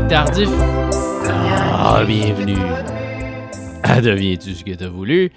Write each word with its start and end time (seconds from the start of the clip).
Tardif. 0.00 0.48
Ah, 0.54 2.02
bienvenue 2.06 2.56
à 3.82 4.00
Deviens-tu 4.00 4.54
ce 4.54 4.64
que 4.64 4.72
t'as 4.72 4.88
voulu? 4.88 5.30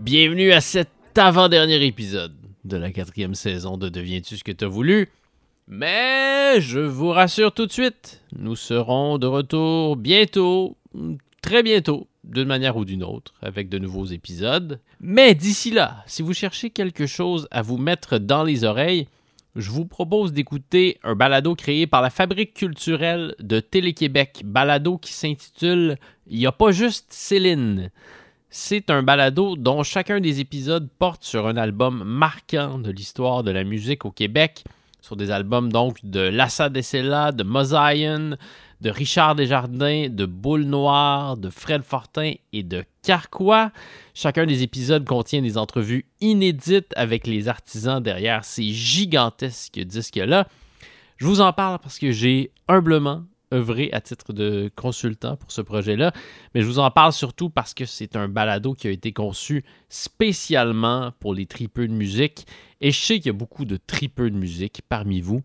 Bienvenue 0.00 0.52
à 0.52 0.62
cet 0.62 0.88
avant-dernier 1.18 1.84
épisode 1.84 2.32
de 2.64 2.78
la 2.78 2.92
quatrième 2.92 3.34
saison 3.34 3.76
de 3.76 3.90
Deviens-tu 3.90 4.38
ce 4.38 4.44
que 4.44 4.52
t'as 4.52 4.68
voulu? 4.68 5.10
Mais 5.68 6.62
je 6.62 6.80
vous 6.80 7.10
rassure 7.10 7.52
tout 7.52 7.66
de 7.66 7.72
suite, 7.72 8.22
nous 8.34 8.56
serons 8.56 9.18
de 9.18 9.26
retour 9.26 9.96
bientôt, 9.96 10.78
très 11.42 11.62
bientôt, 11.62 12.08
d'une 12.24 12.48
manière 12.48 12.78
ou 12.78 12.86
d'une 12.86 13.04
autre, 13.04 13.34
avec 13.42 13.68
de 13.68 13.78
nouveaux 13.78 14.06
épisodes. 14.06 14.80
Mais 14.98 15.34
d'ici 15.34 15.70
là, 15.70 16.02
si 16.06 16.22
vous 16.22 16.32
cherchez 16.32 16.70
quelque 16.70 17.04
chose 17.04 17.46
à 17.50 17.60
vous 17.60 17.76
mettre 17.76 18.16
dans 18.16 18.44
les 18.44 18.64
oreilles, 18.64 19.08
je 19.56 19.70
vous 19.70 19.86
propose 19.86 20.32
d'écouter 20.32 20.98
un 21.04 21.14
balado 21.14 21.54
créé 21.54 21.86
par 21.86 22.02
la 22.02 22.10
Fabrique 22.10 22.54
culturelle 22.54 23.34
de 23.38 23.60
Télé-Québec, 23.60 24.42
balado 24.44 24.98
qui 24.98 25.12
s'intitule 25.12 25.96
Il 26.26 26.38
n'y 26.38 26.46
a 26.46 26.52
pas 26.52 26.72
juste 26.72 27.06
Céline. 27.12 27.90
C'est 28.50 28.90
un 28.90 29.02
balado 29.02 29.56
dont 29.56 29.82
chacun 29.82 30.20
des 30.20 30.40
épisodes 30.40 30.88
porte 30.98 31.24
sur 31.24 31.46
un 31.46 31.56
album 31.56 32.02
marquant 32.04 32.78
de 32.78 32.90
l'histoire 32.90 33.42
de 33.42 33.50
la 33.50 33.64
musique 33.64 34.04
au 34.04 34.10
Québec, 34.10 34.64
sur 35.00 35.16
des 35.16 35.30
albums 35.30 35.70
donc 35.70 35.98
de 36.04 36.20
Lassa 36.20 36.68
Dessela, 36.68 37.30
de 37.30 37.44
Mosaïen, 37.44 38.36
de 38.80 38.90
Richard 38.90 39.34
Desjardins, 39.34 40.08
de 40.08 40.26
Boule 40.26 40.64
Noire, 40.64 41.36
de 41.36 41.50
Fred 41.50 41.82
Fortin 41.82 42.32
et 42.52 42.62
de 42.62 42.84
Carquois. 43.04 43.70
Chacun 44.14 44.46
des 44.46 44.62
épisodes 44.62 45.04
contient 45.04 45.42
des 45.42 45.58
entrevues 45.58 46.06
inédites 46.20 46.92
avec 46.96 47.26
les 47.26 47.48
artisans 47.48 48.02
derrière 48.02 48.44
ces 48.44 48.70
gigantesques 48.70 49.78
disques-là. 49.78 50.48
Je 51.18 51.26
vous 51.26 51.40
en 51.40 51.52
parle 51.52 51.78
parce 51.78 51.98
que 51.98 52.10
j'ai 52.10 52.50
humblement 52.66 53.24
œuvré 53.52 53.90
à 53.92 54.00
titre 54.00 54.32
de 54.32 54.70
consultant 54.74 55.36
pour 55.36 55.52
ce 55.52 55.60
projet-là, 55.60 56.12
mais 56.54 56.62
je 56.62 56.66
vous 56.66 56.80
en 56.80 56.90
parle 56.90 57.12
surtout 57.12 57.50
parce 57.50 57.74
que 57.74 57.84
c'est 57.84 58.16
un 58.16 58.26
balado 58.28 58.74
qui 58.74 58.88
a 58.88 58.90
été 58.90 59.12
conçu 59.12 59.64
spécialement 59.88 61.12
pour 61.20 61.34
les 61.34 61.46
tripeux 61.46 61.86
de 61.86 61.92
musique, 61.92 62.46
et 62.80 62.90
je 62.90 63.00
sais 63.00 63.18
qu'il 63.18 63.26
y 63.26 63.30
a 63.30 63.34
beaucoup 63.34 63.64
de 63.64 63.76
tripeux 63.76 64.30
de 64.30 64.36
musique 64.36 64.82
parmi 64.88 65.20
vous. 65.20 65.42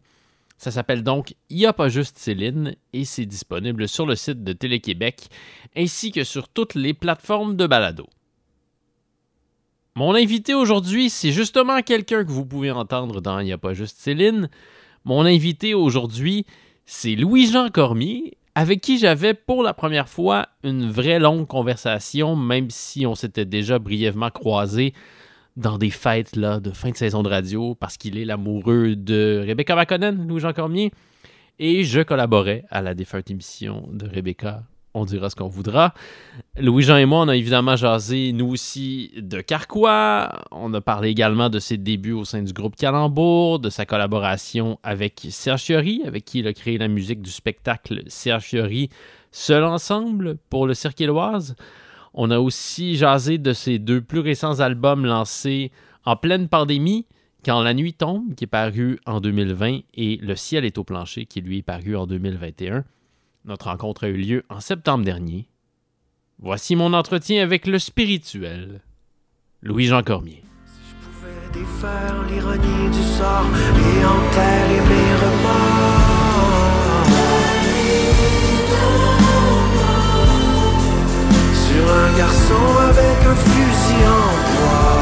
Ça 0.59 0.71
s'appelle 0.71 1.03
donc 1.03 1.35
Il 1.49 1.55
n'y 1.55 1.65
a 1.65 1.71
pas 1.71 1.87
juste 1.87 2.17
Céline 2.17 2.75
et 2.91 3.05
c'est 3.05 3.25
disponible 3.25 3.87
sur 3.87 4.05
le 4.05 4.15
site 4.15 4.43
de 4.43 4.51
Télé-Québec 4.51 5.29
ainsi 5.75 6.11
que 6.11 6.25
sur 6.25 6.49
toutes 6.49 6.75
les 6.75 6.93
plateformes 6.93 7.55
de 7.55 7.65
balado. 7.65 8.05
Mon 9.95 10.13
invité 10.15 10.53
aujourd'hui, 10.53 11.09
c'est 11.09 11.31
justement 11.31 11.81
quelqu'un 11.81 12.25
que 12.25 12.31
vous 12.31 12.45
pouvez 12.45 12.71
entendre 12.71 13.21
dans 13.21 13.39
Il 13.39 13.45
n'y 13.45 13.53
a 13.53 13.57
pas 13.57 13.73
juste 13.73 13.99
Céline. 13.99 14.49
Mon 15.05 15.25
invité 15.25 15.73
aujourd'hui, 15.73 16.45
c'est 16.85 17.15
Louis-Jean 17.15 17.69
Cormier, 17.69 18.37
avec 18.53 18.81
qui 18.81 18.97
j'avais 18.97 19.33
pour 19.33 19.63
la 19.63 19.73
première 19.73 20.09
fois 20.09 20.49
une 20.63 20.91
vraie 20.91 21.19
longue 21.19 21.47
conversation, 21.47 22.35
même 22.35 22.69
si 22.69 23.05
on 23.05 23.15
s'était 23.15 23.45
déjà 23.45 23.79
brièvement 23.79 24.29
croisé 24.29 24.93
dans 25.59 25.77
des 25.77 25.89
fêtes 25.89 26.35
là, 26.35 26.59
de 26.59 26.71
fin 26.71 26.89
de 26.89 26.97
saison 26.97 27.23
de 27.23 27.29
radio, 27.29 27.75
parce 27.75 27.97
qu'il 27.97 28.17
est 28.17 28.25
l'amoureux 28.25 28.95
de 28.95 29.43
Rebecca 29.45 29.75
McConnell, 29.75 30.15
Louis-Jean 30.15 30.53
Cormier, 30.53 30.91
et 31.59 31.83
je 31.83 32.01
collaborais 32.01 32.65
à 32.69 32.81
la 32.81 32.93
défunte 32.93 33.29
émission 33.29 33.87
de 33.91 34.07
Rebecca 34.07 34.63
on 34.93 35.05
dira 35.05 35.29
ce 35.29 35.35
qu'on 35.35 35.47
voudra. 35.47 35.93
Louis-Jean 36.57 36.97
et 36.97 37.05
moi, 37.05 37.21
on 37.21 37.27
a 37.27 37.35
évidemment 37.35 37.75
jasé, 37.75 38.31
nous 38.33 38.47
aussi, 38.47 39.11
de 39.17 39.41
Carquois. 39.41 40.45
On 40.51 40.73
a 40.73 40.81
parlé 40.81 41.09
également 41.09 41.49
de 41.49 41.59
ses 41.59 41.77
débuts 41.77 42.13
au 42.13 42.25
sein 42.25 42.41
du 42.41 42.53
groupe 42.53 42.75
Calembour, 42.75 43.59
de 43.59 43.69
sa 43.69 43.85
collaboration 43.85 44.79
avec 44.83 45.27
Serge 45.29 45.61
Fiori, 45.61 46.01
avec 46.05 46.25
qui 46.25 46.39
il 46.39 46.47
a 46.47 46.53
créé 46.53 46.77
la 46.77 46.87
musique 46.87 47.21
du 47.21 47.31
spectacle 47.31 48.03
Serge 48.07 48.43
Fiori, 48.43 48.89
Seul 49.31 49.63
Ensemble, 49.63 50.37
pour 50.49 50.65
le 50.65 50.73
Cirque 50.73 51.01
Éloise. 51.01 51.55
On 52.13 52.31
a 52.31 52.39
aussi 52.39 52.95
jasé 52.95 53.37
de 53.37 53.53
ses 53.53 53.79
deux 53.79 54.01
plus 54.01 54.19
récents 54.19 54.59
albums 54.59 55.05
lancés 55.05 55.71
en 56.05 56.15
pleine 56.15 56.47
pandémie, 56.47 57.05
Quand 57.45 57.61
la 57.61 57.73
nuit 57.73 57.93
tombe, 57.93 58.35
qui 58.35 58.43
est 58.43 58.47
paru 58.47 58.99
en 59.05 59.21
2020, 59.21 59.79
et 59.93 60.17
Le 60.17 60.35
ciel 60.35 60.65
est 60.65 60.77
au 60.77 60.83
plancher, 60.83 61.25
qui 61.25 61.39
lui 61.39 61.59
est 61.59 61.63
paru 61.63 61.95
en 61.95 62.05
2021. 62.05 62.83
Notre 63.45 63.67
rencontre 63.67 64.03
a 64.03 64.09
eu 64.09 64.17
lieu 64.17 64.43
en 64.49 64.59
septembre 64.59 65.05
dernier. 65.05 65.47
Voici 66.39 66.75
mon 66.75 66.93
entretien 66.93 67.41
avec 67.41 67.65
le 67.65 67.79
spirituel, 67.79 68.81
Louis-Jean 69.61 70.03
Cormier. 70.03 70.43
Un 81.89 82.17
garçon 82.17 82.65
avec 82.89 83.17
un 83.31 83.35
fusil 83.35 84.03
en 84.05 84.29
bois, 84.53 84.99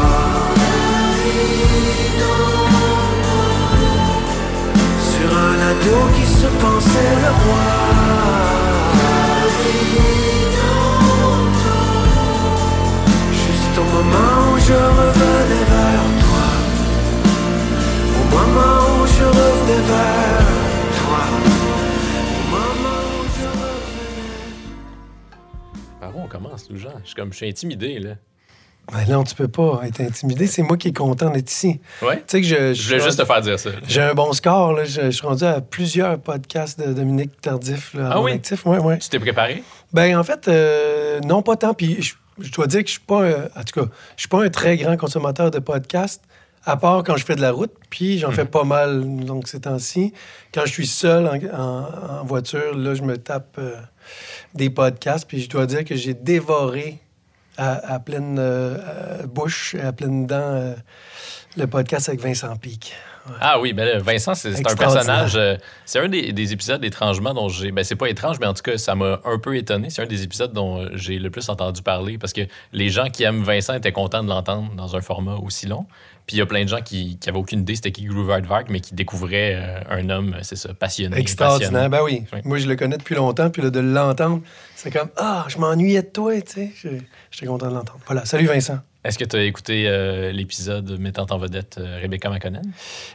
sur 5.10 5.30
un 5.38 5.60
ado 5.72 5.98
qui 6.16 6.26
se 6.40 6.48
pensait 6.64 7.16
le 7.24 7.32
roi. 7.44 7.70
Juste 13.34 13.76
au 13.78 13.88
moment 13.96 14.34
où 14.54 14.58
je 14.68 14.80
revenais 15.00 15.66
vers 15.76 16.08
toi, 16.24 16.48
au 18.20 18.24
moment 18.36 18.78
où 19.02 19.08
je 19.08 19.26
revenais 19.26 19.84
vers 19.92 20.27
on 26.28 26.30
commence, 26.30 26.70
Louis-Jean? 26.70 26.92
Je 27.04 27.08
suis 27.08 27.16
comme, 27.16 27.32
je 27.32 27.38
suis 27.38 27.48
intimidé, 27.50 28.00
là. 28.00 28.12
Ben 28.94 29.04
non, 29.10 29.24
tu 29.26 29.36
peux 29.36 29.50
pas 29.50 29.82
être 29.84 30.00
intimidé. 30.00 30.48
C'est 30.48 30.62
moi 30.62 30.78
qui 30.78 30.88
est 30.90 30.96
content 30.96 31.30
d'être 31.30 31.52
ici. 31.52 31.82
Ouais? 32.02 32.18
Tu 32.20 32.24
sais 32.28 32.42
que 32.42 32.48
je, 32.48 32.74
Je 32.74 32.88
voulais 32.88 33.02
juste 33.04 33.20
te 33.20 33.26
faire 33.26 33.42
dire 33.42 33.60
ça. 33.60 33.70
J'ai 33.86 34.02
un 34.02 34.14
bon 34.14 34.32
score. 34.32 34.72
Là. 34.72 34.86
Je, 34.86 35.02
je 35.04 35.10
suis 35.10 35.28
rendu 35.28 35.44
à 35.44 35.60
plusieurs 35.60 36.18
podcasts 36.20 36.80
de 36.80 36.94
Dominique 36.94 37.42
Tardif. 37.42 37.94
Là, 37.94 38.12
Ah 38.14 38.22
oui? 38.22 38.32
actif. 38.32 38.66
Ouais, 38.66 38.78
ouais. 38.78 38.98
Tu 39.00 39.10
t'es 39.10 39.20
préparé? 39.20 39.62
Ben, 39.92 40.18
en 40.18 40.24
fait, 40.24 40.48
euh, 40.48 41.20
non, 41.20 41.42
pas 41.42 41.58
tant. 41.58 41.74
Puis 41.74 42.02
je, 42.02 42.14
je 42.40 42.50
dois 42.54 42.68
dire 42.68 42.80
que 42.82 42.88
je 42.88 42.94
suis 42.94 43.02
pas, 43.02 43.26
un- 43.28 43.44
en 43.60 43.64
tout 43.66 43.82
cas, 43.82 43.92
je 44.16 44.22
suis 44.22 44.30
pas 44.30 44.42
un 44.46 44.50
très 44.50 44.78
grand 44.78 44.96
consommateur 44.96 45.52
de 45.52 45.60
podcasts, 45.60 46.24
à 46.66 46.78
part 46.78 47.04
quand 47.04 47.18
je 47.18 47.26
fais 47.26 47.36
de 47.36 47.42
la 47.42 47.52
route. 47.52 47.74
Puis 47.90 48.20
j'en 48.20 48.32
fais 48.32 48.44
Mhm. 48.46 48.50
pas 48.50 48.64
mal, 48.64 49.26
donc 49.26 49.50
ces 49.50 49.60
temps-ci. 49.60 50.14
Quand 50.54 50.66
je 50.66 50.72
suis 50.72 50.88
seul 50.88 51.28
en, 51.28 51.60
en- 51.62 52.20
en 52.22 52.24
voiture, 52.24 52.74
là, 52.74 52.94
je 52.94 53.02
me 53.02 53.18
tape 53.18 53.58
euh, 53.60 53.76
des 54.54 54.70
podcasts. 54.70 55.28
Puis 55.28 55.42
je 55.42 55.50
dois 55.50 55.66
dire 55.66 55.84
que 55.86 55.96
j'ai 55.96 56.14
dévoré 56.14 57.00
à, 57.58 58.00
pleine 58.00 58.38
euh, 58.40 58.78
euh, 58.78 59.26
bouche, 59.26 59.76
à 59.76 59.92
pleine 59.92 60.28
dent, 60.28 60.36
euh, 60.36 60.76
le 61.56 61.68
podcast 61.68 62.08
avec 62.10 62.22
Vincent 62.22 62.56
Pic. 62.58 62.94
Ah 63.42 63.60
oui, 63.60 63.74
ben 63.74 64.00
Vincent, 64.00 64.34
c'est 64.36 64.50
un 64.60 64.76
personnage. 64.76 65.36
euh, 65.36 65.56
c'est 65.86 66.00
un 66.00 66.08
des, 66.08 66.34
des 66.34 66.54
épisodes 66.54 66.84
étrangement 66.84 67.34
dont 67.34 67.50
j'ai. 67.50 67.72
Ben, 67.72 67.84
c'est 67.84 67.96
pas 67.96 68.10
étrange, 68.10 68.40
mais 68.40 68.46
en 68.48 68.54
tout 68.54 68.64
cas, 68.64 68.78
ça 68.78 68.96
m'a 68.96 69.20
un 69.26 69.40
peu 69.40 69.56
étonné. 69.56 69.90
C'est 69.90 70.02
un 70.02 70.08
des 70.08 70.24
épisodes 70.24 70.54
dont 70.54 70.82
euh, 70.82 70.90
j'ai 70.94 71.20
le 71.20 71.30
plus 71.30 71.50
entendu 71.50 71.82
parler 71.82 72.18
parce 72.18 72.34
que 72.34 72.42
les 72.74 72.90
gens 72.90 73.10
qui 73.10 73.24
aiment 73.24 73.44
Vincent 73.44 73.74
étaient 73.74 73.92
contents 73.92 74.24
de 74.24 74.30
l'entendre 74.30 74.72
dans 74.76 74.96
un 74.96 75.02
format 75.02 75.36
aussi 75.36 75.68
long. 75.68 75.86
Puis 76.26 76.36
il 76.36 76.40
y 76.40 76.42
a 76.42 76.46
plein 76.46 76.64
de 76.64 76.70
gens 76.70 76.82
qui, 76.82 77.18
qui 77.20 77.30
avaient 77.30 77.38
aucune 77.38 77.62
idée 77.62 77.76
c'était 77.76 77.94
qui 77.94 78.04
Groove 78.04 78.30
Hardvark, 78.32 78.68
mais 78.70 78.82
qui 78.82 78.94
découvraient 78.94 79.56
euh, 79.56 79.80
un 79.90 80.10
homme, 80.10 80.34
euh, 80.34 80.40
c'est 80.42 80.58
ça, 80.58 80.74
passionné. 80.74 81.18
Extraordinaire. 81.18 81.90
Ben 81.90 82.02
oui. 82.04 82.26
Oui. 82.34 82.40
Moi, 82.44 82.58
je 82.58 82.68
le 82.68 82.76
connais 82.76 82.98
depuis 82.98 83.16
longtemps. 83.16 83.50
Puis 83.50 83.62
là, 83.62 83.70
de 83.70 83.80
l'entendre, 83.80 84.42
c'est 84.76 84.92
comme 84.92 85.10
Ah, 85.16 85.46
je 85.48 85.58
m'ennuyais 85.58 86.02
de 86.02 86.08
toi, 86.08 86.34
tu 86.42 86.52
sais. 86.76 87.02
J'étais 87.32 87.46
content 87.46 87.70
de 87.70 87.76
l'entendre. 87.76 88.00
Voilà. 88.08 88.26
Salut, 88.26 88.46
Vincent. 88.48 88.80
Est-ce 89.04 89.18
que 89.18 89.24
tu 89.24 89.36
as 89.36 89.44
écouté 89.44 89.86
euh, 89.88 90.32
l'épisode 90.32 91.00
mettant 91.00 91.26
en 91.30 91.38
vedette 91.38 91.78
euh, 91.78 92.00
Rebecca 92.02 92.30
McConnell? 92.30 92.64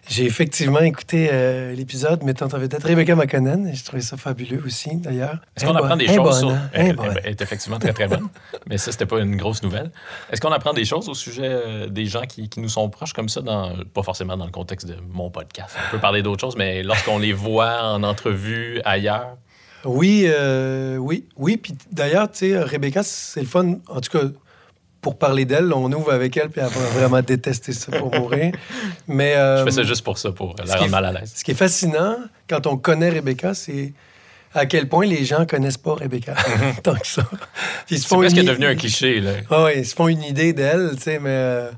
J'ai 0.09 0.25
effectivement 0.25 0.79
écouté 0.81 1.29
euh, 1.31 1.75
l'épisode 1.75 2.23
mettant 2.23 2.47
en 2.47 2.59
vedette 2.59 2.83
Rebecca 2.85 3.15
McConnell. 3.15 3.67
et 3.67 3.75
J'ai 3.75 3.83
trouvé 3.83 4.01
ça 4.01 4.17
fabuleux 4.17 4.63
aussi, 4.65 4.97
d'ailleurs. 4.97 5.39
Est-ce 5.57 5.67
qu'on 5.67 5.75
apprend 5.75 5.97
des 5.97 6.07
choses 6.07 6.17
bonne, 6.17 6.51
sur. 6.51 6.57
Elle, 6.73 6.97
est 7.25 7.41
effectivement 7.41 7.79
très 7.79 7.93
très 7.93 8.09
bonne, 8.09 8.29
mais 8.67 8.79
ça, 8.79 8.93
c'était 8.93 9.07
pas 9.07 9.21
une 9.21 9.37
grosse 9.37 9.63
nouvelle. 9.63 9.91
Est-ce 10.31 10.41
qu'on 10.41 10.53
apprend 10.53 10.73
des 10.73 10.85
choses 10.85 11.09
au 11.09 11.15
sujet 11.15 11.43
euh, 11.45 11.89
des 11.89 12.07
gens 12.07 12.23
qui, 12.23 12.49
qui 12.49 12.61
nous 12.61 12.69
sont 12.69 12.89
proches 12.89 13.13
comme 13.13 13.29
ça, 13.29 13.43
dans, 13.43 13.75
pas 13.93 14.03
forcément 14.03 14.37
dans 14.37 14.47
le 14.47 14.53
contexte 14.53 14.87
de 14.87 14.97
mon 15.11 15.31
podcast? 15.31 15.77
On 15.89 15.91
peut 15.91 16.01
parler 16.01 16.23
d'autres 16.23 16.41
choses, 16.41 16.57
mais 16.57 16.83
lorsqu'on 16.83 17.19
les 17.19 17.33
voit 17.33 17.83
en 17.83 18.03
entrevue 18.03 18.81
ailleurs? 18.85 19.37
Oui, 19.85 20.25
euh, 20.27 20.97
oui, 20.97 21.27
oui. 21.37 21.57
Puis 21.57 21.75
d'ailleurs, 21.91 22.31
tu 22.31 22.51
sais, 22.51 22.59
Rebecca, 22.63 23.03
c'est 23.03 23.41
le 23.41 23.47
fun. 23.47 23.79
En 23.89 24.01
tout 24.01 24.17
cas, 24.17 24.25
pour 25.03 25.19
parler 25.19 25.45
d'elle, 25.45 25.71
on 25.75 25.93
ouvre 25.93 26.13
avec 26.13 26.35
elle, 26.39 26.49
puis 26.49 26.63
elle 26.63 26.69
va 26.69 26.87
vraiment 26.99 27.21
détester 27.21 27.73
ça 27.75 27.93
pour 27.99 28.15
mourir. 28.15 28.53
Mais, 29.09 29.35
Je 29.35 29.39
euh, 29.39 29.65
fais 29.65 29.71
ça 29.73 29.83
juste 29.83 30.03
pour 30.05 30.17
ça, 30.17 30.33
pour 30.33 30.55
la 30.65 30.77
rendre 30.77 30.91
mal 30.91 31.05
à 31.05 31.13
l'aise. 31.13 31.33
Ce 31.37 31.45
qui 31.45 31.51
est 31.51 31.55
fascinant 31.55 32.17
quand 32.49 32.67
on 32.67 32.77
connaît 32.79 33.11
Rebecca, 33.11 33.53
c'est 33.53 33.93
à 34.55 34.65
quel 34.67 34.89
point 34.89 35.05
les 35.07 35.25
gens 35.25 35.45
connaissent 35.45 35.77
pas 35.79 35.95
Rebecca 35.95 36.35
tant 36.85 36.95
que 36.95 37.07
ça. 37.07 37.29
C'est 37.87 38.07
presque 38.07 38.37
une- 38.37 38.45
devenu 38.47 38.67
un 38.67 38.77
cliché, 38.77 39.21
là. 39.21 39.33
Ah 39.51 39.65
ouais, 39.65 39.81
ils 39.81 39.87
se 39.87 39.95
font 39.95 40.07
une 40.09 40.23
idée 40.23 40.53
d'elle, 40.53 40.91
tu 40.97 41.03
sais, 41.03 41.19
mais, 41.19 41.31
euh, 41.31 41.71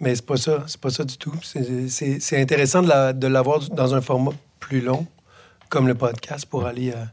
mais 0.00 0.14
c'est 0.14 0.24
pas 0.26 0.36
ça. 0.36 0.62
C'est 0.68 0.80
pas 0.80 0.90
ça 0.90 1.02
du 1.04 1.16
tout. 1.18 1.34
C'est- 1.42 2.40
intéressant 2.40 2.82
de 2.82 2.88
la- 2.88 3.12
de 3.12 3.26
l'avoir 3.26 3.60
dans 3.70 3.94
un 3.94 4.00
format 4.00 4.32
plus 4.60 4.80
long, 4.82 5.06
comme 5.68 5.88
le 5.88 5.94
podcast, 5.94 6.46
pour 6.46 6.64
aller 6.66 6.90
euh, 6.90 7.04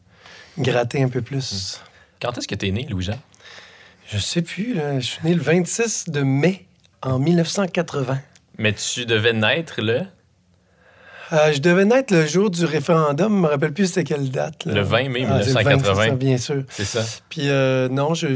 gratter 0.60 1.02
un 1.02 1.10
peu 1.10 1.22
plus. 1.22 1.80
Quand 2.22 2.38
est-ce 2.38 2.48
que 2.48 2.56
t'es 2.56 2.70
né, 2.72 2.86
Louis-Jean? 2.90 3.18
Je 4.08 4.18
sais 4.18 4.42
plus, 4.42 4.74
là, 4.76 5.00
je 5.00 5.06
suis 5.06 5.20
né 5.24 5.34
le 5.34 5.42
26 5.42 6.10
de 6.10 6.22
mai 6.22 6.66
en 7.02 7.20
1980. 7.20 8.20
Mais 8.58 8.74
tu 8.74 9.06
devais 9.06 9.34
naître 9.34 9.82
le, 9.82 10.02
Euh, 11.34 11.52
je 11.52 11.60
devais 11.60 11.86
naître 11.86 12.14
le 12.14 12.26
jour 12.28 12.52
du 12.52 12.66
référendum, 12.66 13.36
je 13.36 13.42
me 13.42 13.48
rappelle 13.48 13.74
plus 13.74 13.88
c'était 13.88 14.04
quelle 14.04 14.30
date. 14.30 14.66
là. 14.66 14.74
le 14.76 14.82
20 14.82 15.10
mai 15.10 15.26
Ah, 15.28 15.42
c'est 15.42 15.50
le 15.50 15.54
20, 15.56 15.60
1980. 15.64 16.04
c'est 16.04 16.10
ça, 16.10 16.16
bien 16.16 16.38
sûr. 16.38 16.64
C'est 16.70 16.86
ça. 16.86 17.02
Puis 17.30 17.50
euh, 17.50 17.90
non, 17.90 18.14
je, 18.14 18.28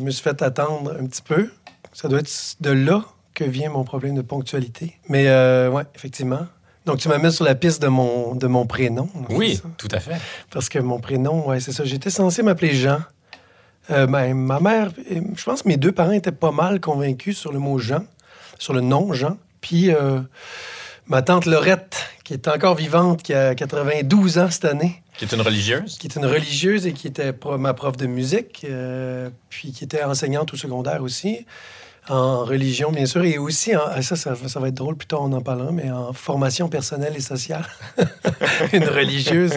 me 0.00 0.10
suis 0.10 0.22
fait 0.22 0.40
attendre 0.42 0.96
un 0.98 1.06
petit 1.06 1.22
peu. 1.22 1.50
Ça 1.92 2.08
doit 2.08 2.20
être 2.20 2.30
de 2.60 2.70
là 2.70 3.04
que 3.34 3.42
vient 3.44 3.68
mon 3.70 3.82
problème 3.82 4.14
de 4.14 4.22
ponctualité. 4.22 4.96
Mais 5.08 5.26
euh, 5.26 5.68
ouais, 5.70 5.82
effectivement. 5.96 6.46
Donc 6.86 6.98
tu 6.98 7.08
m'as 7.08 7.18
mis 7.18 7.32
sur 7.32 7.44
la 7.44 7.56
piste 7.56 7.82
de 7.82 7.88
mon, 7.88 8.36
de 8.36 8.46
mon 8.46 8.64
prénom. 8.64 9.08
Oui, 9.30 9.60
tout 9.76 9.88
à 9.90 9.98
fait. 9.98 10.20
Parce 10.50 10.68
que 10.68 10.78
mon 10.78 11.00
prénom, 11.00 11.48
ouais, 11.48 11.58
c'est 11.58 11.72
ça. 11.72 11.84
J'étais 11.84 12.10
censé 12.10 12.42
m'appeler 12.44 12.74
Jean. 12.74 13.00
Euh, 13.90 14.06
ben, 14.06 14.34
ma 14.34 14.60
mère, 14.60 14.90
euh, 15.12 15.20
je 15.36 15.44
pense 15.44 15.62
que 15.62 15.68
mes 15.68 15.76
deux 15.76 15.92
parents 15.92 16.12
étaient 16.12 16.32
pas 16.32 16.52
mal 16.52 16.80
convaincus 16.80 17.36
sur 17.38 17.52
le 17.52 17.58
mot 17.58 17.78
Jean, 17.78 18.04
sur 18.58 18.72
le 18.72 18.80
nom 18.80 19.12
Jean. 19.12 19.36
Puis 19.60 19.90
euh, 19.94 20.20
ma 21.06 21.22
tante 21.22 21.44
Laurette, 21.46 22.06
qui 22.24 22.32
est 22.32 22.48
encore 22.48 22.74
vivante, 22.76 23.22
qui 23.22 23.34
a 23.34 23.54
92 23.54 24.38
ans 24.38 24.50
cette 24.50 24.64
année, 24.64 25.02
Qui 25.18 25.26
est 25.26 25.32
une 25.32 25.40
religieuse? 25.42 25.98
qui 25.98 26.06
est 26.06 26.16
une 26.16 26.24
religieuse 26.26 26.86
et 26.86 26.92
qui 26.92 27.06
était 27.06 27.32
pro- 27.34 27.58
ma 27.58 27.74
prof 27.74 27.96
de 27.96 28.06
musique, 28.06 28.64
euh, 28.68 29.28
puis 29.50 29.72
qui 29.72 29.84
était 29.84 30.02
enseignante 30.02 30.54
au 30.54 30.56
secondaire 30.56 31.02
aussi, 31.02 31.44
en 32.08 32.44
religion, 32.44 32.92
bien 32.92 33.06
sûr, 33.06 33.24
et 33.24 33.38
aussi, 33.38 33.74
en, 33.74 33.80
ah, 33.86 34.02
ça, 34.02 34.16
ça, 34.16 34.34
ça 34.46 34.60
va 34.60 34.68
être 34.68 34.74
drôle, 34.74 34.96
plus 34.96 35.06
tard 35.06 35.22
on 35.22 35.32
en 35.32 35.40
parlera, 35.40 35.72
mais 35.72 35.90
en 35.90 36.12
formation 36.12 36.68
personnelle 36.68 37.14
et 37.16 37.20
sociale. 37.20 37.64
une 38.72 38.84
religieuse. 38.84 39.54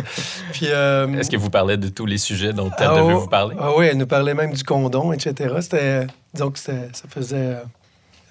Puis, 0.54 0.68
euh, 0.70 1.08
Est-ce 1.14 1.30
que 1.30 1.38
vous 1.38 1.50
parlez 1.50 1.78
de 1.78 1.90
tous 1.90 2.06
les 2.06 2.18
sujets 2.18 2.54
dont 2.54 2.72
elle 2.78 2.88
ah, 2.90 3.02
devait 3.02 3.14
oh, 3.14 3.20
vous 3.20 3.28
parler? 3.28 3.56
Ah 3.60 3.72
oui, 3.76 3.88
elle 3.88 3.98
nous 3.98 4.08
parlait 4.08 4.34
même 4.34 4.54
du 4.54 4.64
condom, 4.64 5.12
etc. 5.12 5.56
C'était, 5.62 6.08
c'était- 6.34 6.90
ça 6.94 7.08
faisait 7.10 7.58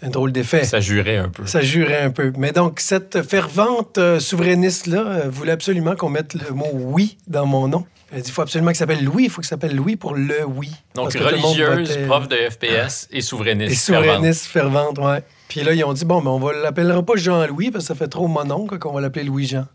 un 0.02 0.10
drôle 0.10 0.32
d'effet. 0.32 0.64
Ça 0.64 0.80
jurait 0.80 1.16
un 1.16 1.28
peu. 1.28 1.46
Ça 1.46 1.60
jurait 1.60 2.02
un 2.02 2.10
peu. 2.10 2.32
Mais 2.36 2.52
donc, 2.52 2.80
cette 2.80 3.22
fervente 3.22 3.98
euh, 3.98 4.20
souverainiste-là 4.20 4.98
euh, 4.98 5.30
voulait 5.30 5.52
absolument 5.52 5.96
qu'on 5.96 6.10
mette 6.10 6.34
le 6.34 6.50
mot 6.50 6.68
oui 6.72 7.18
dans 7.26 7.46
mon 7.46 7.68
nom. 7.68 7.86
Elle 8.16 8.22
dit 8.22 8.30
il 8.30 8.32
faut 8.32 8.42
absolument 8.42 8.70
qu'il 8.70 8.78
s'appelle 8.78 9.04
Louis, 9.04 9.24
il 9.24 9.30
faut 9.30 9.42
qu'il 9.42 9.48
s'appelle 9.48 9.76
Louis 9.76 9.96
pour 9.96 10.14
le 10.14 10.44
oui. 10.46 10.72
Donc, 10.94 11.12
religieuse, 11.12 11.88
votait- 11.90 12.06
prof 12.06 12.28
de 12.28 12.36
FPS 12.36 13.08
et 13.12 13.20
souverainiste. 13.20 13.72
Et 13.72 13.76
souverainiste 13.76 14.46
fervente, 14.46 14.98
ouais. 14.98 15.22
Puis 15.48 15.62
là, 15.62 15.74
ils 15.74 15.84
ont 15.84 15.92
dit 15.92 16.04
bon, 16.06 16.22
mais 16.22 16.30
on 16.30 16.38
va 16.38 16.52
l'appellera 16.54 17.02
pas 17.04 17.12
Jean-Louis 17.16 17.70
parce 17.70 17.84
que 17.84 17.88
ça 17.88 17.94
fait 17.94 18.08
trop 18.08 18.26
mononcle 18.26 18.78
qu'on 18.78 18.92
va 18.92 19.00
l'appeler 19.02 19.24
Louis-Jean. 19.26 19.66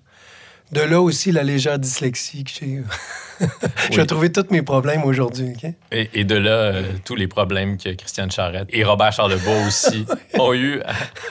De 0.71 0.81
là 0.81 1.01
aussi 1.01 1.31
la 1.33 1.43
légère 1.43 1.77
dyslexie 1.77 2.45
que 2.45 2.51
j'ai. 2.59 2.81
Je 3.41 3.95
vais 3.95 4.01
Oui. 4.01 4.07
trouver 4.07 4.31
tous 4.31 4.45
mes 4.51 4.61
problèmes 4.61 5.03
aujourd'hui. 5.03 5.53
OK? 5.55 5.71
Et, 5.91 6.09
et 6.13 6.23
de 6.23 6.35
là, 6.35 6.51
euh, 6.51 6.83
tous 7.05 7.15
les 7.15 7.27
problèmes 7.27 7.77
que 7.77 7.89
Christiane 7.89 8.31
Charrette 8.31 8.69
et 8.71 8.83
Robert 8.83 9.11
Charlebois 9.11 9.67
aussi 9.67 10.05
ont 10.39 10.53
eu 10.53 10.81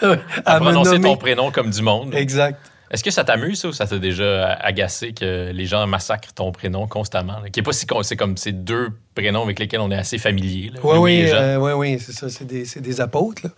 à, 0.05 0.17
à 0.45 0.61
prononcer 0.61 0.93
nommer. 0.93 1.09
ton 1.09 1.17
prénom 1.17 1.51
comme 1.51 1.71
du 1.71 1.83
monde. 1.83 2.15
Exact. 2.15 2.61
Est-ce 2.91 3.05
que 3.05 3.13
ça 3.13 3.23
t'amuse, 3.23 3.61
ça, 3.61 3.69
ou 3.69 3.73
ça 3.73 3.87
t'a 3.87 3.99
déjà 3.99 4.55
agacé 4.55 5.13
que 5.13 5.53
les 5.53 5.67
gens 5.67 5.87
massacrent 5.87 6.33
ton 6.33 6.51
prénom 6.51 6.89
constamment? 6.89 7.39
là? 7.39 7.49
Qui 7.49 7.61
est 7.61 7.63
pas 7.63 7.73
si 7.73 7.87
c'est 8.03 8.17
comme 8.17 8.37
ces 8.37 8.51
deux 8.51 8.89
prénoms 9.15 9.45
avec 9.45 9.61
lesquels 9.61 9.81
on 9.81 9.93
est 9.93 9.97
assez 9.97 10.19
familier. 10.19 10.73
là, 10.75 10.81
Oui, 10.83 10.99
oui, 10.99 11.31
euh, 11.33 11.57
oui, 11.57 11.73
oui, 11.73 11.99
c'est 12.05 12.13
ça, 12.13 12.29
c'est 12.29 12.47
des, 12.47 12.65
c'est 12.65 12.81
des 12.81 13.01
apôtres. 13.01 13.43
là. 13.45 13.51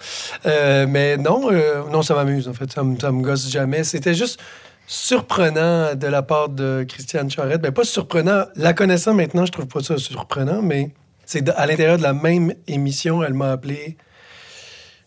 Euh, 0.45 0.87
mais 0.87 1.17
non, 1.17 1.51
euh, 1.51 1.89
non, 1.91 2.03
ça 2.03 2.15
m'amuse, 2.15 2.47
en 2.47 2.53
fait, 2.53 2.71
ça 2.71 2.83
me, 2.83 2.99
ça 2.99 3.11
me 3.11 3.23
gosse 3.23 3.51
jamais. 3.51 3.85
C'était 3.85 4.15
juste 4.15 4.39
surprenant 4.87 5.95
de 5.95 6.07
la 6.09 6.23
part 6.23 6.51
de 6.51 6.85
Christiane 6.87 7.31
Charette. 7.31 7.63
Ben, 7.63 7.73
pas 7.73 7.85
surprenant, 7.85 8.45
la 8.57 8.75
connaissant 8.75 9.15
maintenant, 9.15 9.47
je 9.47 9.53
trouve 9.53 9.67
pas 9.67 9.81
ça 9.81 9.97
surprenant, 9.97 10.61
mais 10.61 10.91
c'est 11.25 11.49
à 11.49 11.67
l'intérieur 11.67 11.97
de 11.97 12.03
la 12.03 12.13
même 12.13 12.53
émission, 12.67 13.23
elle 13.23 13.33
m'a 13.33 13.53
appelé 13.53 13.97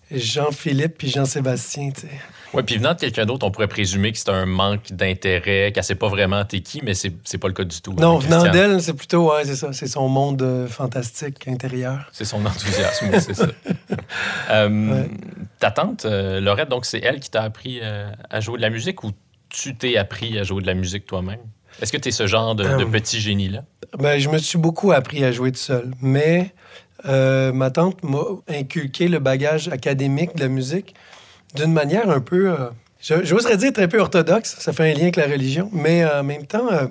Jean-Philippe 0.09 0.97
puis 0.97 1.09
Jean-Sébastien, 1.09 1.91
tu 1.91 2.01
sais. 2.01 2.07
Ouais, 2.55 2.63
puis 2.63 2.77
venant 2.77 2.93
de 2.93 2.99
quelqu'un 2.99 3.25
d'autre, 3.25 3.45
on 3.45 3.51
pourrait 3.51 3.67
présumer 3.67 4.11
que 4.11 4.17
c'est 4.17 4.29
un 4.29 4.45
manque 4.45 4.91
d'intérêt, 4.91 5.71
qu'elle 5.73 5.83
sait 5.83 5.95
pas 5.95 6.07
vraiment 6.07 6.43
t'es 6.45 6.61
qui, 6.61 6.81
mais 6.83 6.93
c'est 6.93 7.11
c'est 7.23 7.37
pas 7.37 7.47
le 7.47 7.53
cas 7.53 7.63
du 7.63 7.81
tout. 7.81 7.93
Non, 7.93 8.17
avec 8.17 8.29
venant 8.29 8.51
d'elle, 8.51 8.81
c'est 8.81 8.93
plutôt, 8.93 9.31
ouais, 9.31 9.43
c'est 9.45 9.55
ça, 9.55 9.73
c'est 9.73 9.87
son 9.87 10.07
monde 10.07 10.41
euh, 10.41 10.67
fantastique 10.67 11.47
intérieur. 11.47 12.07
C'est 12.11 12.25
son 12.25 12.45
enthousiasme, 12.45 13.09
oui, 13.11 13.19
c'est 13.21 13.33
ça. 13.33 13.47
Euh, 14.51 14.69
Ouais. 14.69 15.09
Ta 15.59 15.71
tante, 15.71 16.05
euh, 16.05 16.39
Laurette, 16.39 16.69
donc 16.69 16.85
c'est 16.85 16.99
elle 16.99 17.19
qui 17.19 17.29
t'a 17.31 17.41
appris 17.43 17.79
euh, 17.81 18.09
à 18.29 18.39
jouer 18.39 18.57
de 18.57 18.61
la 18.61 18.69
musique 18.69 19.03
ou 19.03 19.11
tu 19.49 19.75
t'es 19.75 19.97
appris 19.97 20.37
à 20.37 20.43
jouer 20.43 20.61
de 20.61 20.67
la 20.67 20.73
musique 20.73 21.05
toi-même? 21.05 21.39
Est-ce 21.81 21.91
que 21.91 21.97
tu 21.97 22.09
es 22.09 22.11
ce 22.11 22.27
genre 22.27 22.55
de, 22.55 22.63
de 22.63 22.69
Euh, 22.83 22.85
petit 22.85 23.19
génie-là? 23.19 23.63
Ben, 23.97 24.19
je 24.19 24.29
me 24.29 24.37
suis 24.37 24.57
beaucoup 24.57 24.91
appris 24.91 25.23
à 25.23 25.31
jouer 25.31 25.51
tout 25.51 25.57
seul. 25.59 25.91
Mais 26.01 26.53
ma 27.03 27.69
tante 27.71 28.03
m'a 28.03 28.19
inculqué 28.47 29.07
le 29.07 29.19
bagage 29.19 29.67
académique 29.69 30.35
de 30.35 30.41
la 30.41 30.47
musique 30.49 30.95
d'une 31.55 31.73
manière 31.73 32.09
un 32.09 32.19
peu, 32.21 32.51
euh, 32.51 32.69
j'oserais 33.23 33.57
dire 33.57 33.73
très 33.73 33.87
peu 33.87 33.99
orthodoxe. 33.99 34.55
Ça 34.59 34.73
fait 34.73 34.91
un 34.91 34.93
lien 34.93 35.03
avec 35.03 35.15
la 35.15 35.25
religion. 35.27 35.69
Mais 35.73 36.03
euh, 36.03 36.19
en 36.21 36.23
même 36.23 36.45
temps, 36.45 36.67
euh, 36.71 36.87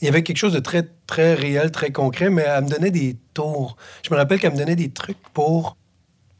il 0.00 0.06
y 0.06 0.08
avait 0.08 0.22
quelque 0.22 0.36
chose 0.38 0.52
de 0.52 0.60
très, 0.60 0.88
très 1.06 1.34
réel, 1.34 1.70
très 1.70 1.90
concret. 1.90 2.30
Mais 2.30 2.42
elle 2.46 2.64
me 2.64 2.68
donnait 2.68 2.90
des 2.90 3.16
tours. 3.34 3.76
Je 4.06 4.12
me 4.12 4.18
rappelle 4.18 4.40
qu'elle 4.40 4.52
me 4.52 4.58
donnait 4.58 4.76
des 4.76 4.90
trucs 4.90 5.18
pour 5.32 5.76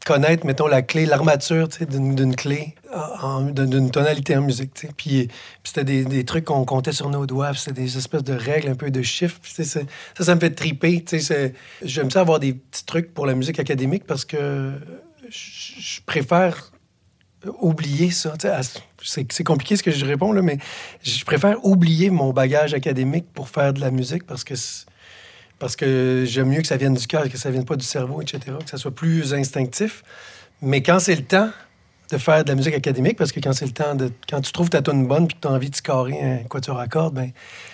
connaître, 0.05 0.45
mettons, 0.45 0.67
la 0.67 0.81
clé, 0.81 1.05
l'armature 1.05 1.69
d'une 1.89 2.35
clé, 2.35 2.75
en- 3.21 3.43
d'une 3.43 3.89
tonalité 3.89 4.35
en 4.35 4.41
musique. 4.41 4.73
tu 4.73 4.87
sais. 4.87 4.93
Puis, 4.97 5.29
c'était 5.63 5.85
des, 5.85 6.03
des 6.03 6.25
trucs 6.25 6.43
qu'on 6.43 6.65
comptait 6.65 6.91
sur 6.91 7.09
nos 7.09 7.25
doigts, 7.25 7.53
c'était 7.53 7.83
des 7.83 7.97
espèces 7.97 8.25
de 8.25 8.33
règles, 8.33 8.67
un 8.67 8.75
peu 8.75 8.91
de 8.91 9.01
chiffres. 9.01 9.39
Ça, 9.45 9.79
ça 10.19 10.35
me 10.35 10.41
fait 10.41 10.49
triper. 10.49 11.05
J'aime 11.83 12.11
ça 12.11 12.19
avoir 12.19 12.41
des 12.41 12.51
petits 12.53 12.83
trucs 12.85 13.13
pour 13.13 13.25
la 13.25 13.33
musique 13.33 13.59
académique 13.61 14.03
parce 14.05 14.25
que 14.25 14.73
je 15.29 16.01
préfère 16.05 16.72
oublier 17.59 18.11
ça. 18.11 18.33
C'est 19.01 19.43
compliqué 19.43 19.75
ce 19.75 19.83
que 19.83 19.91
je 19.91 20.05
réponds, 20.05 20.31
là, 20.31 20.41
mais 20.41 20.57
je 21.03 21.23
préfère 21.25 21.63
oublier 21.65 22.09
mon 22.09 22.31
bagage 22.31 22.73
académique 22.73 23.25
pour 23.33 23.49
faire 23.49 23.73
de 23.73 23.81
la 23.81 23.91
musique 23.91 24.25
parce 24.25 24.43
que 24.43 24.55
parce 25.59 25.77
que 25.77 26.25
j'aime 26.27 26.49
mieux 26.49 26.61
que 26.61 26.67
ça 26.67 26.75
vienne 26.75 26.93
du 26.93 27.07
cœur, 27.07 27.29
que 27.29 27.37
ça 27.37 27.49
vienne 27.49 27.63
pas 27.63 27.77
du 27.77 27.85
cerveau, 27.85 28.21
etc., 28.21 28.57
que 28.63 28.69
ça 28.69 28.77
soit 28.77 28.93
plus 28.93 29.33
instinctif. 29.33 30.03
Mais 30.61 30.83
quand 30.83 30.99
c'est 30.99 31.15
le 31.15 31.23
temps 31.23 31.51
de 32.11 32.17
faire 32.17 32.43
de 32.43 32.49
la 32.49 32.55
musique 32.55 32.73
académique, 32.73 33.17
parce 33.17 33.31
que 33.31 33.39
quand 33.39 33.53
c'est 33.53 33.65
le 33.65 33.71
temps 33.71 33.95
de... 33.95 34.11
Quand 34.29 34.41
tu 34.41 34.51
trouves 34.51 34.69
ta 34.69 34.81
tune 34.81 35.07
bonne 35.07 35.27
puis 35.27 35.37
que 35.37 35.41
tu 35.41 35.47
as 35.47 35.51
envie 35.51 35.69
de 35.69 35.75
scorer 35.75 36.19
un 36.21 36.37
quatuor 36.49 36.79
à 36.79 36.87
cordes, 36.87 37.13
ben, 37.13 37.31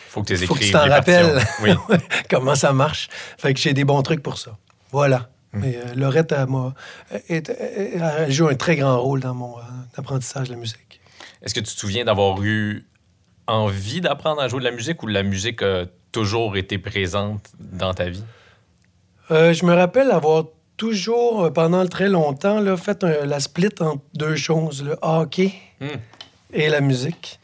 Faut 0.09 0.21
que 0.21 0.33
tu 0.35 0.71
t'en 0.71 0.87
rappelles 0.87 1.39
Oui. 1.63 1.71
comment 2.29 2.53
ça 2.53 2.73
marche. 2.73 3.09
Fait 3.39 3.55
que 3.55 3.59
j'ai 3.59 3.73
des 3.73 3.85
bons 3.85 4.01
trucs 4.03 4.21
pour 4.21 4.37
ça. 4.37 4.55
Voilà. 4.91 5.29
Mais 5.53 5.77
euh, 5.77 5.95
Laurette, 5.95 6.31
elle, 6.31 6.47
m'a- 6.47 6.73
elle- 7.27 7.43
elle- 7.47 8.13
elle 8.19 8.31
joue 8.31 8.47
un 8.47 8.55
très 8.55 8.75
grand 8.75 8.99
rôle 8.99 9.19
dans 9.19 9.33
mon 9.33 9.57
euh, 9.57 9.61
apprentissage 9.97 10.47
de 10.49 10.53
la 10.53 10.59
musique. 10.59 11.01
Est-ce 11.41 11.53
que 11.55 11.59
tu 11.59 11.73
te 11.73 11.79
souviens 11.79 12.05
d'avoir 12.05 12.41
eu 12.43 12.85
envie 13.47 13.99
d'apprendre 14.01 14.41
à 14.41 14.47
jouer 14.47 14.59
de 14.59 14.65
la 14.65 14.71
musique 14.71 15.01
ou 15.01 15.07
la 15.07 15.23
musique 15.23 15.61
a 15.63 15.85
toujours 16.11 16.55
été 16.57 16.77
présente 16.77 17.49
dans 17.59 17.93
ta 17.93 18.09
vie? 18.09 18.23
Euh, 19.31 19.53
je 19.53 19.65
me 19.65 19.73
rappelle 19.73 20.11
avoir 20.11 20.45
toujours, 20.77 21.45
euh, 21.45 21.49
pendant 21.51 21.85
très 21.87 22.09
longtemps, 22.09 22.59
là, 22.59 22.77
fait 22.77 23.03
un- 23.03 23.25
la 23.25 23.39
split 23.39 23.69
entre 23.79 24.01
deux 24.13 24.35
choses, 24.35 24.83
le 24.83 24.97
hockey 25.01 25.53
Hmm. 25.81 25.97
et 26.53 26.69
la 26.69 26.81
musique. 26.81 27.39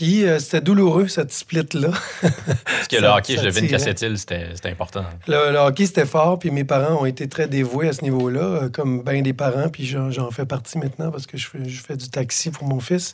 Puis 0.00 0.26
euh, 0.26 0.38
c'était 0.38 0.62
douloureux, 0.62 1.08
cette 1.08 1.30
split-là. 1.30 1.90
Parce 2.22 2.88
que 2.88 2.96
le 2.96 3.06
hockey, 3.08 3.36
je 3.36 3.42
devine 3.42 3.68
qu'à 3.68 3.78
cette 3.78 4.00
île, 4.00 4.16
c'était 4.16 4.48
important. 4.70 5.04
Le, 5.28 5.52
le 5.52 5.58
hockey, 5.58 5.84
c'était 5.84 6.06
fort, 6.06 6.38
puis 6.38 6.50
mes 6.50 6.64
parents 6.64 7.02
ont 7.02 7.04
été 7.04 7.28
très 7.28 7.46
dévoués 7.48 7.88
à 7.88 7.92
ce 7.92 8.00
niveau-là, 8.00 8.40
euh, 8.40 8.68
comme 8.70 9.02
bien 9.02 9.20
des 9.20 9.34
parents, 9.34 9.68
puis 9.68 9.84
j'en 9.84 10.30
fais 10.30 10.46
partie 10.46 10.78
maintenant 10.78 11.10
parce 11.10 11.26
que 11.26 11.36
je 11.36 11.46
fais, 11.46 11.68
je 11.68 11.82
fais 11.82 11.98
du 11.98 12.08
taxi 12.08 12.50
pour 12.50 12.64
mon 12.66 12.80
fils. 12.80 13.12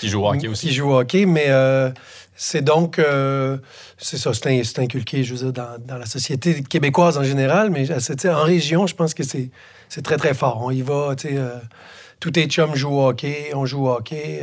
Qui 0.00 0.08
joue 0.08 0.22
au 0.24 0.28
hockey 0.28 0.48
aussi? 0.48 0.66
Qui 0.66 0.74
joue 0.74 0.90
au 0.90 0.98
hockey, 0.98 1.24
mais 1.24 1.44
euh, 1.50 1.90
c'est 2.34 2.62
donc, 2.62 2.98
euh, 2.98 3.58
c'est 3.96 4.16
ça, 4.18 4.34
c'est 4.34 4.48
in- 4.48 4.64
c'est 4.64 4.80
inculqué, 4.80 5.22
je 5.22 5.34
veux 5.36 5.52
dire, 5.52 5.52
dans, 5.52 5.78
dans 5.86 5.98
la 5.98 6.06
société 6.06 6.64
québécoise 6.64 7.16
en 7.16 7.22
général, 7.22 7.70
mais 7.70 7.86
en 7.92 8.42
région, 8.42 8.88
je 8.88 8.96
pense 8.96 9.14
que 9.14 9.22
c'est 9.22 9.50
très, 10.02 10.16
très 10.16 10.34
fort. 10.34 10.62
On 10.64 10.72
y 10.72 10.82
va, 10.82 11.14
tu 11.16 11.28
sais, 11.28 11.38
tous 12.18 12.32
tes 12.32 12.46
chums 12.46 12.74
jouent 12.74 12.98
au 12.98 13.06
hockey, 13.10 13.52
on 13.54 13.66
joue 13.66 13.86
au 13.86 13.92
hockey, 13.92 14.40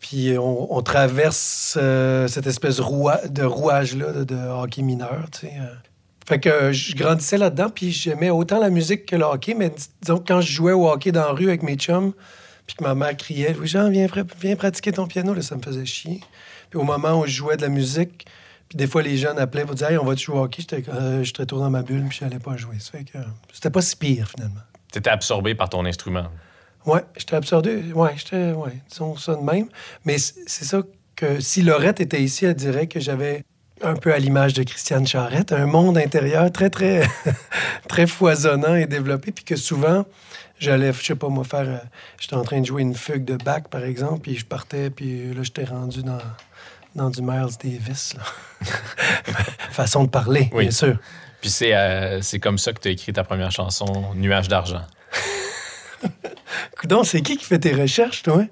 puis 0.00 0.36
on, 0.38 0.80
traverse 0.82 1.76
euh, 1.80 2.28
cette 2.28 2.46
espèce 2.46 2.76
de, 2.76 2.82
roua- 2.82 3.26
de 3.28 3.42
rouage-là 3.42 4.24
de, 4.24 4.36
hockey 4.36 4.82
mineur, 4.82 5.26
tu 5.32 5.46
euh. 5.46 5.74
Fait 6.26 6.38
que 6.38 6.48
euh, 6.48 6.72
je 6.72 6.94
grandissais 6.94 7.38
là-dedans, 7.38 7.70
puis 7.70 7.90
j'aimais 7.90 8.30
autant 8.30 8.60
la 8.60 8.70
musique 8.70 9.06
que 9.06 9.16
le 9.16 9.24
hockey, 9.24 9.54
mais 9.54 9.70
dis- 9.70 9.88
disons 10.02 10.22
quand 10.26 10.40
je 10.40 10.52
jouais 10.52 10.72
au 10.72 10.88
hockey 10.88 11.10
dans 11.10 11.24
la 11.24 11.32
rue 11.32 11.48
avec 11.48 11.62
mes 11.62 11.76
chums, 11.76 12.12
puis 12.66 12.76
que 12.76 12.84
ma 12.84 12.94
mère 12.94 13.16
criait 13.16 13.56
«Jean, 13.64 13.88
viens, 13.88 14.06
viens 14.40 14.56
pratiquer 14.56 14.92
ton 14.92 15.06
piano», 15.06 15.40
ça 15.42 15.56
me 15.56 15.62
faisait 15.62 15.86
chier. 15.86 16.20
Puis 16.68 16.78
au 16.78 16.82
moment 16.84 17.20
où 17.20 17.26
je 17.26 17.32
jouais 17.32 17.56
de 17.56 17.62
la 17.62 17.70
musique, 17.70 18.26
puis 18.68 18.76
des 18.76 18.86
fois 18.86 19.02
les 19.02 19.16
jeunes 19.16 19.38
appelaient 19.38 19.64
pour 19.64 19.74
dire 19.74 19.88
«Hey, 19.90 19.96
on 19.96 20.04
va 20.04 20.14
jouer 20.14 20.36
au 20.36 20.42
hockey», 20.42 20.62
j'étais 20.68 20.84
euh, 20.90 21.24
retourné 21.38 21.64
dans 21.64 21.70
ma 21.70 21.82
bulle, 21.82 22.04
puis 22.06 22.18
je 22.20 22.24
n'allais 22.24 22.38
pas 22.38 22.56
jouer. 22.58 22.76
C'était 22.78 23.70
pas 23.70 23.80
si 23.80 23.96
pire, 23.96 24.28
finalement. 24.28 24.60
Tu 24.92 24.98
étais 24.98 25.10
absorbé 25.10 25.54
par 25.54 25.70
ton 25.70 25.84
instrument. 25.86 26.26
Ouais, 26.88 27.04
j'étais 27.16 27.36
absorbé. 27.36 27.82
J'étais, 28.16 28.52
ouais, 28.52 28.72
disons 28.90 29.16
ça 29.16 29.34
de 29.36 29.42
même. 29.42 29.66
Mais 30.04 30.18
c'est 30.18 30.64
ça, 30.64 30.82
que 31.16 31.40
si 31.40 31.62
Laurette 31.62 32.00
était 32.00 32.22
ici, 32.22 32.44
elle 32.46 32.54
dirait 32.54 32.86
que 32.86 33.00
j'avais 33.00 33.44
un 33.82 33.94
peu 33.94 34.12
à 34.12 34.18
l'image 34.18 34.54
de 34.54 34.62
Christiane 34.64 35.06
Charrette, 35.06 35.52
un 35.52 35.66
monde 35.66 35.98
intérieur 35.98 36.50
très, 36.50 36.70
très, 36.70 37.06
très 37.88 38.06
foisonnant 38.06 38.74
et 38.74 38.86
développé, 38.86 39.30
puis 39.30 39.44
que 39.44 39.54
souvent, 39.56 40.04
j'allais, 40.58 40.92
je 40.92 41.04
sais 41.04 41.14
pas 41.14 41.28
moi, 41.28 41.44
faire... 41.44 41.68
euh, 41.68 41.78
j'étais 42.18 42.34
en 42.34 42.42
train 42.42 42.60
de 42.60 42.66
jouer 42.66 42.82
une 42.82 42.94
fugue 42.96 43.24
de 43.24 43.36
Bach, 43.36 43.62
par 43.70 43.84
exemple, 43.84 44.22
puis 44.22 44.36
je 44.36 44.44
partais, 44.44 44.90
puis 44.90 45.32
là, 45.32 45.42
j'étais 45.44 45.64
rendu 45.64 46.02
dans, 46.02 46.18
dans 46.96 47.10
du 47.10 47.22
Miles 47.22 47.54
Davis. 47.62 48.16
Façon 49.70 50.04
de 50.04 50.08
parler, 50.10 50.48
Oui. 50.52 50.64
bien 50.64 50.70
sûr. 50.72 50.96
Puis 51.40 51.50
c'est 51.50 51.72
euh, 51.74 52.20
c'est 52.20 52.40
comme 52.40 52.58
ça 52.58 52.72
que 52.72 52.80
tu 52.80 52.88
as 52.88 52.90
écrit 52.90 53.12
ta 53.12 53.22
première 53.22 53.52
chanson, 53.52 54.12
Nuage 54.16 54.48
d'argent. 54.48 54.82
Coudon, 56.80 57.04
c'est 57.04 57.20
qui 57.22 57.36
qui 57.36 57.44
fait 57.44 57.58
tes 57.58 57.72
recherches, 57.74 58.22
toi? 58.22 58.42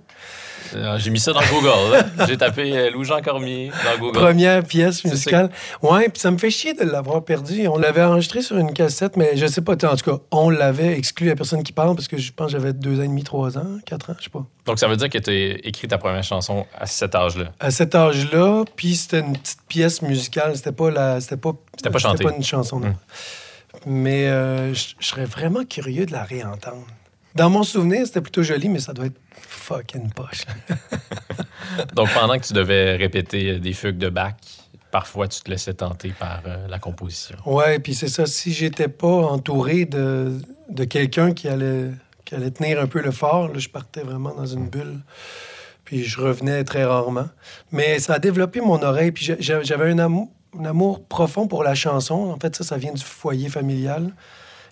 Euh, 0.75 0.99
J'ai 0.99 1.11
mis 1.11 1.21
ça 1.21 1.33
dans 1.33 1.41
Google. 1.53 2.05
J'ai 2.27 2.37
tapé 2.37 2.77
euh, 2.77 2.91
Lou-Jean 2.91 3.23
Cormier 3.23 3.71
dans 3.85 4.01
Google. 4.01 4.19
Première 4.19 4.65
pièce 4.65 5.05
musicale. 5.05 5.49
Ouais, 5.81 6.09
puis 6.09 6.19
ça 6.21 6.33
me 6.33 6.39
fait 6.39 6.51
chier 6.51 6.75
de 6.75 6.83
l'avoir 6.83 7.25
perdu. 7.25 7.69
On 7.69 7.79
l'avait 7.79 8.03
enregistré 8.03 8.43
sur 8.43 8.59
une 8.59 8.73
cassette, 8.73 9.17
mais 9.17 9.37
je 9.37 9.47
sais 9.47 9.61
pas. 9.61 9.75
En 9.75 9.95
tout 9.97 10.11
cas, 10.11 10.19
on 10.33 10.51
l'avait 10.51 10.99
exclu 10.99 11.31
à 11.31 11.37
personne 11.37 11.63
qui 11.63 11.73
parle 11.73 11.95
parce 11.95 12.09
que 12.09 12.17
je 12.17 12.33
pense 12.33 12.47
que 12.49 12.59
j'avais 12.59 12.73
deux 12.73 12.99
ans 12.99 13.05
et 13.05 13.09
demi, 13.09 13.23
trois 13.23 13.57
ans, 13.57 13.79
quatre 13.87 14.11
ans, 14.11 14.17
je 14.19 14.25
sais 14.25 14.31
pas. 14.31 14.45
Donc 14.67 14.81
ça 14.81 14.89
veut 14.89 14.97
dire 14.97 15.09
que 15.09 15.19
tu 15.19 15.31
as 15.31 15.35
écrit 15.69 15.87
ta 15.87 15.99
première 15.99 16.25
chanson 16.25 16.67
à 16.77 16.87
cet 16.87 17.15
âge-là? 17.15 17.53
À 17.61 17.71
cet 17.71 17.95
âge-là, 17.95 18.65
puis 18.75 18.97
c'était 18.97 19.21
une 19.21 19.35
petite 19.39 19.61
pièce 19.69 20.03
musicale. 20.03 20.57
C'était 20.57 20.73
pas 20.73 20.91
la, 20.91 21.21
c'était 21.21 21.37
pas, 21.37 21.53
C'était 21.77 21.91
pas 21.91 21.99
chanté. 22.01 22.25
pas 22.25 22.33
une 22.33 22.43
chanson. 22.43 22.81
non. 22.81 22.89
Hmm. 22.89 22.95
Mais 23.87 24.27
euh, 24.27 24.75
je 24.75 24.95
je 24.99 25.07
serais 25.07 25.27
vraiment 25.27 25.63
curieux 25.65 26.07
de 26.07 26.13
la 26.13 26.25
réentendre. 26.25 26.85
Dans 27.37 27.51
mon 27.51 27.63
souvenir, 27.63 28.07
c'était 28.07 28.21
plutôt 28.23 28.43
joli, 28.43 28.69
mais 28.69 28.81
ça 28.81 28.93
doit 28.93 29.07
être 29.07 29.21
fucking 29.37 30.11
poche. 30.13 30.45
Donc 31.95 32.09
pendant 32.15 32.39
que 32.39 32.47
tu 32.47 32.53
devais 32.53 32.97
répéter 32.97 33.51
euh, 33.53 33.59
des 33.59 33.73
fugues 33.73 33.99
de 33.99 34.09
Bach, 34.09 34.35
parfois 34.91 35.29
tu 35.29 35.41
te 35.41 35.51
laissais 35.51 35.75
tenter 35.75 36.11
par 36.19 36.41
euh, 36.47 36.67
la 36.69 36.79
composition. 36.79 37.37
Ouais, 37.45 37.79
puis 37.79 37.95
c'est 37.95 38.09
ça. 38.09 38.27
Si 38.27 38.53
j'étais 38.53 38.89
pas 38.89 39.09
entouré 39.09 39.85
de, 39.85 40.33
de 40.71 40.85
quelqu'un 40.85 41.33
qui 41.35 41.49
allait, 41.49 41.91
qui 42.25 42.35
allait 42.35 42.51
tenir 42.51 42.81
un 42.81 42.87
peu 42.87 43.03
le 43.03 43.11
fort, 43.11 43.49
là, 43.49 43.59
je 43.59 43.69
partais 43.69 44.01
vraiment 44.03 44.35
dans 44.35 44.47
une 44.47 44.69
bulle. 44.69 45.01
Puis 45.85 46.05
je 46.05 46.21
revenais 46.21 46.65
très 46.65 46.85
rarement. 46.85 47.29
Mais 47.71 47.99
ça 47.99 48.15
a 48.15 48.19
développé 48.19 48.61
mon 48.61 48.83
oreille. 48.83 49.13
Puis 49.13 49.25
j'a- 49.27 49.37
j'a- 49.39 49.63
j'avais 49.63 49.91
un 49.91 49.99
amour, 49.99 50.31
un 50.59 50.65
amour 50.65 51.05
profond 51.05 51.47
pour 51.47 51.63
la 51.63 51.75
chanson. 51.75 52.15
En 52.15 52.39
fait, 52.41 52.57
ça, 52.57 52.65
ça 52.65 52.77
vient 52.79 52.93
du 52.93 53.05
foyer 53.05 53.49
familial. 53.49 54.13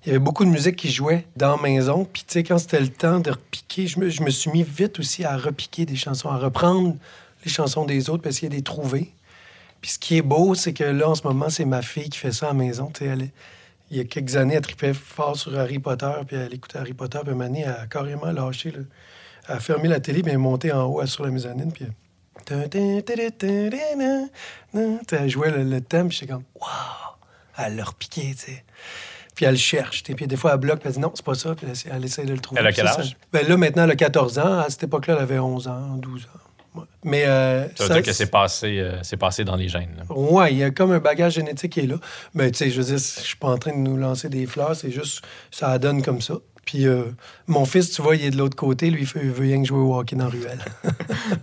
Il 0.04 0.08
y 0.08 0.10
avait 0.10 0.18
beaucoup 0.18 0.44
de 0.44 0.50
musique 0.50 0.76
qui 0.76 0.90
jouait 0.90 1.26
dans 1.36 1.56
la 1.56 1.62
maison. 1.62 2.04
Puis, 2.04 2.24
tu 2.26 2.34
sais, 2.34 2.42
quand 2.42 2.58
c'était 2.58 2.80
le 2.80 2.88
temps 2.88 3.20
de 3.20 3.30
repiquer, 3.30 3.86
je 3.86 3.98
me, 3.98 4.10
je 4.10 4.22
me 4.22 4.30
suis 4.30 4.50
mis 4.50 4.62
vite 4.62 4.98
aussi 4.98 5.24
à 5.24 5.36
repiquer 5.36 5.86
des 5.86 5.96
chansons, 5.96 6.28
à 6.28 6.36
reprendre 6.36 6.96
les 7.44 7.50
chansons 7.50 7.86
des 7.86 8.10
autres, 8.10 8.22
puis 8.22 8.30
essayer 8.30 8.50
de 8.50 8.54
les 8.54 8.62
trouver. 8.62 9.12
Puis 9.80 9.92
ce 9.92 9.98
qui 9.98 10.18
est 10.18 10.22
beau, 10.22 10.54
c'est 10.54 10.72
que 10.72 10.84
là, 10.84 11.08
en 11.08 11.14
ce 11.14 11.26
moment, 11.26 11.48
c'est 11.48 11.64
ma 11.64 11.82
fille 11.82 12.10
qui 12.10 12.18
fait 12.18 12.32
ça 12.32 12.46
à 12.46 12.48
la 12.48 12.54
maison. 12.54 12.90
Tu 12.92 13.04
sais, 13.04 13.10
elle 13.10 13.30
il 13.90 13.98
y 13.98 14.00
a 14.00 14.04
quelques 14.04 14.36
années, 14.36 14.54
elle 14.54 14.62
tripait 14.62 14.94
fort 14.94 15.36
sur 15.36 15.58
Harry 15.58 15.78
Potter, 15.78 16.10
puis 16.26 16.36
elle 16.36 16.52
écoutait 16.52 16.78
Harry 16.78 16.94
Potter, 16.94 17.18
puis 17.24 17.42
année, 17.42 17.62
elle 17.64 17.70
a 17.70 17.86
carrément 17.86 18.32
lâché. 18.32 18.70
là. 18.70 18.78
Elle 19.48 19.56
a 19.56 19.60
fermé 19.60 19.88
la 19.88 20.00
télé, 20.00 20.22
puis 20.22 20.30
elle 20.30 20.36
est 20.36 20.38
montée 20.38 20.72
en 20.72 20.84
haut 20.84 21.04
sur 21.06 21.24
la 21.24 21.30
mezzanine, 21.30 21.72
puis... 21.72 21.86
Elle 22.50 22.70
jouait 25.28 25.50
le, 25.50 25.64
le 25.64 25.80
thème, 25.80 26.08
puis 26.08 26.18
j'étais 26.18 26.32
comme, 26.32 26.44
waouh! 26.60 26.70
Elle 27.56 27.76
l'a 27.76 27.84
repiqué, 27.84 28.34
tu 28.34 28.46
sais. 28.46 28.64
Puis 29.34 29.44
elle 29.44 29.52
le 29.52 29.56
cherche, 29.56 30.02
sais. 30.06 30.14
Puis 30.14 30.26
des 30.26 30.36
fois, 30.36 30.52
elle 30.54 30.60
bloque, 30.60 30.78
puis 30.80 30.88
elle 30.88 30.94
dit 30.94 31.00
non, 31.00 31.12
c'est 31.14 31.24
pas 31.24 31.34
ça, 31.34 31.54
puis 31.54 31.66
elle, 31.66 31.72
essaie- 31.72 31.90
elle 31.92 32.04
essaie 32.04 32.24
de 32.24 32.32
le 32.32 32.38
trouver. 32.40 32.60
Elle 32.60 32.66
a 32.68 32.72
quel 32.72 32.86
âge? 32.86 33.10
ça- 33.10 33.16
Ben 33.32 33.46
là, 33.48 33.56
maintenant, 33.56 33.84
elle 33.84 33.90
a 33.90 33.96
14 33.96 34.38
ans. 34.38 34.60
À 34.60 34.66
cette 34.70 34.84
époque-là, 34.84 35.14
elle 35.16 35.22
avait 35.22 35.38
11 35.38 35.66
ans, 35.68 35.96
12 35.98 36.26
ans. 36.26 36.82
Mais. 37.04 37.24
euh, 37.26 37.64
Ça 37.76 37.84
veut 37.84 37.88
ça- 37.88 37.94
dire 37.94 38.02
que 38.02 38.12
c'est 38.12 38.30
passé, 38.30 38.78
euh, 38.80 38.98
c'est 39.02 39.16
passé 39.16 39.44
dans 39.44 39.54
les 39.56 39.68
gènes. 39.68 40.02
Ouais, 40.10 40.52
il 40.52 40.58
y 40.58 40.64
a 40.64 40.70
comme 40.70 40.90
un 40.92 40.98
bagage 40.98 41.34
génétique 41.34 41.72
qui 41.72 41.80
est 41.80 41.86
là. 41.86 41.96
Mais 42.34 42.50
tu 42.50 42.58
sais, 42.58 42.70
je 42.70 42.80
veux 42.80 42.84
dire, 42.86 42.96
je 42.98 43.20
suis 43.20 43.36
pas 43.36 43.48
en 43.48 43.58
train 43.58 43.70
de 43.72 43.76
nous 43.78 43.96
lancer 43.96 44.28
des 44.28 44.46
fleurs, 44.46 44.74
c'est 44.74 44.90
juste, 44.90 45.22
ça 45.52 45.78
donne 45.78 46.02
comme 46.02 46.20
ça. 46.20 46.34
Puis 46.64 46.86
euh, 46.86 47.04
mon 47.46 47.64
fils, 47.64 47.90
tu 47.90 48.02
vois, 48.02 48.16
il 48.16 48.24
est 48.24 48.30
de 48.30 48.36
l'autre 48.36 48.56
côté, 48.56 48.90
lui, 48.90 49.02
il 49.16 49.30
veut, 49.30 49.42
rien 49.42 49.62
que 49.62 49.68
jouer 49.68 49.78
au 49.78 49.94
hockey 49.94 50.16
dans 50.16 50.24
la 50.24 50.30
ruelle. 50.30 50.58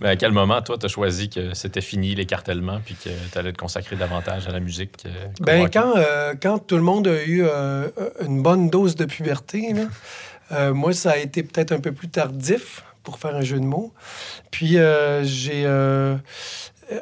Mais 0.00 0.08
à 0.10 0.16
quel 0.16 0.32
moment, 0.32 0.60
toi, 0.62 0.78
tu 0.78 0.86
as 0.86 0.88
choisi 0.88 1.28
que 1.28 1.54
c'était 1.54 1.80
fini 1.80 2.14
l'écartèlement 2.14 2.80
puis 2.84 2.94
que 2.94 3.10
tu 3.32 3.38
allais 3.38 3.52
te 3.52 3.58
consacrer 3.58 3.96
davantage 3.96 4.46
à 4.46 4.50
la 4.50 4.60
musique? 4.60 5.02
qu'au 5.02 5.44
Ben, 5.44 5.68
quand, 5.70 5.96
euh, 5.96 6.34
quand 6.40 6.58
tout 6.58 6.76
le 6.76 6.82
monde 6.82 7.06
a 7.08 7.24
eu 7.24 7.42
euh, 7.44 7.88
une 8.26 8.42
bonne 8.42 8.68
dose 8.70 8.96
de 8.96 9.04
puberté, 9.04 9.72
là, 9.72 10.72
moi, 10.72 10.92
ça 10.92 11.12
a 11.12 11.16
été 11.16 11.42
peut-être 11.42 11.72
un 11.72 11.80
peu 11.80 11.92
plus 11.92 12.08
tardif 12.08 12.84
pour 13.02 13.18
faire 13.18 13.34
un 13.34 13.42
jeu 13.42 13.58
de 13.58 13.64
mots. 13.64 13.92
Puis, 14.50 14.76
j'ai. 15.22 15.66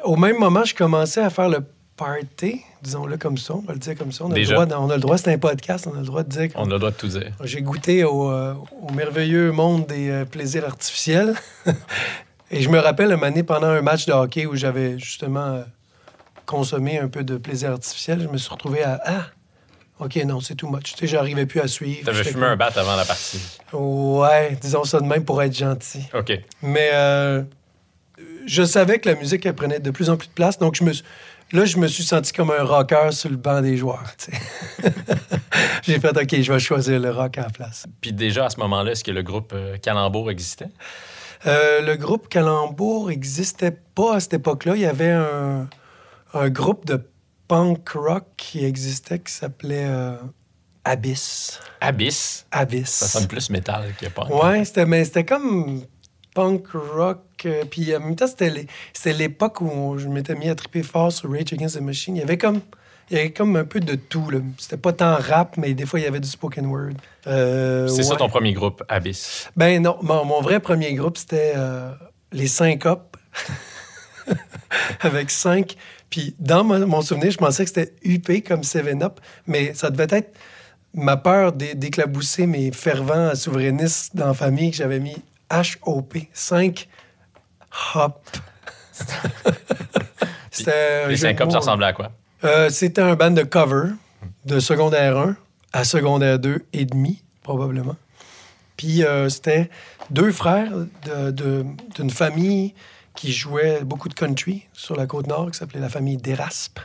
au 0.03 0.15
même 0.15 0.37
moment, 0.37 0.63
je 0.63 0.75
commençais 0.75 1.21
à 1.21 1.29
faire 1.29 1.49
le 1.49 1.59
party, 2.05 2.61
disons-le 2.81 3.17
comme 3.17 3.37
ça, 3.37 3.53
on 3.55 3.61
va 3.61 3.73
le 3.73 3.79
dire 3.79 3.95
comme 3.95 4.11
ça. 4.11 4.25
On 4.25 4.31
a, 4.31 4.35
le 4.37 4.45
droit, 4.45 4.65
on 4.77 4.89
a 4.89 4.95
le 4.95 5.01
droit, 5.01 5.17
c'est 5.17 5.31
un 5.33 5.37
podcast, 5.37 5.87
on 5.91 5.95
a 5.95 5.99
le 5.99 6.05
droit 6.05 6.23
de 6.23 6.29
dire. 6.29 6.49
On 6.55 6.65
a 6.65 6.73
le 6.73 6.79
droit 6.79 6.91
de 6.91 6.95
tout 6.95 7.07
dire. 7.07 7.31
J'ai 7.43 7.61
goûté 7.61 8.03
au, 8.03 8.31
euh, 8.31 8.53
au 8.81 8.91
merveilleux 8.91 9.51
monde 9.51 9.85
des 9.87 10.09
euh, 10.09 10.25
plaisirs 10.25 10.65
artificiels. 10.65 11.35
Et 12.51 12.61
je 12.61 12.69
me 12.69 12.79
rappelle 12.79 13.11
une 13.11 13.23
année 13.23 13.43
pendant 13.43 13.67
un 13.67 13.81
match 13.81 14.05
de 14.07 14.11
hockey 14.13 14.45
où 14.45 14.55
j'avais 14.55 14.97
justement 14.99 15.45
euh, 15.45 15.63
consommé 16.45 16.99
un 16.99 17.07
peu 17.07 17.23
de 17.23 17.37
plaisir 17.37 17.71
artificiel, 17.71 18.21
je 18.21 18.27
me 18.27 18.37
suis 18.37 18.49
retrouvé 18.51 18.83
à 18.83 18.99
Ah, 19.05 19.25
OK, 19.99 20.15
non, 20.25 20.41
c'est 20.41 20.55
too 20.55 20.67
much. 20.67 20.93
Tu 20.93 20.97
sais, 20.97 21.07
j'arrivais 21.07 21.45
plus 21.45 21.61
à 21.61 21.67
suivre. 21.67 22.01
Tu 22.03 22.09
avais 22.09 22.17
J'étais 22.17 22.31
fumé 22.31 22.47
un 22.47 22.55
bat 22.55 22.71
avant 22.75 22.95
la 22.95 23.05
partie. 23.05 23.39
Ouais, 23.71 24.57
disons 24.59 24.83
ça 24.83 24.99
de 24.99 25.05
même 25.05 25.23
pour 25.23 25.41
être 25.43 25.55
gentil. 25.55 26.03
OK. 26.15 26.33
Mais 26.63 26.89
euh, 26.93 27.43
je 28.47 28.63
savais 28.63 28.97
que 28.99 29.07
la 29.07 29.15
musique, 29.15 29.45
elle 29.45 29.53
prenait 29.53 29.79
de 29.79 29.91
plus 29.91 30.09
en 30.09 30.17
plus 30.17 30.27
de 30.27 30.33
place. 30.33 30.57
Donc, 30.57 30.75
je 30.75 30.83
me 30.83 30.91
suis- 30.93 31.05
là, 31.53 31.65
je 31.65 31.77
me 31.77 31.87
suis 31.87 32.03
senti 32.03 32.33
comme 32.33 32.51
un 32.51 32.63
rocker 32.63 33.11
sur 33.11 33.29
le 33.29 33.37
banc 33.37 33.61
des 33.61 33.77
joueurs. 33.77 34.03
J'ai 35.83 35.99
fait, 35.99 36.17
OK, 36.17 36.41
je 36.41 36.53
vais 36.53 36.59
choisir 36.59 36.99
le 36.99 37.11
rock 37.11 37.37
à 37.37 37.41
la 37.43 37.49
place. 37.49 37.85
Puis 38.01 38.13
déjà, 38.13 38.45
à 38.45 38.49
ce 38.49 38.59
moment-là, 38.59 38.91
est-ce 38.91 39.03
que 39.03 39.11
le 39.11 39.23
groupe 39.23 39.51
euh, 39.53 39.77
Calembour 39.77 40.29
existait? 40.29 40.69
Euh, 41.47 41.81
le 41.81 41.95
groupe 41.95 42.29
Calembour 42.29 43.07
n'existait 43.07 43.71
pas 43.71 44.15
à 44.15 44.19
cette 44.19 44.35
époque-là. 44.35 44.75
Il 44.75 44.81
y 44.81 44.85
avait 44.85 45.11
un, 45.11 45.67
un 46.33 46.49
groupe 46.49 46.85
de 46.85 47.03
punk 47.47 47.89
rock 47.89 48.25
qui 48.37 48.63
existait 48.63 49.19
qui 49.19 49.33
s'appelait 49.33 49.87
euh, 49.87 50.15
Abyss. 50.83 51.59
Abyss? 51.79 52.45
Abyss. 52.51 52.89
Ça 52.89 53.07
sonne 53.07 53.27
plus 53.27 53.49
métal 53.49 53.93
que 53.99 54.07
punk. 54.07 54.29
Ouais, 54.29 54.63
c'était, 54.65 54.85
mais 54.85 55.03
c'était 55.03 55.25
comme 55.25 55.81
punk 56.33 56.67
rock. 56.69 57.19
Euh, 57.45 57.63
puis 57.69 57.95
en 57.95 57.99
même 57.99 58.15
temps, 58.15 58.27
c'était, 58.27 59.13
l'époque 59.13 59.61
où 59.61 59.97
je 59.97 60.07
m'étais 60.07 60.35
mis 60.35 60.49
à 60.49 60.55
triper 60.55 60.83
fort 60.83 61.11
sur 61.11 61.31
Rage 61.31 61.53
Against 61.53 61.77
the 61.77 61.81
Machine. 61.81 62.15
Il 62.15 62.19
y 62.19 62.23
avait 62.23 62.37
comme, 62.37 62.61
il 63.09 63.17
y 63.17 63.19
avait 63.19 63.31
comme 63.31 63.55
un 63.55 63.65
peu 63.65 63.79
de 63.79 63.95
tout. 63.95 64.27
C'était 64.57 64.77
pas 64.77 64.93
tant 64.93 65.15
rap, 65.15 65.57
mais 65.57 65.73
des 65.73 65.85
fois, 65.85 65.99
il 65.99 66.03
y 66.03 66.07
avait 66.07 66.19
du 66.19 66.27
spoken 66.29 66.65
word. 66.67 66.93
Euh, 67.27 67.87
C'est 67.87 68.03
ça 68.03 68.15
ton 68.15 68.29
premier 68.29 68.53
groupe, 68.53 68.83
Abyss? 68.89 69.49
Ben 69.55 69.81
non, 69.81 69.97
mon, 70.01 70.25
mon 70.25 70.41
vrai 70.41 70.59
premier 70.59 70.93
groupe, 70.93 71.17
c'était 71.17 71.53
euh, 71.55 71.91
les 72.31 72.47
Syncopes. 72.47 73.17
Avec 75.01 75.31
cinq. 75.31 75.75
Puis 76.09 76.35
dans 76.39 76.63
mon, 76.63 76.85
mon 76.87 77.01
souvenir, 77.01 77.31
je 77.31 77.37
pensais 77.37 77.63
que 77.65 77.69
c'était 77.69 77.93
UP 78.03 78.45
comme 78.47 78.61
7-Up, 78.61 79.19
mais 79.47 79.73
ça 79.73 79.89
devait 79.89 80.07
être 80.17 80.33
ma 80.93 81.17
peur 81.17 81.53
d'é- 81.53 81.73
d'éclabousser 81.75 82.45
mes 82.47 82.71
fervents 82.71 83.33
souverainistes 83.35 84.15
dans 84.15 84.27
la 84.27 84.33
famille 84.33 84.71
que 84.71 84.77
j'avais 84.77 84.99
mis 84.99 85.15
HOP, 85.85 86.17
5 86.33 86.87
Hop. 87.95 88.21
c'était 90.51 91.07
Les 91.07 91.13
de 91.15 91.19
syncopes, 91.19 91.51
ça 91.51 91.59
ressemblait 91.59 91.87
à 91.87 91.93
quoi? 91.93 92.11
Euh, 92.43 92.69
c'était 92.69 93.01
un 93.01 93.15
band 93.15 93.31
de 93.31 93.43
cover 93.43 93.91
de 94.45 94.59
secondaire 94.59 95.17
1 95.17 95.35
à 95.73 95.83
secondaire 95.83 96.39
2 96.39 96.65
et 96.73 96.85
demi, 96.85 97.21
probablement. 97.43 97.95
Puis 98.77 99.03
euh, 99.03 99.29
c'était 99.29 99.69
deux 100.09 100.31
frères 100.31 100.71
de- 101.05 101.31
de- 101.31 101.65
d'une 101.95 102.09
famille 102.09 102.73
qui 103.15 103.31
jouait 103.31 103.81
beaucoup 103.83 104.09
de 104.09 104.13
country 104.13 104.65
sur 104.73 104.95
la 104.95 105.05
côte 105.05 105.27
nord, 105.27 105.51
qui 105.51 105.57
s'appelait 105.57 105.79
la 105.79 105.89
famille 105.89 106.17
d'Eraspe. 106.17 106.79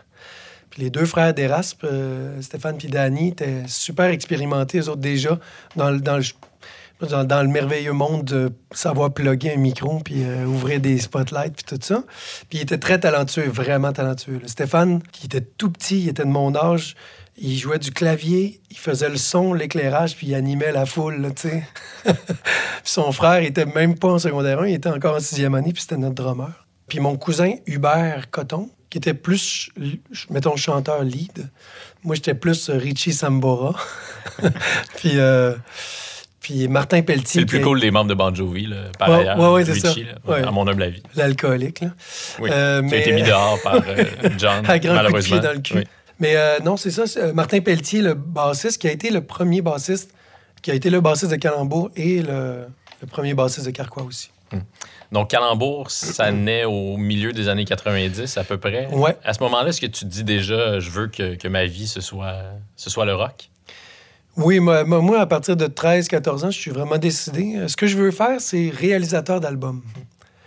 Puis 0.70 0.82
les 0.82 0.90
deux 0.90 1.06
frères 1.06 1.32
d'Eraspe, 1.32 1.84
euh, 1.84 2.40
Stéphane 2.42 2.76
et 2.82 2.88
Danny, 2.88 3.28
étaient 3.28 3.62
super 3.66 4.06
expérimentés, 4.06 4.78
eux 4.80 4.88
autres 4.90 5.00
déjà, 5.00 5.38
dans 5.76 5.90
dans 5.98 6.18
le, 6.18 6.24
dans, 7.00 7.42
le 7.42 7.48
merveilleux 7.48 7.92
monde 7.92 8.24
de 8.24 8.52
savoir 8.72 9.12
plugger 9.12 9.54
un 9.54 9.58
micro, 9.58 9.98
puis 10.00 10.24
euh, 10.24 10.44
ouvrir 10.46 10.80
des 10.80 10.98
spotlights, 10.98 11.54
puis 11.56 11.76
tout 11.76 11.82
ça. 11.82 12.04
Puis 12.48 12.58
il 12.58 12.62
était 12.62 12.78
très 12.78 12.98
talentueux, 12.98 13.48
vraiment 13.48 13.92
talentueux. 13.92 14.40
Stéphane, 14.46 15.02
qui 15.12 15.26
était 15.26 15.40
tout 15.40 15.70
petit, 15.70 16.02
il 16.02 16.08
était 16.08 16.24
de 16.24 16.30
mon 16.30 16.54
âge, 16.56 16.96
il 17.36 17.56
jouait 17.56 17.78
du 17.78 17.90
clavier, 17.90 18.60
il 18.70 18.78
faisait 18.78 19.10
le 19.10 19.18
son, 19.18 19.52
l'éclairage, 19.52 20.16
puis 20.16 20.28
il 20.28 20.34
animait 20.34 20.72
la 20.72 20.86
foule, 20.86 21.32
tu 21.36 21.48
sais. 21.48 21.66
son 22.84 23.12
frère 23.12 23.40
il 23.40 23.46
était 23.46 23.66
même 23.66 23.98
pas 23.98 24.08
en 24.08 24.18
secondaire 24.18 24.60
1, 24.60 24.68
il 24.68 24.74
était 24.74 24.88
encore 24.88 25.16
en 25.16 25.20
sixième 25.20 25.54
année, 25.54 25.72
puis 25.72 25.82
c'était 25.82 25.98
notre 25.98 26.14
drummer. 26.14 26.66
Puis 26.88 27.00
mon 27.00 27.16
cousin 27.16 27.54
Hubert 27.66 28.30
Coton, 28.30 28.70
qui 28.90 28.98
était 28.98 29.14
plus, 29.14 29.70
mettons, 30.30 30.56
chanteur 30.56 31.02
lead. 31.02 31.50
Moi, 32.04 32.14
j'étais 32.14 32.34
plus 32.34 32.70
euh, 32.70 32.78
Richie 32.78 33.12
Sambora. 33.12 33.74
puis, 34.96 35.18
euh, 35.18 35.54
Puis 36.46 36.68
Martin 36.68 36.98
C'est 36.98 37.02
Pelletier, 37.02 37.40
le 37.40 37.46
plus 37.46 37.58
est 37.58 37.62
cool 37.62 37.80
des 37.80 37.90
membres 37.90 38.08
de 38.08 38.14
Bon 38.14 38.32
Jovi, 38.32 38.66
là, 38.66 38.76
par 39.00 39.08
Ouais, 39.08 39.16
ailleurs. 39.28 39.52
ouais, 39.52 39.64
c'est 39.64 39.80
ça. 39.80 39.88
là, 39.88 39.94
Ouais. 40.28 40.44
À 40.44 40.50
mon 40.52 40.64
humble 40.68 40.84
avis. 40.84 41.02
l'alcoolique. 41.16 41.80
là. 41.80 41.88
Oui. 42.38 42.50
Euh, 42.52 42.80
Qui 42.82 42.86
a 42.86 42.88
mais- 42.90 43.00
été 43.00 43.12
mis 43.14 43.22
dehors 43.24 43.58
par 43.64 43.74
euh, 43.74 44.04
John, 44.38 44.64
À 44.64 44.78
grand 44.78 44.90
coup 44.92 44.96
de 44.98 45.02
malheureusement. 45.02 45.38
pied 45.40 45.48
dans 45.48 45.52
le 45.54 45.58
cul. 45.58 45.74
Oui. 45.78 45.84
Mais 46.20 46.36
euh, 46.36 46.60
non, 46.64 46.76
c'est 46.76 46.92
ça. 46.92 47.08
c'est, 47.08 47.20
euh, 47.20 47.32
Martin 47.32 47.58
Pelletier, 47.60 48.00
le 48.00 48.14
bassiste, 48.14 48.80
qui 48.80 48.86
a 48.86 48.92
été 48.92 49.10
le 49.10 49.22
premier 49.22 49.60
bassiste, 49.60 50.14
qui 50.62 50.70
a 50.70 50.74
été 50.74 50.88
le 50.88 51.00
bassiste 51.00 51.32
de 51.32 51.36
Calembour 51.36 51.90
et 51.96 52.22
le, 52.22 52.66
le 53.00 53.06
premier 53.08 53.34
bassiste 53.34 53.66
de 53.66 53.72
Carquois 53.72 54.04
aussi. 54.04 54.30
Donc, 55.10 55.30
Calembour, 55.30 55.90
ça 55.90 56.30
naît 56.30 56.64
au 56.64 56.96
milieu 56.96 57.32
des 57.32 57.48
années 57.48 57.64
90 57.64 58.36
à 58.38 58.44
peu 58.44 58.56
près. 58.58 58.86
Ouais. 58.92 59.16
À 59.24 59.34
ce 59.34 59.42
moment-là, 59.42 59.70
est-ce 59.70 59.80
que 59.80 59.86
tu 59.86 60.04
te 60.04 60.10
dis 60.10 60.22
déjà, 60.22 60.78
je 60.78 60.90
veux 60.90 61.08
que, 61.08 61.34
que 61.34 61.48
ma 61.48 61.64
vie, 61.66 61.88
ce 61.88 62.00
soit, 62.00 62.36
ce 62.76 62.88
soit 62.88 63.04
le 63.04 63.16
rock? 63.16 63.50
Oui, 64.36 64.60
moi, 64.60 65.20
à 65.20 65.26
partir 65.26 65.56
de 65.56 65.66
13-14 65.66 66.44
ans, 66.44 66.50
je 66.50 66.58
suis 66.58 66.70
vraiment 66.70 66.98
décidé. 66.98 67.54
Euh, 67.56 67.68
Ce 67.68 67.76
que 67.76 67.86
je 67.86 67.96
veux 67.96 68.10
faire, 68.10 68.40
c'est 68.40 68.70
réalisateur 68.70 69.40
d'albums. 69.40 69.82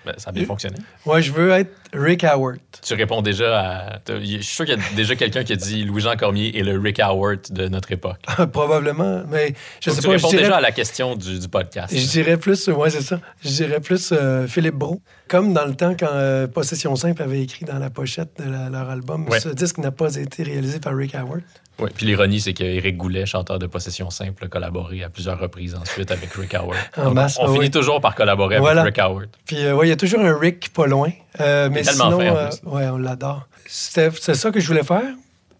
Ben, 0.05 0.13
ça 0.17 0.29
a 0.29 0.31
bien 0.33 0.45
fonctionné. 0.45 0.77
Ouais, 1.05 1.21
je 1.21 1.31
veux 1.33 1.51
être 1.51 1.71
Rick 1.93 2.23
Howard. 2.23 2.59
Tu 2.81 2.93
réponds 2.93 3.21
déjà 3.21 3.59
à. 3.59 3.99
Je 4.07 4.25
suis 4.37 4.43
sûr 4.43 4.65
qu'il 4.65 4.79
y 4.79 4.81
a 4.81 4.95
déjà 4.95 5.13
quelqu'un 5.15 5.43
qui 5.43 5.51
a 5.51 5.55
dit 5.57 5.83
Louis-Jean 5.83 6.15
Cormier 6.15 6.57
est 6.57 6.63
le 6.63 6.79
Rick 6.79 6.99
Howard 7.01 7.39
de 7.51 7.67
notre 7.67 7.91
époque. 7.91 8.19
Probablement, 8.53 9.23
mais 9.29 9.53
je 9.81 9.89
Donc, 9.89 9.95
sais 9.97 10.01
tu 10.01 10.07
pas, 10.07 10.17
je 10.17 10.23
réponds 10.23 10.29
dirais, 10.29 10.43
déjà 10.43 10.55
à 10.55 10.61
la 10.61 10.71
question 10.71 11.15
du, 11.17 11.37
du 11.39 11.47
podcast. 11.49 11.93
je 11.95 12.07
dirais 12.07 12.37
plus, 12.37 12.69
ouais, 12.69 12.89
c'est 12.89 13.01
ça, 13.01 13.19
je 13.43 13.49
dirais 13.49 13.81
plus 13.81 14.11
euh, 14.13 14.47
Philippe 14.47 14.75
Brault. 14.75 15.01
Comme 15.27 15.53
dans 15.53 15.65
le 15.65 15.75
temps 15.75 15.93
quand 15.99 16.07
euh, 16.13 16.47
Possession 16.47 16.95
Simple 16.95 17.21
avait 17.21 17.41
écrit 17.41 17.65
dans 17.65 17.77
la 17.77 17.89
pochette 17.89 18.41
de 18.43 18.49
la- 18.49 18.69
leur 18.69 18.89
album, 18.89 19.27
Ouais. 19.27 19.41
ce 19.41 19.49
disque 19.49 19.79
n'a 19.79 19.91
pas 19.91 20.15
été 20.15 20.43
réalisé 20.43 20.79
par 20.79 20.95
Rick 20.95 21.13
Howard. 21.13 21.41
Oui, 21.79 21.89
puis 21.95 22.05
l'ironie, 22.05 22.41
c'est 22.41 22.53
qu'Éric 22.53 22.97
Goulet, 22.97 23.25
chanteur 23.25 23.59
de 23.59 23.67
Possession 23.67 24.09
Simple, 24.09 24.45
a 24.45 24.47
collaboré 24.47 25.03
à 25.03 25.09
plusieurs 25.09 25.39
reprises 25.39 25.75
ensuite 25.75 26.11
avec 26.11 26.31
Rick 26.33 26.53
Howard. 26.53 26.77
En 26.97 27.05
Donc, 27.05 27.13
masse, 27.13 27.37
on 27.39 27.49
ah 27.49 27.53
finit 27.53 27.71
toujours 27.71 28.01
par 28.01 28.15
collaborer 28.15 28.59
Voilà. 28.59 28.81
avec 28.81 28.95
Rick 28.95 29.05
Howard. 29.05 29.29
Puis, 29.45 29.63
euh, 29.63 29.75
ouais, 29.75 29.87
il 29.87 29.89
y 29.89 29.93
a 29.93 29.97
toujours 29.97 30.19
un 30.19 30.37
Rick 30.37 30.73
pas 30.73 30.87
loin. 30.87 31.11
Euh, 31.39 31.69
mais 31.71 31.83
sinon, 31.83 32.19
fin, 32.19 32.29
en 32.29 32.35
euh, 32.35 32.49
ouais, 32.65 32.87
on 32.89 32.97
l'adore. 32.97 33.47
C'est 33.65 34.11
ça 34.11 34.51
que 34.51 34.59
je 34.59 34.67
voulais 34.67 34.83
faire. 34.83 35.13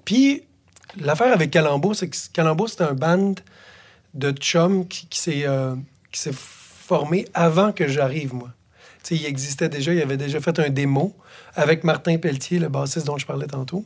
Puis, 0.04 0.44
l'affaire 1.00 1.32
avec 1.34 1.52
Calambo, 1.52 1.94
c'est 1.94 2.10
que 2.10 2.18
Calambo, 2.34 2.68
c'est 2.68 2.82
un 2.82 2.94
band 2.94 3.36
de 4.14 4.32
chum 4.32 4.88
qui, 4.88 5.08
qui 5.08 5.20
s'est 5.20 6.34
formé 6.34 7.28
avant 7.34 7.72
que 7.72 7.88
j'arrive, 7.88 8.34
moi. 8.34 8.50
Tu 9.04 9.16
sais, 9.16 9.22
il 9.24 9.26
existait 9.26 9.70
déjà, 9.70 9.94
il 9.94 10.02
avait 10.02 10.18
déjà 10.18 10.42
fait 10.42 10.60
un 10.60 10.70
démo 10.70 11.16
avec 11.56 11.84
Martin 11.84 12.18
Pelletier, 12.18 12.60
le 12.60 12.68
bassiste 12.68 13.06
dont 13.06 13.18
je 13.18 13.26
parlais 13.26 13.48
tantôt. 13.48 13.86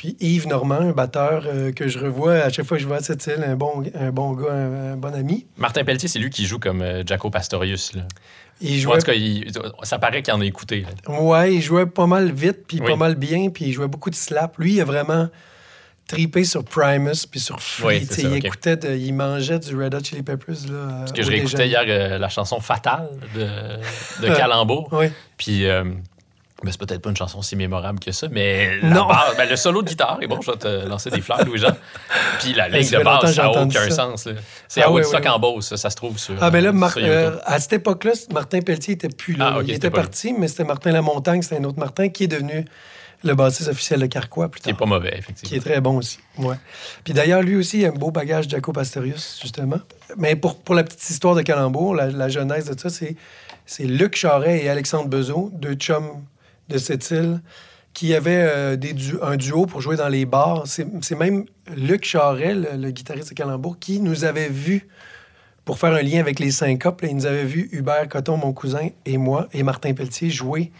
Puis 0.00 0.16
Yves 0.18 0.48
Normand, 0.48 0.76
un 0.80 0.92
batteur 0.92 1.42
euh, 1.46 1.72
que 1.72 1.86
je 1.86 1.98
revois 1.98 2.36
à 2.36 2.48
chaque 2.48 2.64
fois 2.64 2.78
que 2.78 2.82
je 2.82 2.88
vois 2.88 2.96
à 2.96 3.00
cette 3.02 3.26
île, 3.26 3.44
un 3.46 3.54
bon, 3.54 3.84
un 3.94 4.10
bon 4.10 4.32
gars, 4.32 4.50
un, 4.50 4.92
un 4.92 4.96
bon 4.96 5.14
ami. 5.14 5.46
Martin 5.58 5.84
Pelletier, 5.84 6.08
c'est 6.08 6.18
lui 6.18 6.30
qui 6.30 6.46
joue 6.46 6.58
comme 6.58 6.80
euh, 6.80 7.02
Jaco 7.06 7.28
Pastorius. 7.28 7.92
Là. 7.92 8.04
Il 8.62 8.78
En 8.78 8.80
jouait 8.80 8.98
tout 9.00 9.04
cas, 9.04 9.12
il- 9.12 9.52
ça 9.82 9.98
paraît 9.98 10.22
qu'il 10.22 10.32
en 10.32 10.40
a 10.40 10.44
écouté. 10.46 10.86
là. 11.06 11.20
Ouais, 11.20 11.52
il 11.54 11.60
jouait 11.60 11.84
pas 11.84 12.06
mal 12.06 12.32
vite, 12.32 12.60
puis 12.66 12.78
Oui. 12.80 12.86
pas 12.86 12.96
mal 12.96 13.14
bien, 13.14 13.50
puis 13.50 13.66
il 13.66 13.72
jouait 13.74 13.88
beaucoup 13.88 14.08
de 14.08 14.14
slap. 14.14 14.56
Lui, 14.56 14.76
il 14.76 14.80
a 14.80 14.86
vraiment 14.86 15.28
tripé 16.08 16.44
sur 16.44 16.64
Primus, 16.64 17.26
puis 17.30 17.38
sur 17.38 17.60
Free. 17.60 17.98
Oui, 18.00 18.04
ça, 18.06 18.22
il 18.22 18.34
écoutait, 18.36 18.76
de- 18.76 18.96
il 18.96 19.12
mangeait 19.12 19.58
du 19.58 19.76
Red 19.76 19.94
Hot 19.94 20.00
Chili 20.02 20.22
Peppers. 20.22 20.54
Là, 20.70 20.88
Parce 21.00 21.12
que 21.12 21.22
je 21.22 21.30
réécoutais 21.30 21.68
hier 21.68 21.84
euh, 21.86 22.16
la 22.18 22.28
chanson 22.28 22.58
Fatale 22.58 23.10
de, 23.34 24.26
de 24.26 24.34
Calembour. 24.36 24.88
Oui. 24.92 25.06
Puis, 25.36 25.66
euh, 25.66 25.84
ben, 26.62 26.70
c'est 26.72 26.78
peut-être 26.80 27.00
pas 27.02 27.10
une 27.10 27.16
chanson 27.16 27.40
si 27.42 27.56
mémorable 27.56 27.98
que 28.00 28.12
ça, 28.12 28.28
mais 28.30 28.78
la 28.82 28.88
Non. 28.88 29.06
base- 29.06 29.36
ben, 29.36 29.48
le 29.48 29.56
solo 29.56 29.82
de 29.82 29.88
guitare 29.88 30.18
est 30.20 30.26
bon. 30.26 30.40
Je 30.42 30.50
vais 30.50 30.56
te 30.58 30.86
lancer 30.88 31.10
des 31.10 31.20
fleurs, 31.20 31.44
Louis-Jean. 31.44 31.74
Puis 32.40 32.52
la 32.54 32.68
ligne 32.68 32.80
de 32.88 32.96
que 33.20 33.26
ça 33.32 33.42
n'a 33.44 33.50
aucun 33.62 33.70
ça. 33.70 33.90
sens. 33.90 34.28
C'est 34.68 34.82
Ah 34.82 34.86
à 34.86 34.90
oui, 34.90 35.00
Woodstock 35.00 35.20
oui, 35.20 35.28
oui. 35.42 35.56
en 35.56 35.60
ça, 35.62 35.76
ça 35.76 35.90
se 35.90 35.96
trouve 35.96 36.18
sur, 36.18 36.34
Ah, 36.40 36.50
ben 36.50 36.62
là, 36.62 36.70
euh, 36.70 36.72
Mar- 36.72 36.94
euh, 36.98 37.36
à 37.44 37.58
cette 37.60 37.72
époque-là, 37.74 38.12
Martin 38.32 38.60
Pelletier 38.60 38.94
était 38.94 39.08
plus 39.08 39.34
là. 39.34 39.54
Ah, 39.56 39.60
il 39.62 39.70
était 39.70 39.90
parti, 39.90 40.34
mais 40.36 40.48
c'était 40.48 40.64
Martin 40.64 40.92
Lamontagne, 40.92 41.42
c'était 41.42 41.56
un 41.58 41.64
autre 41.64 41.78
Martin 41.78 42.08
qui 42.08 42.24
est 42.24 42.28
devenu 42.28 42.64
le 43.22 43.34
bassiste 43.34 43.68
officiel 43.68 44.00
de 44.00 44.06
Carquois 44.06 44.48
plus 44.48 44.60
Qui 44.62 44.70
est 44.70 44.72
tard. 44.72 44.78
pas 44.78 44.86
mauvais, 44.86 45.10
Qui 45.12 45.18
effectivement. 45.18 45.56
est 45.56 45.60
très 45.60 45.80
bon 45.82 45.96
aussi. 45.98 46.18
Ouais. 46.38 46.56
Puis 47.04 47.12
d'ailleurs, 47.12 47.42
lui 47.42 47.56
aussi, 47.56 47.80
il 47.80 47.84
a 47.84 47.88
un 47.88 47.92
beau 47.92 48.10
bagage 48.10 48.48
Jaco 48.48 48.72
Pastorius, 48.72 49.38
justement. 49.42 49.78
Mais 50.16 50.36
pour, 50.36 50.58
pour 50.58 50.74
la 50.74 50.84
petite 50.84 51.08
histoire 51.10 51.34
de 51.34 51.42
Calembour, 51.42 51.94
la, 51.94 52.06
la 52.06 52.28
genèse 52.30 52.64
de 52.70 52.78
ça, 52.80 52.88
c'est, 52.88 53.16
c'est 53.66 53.84
Luc 53.84 54.16
Charret 54.16 54.64
et 54.64 54.70
Alexandre 54.70 55.08
Bezeau, 55.08 55.50
deux 55.52 55.74
chums 55.74 56.22
de 56.70 56.78
cette 56.78 57.10
île, 57.10 57.40
qui 57.92 58.14
avaient 58.14 58.46
euh, 58.48 58.76
des 58.76 58.92
du- 58.92 59.16
un 59.20 59.36
duo 59.36 59.66
pour 59.66 59.80
jouer 59.80 59.96
dans 59.96 60.08
les 60.08 60.24
bars. 60.24 60.62
C'est, 60.66 60.86
même 61.16 61.44
Luc 61.76 62.04
Charret, 62.04 62.54
le, 62.54 62.68
le 62.78 62.90
guitariste 62.92 63.30
de 63.30 63.34
Calembour, 63.34 63.78
qui 63.78 64.00
nous 64.00 64.24
avait 64.24 64.48
vus 64.48 64.88
pour 65.64 65.78
faire 65.78 65.92
un 65.92 66.02
lien 66.02 66.20
avec 66.20 66.38
les 66.38 66.50
syncopes. 66.52 67.02
là, 67.02 67.08
il 67.08 67.16
nous 67.16 67.26
avait 67.26 67.44
vu 67.44 67.68
Hubert 67.72 68.08
Coton, 68.08 68.36
mon 68.36 68.52
cousin, 68.52 68.88
et 69.04 69.18
moi, 69.18 69.48
et 69.52 69.62
Martin 69.62 69.92
Pelletier 69.92 70.30
jouer. 70.30 70.72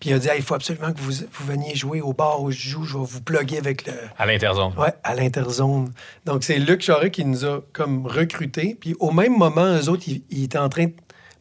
Puis 0.00 0.10
il 0.10 0.14
a 0.14 0.18
dit 0.18 0.28
Hey, 0.28 0.38
il 0.38 0.42
faut 0.42 0.54
absolument 0.54 0.92
que 0.92 1.00
vous, 1.00 1.12
vous 1.12 1.46
veniez 1.46 1.74
jouer 1.76 2.00
au 2.00 2.12
bar 2.12 2.42
où 2.42 2.50
je 2.50 2.58
joue, 2.70 2.84
je 2.84 2.96
vais 2.98 3.04
vous 3.04 3.20
plugger 3.20 3.58
avec 3.58 3.86
le, 3.86 3.92
À 4.18 4.26
l'interzone. 4.26 4.72
Ouais, 4.78 4.92
à 5.04 5.14
l'interzone. 5.14 5.92
Donc, 6.24 6.42
c'est 6.44 6.58
Luc 6.58 6.80
Charret 6.80 7.10
qui 7.10 7.24
nous 7.24 7.44
a 7.44 7.60
comme 7.72 8.06
recrutés. 8.06 8.76
Puis 8.80 8.94
au 9.00 9.10
même 9.12 9.36
moment, 9.36 9.76
eux 9.78 9.88
autres, 9.88 10.04
ils, 10.08 10.22
ils 10.30 10.44
étaient 10.44 10.58
en 10.58 10.68
train 10.68 10.86
de 10.86 10.92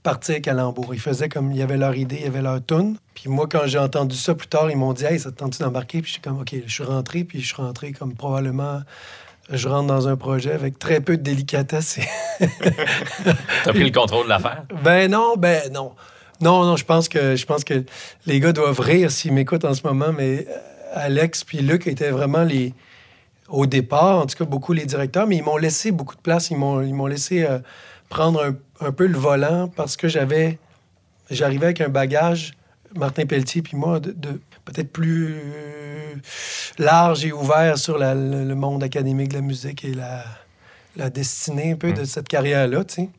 partir 0.04 0.42
Calembour. 0.42 0.94
Ils 0.94 1.00
faisaient 1.00 1.30
comme, 1.30 1.52
il 1.52 1.58
y 1.58 1.62
avait 1.62 1.78
leur 1.78 1.96
idée, 1.96 2.18
il 2.18 2.24
y 2.24 2.28
avait 2.28 2.42
leur 2.42 2.66
tune. 2.66 2.98
Puis 3.14 3.30
moi, 3.30 3.48
quand 3.50 3.66
j'ai 3.66 3.80
entendu 3.80 4.16
ça 4.16 4.36
plus 4.36 4.48
tard, 4.48 4.70
ils 4.72 4.78
m'ont 4.78 4.94
dit, 4.94 5.06
hey, 5.06 5.20
ça 5.20 5.32
te 5.32 5.38
tente 5.38 5.60
d'embarquer? 5.60 6.02
Puis 6.02 6.14
j'étais 6.14 6.30
comme, 6.30 6.40
OK, 6.40 6.56
je 6.66 6.72
suis 6.72 6.84
rentré, 6.84 7.24
puis 7.24 7.42
je 7.42 7.48
suis 7.48 7.62
rentré 7.62 7.92
comme 7.92 8.16
probablement, 8.16 8.82
je 9.50 9.68
rentre 9.68 9.88
dans 9.88 10.08
un 10.08 10.16
projet 10.16 10.52
avec 10.52 10.80
très 10.80 11.02
peu 11.02 11.18
de 11.18 11.24
délicatesse. 11.24 12.00
T'as 12.40 13.74
pris 13.74 13.84
le 13.84 13.92
contrôle 13.92 14.26
de 14.26 14.30
l'affaire? 14.30 14.64
ben 14.84 15.10
non, 15.12 15.36
ben 15.38 15.72
non. 15.72 15.92
Non, 16.42 16.66
non, 16.66 16.76
je 16.76 16.86
pense 16.86 17.08
que 17.08 17.36
je 17.36 17.46
pense 17.46 17.64
que 17.64 17.84
les 18.26 18.40
gars 18.40 18.52
doivent 18.52 18.80
rire 18.80 19.12
s'ils 19.12 19.32
m'écoutent 19.32 19.66
en 19.66 19.76
ce 19.76 19.86
moment, 19.86 20.12
mais 20.12 20.48
euh, 20.50 20.54
Alex 20.94 21.44
puis 21.44 21.60
Luc 21.60 21.86
étaient 21.86 22.10
vraiment 22.10 22.44
les 22.44 22.74
au 23.48 23.68
départ, 23.68 24.18
en 24.18 24.26
tout 24.26 24.38
cas 24.38 24.46
beaucoup 24.46 24.74
les 24.74 24.86
directeurs, 24.86 25.28
mais 25.28 25.36
ils 25.36 25.44
m'ont 25.44 25.58
laissé 25.58 25.92
beaucoup 25.92 26.16
de 26.16 26.22
place, 26.22 26.50
ils 26.50 26.58
m'ont 26.58 26.82
ils 26.82 26.96
m'ont 26.96 27.06
laissé 27.06 27.44
euh, 27.44 27.60
prendre 28.10 28.44
un, 28.44 28.56
un 28.82 28.91
peu 28.91 29.06
le 29.08 29.17
volant 29.17 29.67
parce 29.67 29.96
que 29.98 30.08
j'avais 30.08 30.58
j'arrivais 31.30 31.65
avec 31.67 31.82
un 31.82 31.89
bagage 31.89 32.54
Martin 32.96 33.26
Pelletier 33.26 33.62
puis 33.62 33.78
moi 33.78 34.00
de, 34.00 34.12
de 34.12 34.39
peut-être 34.65 34.91
plus 34.91 35.36
euh, 35.36 36.13
large 36.78 37.24
et 37.26 37.32
ouvert 37.32 37.78
sur 37.78 37.98
la- 37.98 38.15
le, 38.15 38.44
le 38.44 38.56
monde 38.56 38.84
académique 38.84 39.30
de 39.30 39.36
la 39.36 39.41
musique 39.41 39.86
et 39.86 39.94
la, 39.94 40.24
la 40.98 41.10
destinée 41.10 41.72
un 41.72 41.76
peu 41.78 41.94
de 41.94 42.04
cette 42.04 42.28
carrière-là, 42.28 42.84
tu 42.84 42.94
sais. 42.96 43.10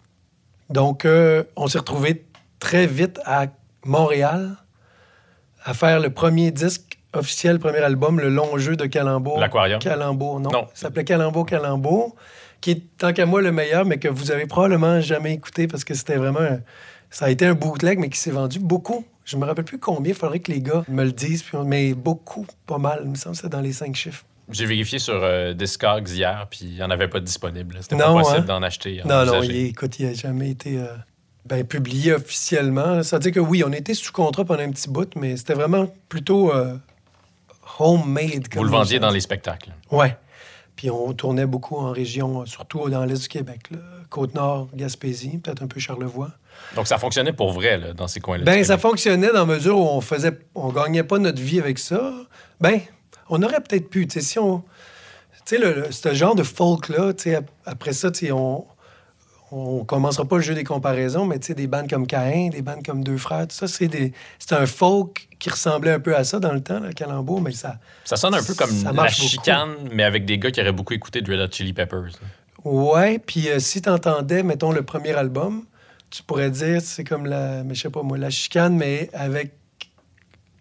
Donc, 0.70 1.04
euh, 1.04 1.42
on 1.56 1.66
s'est 1.66 1.78
retrouvés 1.78 2.24
très 2.60 2.86
vite 2.86 3.20
à 3.24 3.46
Montréal 3.84 4.56
à 5.64 5.74
faire 5.74 6.00
le 6.00 6.10
premier 6.10 6.50
disque 6.50 6.98
officiel, 7.12 7.58
premier 7.58 7.78
album, 7.78 8.20
le 8.20 8.28
long 8.30 8.56
jeu 8.58 8.74
de 8.76 8.86
Calembour. 8.86 9.38
L'Aquarium. 9.38 9.80
Calembour, 9.80 10.40
non. 10.40 10.50
Non. 10.50 10.66
Ça 10.74 10.82
s'appelait 10.86 11.04
Calembour, 11.04 11.44
Calembour, 11.44 12.14
qui 12.62 12.70
est 12.70 12.82
tant 12.96 13.12
qu'à 13.12 13.26
moi 13.26 13.42
le 13.42 13.52
meilleur, 13.52 13.84
mais 13.84 13.98
que 13.98 14.08
vous 14.08 14.30
avez 14.30 14.46
probablement 14.46 15.00
jamais 15.02 15.34
écouté 15.34 15.66
parce 15.68 15.84
que 15.84 15.92
c'était 15.92 16.16
vraiment. 16.16 16.40
un- 16.40 16.60
Ça 17.10 17.26
a 17.26 17.30
été 17.30 17.44
un 17.44 17.52
bootleg, 17.52 17.98
mais 17.98 18.08
qui 18.08 18.18
s'est 18.18 18.30
vendu 18.30 18.58
beaucoup. 18.58 19.04
Je 19.26 19.36
me 19.36 19.44
rappelle 19.44 19.66
plus 19.66 19.78
combien, 19.78 20.12
il 20.14 20.16
faudrait 20.16 20.40
que 20.40 20.50
les 20.50 20.62
gars 20.62 20.82
me 20.88 21.04
le 21.04 21.12
disent, 21.12 21.42
puis 21.42 21.56
on- 21.58 21.64
mais 21.64 21.92
beaucoup, 21.92 22.46
pas 22.66 22.78
mal. 22.78 23.02
Il 23.04 23.10
me 23.10 23.14
semble 23.16 23.36
que 23.36 23.42
c'est 23.42 23.48
dans 23.50 23.60
les 23.60 23.74
cinq 23.74 23.94
chiffres. 23.94 24.24
J'ai 24.50 24.64
vérifié 24.64 24.98
sur 24.98 25.14
euh, 25.22 25.52
Discogs 25.52 26.08
hier, 26.08 26.46
puis 26.50 26.60
il 26.62 26.74
n'y 26.74 26.82
en 26.82 26.90
avait 26.90 27.08
pas 27.08 27.20
de 27.20 27.24
disponible. 27.26 27.76
C'était 27.82 27.96
pas 27.96 28.12
possible 28.14 28.38
hein? 28.38 28.44
d'en 28.60 28.62
acheter. 28.62 29.02
Non, 29.04 29.26
non, 29.26 29.42
il, 29.42 29.54
écoute, 29.66 29.98
il 29.98 30.06
n'a 30.06 30.14
jamais 30.14 30.50
été 30.50 30.78
euh, 30.78 30.86
ben, 31.46 31.64
publié 31.64 32.14
officiellement. 32.14 33.02
Ça 33.02 33.16
veut 33.16 33.22
dire 33.22 33.32
que 33.32 33.40
oui, 33.40 33.62
on 33.66 33.72
était 33.72 33.94
sous 33.94 34.12
contrat 34.12 34.44
pendant 34.46 34.62
un 34.62 34.70
petit 34.70 34.88
bout, 34.88 35.14
mais 35.16 35.36
c'était 35.36 35.54
vraiment 35.54 35.86
plutôt 36.08 36.52
euh, 36.54 36.76
homemade. 37.78 38.46
Vous 38.54 38.64
le 38.64 38.70
vendiez 38.70 38.98
dans 38.98 39.10
les 39.10 39.20
spectacles. 39.20 39.70
Ouais. 39.90 40.16
Puis 40.82 40.90
on 40.90 41.12
tournait 41.12 41.46
beaucoup 41.46 41.76
en 41.76 41.92
région, 41.92 42.44
surtout 42.44 42.90
dans 42.90 43.04
l'est 43.04 43.22
du 43.22 43.28
Québec. 43.28 43.68
Côte-Nord, 44.10 44.66
Gaspésie, 44.74 45.38
peut-être 45.38 45.62
un 45.62 45.68
peu 45.68 45.78
Charlevoix. 45.78 46.32
Donc 46.74 46.88
ça 46.88 46.98
fonctionnait 46.98 47.32
pour 47.32 47.52
vrai 47.52 47.78
là, 47.78 47.92
dans 47.92 48.08
ces 48.08 48.18
coins-là. 48.18 48.42
Ben, 48.44 48.64
ça 48.64 48.78
fonctionnait 48.78 49.28
dans 49.28 49.46
la 49.46 49.54
mesure 49.54 49.78
où 49.78 49.84
on 49.84 50.00
faisait, 50.00 50.36
on 50.56 50.70
gagnait 50.72 51.04
pas 51.04 51.20
notre 51.20 51.40
vie 51.40 51.60
avec 51.60 51.78
ça. 51.78 52.12
Ben, 52.60 52.80
on 53.28 53.40
aurait 53.44 53.60
peut-être 53.60 53.90
pu, 53.90 54.08
tu 54.08 54.14
sais, 54.14 54.26
si 54.26 54.40
on, 54.40 54.64
tu 55.46 55.56
sais, 55.56 55.92
ce 55.92 56.14
genre 56.14 56.34
de 56.34 56.42
folk 56.42 56.88
là, 56.88 57.12
tu 57.12 57.22
sais, 57.30 57.36
ap- 57.36 57.50
après 57.64 57.92
ça, 57.92 58.10
tu 58.10 58.26
sais, 58.26 58.32
on, 58.32 58.66
on 59.52 59.84
commencera 59.84 60.24
pas 60.24 60.36
le 60.36 60.42
jeu 60.42 60.54
des 60.54 60.64
comparaisons, 60.64 61.26
mais 61.26 61.38
tu 61.38 61.48
sais, 61.48 61.54
des 61.54 61.66
bandes 61.66 61.88
comme 61.88 62.06
Caïn, 62.06 62.48
des 62.48 62.62
bandes 62.62 62.84
comme 62.84 63.04
Deux 63.04 63.18
Frères, 63.18 63.46
tout 63.46 63.54
ça, 63.54 63.68
c'est 63.68 63.86
des, 63.88 64.12
un 64.50 64.66
folk 64.66 65.28
qui 65.38 65.50
ressemblait 65.50 65.92
un 65.92 66.00
peu 66.00 66.16
à 66.16 66.24
ça 66.24 66.40
dans 66.40 66.52
le 66.52 66.62
temps, 66.62 66.80
le 66.80 66.92
Calembour, 66.92 67.40
mais 67.42 67.52
ça, 67.52 67.78
Ça 68.04 68.16
sonne 68.16 68.34
un 68.34 68.42
peu 68.42 68.54
comme 68.54 68.70
la 68.84 68.92
beaucoup. 68.92 69.08
chicane, 69.12 69.74
mais 69.92 70.04
avec 70.04 70.24
des 70.24 70.38
gars 70.38 70.50
qui 70.50 70.60
auraient 70.60 70.72
beaucoup 70.72 70.94
écouté 70.94 71.20
de 71.20 71.30
Red 71.30 71.40
Hot 71.40 71.52
Chili 71.52 71.72
Peppers. 71.72 72.12
Ouais, 72.64 73.18
puis 73.18 73.48
euh, 73.50 73.58
si 73.58 73.82
t'entendais, 73.82 74.42
mettons, 74.42 74.72
le 74.72 74.82
premier 74.82 75.12
album, 75.12 75.64
tu 76.10 76.22
pourrais 76.22 76.50
dire, 76.50 76.80
c'est 76.80 77.04
comme 77.04 77.26
la, 77.26 77.62
mais 77.64 77.74
je 77.74 77.82
sais 77.82 77.90
pas 77.90 78.02
moi, 78.02 78.16
la 78.18 78.30
chicane, 78.30 78.76
mais 78.76 79.10
avec 79.12 79.52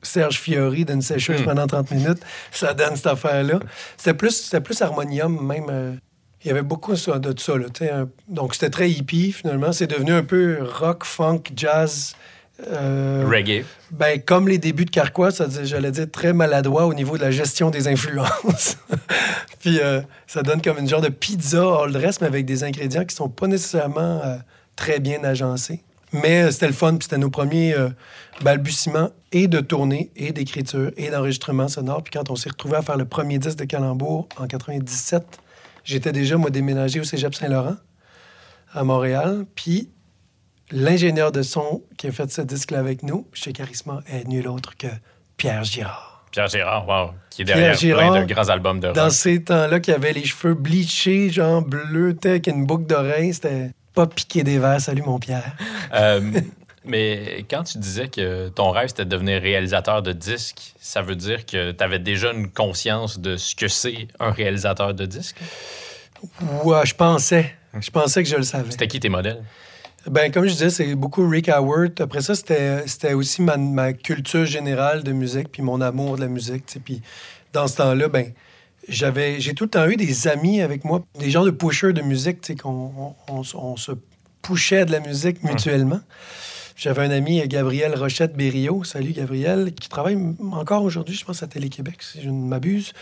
Serge 0.03 0.39
Fiori 0.39 0.83
d'une 0.83 1.01
sécheuse 1.01 1.41
Hmm. 1.41 1.45
pendant 1.45 1.67
30 1.67 1.91
minutes, 1.91 2.21
ça 2.51 2.73
donne 2.73 2.95
cette 2.95 3.07
affaire-là. 3.07 3.59
C'était 3.97 4.15
plus, 4.15 4.53
plus 4.63 4.81
harmonium, 4.81 5.45
même. 5.45 5.65
euh, 5.69 5.93
il 6.43 6.47
y 6.47 6.51
avait 6.51 6.61
beaucoup 6.63 6.95
ça- 6.95 7.19
de 7.19 7.37
ça. 7.39 7.57
Là, 7.57 7.65
un- 7.93 8.09
donc, 8.27 8.53
c'était 8.55 8.69
très 8.69 8.89
hippie, 8.89 9.31
finalement. 9.31 9.71
C'est 9.71 9.87
devenu 9.87 10.11
un 10.13 10.23
peu 10.23 10.59
rock, 10.61 11.03
funk, 11.03 11.41
jazz. 11.55 12.15
euh, 12.71 13.25
Reggae. 13.27 13.65
ben, 13.89 14.21
comme 14.21 14.47
les 14.47 14.59
débuts 14.59 14.85
de 14.85 14.91
Carquois, 14.91 15.31
ça, 15.31 15.47
j'allais 15.63 15.89
dire 15.91 16.05
très 16.11 16.31
maladroit 16.31 16.85
au 16.85 16.93
niveau 16.93 17.17
de 17.17 17.23
la 17.23 17.31
gestion 17.31 17.71
des 17.71 17.87
influences. 17.87 18.77
Puis 19.59 19.79
euh, 19.79 20.01
ça 20.27 20.43
donne 20.43 20.61
comme 20.61 20.77
une 20.77 20.87
genre 20.87 21.01
de 21.01 21.09
pizza 21.09 21.63
all 21.83 21.91
dress, 21.91 22.21
mais 22.21 22.27
avec 22.27 22.45
des 22.45 22.63
ingrédients 22.63 23.03
qui 23.05 23.15
sont 23.15 23.29
pas 23.29 23.47
nécessairement 23.47 24.21
euh, 24.23 24.35
très 24.75 24.99
bien 24.99 25.23
agencés. 25.23 25.81
Mais 26.13 26.51
c'était 26.51 26.67
le 26.67 26.73
fun, 26.73 26.91
puis 26.97 27.03
c'était 27.03 27.17
nos 27.17 27.29
premiers 27.31 27.73
balbutiements 28.41 29.09
et 29.31 29.47
de 29.47 29.59
tournée, 29.61 30.11
et 30.15 30.31
d'écriture, 30.33 30.91
et 30.97 31.09
d'enregistrement 31.09 31.67
sonore. 31.67 32.03
Puis 32.03 32.11
quand 32.11 32.29
on 32.29 32.35
s'est 32.35 32.49
retrouvé 32.49 32.75
à 32.77 32.81
faire 32.81 32.97
le 32.97 33.05
premier 33.05 33.39
disque 33.39 33.57
de 33.59 33.65
Calembour 33.65 34.27
en 34.37 34.45
97, 34.45 35.23
j'étais 35.83 36.11
déjà, 36.11 36.37
moi, 36.37 36.49
déménagé 36.49 36.99
au 36.99 37.03
Cégep 37.03 37.33
Saint-Laurent, 37.35 37.77
à 38.73 38.83
Montréal. 38.83 39.45
Puis 39.55 39.89
l'ingénieur 40.71 41.31
de 41.31 41.41
son 41.41 41.83
qui 41.97 42.07
a 42.07 42.11
fait 42.11 42.31
ce 42.31 42.41
disque-là 42.41 42.79
avec 42.79 43.03
nous, 43.03 43.27
chez 43.33 43.53
Charisma, 43.53 44.01
est 44.07 44.27
nul 44.27 44.47
autre 44.47 44.77
que 44.77 44.87
Pierre 45.37 45.63
Girard. 45.63 46.25
Pierre 46.31 46.47
Gérard, 46.47 46.87
wow, 46.87 47.11
qui 47.29 47.41
est 47.41 47.45
Pierre 47.45 47.57
derrière 47.57 47.77
Girard, 47.77 48.11
plein 48.11 48.21
de 48.25 48.33
grands 48.33 48.47
albums 48.47 48.79
de 48.79 48.91
Dans 48.93 49.03
rock. 49.03 49.11
ces 49.11 49.43
temps-là, 49.43 49.81
qui 49.81 49.91
avait 49.91 50.13
les 50.13 50.23
cheveux 50.23 50.53
bleachés, 50.53 51.29
genre 51.29 51.61
bleu, 51.61 52.15
avec 52.23 52.47
une 52.47 52.65
boucle 52.65 52.85
d'oreille, 52.85 53.33
c'était 53.33 53.71
pas 53.93 54.07
piqué 54.07 54.43
des 54.43 54.57
verres. 54.57 54.79
Salut, 54.79 55.01
mon 55.01 55.19
Pierre. 55.19 55.55
Euh, 55.93 56.21
mais 56.85 57.45
quand 57.49 57.63
tu 57.63 57.77
disais 57.77 58.07
que 58.07 58.49
ton 58.49 58.71
rêve, 58.71 58.89
c'était 58.89 59.05
de 59.05 59.09
devenir 59.09 59.41
réalisateur 59.41 60.01
de 60.01 60.13
disques, 60.13 60.73
ça 60.79 61.01
veut 61.01 61.15
dire 61.15 61.45
que 61.45 61.71
tu 61.71 61.83
avais 61.83 61.99
déjà 61.99 62.31
une 62.31 62.49
conscience 62.49 63.19
de 63.19 63.37
ce 63.37 63.55
que 63.55 63.67
c'est 63.67 64.07
un 64.19 64.31
réalisateur 64.31 64.93
de 64.93 65.05
disques? 65.05 65.37
Ouais, 66.63 66.85
je 66.85 66.95
pensais. 66.95 67.53
Je 67.79 67.89
pensais 67.89 68.23
que 68.23 68.29
je 68.29 68.35
le 68.35 68.43
savais. 68.43 68.69
C'était 68.71 68.87
qui 68.87 68.99
tes 68.99 69.09
modèles? 69.09 69.43
Ben, 70.07 70.31
comme 70.31 70.45
je 70.45 70.51
disais, 70.51 70.69
c'est 70.71 70.95
beaucoup 70.95 71.27
Rick 71.27 71.47
Howard. 71.49 71.99
Après 72.01 72.21
ça, 72.21 72.33
c'était 72.35 72.87
c'était 72.87 73.13
aussi 73.13 73.41
ma, 73.43 73.57
ma 73.57 73.93
culture 73.93 74.45
générale 74.45 75.03
de 75.03 75.11
musique, 75.11 75.51
puis 75.51 75.61
mon 75.61 75.79
amour 75.81 76.15
de 76.15 76.21
la 76.21 76.27
musique. 76.27 76.65
Puis 76.83 77.01
dans 77.53 77.67
ce 77.67 77.77
temps-là, 77.77 78.07
ben, 78.07 78.31
j'avais, 78.87 79.39
j'ai 79.39 79.53
tout 79.53 79.65
le 79.65 79.69
temps 79.69 79.87
eu 79.87 79.95
des 79.95 80.27
amis 80.27 80.61
avec 80.61 80.83
moi, 80.85 81.03
des 81.19 81.29
gens 81.29 81.45
de 81.45 81.51
pushers 81.51 81.93
de 81.93 82.01
musique, 82.01 82.59
qu'on 82.61 83.15
on, 83.29 83.33
on- 83.41 83.43
on 83.53 83.75
se 83.77 83.91
pushait 84.41 84.85
de 84.85 84.91
la 84.91 84.99
musique 85.01 85.43
mutuellement. 85.43 86.01
J'avais 86.75 87.03
un 87.03 87.11
ami, 87.11 87.45
Gabriel 87.47 87.95
Rochette 87.95 88.35
Berriot, 88.35 88.83
salut 88.83 89.11
Gabriel, 89.11 89.73
qui 89.73 89.89
travaille 89.89 90.17
encore 90.51 90.83
aujourd'hui, 90.83 91.15
je 91.15 91.25
pense, 91.25 91.43
à 91.43 91.47
Télé-Québec, 91.47 92.01
si 92.01 92.21
je 92.21 92.29
ne 92.29 92.47
m'abuse. 92.47 92.93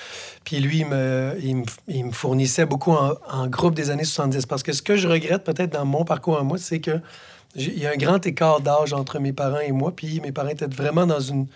Puis 0.43 0.59
lui, 0.59 0.79
il 0.79 0.85
me, 0.87 1.37
il 1.41 1.57
me, 1.57 1.63
il 1.87 2.05
me 2.05 2.11
fournissait 2.11 2.65
beaucoup 2.65 2.91
en, 2.91 3.47
groupe 3.47 3.75
des 3.75 3.89
années 3.89 4.03
70. 4.03 4.45
Parce 4.45 4.63
que 4.63 4.73
ce 4.73 4.81
que 4.81 4.95
je 4.95 5.07
regrette 5.07 5.43
peut-être 5.43 5.71
dans 5.71 5.85
mon 5.85 6.03
parcours 6.03 6.37
à 6.37 6.43
moi, 6.43 6.57
c'est 6.57 6.79
que 6.79 6.99
il 7.55 7.79
y 7.79 7.87
a 7.87 7.91
un 7.91 7.97
grand 7.97 8.23
écart 8.25 8.61
d'âge 8.61 8.93
entre 8.93 9.19
mes 9.19 9.33
parents 9.33 9.59
et 9.59 9.71
moi. 9.71 9.95
Puis 9.95 10.19
mes 10.21 10.31
parents 10.31 10.49
étaient 10.49 10.67
vraiment 10.67 11.07
dans 11.07 11.19
une, 11.19 11.47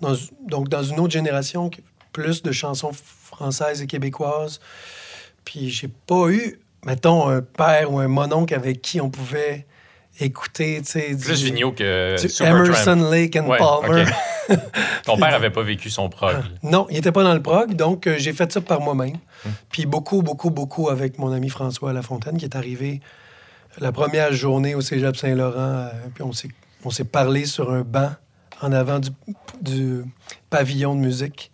dans, 0.00 0.14
donc 0.46 0.68
dans 0.68 0.82
une 0.82 0.98
autre 1.00 1.12
génération, 1.12 1.70
plus 2.12 2.42
de 2.42 2.52
chansons 2.52 2.92
françaises 2.92 3.82
et 3.82 3.86
québécoises. 3.86 4.60
Puis 5.44 5.70
j'ai 5.70 5.88
pas 5.88 6.28
eu, 6.28 6.60
mettons, 6.84 7.28
un 7.28 7.42
père 7.42 7.92
ou 7.92 7.98
un 7.98 8.08
mononcle 8.08 8.54
avec 8.54 8.82
qui 8.82 9.00
on 9.00 9.10
pouvait 9.10 9.66
écouter, 10.20 10.80
tu 10.84 10.90
sais, 10.92 11.16
Plus 11.16 11.40
du- 11.40 11.46
Vigneault 11.46 11.72
que 11.72 12.16
du. 12.20 12.42
Emerson, 12.44 13.08
Lake 13.10 13.36
and 13.36 13.46
Ouais, 13.46 13.58
Palmer. 13.58 14.04
Ton 15.04 15.16
père 15.16 15.34
avait 15.34 15.50
pas 15.50 15.62
vécu 15.62 15.88
son 15.90 16.08
prog. 16.08 16.36
Non, 16.62 16.86
il 16.90 16.94
n'était 16.96 17.12
pas 17.12 17.22
dans 17.24 17.34
le 17.34 17.42
prog, 17.42 17.74
donc 17.74 18.06
euh, 18.06 18.16
j'ai 18.18 18.32
fait 18.32 18.50
ça 18.52 18.60
par 18.60 18.80
moi-même. 18.80 19.16
Hmm. 19.44 19.50
Puis 19.70 19.86
beaucoup, 19.86 20.22
beaucoup, 20.22 20.50
beaucoup 20.50 20.88
avec 20.90 21.18
mon 21.18 21.32
ami 21.32 21.48
François 21.48 21.92
Lafontaine, 21.92 22.36
qui 22.36 22.44
est 22.44 22.56
arrivé 22.56 23.00
la 23.78 23.90
première 23.92 24.32
journée 24.32 24.74
au 24.74 24.80
Cégep 24.80 25.16
Saint-Laurent. 25.16 25.56
euh, 25.58 25.90
puis 26.14 26.22
on 26.22 26.32
s'est, 26.32 26.48
on 26.84 26.90
s'est 26.90 27.04
parlé 27.04 27.46
sur 27.46 27.72
un 27.72 27.80
banc 27.82 28.10
en 28.60 28.72
avant 28.72 28.98
du, 29.00 29.10
du 29.60 30.04
pavillon 30.50 30.94
de 30.94 31.00
musique. 31.00 31.50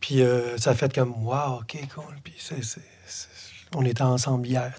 Puis 0.00 0.22
euh, 0.22 0.56
ça 0.56 0.70
a 0.70 0.74
fait 0.74 0.92
comme, 0.94 1.12
wow, 1.24 1.58
OK, 1.60 1.76
cool. 1.94 2.04
Puis 2.24 2.34
c'est, 2.38 2.64
c'est- 2.64 2.80
c'est- 3.06 3.28
on 3.76 3.84
était 3.84 4.02
ensemble 4.02 4.46
hier. 4.48 4.72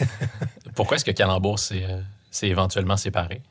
Pourquoi 0.74 0.96
est-ce 0.96 1.04
que 1.04 1.10
Calembour 1.10 1.58
euh, 1.72 2.00
s'est 2.30 2.48
éventuellement 2.48 2.96
séparé? 2.96 3.42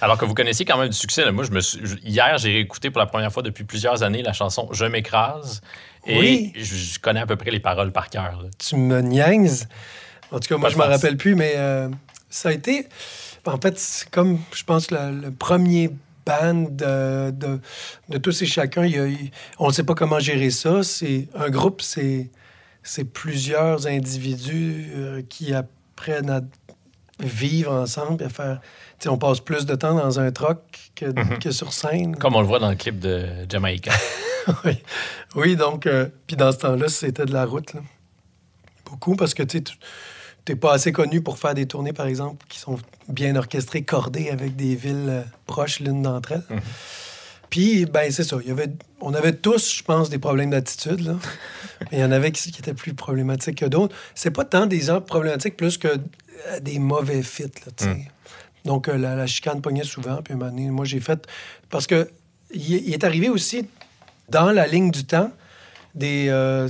Alors 0.00 0.16
que 0.16 0.24
vous 0.24 0.34
connaissiez 0.34 0.64
quand 0.64 0.78
même 0.78 0.88
du 0.90 0.96
succès. 0.96 1.24
là. 1.24 1.32
Moi, 1.32 1.42
je 1.44 1.50
me 1.50 1.60
suis- 1.60 1.80
je- 1.82 1.96
hier, 2.04 2.38
j'ai 2.38 2.52
réécouté 2.52 2.90
pour 2.90 3.00
la 3.00 3.06
première 3.06 3.32
fois 3.32 3.42
depuis 3.42 3.64
plusieurs 3.64 4.02
années 4.04 4.22
la 4.22 4.32
chanson 4.32 4.68
Je 4.72 4.84
m'écrase. 4.84 5.60
Et 6.06 6.18
Oui. 6.18 6.52
je, 6.56 6.76
je 6.76 6.98
connais 7.00 7.20
à 7.20 7.26
peu 7.26 7.34
près 7.36 7.50
les 7.50 7.58
paroles 7.60 7.90
par 7.92 8.08
cœur. 8.08 8.40
là. 8.42 8.48
tu 8.58 8.76
me 8.76 9.00
niaises. 9.00 9.66
En 10.30 10.38
tout 10.38 10.48
cas, 10.48 10.56
moi, 10.56 10.68
Pas 10.68 10.70
je 10.70 10.74
de 10.74 10.78
me 10.78 10.84
farce. 10.86 11.02
rappelle 11.02 11.16
plus, 11.16 11.34
mais 11.34 11.54
euh, 11.56 11.88
ça 12.30 12.50
a 12.50 12.52
été. 12.52 12.86
En 13.44 13.58
fait, 13.60 13.78
c'est 13.78 14.08
comme, 14.10 14.38
je 14.54 14.62
pense, 14.62 14.90
le, 14.90 15.10
le 15.22 15.30
premier 15.32 15.90
band 16.26 16.66
de, 16.70 17.30
de, 17.30 17.60
de 18.10 18.18
tous 18.18 18.42
et 18.42 18.46
chacun. 18.46 18.84
Il 18.84 18.92
y 18.92 18.98
a 18.98 19.06
on 19.58 19.68
ne 19.68 19.72
sait 19.72 19.84
pas 19.84 19.94
comment 19.94 20.20
gérer 20.20 20.50
ça. 20.50 20.82
C'est 20.84 21.28
un 21.34 21.48
groupe, 21.50 21.80
c'est 21.82 22.30
c'est 22.84 23.04
plusieurs 23.04 23.86
individus 23.86 24.86
euh, 24.94 25.22
qui 25.28 25.54
apprennent 25.54 26.30
à 26.30 26.40
vivre 27.20 27.72
ensemble 27.72 28.22
et 28.22 28.28
faire. 28.28 28.60
tu 28.98 29.04
sais, 29.04 29.08
on 29.08 29.18
passe 29.18 29.40
plus 29.40 29.66
de 29.66 29.74
temps 29.74 29.94
dans 29.94 30.20
un 30.20 30.30
troc 30.30 30.58
que, 30.94 31.06
que 31.38 31.50
sur 31.50 31.72
scène. 31.72 32.16
Comme 32.16 32.36
on 32.36 32.40
le 32.40 32.46
voit 32.46 32.58
dans 32.58 32.70
le 32.70 32.76
clip 32.76 32.98
de 32.98 33.26
Jamaica. 33.48 33.92
oui. 34.64 34.78
oui, 35.34 35.56
donc, 35.56 35.86
euh, 35.86 36.08
puis 36.26 36.36
dans 36.36 36.52
ce 36.52 36.58
temps-là, 36.58 36.88
c'était 36.88 37.26
de 37.26 37.32
la 37.32 37.44
route. 37.44 37.74
là. 37.74 37.80
Beaucoup, 38.84 39.16
parce 39.16 39.34
que 39.34 39.42
tu 39.42 39.62
n'es 40.48 40.56
pas 40.56 40.72
assez 40.72 40.92
connu 40.92 41.20
pour 41.20 41.38
faire 41.38 41.54
des 41.54 41.66
tournées, 41.66 41.92
par 41.92 42.06
exemple, 42.06 42.44
qui 42.48 42.58
sont 42.58 42.78
bien 43.08 43.36
orchestrées, 43.36 43.82
cordées 43.82 44.30
avec 44.30 44.56
des 44.56 44.74
villes 44.74 45.06
euh, 45.08 45.22
proches 45.46 45.80
l'une 45.80 46.02
d'entre 46.02 46.32
elles. 46.32 46.44
Puis, 47.50 47.86
ben, 47.86 48.10
c'est 48.10 48.24
ça. 48.24 48.36
Il 48.42 48.48
y 48.48 48.50
avait, 48.50 48.68
on 49.00 49.14
avait 49.14 49.32
tous, 49.32 49.74
je 49.76 49.82
pense, 49.82 50.10
des 50.10 50.18
problèmes 50.18 50.50
d'attitude. 50.50 51.00
là. 51.00 51.14
Mais 51.90 51.98
il 51.98 52.00
y 52.00 52.04
en 52.04 52.12
avait 52.12 52.30
qui, 52.32 52.50
qui 52.52 52.60
étaient 52.60 52.74
plus 52.74 52.94
problématiques 52.94 53.58
que 53.58 53.66
d'autres. 53.66 53.94
C'est 54.14 54.30
pas 54.30 54.44
tant 54.44 54.66
des 54.66 54.80
gens 54.80 55.00
problématiques 55.00 55.56
plus 55.56 55.78
que 55.78 55.88
euh, 55.88 56.60
des 56.60 56.78
mauvais 56.78 57.22
fits. 57.22 57.44
Là, 57.44 57.72
sais. 57.76 58.08
Donc, 58.64 58.88
euh, 58.88 58.98
la, 58.98 59.14
la 59.14 59.26
chicane 59.26 59.60
pognait 59.62 59.84
souvent. 59.84 60.16
Puis, 60.22 60.34
un 60.34 60.36
moment 60.36 60.50
donné, 60.50 60.70
moi, 60.70 60.84
j'ai 60.84 61.00
fait. 61.00 61.26
Parce 61.70 61.86
que 61.86 62.10
il, 62.52 62.88
il 62.88 62.92
est 62.92 63.04
arrivé 63.04 63.28
aussi 63.28 63.66
dans 64.28 64.50
la 64.52 64.66
ligne 64.66 64.90
du 64.90 65.04
temps 65.04 65.30
des 65.94 66.28
euh, 66.28 66.68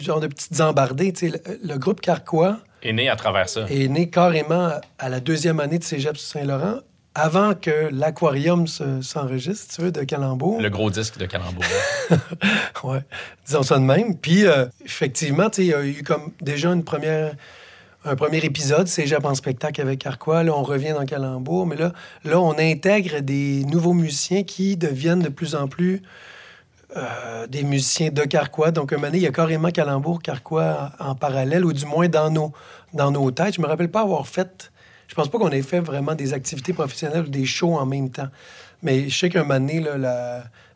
genre 0.00 0.20
de 0.20 0.28
petites 0.28 0.60
embardées. 0.60 1.12
Le, 1.22 1.38
le 1.64 1.76
groupe 1.78 2.00
Carquois 2.00 2.58
est 2.82 2.92
né 2.92 3.08
à 3.08 3.16
travers 3.16 3.48
ça. 3.48 3.66
est 3.68 3.88
né 3.88 4.08
carrément 4.08 4.70
à 4.98 5.08
la 5.08 5.20
deuxième 5.20 5.60
année 5.60 5.78
de 5.78 5.84
Cégep 5.84 6.16
Saint-Laurent, 6.16 6.78
avant 7.14 7.54
que 7.54 7.88
l'aquarium 7.92 8.66
se- 8.66 9.02
s'enregistre, 9.02 9.74
tu 9.74 9.82
veux, 9.82 9.90
de 9.92 10.02
Calembour. 10.04 10.60
Le 10.60 10.70
gros 10.70 10.90
disque 10.90 11.18
de 11.18 11.26
Calembour. 11.26 11.64
Ouais, 12.84 13.00
disons 13.46 13.62
ça 13.62 13.78
de 13.78 13.84
même. 13.84 14.16
Puis, 14.16 14.46
euh, 14.46 14.64
effectivement, 14.84 15.50
tu 15.50 15.56
sais, 15.56 15.62
il 15.66 15.68
y 15.68 15.74
a 15.74 15.84
eu 15.84 16.02
comme 16.02 16.32
déjà 16.40 16.70
une 16.72 16.82
première, 16.84 17.34
un 18.04 18.16
premier 18.16 18.38
épisode, 18.38 18.86
Cégep 18.88 19.24
en 19.24 19.34
spectacle 19.34 19.80
avec 19.82 19.98
Carquois. 19.98 20.42
Là, 20.42 20.54
on 20.56 20.62
revient 20.62 20.92
dans 20.92 21.04
Calembour. 21.04 21.66
Mais 21.66 21.76
là, 21.76 21.92
là, 22.24 22.40
on 22.40 22.56
intègre 22.58 23.20
des 23.20 23.64
nouveaux 23.66 23.92
musiciens 23.92 24.44
qui 24.44 24.76
deviennent 24.78 25.20
de 25.20 25.28
plus 25.28 25.54
en 25.54 25.68
plus 25.68 26.02
euh, 26.96 27.46
des 27.48 27.62
musiciens 27.64 28.10
de 28.10 28.22
Carquois. 28.22 28.70
Donc, 28.70 28.92
un 28.92 28.96
moment 28.96 29.08
donné, 29.08 29.18
il 29.18 29.24
y 29.24 29.26
a 29.26 29.32
carrément 29.32 29.70
Calembour, 29.70 30.22
Carquois 30.22 30.92
en, 31.00 31.10
en 31.10 31.14
parallèle, 31.14 31.64
ou 31.64 31.72
du 31.74 31.84
moins 31.84 32.08
dans 32.08 32.30
nos, 32.30 32.52
dans 32.94 33.10
nos 33.10 33.30
têtes. 33.30 33.56
Je 33.56 33.60
me 33.60 33.66
rappelle 33.66 33.90
pas 33.90 34.00
avoir 34.00 34.26
fait... 34.26 34.70
Je 35.10 35.14
pense 35.16 35.28
pas 35.28 35.38
qu'on 35.38 35.50
ait 35.50 35.62
fait 35.62 35.80
vraiment 35.80 36.14
des 36.14 36.32
activités 36.34 36.72
professionnelles 36.72 37.24
ou 37.24 37.30
des 37.30 37.44
shows 37.44 37.76
en 37.76 37.84
même 37.84 38.10
temps. 38.10 38.28
Mais 38.80 39.08
je 39.08 39.18
sais 39.18 39.28
qu'un 39.28 39.42
moment 39.42 39.58
donné, 39.58 39.84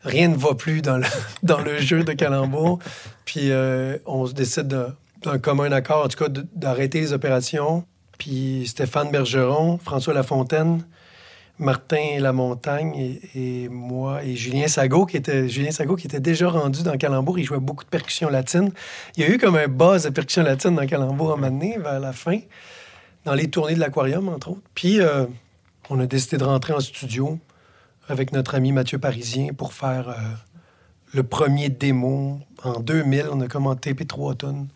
rien 0.03 0.27
ne 0.27 0.35
va 0.35 0.55
plus 0.55 0.81
dans 0.81 0.97
le, 0.97 1.77
jeu 1.79 2.03
de 2.03 2.11
Calembour. 2.11 2.79
Puis 3.23 3.51
euh, 3.51 3.97
on 4.05 4.25
décide 4.25 4.67
de- 4.67 4.87
d'un 5.23 5.39
commun 5.39 5.71
accord, 5.71 6.03
en 6.03 6.09
tout 6.09 6.21
cas, 6.21 6.29
d'arrêter 6.53 6.99
les 6.99 7.13
opérations. 7.13 7.85
Puis 8.17 8.65
Stéphane 8.67 9.09
Bergeron, 9.09 9.77
François 9.77 10.13
Lafontaine, 10.13 10.83
Martin 11.57 12.19
Lamontagne 12.19 13.19
et, 13.33 13.69
moi 13.69 14.21
et 14.21 14.35
Julien 14.35 14.67
Sago 14.67 15.05
qui 15.05 15.15
était 15.15 15.47
Julien 15.47 15.71
Sago 15.71 15.95
qui 15.95 16.07
était 16.07 16.19
déjà 16.19 16.49
rendu 16.49 16.83
dans 16.83 16.97
Calembour. 16.97 17.39
Il 17.39 17.45
jouait 17.45 17.59
beaucoup 17.59 17.85
de 17.85 17.89
percussion 17.89 18.29
latine. 18.29 18.71
Il 19.15 19.23
y 19.23 19.25
a 19.25 19.29
eu 19.29 19.37
comme 19.37 19.55
un 19.55 19.69
buzz 19.69 20.03
de 20.03 20.09
percussion 20.09 20.43
latine 20.43 20.75
dans 20.75 20.85
Calembour 20.85 21.31
à 21.31 21.45
un 21.45 21.79
vers 21.79 21.99
la 22.01 22.11
fin, 22.11 22.39
dans 23.25 23.33
les 23.33 23.49
tournées 23.49 23.75
de 23.75 23.79
l'aquarium, 23.79 24.29
entre 24.29 24.49
autres. 24.51 24.61
Puis 24.75 25.01
euh, 25.01 25.25
on 25.89 25.99
a 25.99 26.05
décidé 26.05 26.37
de 26.37 26.43
rentrer 26.43 26.73
en 26.73 26.79
studio 26.79 27.39
avec 28.07 28.31
notre 28.31 28.55
ami 28.55 28.71
Mathieu 28.71 28.99
Parisien 28.99 29.53
pour 29.53 29.73
faire 29.73 30.09
euh, 30.09 30.13
le 31.13 31.23
premier 31.23 31.69
démo. 31.69 32.39
En 32.63 32.79
2000, 32.79 33.25
on 33.31 33.41
a 33.41 33.47
commenté 33.47 33.93
P3 33.93 34.37
tonnes 34.37 34.67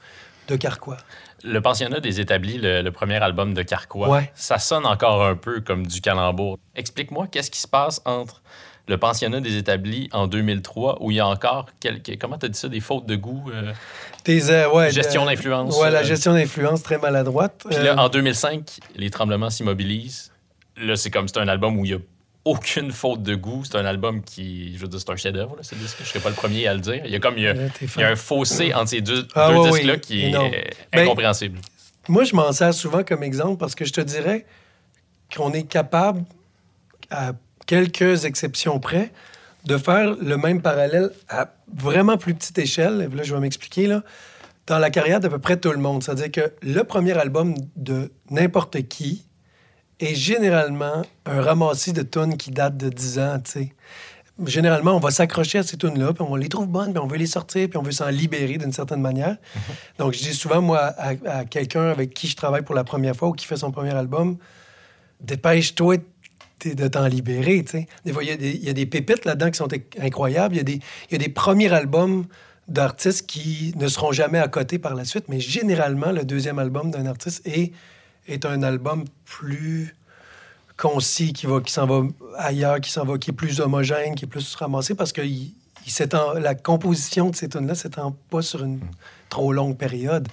de 0.48 0.56
Carquois. 0.56 0.98
Le 1.44 1.62
pensionnat 1.62 2.00
des 2.00 2.20
établis, 2.20 2.58
le, 2.58 2.82
le 2.82 2.92
premier 2.92 3.16
album 3.18 3.54
de 3.54 3.62
Carquois, 3.62 4.10
Ouais. 4.10 4.32
ça 4.36 4.58
sonne 4.58 4.86
encore 4.86 5.24
un 5.24 5.36
peu 5.36 5.62
comme 5.62 5.86
du 5.88 6.02
Calembour. 6.02 6.58
Explique-moi, 6.76 7.28
qu'est-ce 7.32 7.52
qui 7.52 7.62
se 7.62 7.68
passe 7.68 8.02
entre 8.06 8.42
le 8.90 8.98
pensionnat 8.98 9.40
des 9.40 9.56
établis 9.56 10.10
en 10.14 10.26
2003, 10.28 10.98
où 11.02 11.12
il 11.12 11.18
y 11.18 11.20
a 11.20 11.28
encore 11.28 11.68
quelques. 11.80 12.18
Comment 12.20 12.40
tu 12.40 12.48
as 12.48 12.50
dit 12.50 12.58
ça 12.58 12.68
Des 12.68 12.80
fautes 12.80 13.06
de 13.06 13.16
goût 13.16 13.46
euh, 13.54 13.72
Tes, 14.24 14.50
euh, 14.50 14.68
ouais, 14.72 14.92
Gestion 14.92 15.26
d'influence, 15.26 15.78
Ouais, 15.80 15.92
la 15.92 16.00
euh, 16.00 16.04
gestion 16.04 16.34
d'influence 16.34 16.82
très 16.82 16.98
maladroite. 16.98 17.64
Puis 17.70 17.76
là, 17.78 17.94
Euh, 17.94 17.98
en 17.98 18.10
2005, 18.10 18.80
Les 18.96 19.12
Tremblements 19.12 19.52
s'immobilisent. 19.52 20.32
Là, 20.76 20.96
c'est 20.96 21.12
comme 21.12 21.28
c'est 21.28 21.38
un 21.38 21.48
album 21.48 21.78
où 21.78 21.86
il 21.86 21.92
y 21.92 21.94
a 21.94 22.00
aucune 22.46 22.92
faute 22.92 23.22
de 23.22 23.36
goût. 23.36 23.64
C'est 23.64 23.78
un 23.78 23.86
album 23.86 24.24
qui, 24.24 24.74
je 24.76 24.82
veux 24.82 24.88
dire, 24.88 25.00
c'est 25.00 25.12
un 25.12 25.16
chef-d'œuvre, 25.18 25.56
ce 25.62 25.76
disque. 25.76 25.98
Je 26.00 26.06
serais 26.06 26.20
pas 26.20 26.30
le 26.30 26.36
premier 26.36 26.68
à 26.68 26.74
le 26.74 26.80
dire. 26.80 27.02
Il 27.06 27.12
y 27.12 27.16
a 27.16 27.20
comme 27.20 27.38
il 27.38 27.44
y 27.44 27.48
a, 27.48 27.54
il 27.54 28.02
y 28.02 28.04
a 28.04 28.08
un 28.10 28.16
fossé 28.16 28.74
entre 28.74 28.90
ces 28.90 29.02
deux, 29.02 29.28
Ah, 29.36 29.52
deux 29.52 29.58
ouais, 29.60 29.70
disques-là 29.72 29.94
oui, 29.94 30.00
qui 30.02 30.26
est 30.26 30.32
Ben, 30.32 31.04
incompréhensible. 31.04 31.60
Moi, 32.08 32.24
je 32.24 32.36
m'en 32.36 32.52
sers 32.54 32.74
souvent 32.74 33.04
comme 33.04 33.22
exemple 33.22 33.58
parce 33.60 33.76
que 33.76 33.86
je 33.86 33.94
te 33.94 34.02
dirais 34.02 34.48
qu'on 35.36 35.54
est 35.54 35.68
capable, 35.68 36.24
à 37.12 37.34
quelques 37.70 38.26
exceptions 38.26 38.80
près, 38.80 39.12
de 39.66 39.78
faire 39.78 40.16
le 40.20 40.38
même 40.38 40.60
parallèle 40.60 41.12
à 41.30 41.54
vraiment 41.72 42.18
plus 42.18 42.34
petite 42.34 42.58
échelle. 42.58 43.08
Et 43.12 43.16
là, 43.16 43.22
je 43.22 43.32
vais 43.32 43.40
m'expliquer, 43.40 43.86
là. 43.86 44.02
Dans 44.66 44.80
la 44.80 44.90
carrière 44.90 45.20
d'à 45.20 45.30
peu 45.30 45.38
près 45.38 45.56
tout 45.58 45.72
le 45.72 45.78
monde. 45.78 46.02
C'est-à-dire 46.02 46.32
que 46.32 46.52
le 46.64 46.84
premier 46.84 47.16
album 47.16 47.54
de 47.76 48.12
n'importe 48.32 48.88
qui 48.88 49.24
est 50.00 50.16
généralement 50.16 51.04
un 51.28 51.42
ramassis 51.42 51.94
de 51.94 52.02
tunes 52.02 52.38
qui 52.38 52.50
datent 52.50 52.78
de 52.78 52.90
10 52.90 53.20
ans, 53.20 53.40
tu 53.44 53.52
sais. 53.52 53.74
Généralement, 54.48 54.96
on 54.96 55.00
va 55.00 55.12
s'accrocher 55.12 55.60
à 55.60 55.64
ces 55.64 55.78
tunes-là, 55.78 56.14
puis 56.14 56.26
on 56.28 56.36
les 56.36 56.50
trouve 56.50 56.68
bonnes, 56.68 56.92
puis 56.92 57.00
on 57.04 57.08
veut 57.08 57.18
les 57.18 57.28
sortir, 57.28 57.70
puis 57.70 57.78
on 57.78 57.84
veut 57.84 57.92
s'en 57.92 58.08
libérer 58.08 58.58
d'une 58.58 58.74
certaine 58.74 59.02
manière. 59.02 59.36
Donc, 60.00 60.14
je 60.14 60.20
dis 60.20 60.34
souvent, 60.34 60.62
moi, 60.62 60.80
à, 60.98 61.10
à 61.26 61.46
quelqu'un 61.46 61.90
avec 61.90 62.16
qui 62.16 62.28
je 62.28 62.36
travaille 62.36 62.64
pour 62.64 62.74
la 62.74 62.84
première 62.84 63.16
fois 63.16 63.28
ou 63.28 63.34
qui 63.34 63.46
fait 63.46 63.58
son 63.58 63.70
premier 63.70 63.94
album, 63.94 64.38
dépêche-toi 65.22 65.98
de 66.66 66.88
t'en 66.88 67.08
libérer, 67.08 67.64
il 68.06 68.12
y, 68.12 68.70
a 68.70 68.74
des- 68.74 68.86
pépites 68.86 69.26
là-dedans 69.26 69.50
qui 69.52 69.58
sont 69.58 69.68
inc- 69.68 70.00
incroyables. 70.02 70.56
Il 70.56 70.58
y, 70.58 71.16
a 71.16 71.18
des- 71.18 71.30
premiers 71.30 71.72
albums 71.74 72.26
d'artistes 72.68 73.26
qui 73.28 73.74
ne 73.78 73.88
seront 73.88 74.12
jamais 74.12 74.40
à 74.40 74.48
côté 74.48 74.78
par 74.78 74.94
la 74.96 75.06
suite, 75.06 75.26
mais 75.30 75.40
généralement, 75.40 76.12
le 76.12 76.24
deuxième 76.24 76.60
album 76.60 76.92
d'un 76.92 77.06
artiste 77.06 77.46
est, 77.48 77.72
un 78.46 78.62
album 78.64 79.06
plus 79.26 79.96
concis, 80.78 81.34
qui, 81.34 81.48
s'en 81.68 81.86
va 81.88 82.04
ailleurs, 82.38 82.80
qui 82.80 82.92
s'en 82.92 83.06
va, 83.06 83.18
qui 83.18 83.32
est 83.32 83.34
plus 83.34 83.60
homogène, 83.60 84.16
qui 84.16 84.26
est 84.26 84.28
plus 84.28 84.56
ramassé, 84.56 84.96
parce 84.96 85.12
que 85.12 85.22
la 86.40 86.56
composition 86.56 87.30
de 87.30 87.36
ces 87.36 87.50
tunes-là 87.50 87.76
s'étend 87.76 88.16
pas 88.30 88.42
sur 88.42 88.64
une 88.64 88.80
trop 89.30 89.52
longue 89.52 89.78
période. 89.78 90.28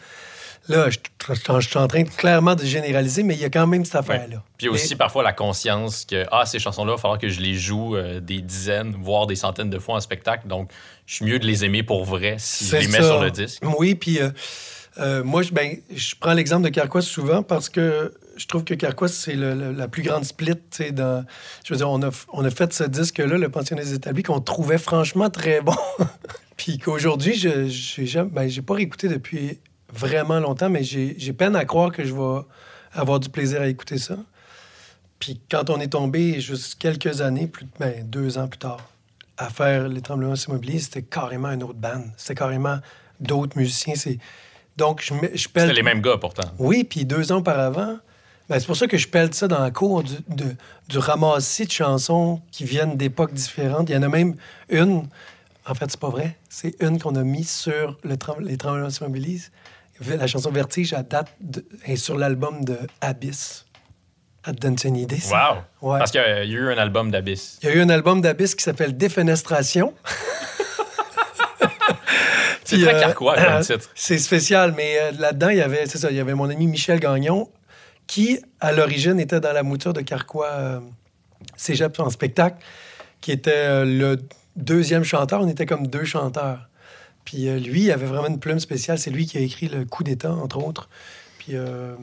Là, 0.69 0.91
je, 0.91 0.99
je- 1.29 1.61
je 1.61 1.69
suis 1.69 1.79
en 1.79 1.87
train 1.89 2.03
de, 2.03 2.09
clairement 2.09 2.55
de 2.55 2.65
généraliser, 2.65 3.23
mais 3.23 3.35
il 3.35 3.41
y 3.41 3.45
a 3.45 3.51
quand 3.51 3.67
même 3.67 3.85
cette 3.85 3.97
affaire-là. 3.97 4.43
Puis 4.59 4.69
aussi, 4.69 4.97
parfois, 4.97 5.23
la 5.23 5.33
conscience 5.33 6.05
que 6.05 6.25
ah, 6.33 6.45
ces 6.47 6.59
chansons-là, 6.59 6.93
il 6.93 6.97
va 6.97 7.01
falloir 7.01 7.19
que 7.21 7.29
je 7.29 7.41
les 7.41 7.55
joue 7.55 7.97
euh, 7.97 8.21
des 8.21 8.41
dizaines, 8.41 8.97
voire 9.01 9.27
des 9.27 9.37
centaines 9.37 9.71
de 9.71 9.79
fois 9.79 9.97
en 9.97 10.01
spectacle. 10.01 10.49
Donc, 10.49 10.71
je 11.07 11.15
suis 11.17 11.25
mieux 11.25 11.39
de 11.39 11.47
les 11.47 11.65
aimer 11.65 11.83
pour 11.83 12.05
vrai 12.05 12.37
si 12.39 12.67
je 12.67 12.77
les 12.77 12.89
mets 12.89 12.99
ça. 12.99 13.05
sur 13.05 13.23
le 13.23 13.31
disque. 13.31 13.63
Oui, 13.79 13.95
puis 13.95 14.21
euh, 14.21 14.31
euh, 14.99 15.23
moi, 15.23 15.43
je, 15.43 15.53
ben, 15.53 15.77
je 15.95 16.15
prends 16.19 16.33
l'exemple 16.33 16.65
de 16.65 16.71
Carquois 16.71 17.03
souvent 17.03 17.43
parce 17.43 17.69
que 17.69 18.15
je 18.37 18.47
trouve 18.47 18.65
que 18.65 18.75
Carquois, 18.75 19.09
c'est 19.09 19.35
la 19.37 19.89
plus 19.89 20.03
grande 20.03 20.25
split. 20.25 20.55
Dans, 20.93 21.25
je 21.65 21.73
veux 21.73 21.79
dire, 21.79 21.89
on 21.91 22.03
a, 22.03 22.11
on 22.33 22.45
a 22.45 22.51
fait 22.51 22.73
ce 22.73 22.85
disque-là, 22.85 23.39
Le 23.39 23.49
Pensionnaire 23.49 23.85
des 23.85 23.95
établis, 23.95 24.23
qu'on 24.23 24.41
trouvait 24.41 24.79
franchement 24.79 25.31
très 25.31 25.61
bon. 25.63 25.75
puis 26.57 26.79
qu'aujourd'hui, 26.79 27.35
je 27.35 27.69
jamais- 28.05 28.31
ben, 28.31 28.51
pas 28.67 28.75
réécouté 28.75 29.09
depuis 29.09 29.59
vraiment 29.97 30.39
longtemps, 30.41 30.69
mais 30.71 30.83
j'ai 30.85 31.33
peine 31.33 31.57
à 31.57 31.65
croire 31.65 31.91
que 31.93 32.05
je 32.05 32.15
vais 32.15 32.41
avoir 32.93 33.21
du 33.21 33.29
plaisir 33.29 33.61
à 33.63 33.67
écouter 33.69 33.99
ça. 33.99 34.17
Puis 35.19 35.41
quand 35.51 35.71
on 35.71 35.81
est 35.81 35.89
tombé 35.89 36.41
juste 36.41 36.77
quelques 36.79 37.21
années, 37.21 37.47
plus, 37.47 37.67
ben, 37.81 38.05
deux 38.09 38.39
ans 38.39 38.49
plus 38.49 38.59
tard, 38.59 38.81
à 39.39 39.49
faire 39.51 39.89
Les 39.89 40.01
Tremblements 40.01 40.37
s'immobilisent, 40.37 40.85
c'était 40.85 41.03
carrément 41.03 41.51
une 41.51 41.63
autre 41.63 41.79
bande. 41.79 42.05
C'était 42.17 42.35
carrément 42.35 42.79
d'autres 43.21 43.57
musiciens. 43.57 43.95
C'est... 43.95 44.19
Donc, 44.77 45.03
je, 45.03 45.15
pèle... 45.49 45.63
C'était 45.63 45.73
les 45.73 45.83
mêmes 45.83 46.03
gars, 46.03 46.19
pourtant. 46.19 46.51
Oui, 46.59 46.85
puis 46.85 47.05
deux 47.07 47.33
ans 47.33 47.39
auparavant, 47.39 47.99
ben, 48.49 48.61
c'est 48.61 48.67
pour 48.67 48.77
ça 48.77 48.87
que 48.87 48.97
je 48.99 49.09
pèle 49.09 49.33
ça 49.35 49.49
dans 49.49 49.59
la 49.61 49.71
cour 49.71 50.03
du, 50.03 50.15
de- 50.29 50.55
du 50.89 50.99
ramassis 50.99 51.65
de 51.67 51.71
chansons 51.73 52.41
qui 52.53 52.65
viennent 52.65 52.97
d'époques 52.97 53.33
différentes. 53.33 53.89
Il 53.89 53.95
y 53.95 53.97
en 53.97 54.03
a 54.03 54.09
même 54.09 54.37
une, 54.69 55.09
en 55.67 55.75
fait, 55.75 55.91
c'est 55.91 56.01
pas 56.01 56.11
vrai, 56.11 56.37
c'est 56.49 56.75
une 56.81 56.99
qu'on 57.01 57.15
a 57.17 57.23
mise 57.25 57.51
sur 57.51 57.99
le 58.05 58.17
trem- 58.19 58.41
les 58.41 58.57
Tremblements 58.59 58.91
s'immobilisent. 58.91 59.51
La 60.05 60.27
chanson 60.27 60.51
Vertige, 60.51 60.93
elle 60.93 61.05
date 61.09 61.29
de- 61.41 61.65
est 61.87 61.97
sur 61.97 62.17
l'album 62.19 62.65
de 62.65 62.79
Abyss. 63.01 63.65
Ça 64.45 64.53
te 64.53 64.59
donne 64.59 64.77
une 64.85 64.97
idée, 64.97 65.19
ça? 65.19 65.65
Wow! 65.83 65.91
Ouais. 65.93 65.99
Parce 65.99 66.11
qu'il 66.13 66.21
y 66.21 66.25
a 66.25 66.45
eu 66.45 66.69
un 66.73 66.79
album 66.79 67.11
d'Abyss. 67.11 67.59
Il 67.63 67.69
y 67.69 67.73
a 67.73 67.75
eu 67.75 67.81
un 67.81 67.89
album 67.89 68.21
d'Abyss 68.21 68.55
qui 68.55 68.63
s'appelle 68.63 68.97
Défenestration. 68.97 69.93
C'est 72.65 72.81
très 72.81 72.95
euh, 72.97 73.01
carquois 73.01 73.35
comme 73.37 73.45
euh, 73.45 73.61
titre. 73.63 73.91
C'est 73.95 74.19
spécial, 74.19 74.73
mais 74.77 74.99
euh, 74.99 75.13
là-dedans, 75.19 75.51
il 75.51 75.59
y 75.59 75.63
avait, 75.63 75.87
c'est 75.87 75.99
ça, 75.99 76.11
il 76.11 76.17
y 76.17 76.21
avait 76.21 76.35
mon 76.35 76.51
ami 76.51 76.67
Michel 76.67 76.99
Gagnon, 76.99 77.49
qui, 78.09 78.41
à 78.61 78.73
l'origine, 78.73 79.21
était 79.21 79.39
dans 79.41 79.53
la 79.53 79.63
mouture 79.63 79.93
de 79.93 80.01
Carquois 80.01 80.51
euh, 80.51 80.81
Cégep 81.57 81.99
en 82.01 82.11
spectacle, 82.11 82.57
qui 83.21 83.31
était 83.31 83.85
le 83.85 84.17
deuxième 84.57 85.05
chanteur. 85.05 85.41
On 85.43 85.49
était 85.49 85.67
comme 85.67 85.87
deux 85.87 86.05
chanteurs. 86.05 86.69
Puis 87.27 87.49
euh, 87.49 87.59
lui, 87.59 87.83
il 87.83 87.93
avait 87.93 88.07
vraiment 88.07 88.29
une 88.29 88.41
plume 88.41 88.59
spéciale. 88.61 88.99
C'est 88.99 89.11
lui 89.11 89.27
qui 89.27 89.37
a 89.37 89.41
écrit 89.41 89.69
Le 89.69 89.85
Coup 89.85 90.03
d'État, 90.03 90.33
entre 90.33 90.57
autres. 90.65 90.89
Puis 91.39 91.49
euh, 91.55 91.95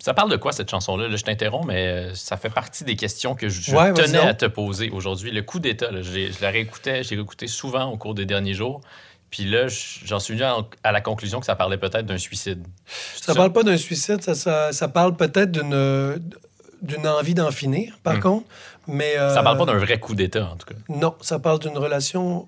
Ça 0.00 0.12
parle 0.12 0.30
de 0.30 0.36
quoi, 0.36 0.52
cette 0.52 0.68
chanson-là? 0.70 1.08
Là, 1.08 1.16
je 1.16 1.22
t'interromps, 1.24 1.66
mais 1.66 1.86
euh, 1.86 2.14
ça 2.14 2.36
fait 2.36 2.50
partie 2.50 2.84
des 2.84 2.96
questions 2.96 3.34
que 3.34 3.48
je, 3.48 3.62
je 3.62 3.70
Ouais, 3.74 3.92
vas-y 3.92 4.06
tenais 4.06 4.18
à 4.18 4.34
te 4.34 4.44
poser 4.46 4.90
aujourd'hui. 4.90 5.30
Le 5.30 5.40
coup 5.42 5.60
d'État, 5.60 5.90
là, 5.90 6.02
je, 6.02 6.12
l'ai- 6.12 6.30
je 6.32 6.42
la 6.42 6.50
réécoutais, 6.50 7.02
j'ai 7.02 7.14
réécouté 7.14 7.46
souvent 7.46 7.90
au 7.90 7.96
cours 7.96 8.14
des 8.14 8.26
derniers 8.26 8.52
jours. 8.54 8.82
Puis 9.30 9.44
là, 9.44 9.66
je- 9.68 10.00
j'en 10.04 10.18
suis 10.20 10.34
venu 10.34 10.44
à, 10.82 10.92
la 10.92 11.00
conclusion 11.00 11.40
que 11.40 11.46
ça 11.46 11.56
parlait 11.56 11.78
peut-être 11.78 12.06
d'un 12.06 12.18
suicide. 12.18 12.62
Ça 12.86 13.34
parle 13.34 13.52
pas 13.52 13.62
d'un 13.62 13.76
suicide, 13.78 14.22
ça, 14.22 14.34
ça, 14.34 14.72
ça 14.72 14.88
parle 14.88 15.16
peut-être 15.16 15.50
d'une 15.52 16.20
d'une 16.82 17.06
envie 17.08 17.32
d'en 17.32 17.50
finir, 17.50 17.98
par 18.02 18.16
Hmm. 18.16 18.20
contre. 18.20 18.46
Mais, 18.88 19.16
euh, 19.16 19.32
Ça 19.32 19.42
parle 19.42 19.56
pas 19.56 19.64
d'un 19.64 19.78
vrai 19.78 19.98
coup 19.98 20.14
d'État, 20.14 20.50
en 20.52 20.56
tout 20.56 20.66
cas. 20.66 20.74
Non, 20.90 21.14
ça 21.22 21.38
parle 21.38 21.58
d'une 21.60 21.78
relation 21.78 22.46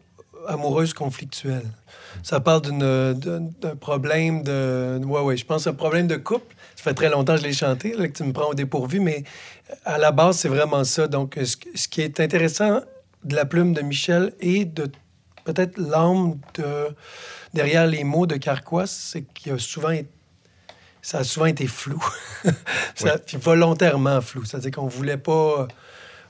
amoureuse 0.49 0.93
conflictuelle. 0.95 1.67
Ça 2.23 2.41
parle 2.41 2.63
d'un 2.63 3.77
problème 3.81 4.43
de... 4.43 5.01
Ouais, 5.05 5.21
ouais, 5.21 5.37
je 5.37 5.45
pense 5.45 5.67
un 5.67 5.75
problème 5.75 6.07
de 6.07 6.17
couple. 6.17 6.55
Ça 6.77 6.83
fait 6.85 6.95
très 6.95 7.09
longtemps 7.11 7.35
que 7.35 7.41
je 7.43 7.47
l'ai 7.47 7.53
chanté, 7.53 7.95
là, 7.95 8.07
que 8.09 8.13
tu 8.13 8.23
me 8.25 8.33
prends 8.33 8.51
au 8.51 8.55
dépourvu, 8.55 9.01
mais 9.01 9.25
à 9.85 9.99
la 9.99 10.13
base, 10.13 10.39
c'est 10.39 10.49
vraiment 10.49 10.85
ça. 10.85 11.09
Donc, 11.09 11.39
ce, 11.43 11.57
ce 11.75 11.89
qui 11.89 12.01
est 12.03 12.21
intéressant 12.21 12.81
de 13.25 13.35
la 13.35 13.45
plume 13.45 13.73
de 13.75 13.81
Michel 13.83 14.33
et 14.41 14.65
de 14.65 14.91
peut-être 15.45 15.79
l'âme 15.79 16.39
de, 16.55 16.89
derrière 17.55 17.87
les 17.87 18.05
mots 18.05 18.27
de 18.27 18.37
Carquois, 18.37 18.87
c'est 18.87 19.23
qu'il 19.23 19.53
a 19.53 19.59
souvent 19.59 19.91
été- 19.91 20.09
ça 21.03 21.19
a 21.19 21.25
souvent 21.25 21.47
été 21.47 21.67
flou. 21.67 22.03
Ça- 22.97 23.19
Puis 23.19 23.37
volontairement 23.37 24.21
flou. 24.21 24.45
C'est-à-dire 24.45 24.73
qu'on 24.73 24.89
voulait 24.89 25.17
pas. 25.19 25.69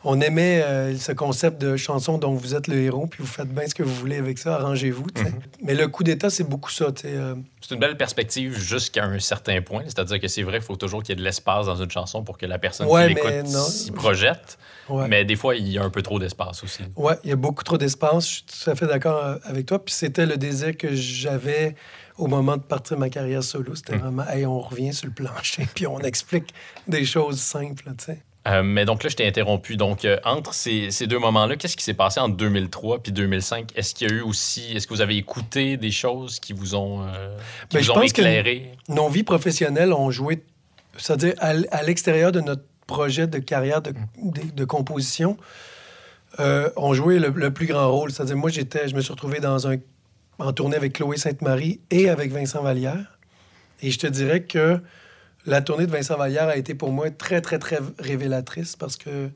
On 0.08 0.20
aimait 0.20 0.62
euh, 0.62 0.96
ce 0.96 1.10
concept 1.10 1.60
de 1.60 1.76
chanson 1.76 2.16
dont 2.16 2.32
vous 2.32 2.54
êtes 2.54 2.68
le 2.68 2.76
héros, 2.76 3.06
puis 3.08 3.22
vous 3.24 3.28
faites 3.28 3.48
bien 3.52 3.66
ce 3.66 3.74
que 3.74 3.82
vous 3.82 3.94
voulez 3.94 4.18
avec 4.18 4.38
ça, 4.38 4.54
arrangez-vous. 4.54 5.06
sais. 5.16 5.32
Mais 5.64 5.74
le 5.74 5.88
coup 5.88 6.04
d'État, 6.04 6.30
c'est 6.30 6.44
beaucoup 6.44 6.70
ça. 6.70 6.86
euh, 7.04 7.34
C'est 7.60 7.74
une 7.74 7.80
belle 7.80 7.96
perspective 7.96 8.56
jusqu'à 8.56 9.04
un 9.04 9.18
certain 9.18 9.60
point. 9.62 9.82
C'est-à-dire 9.86 10.20
que 10.20 10.28
c'est 10.28 10.42
vrai 10.44 10.58
qu'il 10.58 10.66
faut 10.66 10.76
toujours 10.76 11.02
qu'il 11.02 11.10
y 11.10 11.12
ait 11.14 11.20
de 11.20 11.24
l'espace 11.24 11.66
dans 11.66 11.74
une 11.82 11.90
chanson 11.90 12.22
pour 12.22 12.38
que 12.38 12.46
la 12.46 12.58
personne 12.58 12.86
Ouais, 12.86 13.08
qui 13.08 13.14
l'écoute 13.14 13.46
s'y 13.48 13.90
projette. 13.90 14.58
ouais. 14.88 15.08
Mais 15.08 15.24
des 15.24 15.34
fois, 15.34 15.56
il 15.56 15.66
y 15.68 15.76
a 15.76 15.82
un 15.82 15.90
peu 15.90 16.02
trop 16.02 16.20
d'espace 16.20 16.62
aussi. 16.62 16.82
Ouais, 16.94 17.14
il 17.24 17.30
y 17.30 17.32
a 17.32 17.36
beaucoup 17.36 17.64
trop 17.64 17.76
d'espace. 17.76 18.28
Je 18.28 18.32
suis 18.34 18.44
tout 18.44 18.70
à 18.70 18.76
fait 18.76 18.86
d'accord 18.86 19.24
euh, 19.24 19.36
avec 19.44 19.66
toi. 19.66 19.84
Puis 19.84 19.92
c'était 19.94 20.26
le 20.26 20.36
désir 20.36 20.76
que 20.76 20.94
j'avais 20.94 21.74
au 22.16 22.28
moment 22.28 22.56
de 22.56 22.62
partir 22.62 22.96
ma 22.96 23.10
carrière 23.10 23.42
solo. 23.42 23.74
C'était 23.74 23.96
vraiment, 23.96 24.24
hey, 24.28 24.46
on 24.46 24.60
revient 24.60 24.92
sur 24.94 25.06
le 25.06 25.12
plancher, 25.12 25.66
puis 25.74 25.86
on 25.88 25.98
explique 25.98 26.54
des 26.86 27.04
choses 27.04 27.40
simples, 27.40 27.90
sais. 27.98 28.18
Euh, 28.46 28.62
mais 28.62 28.85
donc 28.85 29.02
là, 29.02 29.09
je 29.11 29.16
t'ai 29.16 29.26
interrompu. 29.26 29.76
Donc, 29.76 30.04
euh, 30.04 30.18
entre 30.24 30.54
ces, 30.54 30.90
ces 30.92 31.06
deux 31.06 31.18
moments-là, 31.18 31.56
qu'est-ce 31.56 31.76
qui 31.76 31.82
s'est 31.85 31.94
passé 31.94 32.20
en 32.20 32.28
2003 32.28 33.02
puis 33.02 33.11
2005? 33.12 33.72
Est-ce 33.76 33.94
qu'il 33.94 34.09
y 34.09 34.12
a 34.12 34.14
eu 34.14 34.20
aussi... 34.20 34.72
Est-ce 34.76 34.87
que 34.87 34.94
vous 34.94 35.00
avez 35.00 35.16
écouté 35.16 35.76
des 35.76 35.90
choses 35.90 36.38
qui 36.38 36.52
vous 36.52 36.74
ont, 36.76 37.02
euh, 37.02 37.37
qui 37.68 37.74
Ben, 37.76 37.78
vous 37.80 37.85
je 37.87 37.90
ont 37.90 37.94
pense 37.94 38.12
que- 38.12 38.20
éclairé? 38.20 38.72
nos 38.88 39.09
vies 39.09 39.24
professionnelles 39.24 39.92
ont 39.92 40.11
joué, 40.12 40.44
c'est-à-dire 40.96 41.35
à, 41.38 41.82
l'extérieur 41.82 42.30
de 42.30 42.40
notre 42.40 42.62
projet 42.87 43.26
de 43.26 43.38
carrière 43.38 43.82
de, 43.82 43.92
de- 44.22 44.50
de 44.54 44.64
composition, 44.64 45.37
euh, 46.38 46.70
ont 46.76 46.94
joué 46.94 47.18
le, 47.18 47.30
le 47.30 47.50
plus 47.52 47.66
grand 47.66 47.90
rôle. 47.90 48.12
C'est-à-dire, 48.12 48.37
moi, 48.37 48.50
j'étais, 48.50 48.87
je 48.88 48.94
me 48.94 49.00
suis 49.00 49.11
retrouvé 49.12 49.40
dans 49.40 49.66
un, 49.66 49.76
en 50.38 50.52
tournée 50.52 50.76
avec 50.76 50.92
Chloé 50.92 51.16
Sainte-Marie 51.16 51.80
et 51.90 52.09
avec 52.11 52.30
Vincent 52.30 52.62
Vallière. 52.62 53.18
Et 53.82 53.90
je 53.90 53.98
te 53.98 54.06
dirais 54.06 54.42
que 54.42 54.80
la 55.46 55.62
tournée 55.62 55.87
de 55.87 55.92
Vincent 55.92 56.16
Vallière 56.16 56.48
a 56.48 56.56
été 56.56 56.74
pour 56.74 56.90
moi 56.92 57.11
très, 57.11 57.40
très, 57.40 57.59
très 57.59 57.78
révélatrice 57.98 58.76
parce 58.76 58.96
que 58.96 59.30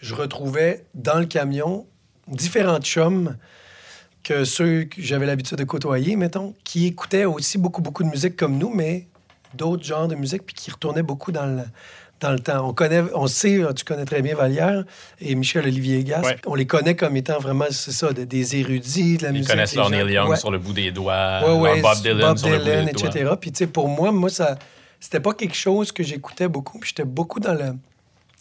je 0.00 0.14
retrouvais 0.14 0.84
dans 0.94 1.18
le 1.18 1.26
camion 1.26 1.86
différents 2.28 2.80
chums 2.80 3.36
que 4.22 4.44
ceux 4.44 4.84
que 4.84 5.00
j'avais 5.02 5.26
l'habitude 5.26 5.58
de 5.58 5.64
côtoyer, 5.64 6.14
mettons, 6.16 6.54
qui 6.64 6.86
écoutaient 6.86 7.24
aussi 7.24 7.58
beaucoup, 7.58 7.82
beaucoup 7.82 8.02
de 8.04 8.08
musique 8.08 8.36
comme 8.36 8.58
nous, 8.58 8.72
mais 8.72 9.06
d'autres 9.54 9.82
genres 9.82 10.08
de 10.08 10.14
musique, 10.14 10.44
puis 10.46 10.54
qui 10.54 10.70
retournaient 10.70 11.02
beaucoup 11.02 11.32
dans, 11.32 11.46
le- 11.46 11.62
dans 12.20 12.30
le 12.30 12.38
temps. 12.38 12.68
On 12.68 12.72
connaît, 12.74 13.02
on 13.14 13.26
sait, 13.26 13.60
tu 13.74 13.84
connais 13.84 14.04
très 14.04 14.20
bien 14.22 14.34
Vallière 14.36 14.84
et 15.20 15.34
Michel-Olivier 15.34 16.04
Gas. 16.04 16.20
Ouais. 16.22 16.36
On 16.46 16.54
les 16.54 16.66
connaît 16.66 16.94
comme 16.94 17.16
étant 17.16 17.38
vraiment, 17.40 17.64
c'est 17.70 17.92
ça, 17.92 18.12
de- 18.12 18.24
des 18.24 18.56
érudits 18.56 19.16
de 19.16 19.22
la 19.24 19.30
Ils 19.30 19.32
musique. 19.38 19.48
connaissent 19.50 19.74
leur 19.74 19.86
gens- 19.86 19.90
Neil 20.04 20.12
Young 20.12 20.28
Ouais. 20.28 20.36
sur 20.36 20.50
le 20.50 20.58
bout 20.58 20.74
des 20.74 20.92
doigts, 20.92 21.40
Ouais, 21.58 21.80
Bob 21.80 21.96
Dylan 22.02 22.18
Bob 22.20 22.36
sur 22.38 22.48
le 22.50 22.58
bout 22.58 22.64
des 22.64 22.92
doigts. 22.92 23.08
etc. 23.10 23.30
Puis, 23.40 23.50
tu 23.52 23.58
sais, 23.58 23.66
pour 23.66 23.88
moi, 23.88 24.12
moi, 24.12 24.28
ça, 24.28 24.56
c'était 25.00 25.20
pas 25.20 25.34
quelque 25.34 25.56
chose 25.56 25.92
que 25.92 26.02
j'écoutais 26.02 26.48
beaucoup. 26.48 26.78
Puis, 26.78 26.90
j'étais 26.90 27.04
beaucoup 27.04 27.40
dans 27.40 27.54
le, 27.54 27.74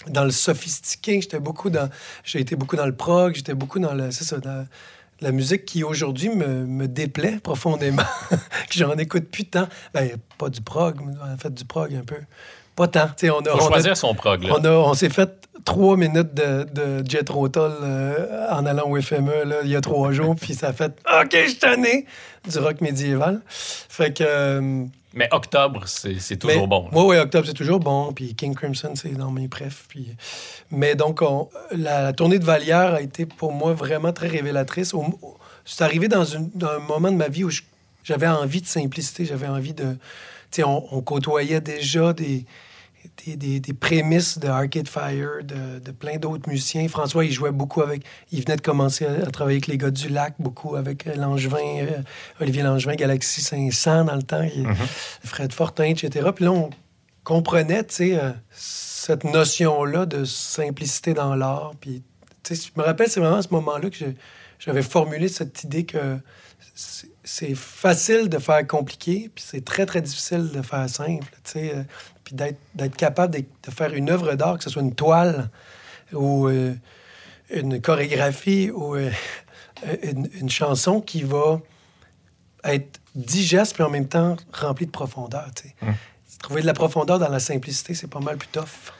dans 0.07 0.25
le 0.25 0.31
sophistiqué. 0.31 1.21
J'étais 1.21 1.39
beaucoup 1.39 1.69
dans, 1.69 1.89
j'ai 2.23 2.43
beaucoup 2.43 2.75
dans 2.75 2.85
le 2.85 2.95
prog. 2.95 3.33
J'étais 3.33 3.53
beaucoup 3.53 3.79
dans 3.79 3.93
le, 3.93 4.11
c'est 4.11 4.25
ça, 4.25 4.37
la 5.21 5.31
musique 5.31 5.65
qui 5.65 5.83
aujourd'hui 5.83 6.29
me, 6.29 6.65
me 6.65 6.87
déplaît 6.87 7.39
profondément. 7.39 8.03
que 8.29 8.37
j'en 8.73 8.97
écoute 8.97 9.29
plus 9.29 9.45
tant. 9.45 9.67
Ben, 9.93 10.17
pas 10.37 10.49
du 10.49 10.61
prog, 10.61 10.99
mais 11.03 11.13
en 11.19 11.37
fait, 11.37 11.53
du 11.53 11.65
prog 11.65 11.93
un 11.93 12.03
peu. 12.03 12.19
Pas 12.79 12.87
tant. 12.87 13.07
Tu 13.07 13.27
sais, 13.27 13.29
on 13.29 13.39
a, 13.39 13.49
Faut 13.49 13.57
on 13.57 13.65
a- 13.65 13.67
choisir 13.67 13.97
son 13.97 14.13
prog, 14.15 14.41
là. 14.43 14.53
on, 14.57 14.63
a- 14.63 14.69
on 14.71 14.93
s'est 14.93 15.09
fait 15.09 15.29
trois 15.65 15.97
minutes 15.97 16.33
de, 16.33 16.63
de 16.73 17.03
Jet 17.07 17.27
Rotal 17.29 17.73
euh, 17.83 18.47
en 18.49 18.65
allant 18.65 18.89
au 18.89 18.99
FME 19.01 19.43
là, 19.43 19.57
il 19.65 19.69
y 19.69 19.75
a 19.75 19.81
trois 19.81 20.13
jours, 20.13 20.33
puis 20.39 20.53
ça 20.53 20.69
a 20.69 20.73
fait 20.73 20.93
OK, 21.21 21.31
je 21.33 21.55
tanné 21.57 22.05
du 22.49 22.57
rock 22.59 22.79
médiéval. 22.79 23.41
Fait 23.49 24.13
que. 24.13 24.23
euh, 24.25 24.85
Mais 25.13 25.27
octobre, 25.31 25.83
c'est 25.87 26.37
toujours 26.37 26.61
mais- 26.61 26.67
bon. 26.67 26.87
Oui, 26.93 27.03
oui, 27.07 27.17
Octobre, 27.17 27.45
c'est 27.47 27.53
toujours 27.53 27.81
bon. 27.81 28.13
Puis 28.13 28.33
King 28.35 28.55
Crimson, 28.55 28.93
c'est 28.95 29.09
dans 29.17 29.31
mes 29.31 29.49
préf. 29.49 29.83
Puis... 29.89 30.15
Mais 30.71 30.95
donc, 30.95 31.21
on- 31.21 31.49
la, 31.75 32.01
la 32.03 32.13
tournée 32.13 32.39
de 32.39 32.45
Vallière 32.45 32.93
a 32.93 33.01
été 33.01 33.25
pour 33.25 33.51
moi 33.51 33.73
vraiment 33.73 34.13
très 34.13 34.27
révélatrice. 34.29 34.93
C'est 35.65 35.83
arrivé 35.83 36.07
dans, 36.07 36.23
une- 36.23 36.49
dans 36.55 36.69
un 36.69 36.79
moment 36.79 37.11
de 37.11 37.17
ma 37.17 37.27
vie 37.27 37.43
où 37.43 37.51
j'avais 38.05 38.27
envie 38.27 38.61
de 38.61 38.67
simplicité, 38.67 39.25
j'avais 39.25 39.47
envie 39.47 39.73
de. 39.73 39.97
Tu 40.51 40.61
sais, 40.61 40.63
on, 40.63 40.83
on 40.95 41.01
côtoyait 41.01 41.61
déjà 41.61 42.11
des, 42.13 42.45
des, 43.25 43.35
des- 43.35 43.59
des 43.59 43.73
prémices 43.73 44.37
de 44.39 44.47
Arcade 44.47 44.87
Fire, 44.87 45.43
de, 45.43 45.79
de 45.79 45.91
plein 45.91 46.17
d'autres 46.17 46.49
musiciens. 46.49 46.87
François, 46.87 47.25
il 47.25 47.31
jouait 47.31 47.51
beaucoup 47.51 47.81
avec. 47.81 48.03
Il 48.31 48.41
venait 48.43 48.55
de 48.57 48.61
commencer 48.61 49.05
à, 49.05 49.11
à 49.27 49.31
travailler 49.31 49.57
avec 49.57 49.67
les 49.67 49.77
gars 49.77 49.91
du 49.91 50.09
lac, 50.09 50.35
beaucoup 50.39 50.75
avec 50.75 51.07
euh, 51.07 51.15
Langevin, 51.15 51.57
euh, 51.81 52.01
Olivier 52.39 52.63
Langevin, 52.63 52.95
Galaxy 52.95 53.41
500 53.41 54.05
dans 54.05 54.15
le 54.15 54.23
temps, 54.23 54.41
il- 54.43 54.67
Fred 55.23 55.53
Fortin, 55.53 55.85
etc. 55.85 56.29
Puis 56.35 56.45
là, 56.45 56.51
on 56.51 56.69
comprenait, 57.23 57.83
tu 57.83 57.95
sais, 57.95 58.19
euh, 58.19 58.31
cette 58.51 59.23
notion-là 59.23 60.05
de 60.05 60.23
simplicité 60.25 61.13
dans 61.13 61.35
l'art. 61.35 61.73
Puis, 61.79 62.03
tu 62.43 62.55
sais, 62.55 62.69
je 62.75 62.79
me 62.79 62.85
rappelle, 62.85 63.09
c'est 63.09 63.19
vraiment 63.19 63.37
à 63.37 63.41
ce 63.41 63.49
moment-là 63.51 63.89
que 63.89 63.97
j'avais 64.59 64.81
formulé 64.81 65.27
cette 65.27 65.63
idée 65.63 65.85
que 65.85 66.17
c'est- 66.75 67.09
c'est 67.23 67.55
facile 67.55 68.27
de 68.29 68.37
faire 68.39 68.65
compliqué, 68.65 69.29
puis 69.33 69.43
c'est 69.47 69.63
très, 69.63 69.85
très 69.85 70.01
difficile 70.01 70.49
de 70.53 70.61
faire 70.61 70.89
simple, 70.89 71.27
tu 71.43 71.51
sais. 71.51 71.85
Puis 72.29 72.35
d'être 72.75 72.95
capable 72.95 73.33
de, 73.33 73.39
de 73.39 73.71
faire 73.71 73.93
une 73.93 74.09
œuvre 74.09 74.35
d'art, 74.35 74.57
que 74.57 74.63
ce 74.63 74.69
soit 74.69 74.81
une 74.81 74.93
toile 74.93 75.49
ou 76.13 76.47
euh, 76.47 76.75
une 77.49 77.81
chorégraphie 77.81 78.69
ou 78.71 78.95
euh, 78.95 79.11
une, 80.03 80.29
une 80.39 80.49
chanson 80.49 81.01
qui 81.01 81.23
va 81.23 81.59
être 82.63 82.99
digeste, 83.15 83.73
puis 83.73 83.83
en 83.83 83.89
même 83.89 84.07
temps 84.07 84.35
remplie 84.53 84.85
de 84.85 84.91
profondeur, 84.91 85.49
tu 85.55 85.69
sais. 85.69 85.75
Trouver 86.39 86.61
de 86.61 86.67
la 86.67 86.73
profondeur 86.73 87.19
dans 87.19 87.27
la 87.27 87.39
simplicité, 87.39 87.93
c'est 87.93 88.07
pas 88.07 88.21
mal 88.21 88.37
plus 88.37 88.47
tough. 88.47 88.93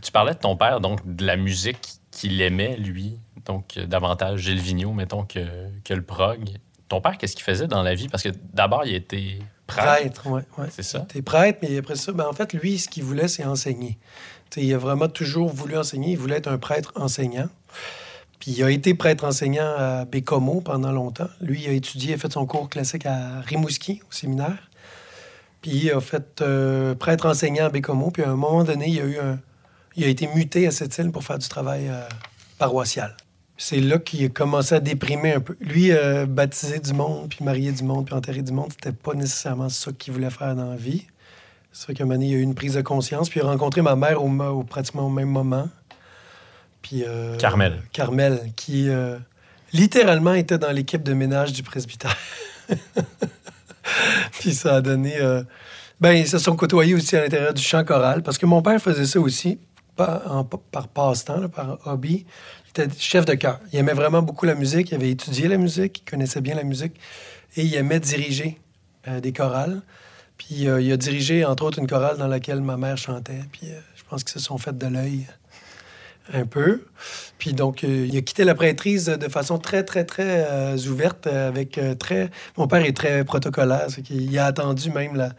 Tu 0.00 0.10
parlais 0.10 0.32
de 0.32 0.38
ton 0.38 0.56
père, 0.56 0.80
donc 0.80 1.00
de 1.04 1.26
la 1.26 1.36
musique 1.36 1.98
qu'il 2.10 2.40
aimait, 2.40 2.76
lui, 2.76 3.18
donc 3.44 3.76
euh, 3.76 3.86
davantage 3.86 4.40
Gilles 4.40 4.60
Vigneault, 4.60 4.92
mettons, 4.92 5.24
que, 5.24 5.68
que 5.84 5.92
le 5.92 6.02
prog. 6.02 6.48
Ton 6.88 7.02
père, 7.02 7.18
qu'est-ce 7.18 7.36
qu'il 7.36 7.44
faisait 7.44 7.66
dans 7.66 7.82
la 7.82 7.94
vie? 7.94 8.08
Parce 8.08 8.22
que 8.22 8.30
d'abord, 8.54 8.86
il 8.86 8.94
était 8.94 9.40
prêtre. 9.68 10.22
Prêtre, 10.22 10.26
ouais, 10.26 10.42
ouais. 10.58 10.68
C'est 10.70 10.82
ça? 10.82 11.00
T'es 11.00 11.22
prêtre, 11.22 11.60
mais 11.62 11.78
après 11.78 11.94
ça, 11.94 12.10
ben, 12.12 12.26
en 12.26 12.32
fait, 12.32 12.52
lui, 12.54 12.78
ce 12.78 12.88
qu'il 12.88 13.04
voulait, 13.04 13.28
c'est 13.28 13.44
enseigner. 13.44 13.98
Il 14.56 14.74
a 14.74 14.78
vraiment 14.78 15.08
toujours 15.08 15.50
voulu 15.50 15.76
enseigner. 15.76 16.12
Il 16.12 16.18
voulait 16.18 16.38
être 16.38 16.48
un 16.48 16.58
prêtre 16.58 16.92
enseignant. 16.96 17.48
Puis 18.40 18.52
il 18.52 18.62
a 18.64 18.70
été 18.70 18.94
prêtre 18.94 19.24
enseignant 19.24 19.74
à 19.76 20.04
Bécomo 20.04 20.60
pendant 20.60 20.90
longtemps. 20.90 21.28
Lui, 21.40 21.62
il 21.62 21.68
a 21.68 21.72
étudié, 21.72 22.12
il 22.12 22.14
a 22.14 22.18
fait 22.18 22.32
son 22.32 22.46
cours 22.46 22.68
classique 22.68 23.04
à 23.06 23.40
Rimouski, 23.40 24.00
au 24.08 24.12
séminaire. 24.12 24.70
Puis 25.60 25.72
il 25.72 25.90
a 25.90 26.00
fait 26.00 26.40
euh, 26.40 26.94
prêtre 26.94 27.26
enseignant 27.26 27.66
à 27.66 27.68
Bécomo. 27.68 28.10
Puis 28.10 28.22
à 28.22 28.30
un 28.30 28.36
moment 28.36 28.64
donné, 28.64 28.88
il 28.88 29.00
a, 29.00 29.04
eu 29.04 29.18
un... 29.18 29.38
il 29.96 30.04
a 30.04 30.08
été 30.08 30.28
muté 30.34 30.66
à 30.66 30.70
cette 30.70 30.96
île 30.98 31.10
pour 31.10 31.24
faire 31.24 31.38
du 31.38 31.48
travail 31.48 31.88
euh, 31.88 32.08
paroissial. 32.58 33.16
C'est 33.60 33.80
là 33.80 33.98
qu'il 33.98 34.24
a 34.24 34.28
commencé 34.28 34.72
à 34.76 34.78
déprimer 34.80 35.32
un 35.34 35.40
peu. 35.40 35.56
Lui, 35.60 35.90
euh, 35.90 36.26
baptiser 36.26 36.78
du 36.78 36.92
monde, 36.92 37.28
puis 37.28 37.44
marier 37.44 37.72
du 37.72 37.82
monde, 37.82 38.06
puis 38.06 38.14
enterrer 38.14 38.42
du 38.42 38.52
monde, 38.52 38.70
c'était 38.70 38.92
pas 38.92 39.14
nécessairement 39.14 39.68
ça 39.68 39.90
qu'il 39.98 40.12
voulait 40.12 40.30
faire 40.30 40.54
dans 40.54 40.70
la 40.70 40.76
vie. 40.76 41.06
C'est 41.72 41.86
vrai 41.86 41.94
qu'à 41.94 42.04
un 42.04 42.06
moment 42.06 42.20
donné, 42.20 42.30
il 42.30 42.34
a 42.36 42.38
eu 42.38 42.42
une 42.42 42.54
prise 42.54 42.74
de 42.74 42.82
conscience, 42.82 43.28
puis 43.28 43.40
il 43.40 43.42
a 43.42 43.46
rencontré 43.46 43.82
ma 43.82 43.96
mère 43.96 44.22
au, 44.22 44.62
pratiquement 44.62 45.06
au 45.06 45.10
même 45.10 45.28
moment. 45.28 45.68
Puis, 46.82 47.02
euh, 47.04 47.36
Carmel. 47.36 47.82
Carmel, 47.92 48.52
qui 48.54 48.88
euh, 48.88 49.18
littéralement 49.72 50.34
était 50.34 50.58
dans 50.58 50.70
l'équipe 50.70 51.02
de 51.02 51.12
ménage 51.12 51.52
du 51.52 51.64
presbytère. 51.64 52.16
puis 54.38 54.54
ça 54.54 54.76
a 54.76 54.80
donné... 54.80 55.16
ben, 56.00 56.12
ils 56.12 56.28
se 56.28 56.38
sont 56.38 56.54
côtoyés 56.54 56.94
aussi 56.94 57.16
à 57.16 57.22
l'intérieur 57.22 57.54
du 57.54 57.62
chant 57.62 57.84
choral, 57.84 58.22
parce 58.22 58.38
que 58.38 58.46
mon 58.46 58.62
père 58.62 58.80
faisait 58.80 59.04
ça 59.04 59.18
aussi, 59.18 59.58
en- 59.98 60.44
par 60.44 60.86
passe-temps, 60.86 61.48
par 61.48 61.78
hobby. 61.86 62.24
Il 62.78 62.84
était 62.84 62.98
chef 62.98 63.24
de 63.24 63.34
chœur. 63.34 63.58
Il 63.72 63.78
aimait 63.78 63.92
vraiment 63.92 64.22
beaucoup 64.22 64.46
la 64.46 64.54
musique, 64.54 64.90
il 64.90 64.94
avait 64.94 65.10
étudié 65.10 65.48
la 65.48 65.58
musique, 65.58 66.00
il 66.00 66.10
connaissait 66.10 66.40
bien 66.40 66.54
la 66.54 66.62
musique, 66.62 66.94
et 67.56 67.62
il 67.62 67.74
aimait 67.74 67.98
diriger 67.98 68.60
euh, 69.08 69.20
des 69.20 69.32
chorales. 69.32 69.82
Puis 70.36 70.68
euh, 70.68 70.80
il 70.80 70.92
a 70.92 70.96
dirigé, 70.96 71.44
entre 71.44 71.64
autres, 71.64 71.80
une 71.80 71.88
chorale 71.88 72.18
dans 72.18 72.28
laquelle 72.28 72.60
ma 72.60 72.76
mère 72.76 72.96
chantait. 72.96 73.40
Puis 73.50 73.70
euh, 73.70 73.80
je 73.96 74.04
pense 74.08 74.22
qu'ils 74.22 74.40
se 74.40 74.46
sont 74.46 74.58
fait 74.58 74.76
de 74.76 74.86
l'œil 74.86 75.26
un 76.32 76.46
peu. 76.46 76.84
Puis 77.38 77.52
donc, 77.52 77.82
il 77.82 78.16
a 78.16 78.20
quitté 78.20 78.44
la 78.44 78.54
prêtrise 78.54 79.06
de 79.06 79.28
façon 79.28 79.58
très, 79.58 79.82
très, 79.82 80.04
très 80.04 80.86
ouverte, 80.86 81.26
avec 81.26 81.80
très... 81.98 82.30
Mon 82.58 82.68
père 82.68 82.84
est 82.84 82.94
très 82.94 83.24
protocolaire, 83.24 83.86
c'est 83.88 84.02
qu'il 84.02 84.38
a 84.38 84.44
attendu 84.44 84.90
même 84.90 85.16
la, 85.16 85.30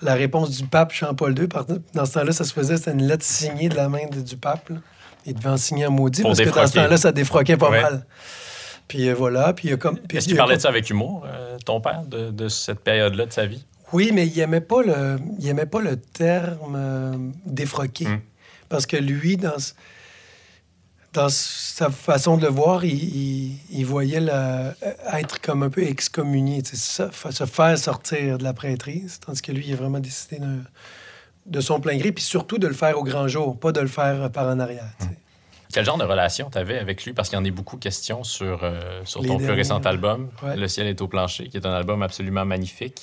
la 0.00 0.14
réponse 0.14 0.50
du 0.50 0.66
pape 0.66 0.92
Jean-Paul 0.92 1.38
II. 1.38 1.46
Dans 1.94 2.04
ce 2.04 2.14
temps-là, 2.14 2.32
ça 2.32 2.42
se 2.42 2.52
faisait, 2.52 2.76
c'était 2.76 2.90
une 2.90 3.06
lettre 3.06 3.24
signée 3.24 3.68
de 3.68 3.76
la 3.76 3.88
main 3.88 4.06
du 4.10 4.36
pape. 4.36 4.72
Il 5.26 5.34
devait 5.34 5.48
en 5.50 5.56
signer 5.56 5.84
un 5.84 5.90
maudit, 5.90 6.22
parce 6.22 6.38
que 6.38 6.44
dans 6.44 6.50
ce 6.50 6.54
défroquer. 6.58 6.72
temps-là, 6.84 6.96
ça 6.96 7.12
défroquait 7.12 7.56
pas 7.56 7.70
Ouais. 7.70 7.82
mal. 7.82 8.06
Puis 8.88 9.08
euh, 9.08 9.14
voilà, 9.14 9.52
puis 9.52 9.68
il 9.68 9.74
a 9.74 9.76
comme... 9.76 9.96
Est-ce 10.12 10.26
il 10.26 10.28
qu'il 10.30 10.36
parlait 10.36 10.56
de 10.56 10.60
ça 10.60 10.68
avec 10.68 10.88
humour, 10.90 11.24
euh, 11.26 11.56
ton 11.64 11.80
père, 11.80 12.02
de, 12.06 12.30
de 12.30 12.48
cette 12.48 12.80
période-là 12.80 13.26
de 13.26 13.32
sa 13.32 13.46
vie? 13.46 13.64
Oui, 13.92 14.10
mais 14.12 14.26
il 14.26 14.38
aimait 14.40 14.60
pas 14.60 14.82
le, 14.82 15.18
il 15.38 15.46
aimait 15.48 15.66
pas 15.66 15.80
le 15.80 15.96
terme 15.96 16.74
euh, 16.76 17.12
défroqué. 17.46 18.06
Mm. 18.06 18.20
Parce 18.68 18.86
que 18.86 18.96
lui, 18.96 19.36
dans, 19.36 19.52
dans 21.12 21.28
sa 21.28 21.90
façon 21.90 22.38
de 22.38 22.42
le 22.46 22.48
voir, 22.50 22.84
il, 22.84 22.92
il- 22.94 23.56
il 23.70 23.84
voyait 23.86 24.20
la- 24.20 24.74
être 25.12 25.40
comme 25.42 25.62
un 25.62 25.68
peu 25.70 25.82
excommunié, 25.84 26.62
fa- 27.12 27.30
se 27.32 27.44
faire 27.44 27.78
sortir 27.78 28.38
de 28.38 28.44
la 28.44 28.54
prêtrise. 28.54 29.20
Tandis 29.24 29.42
que 29.42 29.52
lui, 29.52 29.66
il 29.68 29.72
a 29.74 29.76
vraiment 29.76 30.00
décidé 30.00 30.38
de, 30.38 30.58
de 31.46 31.60
son 31.60 31.80
plein 31.80 31.96
gré, 31.96 32.12
puis 32.12 32.22
surtout 32.24 32.58
de 32.58 32.66
le 32.66 32.74
faire 32.74 32.98
au 32.98 33.02
grand 33.04 33.26
jour, 33.28 33.58
pas 33.58 33.72
de 33.72 33.80
le 33.80 33.88
faire 33.88 34.30
par 34.30 34.46
en 34.48 34.60
arrière. 34.60 34.84
sais. 34.98 35.08
Quel 35.72 35.84
genre 35.86 35.96
de 35.98 36.04
relation 36.04 36.50
tu 36.50 36.58
avais 36.58 36.78
avec 36.78 37.04
lui? 37.04 37.14
Parce 37.14 37.28
qu'il 37.30 37.38
y 37.38 37.40
en 37.42 37.44
a 37.44 37.50
beaucoup 37.50 37.78
questions 37.78 38.24
sur, 38.24 38.60
euh, 38.62 39.00
sur 39.04 39.22
Les 39.22 39.28
ton 39.28 39.38
plus 39.38 39.50
récent 39.52 39.78
album, 39.80 40.28
Ouais. 40.42 40.56
Le 40.56 40.68
ciel 40.68 40.86
est 40.86 41.00
au 41.00 41.08
plancher, 41.08 41.48
qui 41.48 41.56
est 41.56 41.66
un 41.66 41.72
album 41.72 42.02
absolument 42.02 42.44
magnifique. 42.44 43.00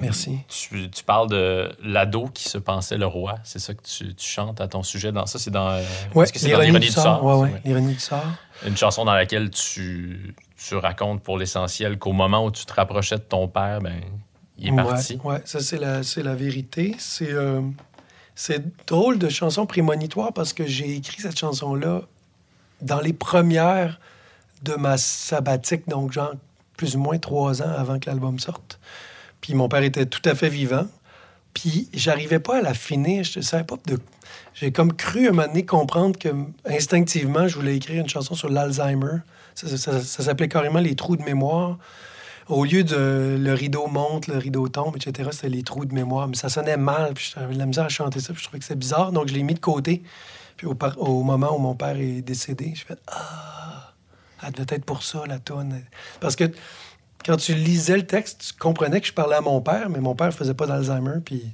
Merci. 0.00 0.38
Tu, 0.48 0.88
tu 0.90 1.04
parles 1.04 1.28
de 1.28 1.70
l'ado 1.84 2.28
qui 2.32 2.48
se 2.48 2.58
pensait 2.58 2.96
le 2.96 3.06
roi. 3.06 3.36
C'est 3.44 3.58
ça 3.58 3.74
que 3.74 3.82
tu, 3.82 4.14
tu 4.14 4.26
chantes 4.28 4.60
à 4.60 4.66
ton 4.68 4.82
sujet. 4.82 5.12
Dans 5.12 5.26
ça, 5.26 5.38
c'est 5.38 5.50
dans. 5.50 5.68
euh, 5.70 5.82
Ouais, 6.14 6.26
l'ironie 6.42 6.78
du 6.80 6.88
sort? 6.88 7.24
Ouais, 7.24 7.34
ouais, 7.34 7.40
Ouais. 7.52 7.60
l'ironie 7.64 7.92
du 7.94 8.00
sort. 8.00 8.24
Une 8.66 8.76
chanson 8.76 9.04
dans 9.04 9.14
laquelle 9.14 9.50
tu, 9.50 10.34
tu 10.56 10.74
racontes 10.76 11.22
pour 11.22 11.38
l'essentiel 11.38 11.98
qu'au 11.98 12.12
moment 12.12 12.44
où 12.44 12.50
tu 12.50 12.64
te 12.66 12.72
rapprochais 12.72 13.16
de 13.16 13.22
ton 13.22 13.46
père, 13.48 13.80
ben, 13.80 14.00
il 14.58 14.72
est 14.72 14.76
parti. 14.76 15.18
Ouais, 15.22 15.40
ça, 15.44 15.60
c'est 15.60 15.78
la, 15.78 16.00
la 16.16 16.34
vérité. 16.34 16.94
C'est, 16.98 17.32
euh, 17.32 17.60
c'est 18.34 18.62
drôle 18.86 19.18
de 19.18 19.28
chanson 19.28 19.66
prémonitoire 19.66 20.32
parce 20.32 20.52
que 20.52 20.66
j'ai 20.66 20.96
écrit 20.96 21.20
cette 21.20 21.38
chanson-là 21.38 22.02
dans 22.80 23.00
les 23.00 23.12
premières 23.12 24.00
de 24.62 24.74
ma 24.74 24.96
sabbatique, 24.96 25.88
donc 25.88 26.12
genre 26.12 26.32
plus 26.76 26.96
ou 26.96 27.00
moins 27.00 27.18
trois 27.18 27.62
ans 27.62 27.72
avant 27.76 27.98
que 27.98 28.08
l'album 28.08 28.38
sorte. 28.38 28.78
Puis 29.40 29.54
mon 29.54 29.68
père 29.68 29.82
était 29.82 30.06
tout 30.06 30.22
à 30.28 30.34
fait 30.34 30.48
vivant. 30.48 30.86
Puis 31.54 31.88
j'arrivais 31.92 32.38
pas 32.38 32.58
à 32.58 32.62
la 32.62 32.72
finir. 32.74 33.24
Je 33.24 33.40
savais 33.40 33.64
pas 33.64 33.76
de. 33.86 33.98
J'ai 34.54 34.72
comme 34.72 34.92
cru 34.94 35.26
à 35.26 35.28
un 35.28 35.32
moment 35.32 35.46
donné 35.48 35.66
comprendre 35.66 36.18
que 36.18 36.28
instinctivement, 36.64 37.46
je 37.48 37.56
voulais 37.56 37.76
écrire 37.76 38.00
une 38.00 38.08
chanson 38.08 38.34
sur 38.34 38.48
l'Alzheimer. 38.48 39.18
Ça- 39.54 39.76
ça 39.76 40.22
s'appelait 40.24 40.48
carrément 40.48 40.78
Les 40.78 40.94
trous 40.94 41.16
de 41.16 41.22
mémoire. 41.22 41.78
Au 42.48 42.64
lieu 42.64 42.84
de 42.84 43.36
le 43.38 43.54
rideau 43.54 43.86
monte, 43.86 44.26
le 44.26 44.36
rideau 44.38 44.68
tombe, 44.68 44.96
etc., 44.96 45.30
c'était 45.32 45.48
les 45.48 45.62
trous 45.62 45.84
de 45.84 45.94
mémoire. 45.94 46.28
Mais 46.28 46.36
ça 46.36 46.48
sonnait 46.48 46.76
mal, 46.76 47.14
puis 47.14 47.32
j'avais 47.34 47.54
de 47.54 47.58
la 47.58 47.66
misère 47.66 47.84
à 47.84 47.88
chanter 47.88 48.20
ça, 48.20 48.32
puis 48.32 48.42
je 48.42 48.46
trouvais 48.46 48.58
que 48.58 48.64
c'était 48.64 48.78
bizarre, 48.78 49.12
donc 49.12 49.28
je 49.28 49.34
l'ai 49.34 49.42
mis 49.42 49.54
de 49.54 49.60
côté. 49.60 50.02
Puis 50.56 50.66
au, 50.66 50.74
par- 50.74 51.00
au 51.00 51.22
moment 51.22 51.54
où 51.56 51.58
mon 51.58 51.74
père 51.74 51.96
est 51.96 52.22
décédé, 52.22 52.72
je 52.74 52.84
fais 52.84 52.96
Ah, 53.06 53.92
elle 54.44 54.52
devait 54.52 54.76
être 54.76 54.84
pour 54.84 55.02
ça, 55.02 55.22
la 55.26 55.38
toune. 55.38 55.80
Parce 56.20 56.36
que 56.36 56.44
quand 57.24 57.36
tu 57.36 57.54
lisais 57.54 57.96
le 57.96 58.06
texte, 58.06 58.46
tu 58.48 58.58
comprenais 58.58 59.00
que 59.00 59.06
je 59.06 59.12
parlais 59.12 59.36
à 59.36 59.40
mon 59.40 59.60
père, 59.60 59.88
mais 59.88 60.00
mon 60.00 60.14
père 60.14 60.32
faisait 60.32 60.54
pas 60.54 60.66
d'Alzheimer, 60.66 61.20
puis. 61.24 61.44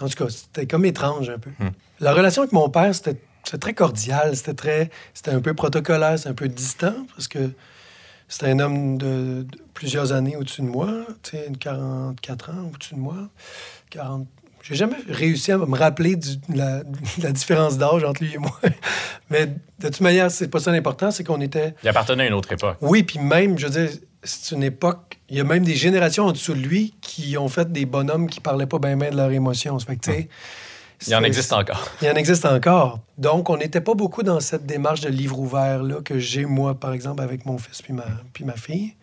En 0.00 0.08
tout 0.08 0.24
cas, 0.24 0.28
c'était 0.28 0.66
comme 0.66 0.84
étrange 0.84 1.30
un 1.30 1.38
peu. 1.38 1.50
Hmm. 1.60 1.70
La 2.00 2.12
relation 2.12 2.42
avec 2.42 2.52
mon 2.52 2.68
père, 2.68 2.92
c'était 2.94 3.16
c'était 3.44 3.58
très 3.58 3.74
cordial, 3.74 4.34
c'était 4.36 4.54
très, 4.54 4.90
c'était 5.12 5.30
un 5.30 5.40
peu 5.40 5.54
protocolaire, 5.54 6.16
c'était 6.16 6.30
un 6.30 6.34
peu 6.34 6.48
distant 6.48 6.94
parce 7.14 7.28
que 7.28 7.50
c'était 8.34 8.50
un 8.50 8.58
homme 8.58 8.98
de, 8.98 9.42
de 9.48 9.58
plusieurs 9.74 10.12
années 10.12 10.36
au-dessus 10.36 10.62
de 10.62 10.66
moi, 10.66 10.88
tu 11.22 11.30
sais, 11.36 11.46
une 11.46 11.56
44 11.56 12.50
ans 12.50 12.70
au-dessus 12.74 12.94
de 12.94 12.98
moi, 13.00 13.14
40. 13.90 14.26
J'ai 14.62 14.74
jamais 14.74 14.96
réussi 15.08 15.52
à 15.52 15.58
me 15.58 15.76
rappeler 15.76 16.16
du- 16.16 16.38
la, 16.48 16.82
de 16.82 16.96
la 17.22 17.32
différence 17.32 17.76
d'âge 17.78 18.02
entre 18.02 18.24
lui 18.24 18.34
et 18.34 18.38
moi. 18.38 18.58
Mais 19.30 19.46
de 19.46 19.52
toute 19.82 20.00
manière, 20.00 20.30
c'est 20.30 20.48
pas 20.48 20.58
ça 20.58 20.72
l'important, 20.72 21.10
c'est 21.10 21.22
qu'on 21.22 21.40
était. 21.42 21.74
Il 21.82 21.88
appartenait 21.90 22.24
à 22.24 22.26
une 22.26 22.32
autre 22.34 22.50
époque. 22.50 22.78
Oui, 22.80 23.02
puis 23.02 23.18
même, 23.18 23.58
je 23.58 23.66
veux 23.66 23.86
dire, 23.86 23.96
c'est 24.22 24.54
une 24.54 24.62
époque. 24.62 25.18
Il 25.28 25.36
y 25.36 25.40
a 25.40 25.44
même 25.44 25.64
des 25.64 25.74
générations 25.76 26.24
en 26.24 26.32
dessous 26.32 26.54
de 26.54 26.60
lui 26.60 26.94
qui 27.02 27.36
ont 27.36 27.48
fait 27.48 27.70
des 27.70 27.84
bonhommes 27.84 28.28
qui 28.28 28.40
parlaient 28.40 28.66
pas 28.66 28.78
bien 28.78 28.96
de 28.96 29.14
leurs 29.16 29.30
émotions. 29.32 29.78
Fait 29.78 29.96
que, 29.96 30.00
tu 30.00 30.10
sais, 30.12 30.28
Il 31.06 31.14
en 31.14 31.20
c'est- 31.20 31.26
existe 31.26 31.52
encore. 31.52 31.88
il 32.02 32.08
en 32.08 32.14
existe 32.14 32.44
encore. 32.44 33.00
Donc, 33.18 33.50
on 33.50 33.56
n'était 33.56 33.80
pas 33.80 33.94
beaucoup 33.94 34.22
dans 34.22 34.40
cette 34.40 34.64
démarche 34.66 35.00
de 35.00 35.08
livre 35.08 35.38
ouvert 35.38 35.82
là, 35.82 36.00
que 36.02 36.18
j'ai, 36.18 36.44
moi, 36.46 36.74
par 36.74 36.92
exemple, 36.92 37.22
avec 37.22 37.44
mon 37.46 37.58
fils 37.58 37.82
puis 37.82 37.92
ma, 37.92 38.06
puis 38.32 38.44
ma 38.44 38.54
fille. 38.56 38.94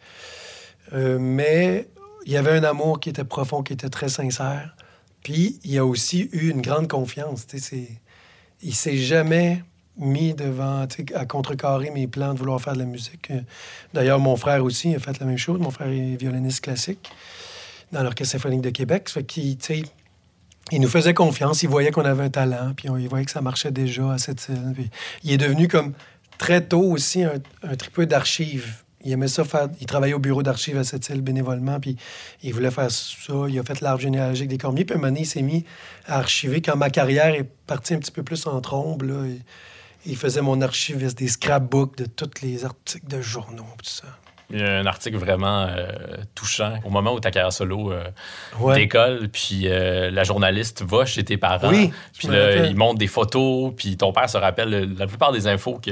Euh, 0.93 1.17
mais 1.19 1.87
il 2.25 2.31
y 2.31 2.37
avait 2.37 2.51
un 2.51 2.63
amour 2.63 2.99
qui 2.99 3.09
était 3.09 3.23
profond, 3.23 3.61
qui 3.63 3.73
était 3.73 3.89
très 3.89 4.09
sincère. 4.09 4.75
Puis, 5.23 5.59
il 5.63 5.71
y 5.71 5.77
a 5.77 5.85
aussi 5.85 6.29
eu 6.31 6.49
une 6.49 6.61
grande 6.61 6.87
confiance. 6.87 7.45
Il 8.63 8.73
s'est 8.75 8.97
jamais 8.97 9.63
mis 9.97 10.33
devant, 10.33 10.87
à 11.15 11.25
contrecarrer 11.25 11.91
mes 11.91 12.07
plans 12.07 12.33
de 12.33 12.39
vouloir 12.39 12.59
faire 12.61 12.73
de 12.73 12.79
la 12.79 12.85
musique. 12.85 13.31
D'ailleurs, 13.93 14.19
mon 14.19 14.35
frère 14.35 14.63
aussi 14.63 14.95
a 14.95 14.99
fait 14.99 15.19
la 15.19 15.25
même 15.25 15.37
chose. 15.37 15.59
Mon 15.59 15.69
frère 15.71 15.89
est 15.89 16.15
violoniste 16.15 16.61
classique 16.61 17.11
dans 17.91 18.01
l'Orchestre 18.01 18.31
symphonique 18.33 18.61
de 18.61 18.69
Québec. 18.71 19.09
Ça 19.09 19.15
fait 19.19 19.23
qu'il, 19.25 19.57
il 20.71 20.81
nous 20.81 20.87
faisait 20.87 21.13
confiance, 21.13 21.63
il 21.63 21.69
voyait 21.69 21.91
qu'on 21.91 22.05
avait 22.05 22.23
un 22.23 22.29
talent, 22.29 22.73
puis 22.75 22.87
il 22.99 23.07
voyait 23.07 23.25
que 23.25 23.31
ça 23.31 23.41
marchait 23.41 23.71
déjà 23.71 24.11
à 24.11 24.17
cette 24.17 24.47
île. 24.49 24.71
Puis 24.73 24.89
il 25.23 25.33
est 25.33 25.37
devenu 25.37 25.67
comme 25.67 25.93
très 26.37 26.61
tôt 26.61 26.83
aussi 26.83 27.23
un, 27.23 27.33
un 27.63 27.75
tripeux 27.75 28.05
d'archives. 28.05 28.83
Il 29.03 29.11
aimait 29.11 29.27
ça 29.27 29.43
faire. 29.43 29.67
Il 29.79 29.87
travaillait 29.87 30.13
au 30.13 30.19
bureau 30.19 30.43
d'archives 30.43 30.77
à 30.77 30.83
cette 30.83 31.09
île 31.09 31.21
bénévolement, 31.21 31.79
puis 31.79 31.97
il 32.43 32.53
voulait 32.53 32.71
faire 32.71 32.91
ça. 32.91 33.33
Il 33.49 33.57
a 33.59 33.63
fait 33.63 33.81
l'arbre 33.81 34.01
généalogique 34.01 34.47
des 34.47 34.57
Cormiers, 34.57 34.85
puis 34.85 34.95
un 34.95 34.99
moment 34.99 35.15
il 35.17 35.25
s'est 35.25 35.41
mis 35.41 35.65
à 36.05 36.19
archiver. 36.19 36.61
Quand 36.61 36.77
ma 36.77 36.89
carrière 36.89 37.33
est 37.33 37.49
partie 37.67 37.95
un 37.95 37.99
petit 37.99 38.11
peu 38.11 38.23
plus 38.23 38.45
en 38.45 38.61
trombe, 38.61 39.03
là, 39.03 39.25
il, 39.25 39.41
il 40.05 40.15
faisait 40.15 40.41
mon 40.41 40.61
archiviste, 40.61 41.17
des 41.17 41.27
scrapbooks 41.27 41.97
de 41.97 42.05
tous 42.05 42.41
les 42.41 42.65
articles 42.65 43.07
de 43.07 43.21
journaux, 43.21 43.65
tout 43.77 43.89
ça. 43.89 44.07
Il 44.53 44.59
y 44.59 44.63
a 44.63 44.79
un 44.79 44.85
article 44.85 45.17
vraiment 45.17 45.67
euh, 45.69 45.87
touchant 46.35 46.73
au 46.83 46.89
moment 46.89 47.13
où 47.13 47.19
ta 47.19 47.31
carrière 47.31 47.53
solo 47.53 47.91
euh, 47.91 48.03
Ouais. 48.59 48.75
décolle, 48.75 49.29
puis 49.29 49.63
euh, 49.65 50.11
la 50.11 50.23
journaliste 50.23 50.83
va 50.83 51.05
chez 51.05 51.23
tes 51.23 51.37
parents. 51.37 51.69
Oui, 51.69 51.91
Puis 52.17 52.27
là, 52.27 52.33
rappelle. 52.47 52.65
il 52.69 52.75
montre 52.75 52.97
des 52.99 53.07
photos, 53.07 53.73
puis 53.77 53.95
ton 53.97 54.11
père 54.11 54.29
se 54.29 54.37
rappelle 54.37 54.93
la 54.97 55.07
plupart 55.07 55.31
des 55.31 55.47
infos 55.47 55.79
que, 55.83 55.91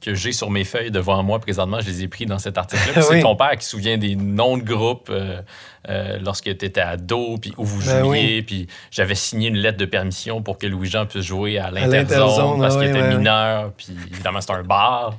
que 0.00 0.14
j'ai 0.14 0.32
sur 0.32 0.50
mes 0.50 0.64
feuilles 0.64 0.90
devant 0.90 1.22
moi 1.22 1.38
présentement, 1.38 1.80
je 1.80 1.86
les 1.88 2.04
ai 2.04 2.08
pris 2.08 2.26
dans 2.26 2.38
cet 2.38 2.58
article-là. 2.58 2.92
Oui. 2.96 3.16
C'est 3.18 3.20
ton 3.20 3.36
père 3.36 3.56
qui 3.56 3.64
se 3.64 3.70
souvient 3.70 3.98
des 3.98 4.16
noms 4.16 4.56
de 4.56 4.62
groupes 4.62 5.10
euh, 5.10 5.40
euh, 5.88 6.18
lorsque 6.24 6.44
tu 6.44 6.64
étais 6.64 6.80
ado, 6.80 7.36
puis 7.40 7.52
où 7.56 7.64
vous 7.64 7.84
Ben 7.86 8.02
jouiez, 8.02 8.42
puis 8.42 8.66
j'avais 8.90 9.14
signé 9.14 9.48
une 9.48 9.56
lettre 9.56 9.78
de 9.78 9.84
permission 9.84 10.42
pour 10.42 10.58
que 10.58 10.66
Louis-Jean 10.66 11.06
puisse 11.06 11.24
jouer 11.24 11.58
à 11.58 11.70
l'interzone, 11.70 12.60
parce 12.60 12.76
qu'il 12.76 12.88
était 12.88 13.00
ouais, 13.00 13.16
mineur, 13.16 13.72
puis 13.76 13.88
évidemment 14.10 14.40
c'était 14.40 14.54
un 14.54 14.64
bar. 14.64 15.16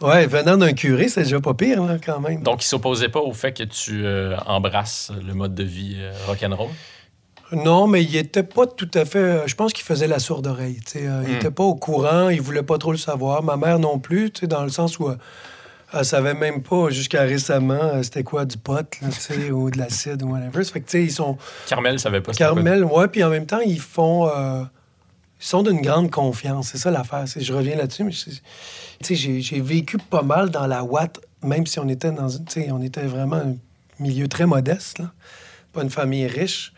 Ouais, 0.00 0.26
venant 0.26 0.58
d'un 0.58 0.72
curé, 0.72 1.08
c'est 1.08 1.22
déjà 1.22 1.40
pas 1.40 1.54
pire, 1.54 1.82
là, 1.82 1.96
quand 2.04 2.20
même. 2.20 2.42
Donc, 2.42 2.62
il 2.62 2.66
s'opposait 2.66 3.08
pas 3.08 3.20
au 3.20 3.32
fait 3.32 3.52
que 3.52 3.62
tu 3.62 4.04
euh, 4.04 4.36
embrasses 4.46 5.10
le 5.26 5.34
mode 5.34 5.54
de 5.54 5.64
vie 5.64 5.96
euh, 5.98 6.12
rock'n'roll? 6.26 6.68
Non, 7.52 7.86
mais 7.86 8.02
il 8.02 8.16
était 8.16 8.42
pas 8.42 8.66
tout 8.66 8.90
à 8.94 9.04
fait. 9.04 9.18
euh, 9.18 9.46
Je 9.46 9.54
pense 9.54 9.72
qu'il 9.72 9.84
faisait 9.84 10.06
la 10.06 10.18
sourde 10.18 10.46
oreille. 10.46 10.80
euh, 10.96 11.22
Il 11.26 11.32
Hmm. 11.32 11.36
était 11.36 11.50
pas 11.50 11.64
au 11.64 11.74
courant, 11.74 12.28
il 12.30 12.40
voulait 12.40 12.62
pas 12.62 12.78
trop 12.78 12.92
le 12.92 12.98
savoir. 12.98 13.42
Ma 13.42 13.56
mère 13.56 13.78
non 13.78 13.98
plus, 13.98 14.30
dans 14.42 14.62
le 14.64 14.70
sens 14.70 14.98
où 14.98 15.08
euh, 15.08 15.16
elle 15.92 16.04
savait 16.06 16.32
même 16.34 16.62
pas 16.62 16.88
jusqu'à 16.90 17.22
récemment 17.22 17.74
euh, 17.74 18.02
c'était 18.02 18.22
quoi 18.22 18.46
du 18.46 18.56
pot, 18.56 18.88
là, 19.02 19.08
ou 19.52 19.70
de 19.70 19.76
l'acide 19.78 20.22
ou 20.22 20.28
whatever. 20.30 20.64
Ça 20.64 20.72
fait 20.72 20.80
que 20.80 20.96
ils 20.96 21.12
sont 21.12 21.36
Carmel 21.68 21.98
savait 22.00 22.22
pas. 22.22 22.32
Carmel, 22.32 22.84
ouais, 22.84 23.08
puis 23.08 23.22
en 23.22 23.28
même 23.28 23.44
temps 23.46 23.60
ils 23.60 23.80
font, 23.80 24.26
euh, 24.28 24.62
ils 25.40 25.46
sont 25.46 25.62
d'une 25.62 25.82
grande 25.82 26.10
confiance. 26.10 26.68
C'est 26.72 26.78
ça 26.78 26.90
l'affaire. 26.90 27.24
Je 27.26 27.52
reviens 27.52 27.76
là-dessus, 27.76 28.04
mais 28.04 28.12
j'ai 29.14 29.60
vécu 29.60 29.98
pas 29.98 30.22
mal 30.22 30.48
dans 30.50 30.66
la 30.66 30.82
Watt, 30.82 31.20
même 31.42 31.66
si 31.66 31.78
on 31.78 31.88
était 31.88 32.12
dans, 32.12 32.28
on 32.70 32.80
était 32.82 33.02
vraiment 33.02 33.36
un 33.36 33.54
milieu 34.00 34.28
très 34.28 34.46
modeste, 34.46 35.00
là. 35.00 35.12
pas 35.72 35.82
une 35.82 35.90
famille 35.90 36.26
riche. 36.26 36.72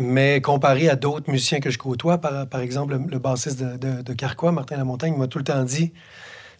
Mais 0.00 0.40
comparé 0.40 0.88
à 0.88 0.94
d'autres 0.94 1.28
musiciens 1.28 1.58
que 1.58 1.70
je 1.70 1.78
côtoie, 1.78 2.18
par, 2.18 2.46
par 2.46 2.60
exemple, 2.60 2.96
le, 2.96 3.10
le 3.10 3.18
bassiste 3.18 3.60
de, 3.60 3.76
de, 3.76 4.02
de 4.02 4.12
Carquois, 4.12 4.52
Martin 4.52 4.76
Lamontagne, 4.76 5.16
m'a 5.16 5.26
tout 5.26 5.38
le 5.38 5.44
temps 5.44 5.64
dit 5.64 5.92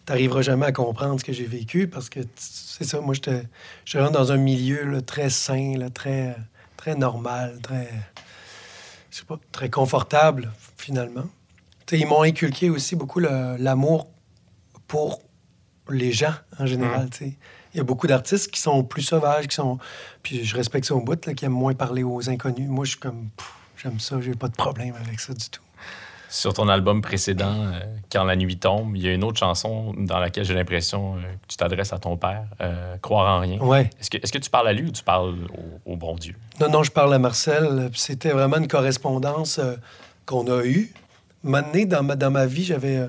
T'arriveras 0.05 0.41
jamais 0.41 0.65
à 0.65 0.71
comprendre 0.73 1.17
ce 1.19 1.23
que 1.23 1.31
j'ai 1.31 1.45
vécu 1.45 1.87
parce 1.87 2.09
que 2.09 2.19
c'est 2.35 2.83
ça, 2.83 2.99
moi, 2.99 3.13
j'étais 3.13 3.43
je 3.85 3.97
rentre 3.97 4.11
dans 4.11 4.33
un 4.33 4.37
milieu 4.37 4.83
là, 4.83 5.01
très 5.01 5.29
sain, 5.29 5.77
là, 5.77 5.89
très, 5.89 6.35
très 6.75 6.95
normal, 6.95 7.59
très, 7.61 7.89
je 9.09 9.19
sais 9.19 9.25
pas, 9.25 9.39
très 9.53 9.69
confortable, 9.69 10.51
finalement. 10.75 11.25
Tu 11.85 11.95
sais, 11.95 12.01
ils 12.01 12.07
m'ont 12.07 12.23
inculqué 12.23 12.69
aussi 12.69 12.97
beaucoup 12.97 13.19
l'amour 13.19 14.09
pour 14.87 15.21
les 15.89 16.11
gens 16.11 16.33
en 16.59 16.65
général. 16.65 17.09
Il 17.21 17.33
y 17.79 17.81
a 17.81 17.85
beaucoup 17.85 18.07
d'artistes 18.07 18.51
qui 18.51 18.61
sont 18.61 18.83
plus 18.83 19.01
sauvages, 19.01 19.47
qui 19.47 19.55
sont. 19.55 19.77
Puis 20.23 20.45
je 20.45 20.55
respecte 20.55 20.85
ça 20.85 20.95
au 20.95 21.01
bout, 21.01 21.25
là, 21.25 21.33
qui 21.33 21.45
aiment 21.45 21.51
moins 21.51 21.73
parler 21.73 22.03
aux 22.03 22.29
inconnus. 22.29 22.69
Moi, 22.69 22.85
je 22.85 22.91
suis 22.91 22.99
comme. 22.99 23.29
J'aime 23.81 23.99
ça, 23.99 24.19
j'ai 24.19 24.35
pas 24.35 24.49
de 24.49 24.55
problème 24.55 24.93
avec 25.05 25.19
ça 25.19 25.33
du 25.33 25.49
tout. 25.49 25.61
Sur 26.29 26.53
ton 26.53 26.67
album 26.67 27.01
précédent, 27.01 27.65
euh, 27.65 27.79
Quand 28.11 28.23
la 28.23 28.35
nuit 28.35 28.57
tombe, 28.57 28.95
il 28.95 29.01
y 29.01 29.07
a 29.07 29.13
une 29.13 29.23
autre 29.23 29.39
chanson 29.39 29.95
dans 29.97 30.19
laquelle 30.19 30.45
j'ai 30.45 30.53
l'impression 30.53 31.15
euh, 31.15 31.21
que 31.21 31.47
tu 31.47 31.57
t'adresses 31.57 31.91
à 31.91 31.97
ton 31.97 32.17
père, 32.17 32.43
euh, 32.61 32.97
Croire 32.97 33.37
en 33.37 33.39
rien. 33.39 33.57
Ouais. 33.59 33.89
Est-ce 33.99 34.11
que, 34.11 34.17
est-ce 34.17 34.31
que 34.31 34.37
tu 34.37 34.49
parles 34.49 34.67
à 34.67 34.73
lui 34.73 34.87
ou 34.87 34.91
tu 34.91 35.01
parles 35.01 35.35
au, 35.85 35.93
au 35.93 35.95
bon 35.95 36.13
Dieu? 36.15 36.35
Non, 36.59 36.69
non, 36.69 36.83
je 36.83 36.91
parle 36.91 37.13
à 37.15 37.19
Marcel. 37.19 37.89
C'était 37.95 38.29
vraiment 38.29 38.57
une 38.57 38.67
correspondance 38.67 39.59
qu'on 40.27 40.45
a 40.51 40.63
eue. 40.65 40.91
Maintenant, 41.43 41.85
dans 41.85 42.03
ma, 42.03 42.15
dans 42.15 42.31
ma 42.31 42.45
vie, 42.45 42.65
j'avais. 42.65 43.07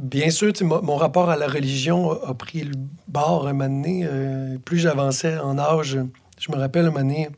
Bien 0.00 0.30
sûr, 0.30 0.52
mon, 0.62 0.82
mon 0.82 0.96
rapport 0.96 1.30
à 1.30 1.36
la 1.36 1.46
religion 1.46 2.10
a, 2.12 2.30
a 2.30 2.34
pris 2.34 2.62
le 2.62 2.72
bord 3.08 3.46
un 3.46 3.52
moment 3.52 3.68
donné. 3.68 4.02
euh, 4.04 4.56
plus 4.64 4.78
j'avançais 4.78 5.38
en 5.38 5.58
âge, 5.58 5.98
je 6.40 6.52
me 6.52 6.56
rappelle 6.56 6.86
un 6.86 6.90
moment 6.90 7.00
donné 7.04 7.28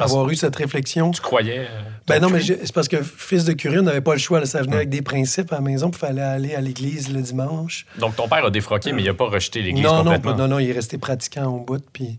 avoir 0.00 0.28
eu 0.28 0.34
cette 0.34 0.56
réflexion. 0.56 1.12
Tu 1.12 1.20
croyais? 1.20 1.60
euh, 1.60 1.80
Ben 2.08 2.20
non, 2.20 2.28
mais 2.28 2.40
c'est 2.42 2.72
parce 2.72 2.88
que 2.88 3.00
fils 3.02 3.44
de 3.44 3.52
curé, 3.52 3.78
on 3.78 3.82
n'avait 3.82 4.00
pas 4.00 4.14
le 4.14 4.18
choix. 4.18 4.40
là. 4.40 4.46
ça 4.46 4.60
venait 4.62 4.76
avec 4.76 4.88
des 4.88 5.02
principes 5.02 5.52
à 5.52 5.56
la 5.56 5.60
maison, 5.60 5.90
il 5.92 5.96
fallait 5.96 6.20
aller 6.22 6.54
à 6.54 6.60
l'église 6.60 7.12
le 7.12 7.20
dimanche. 7.20 7.86
Donc, 7.98 8.16
ton 8.16 8.26
père 8.26 8.44
a 8.44 8.50
défroqué, 8.50 8.92
mais 8.92 9.02
il 9.02 9.06
n'a 9.06 9.14
pas 9.14 9.28
rejeté 9.28 9.62
l'Église 9.62 9.84
Non, 9.84 9.98
non, 9.98 10.02
complètement. 10.04 10.32
pas- 10.32 10.38
non, 10.38 10.48
non, 10.48 10.58
il 10.58 10.70
est 10.70 10.72
resté 10.72 10.98
pratiquant 10.98 11.46
au 11.46 11.60
bout. 11.60 11.84
Puis 11.92 12.18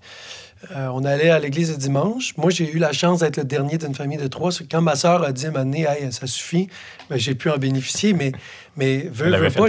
euh, 0.71 0.87
on 0.93 1.03
allait 1.03 1.29
à 1.29 1.39
l'église 1.39 1.71
le 1.71 1.77
dimanche. 1.77 2.35
Moi, 2.37 2.49
j'ai 2.49 2.71
eu 2.71 2.77
la 2.79 2.91
chance 2.91 3.19
d'être 3.19 3.37
le 3.37 3.43
dernier 3.43 3.77
d'une 3.77 3.93
famille 3.93 4.17
de 4.17 4.27
trois. 4.27 4.51
Quand 4.69 4.81
ma 4.81 4.95
sœur 4.95 5.23
a 5.23 5.31
dit 5.31 5.45
à 5.47 5.61
Hey, 5.93 6.11
ça 6.11 6.27
suffit, 6.27 6.69
ben, 7.09 7.17
j'ai 7.19 7.35
pu 7.35 7.49
en 7.49 7.57
bénéficier. 7.57 8.13
Mais, 8.13 8.31
mais 8.77 9.07
veux, 9.11 9.29
veux 9.37 9.49
pas, 9.51 9.67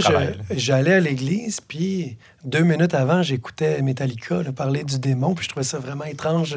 j'allais 0.51 0.95
à 0.95 1.01
l'église, 1.01 1.61
puis 1.61 2.17
deux 2.45 2.63
minutes 2.63 2.95
avant, 2.95 3.23
j'écoutais 3.23 3.83
Metallica 3.83 4.43
là, 4.43 4.53
parler 4.53 4.85
du 4.85 4.99
démon, 4.99 5.35
puis 5.35 5.45
je 5.45 5.51
trouvais 5.51 5.65
ça 5.65 5.79
vraiment 5.79 6.05
étrange. 6.05 6.57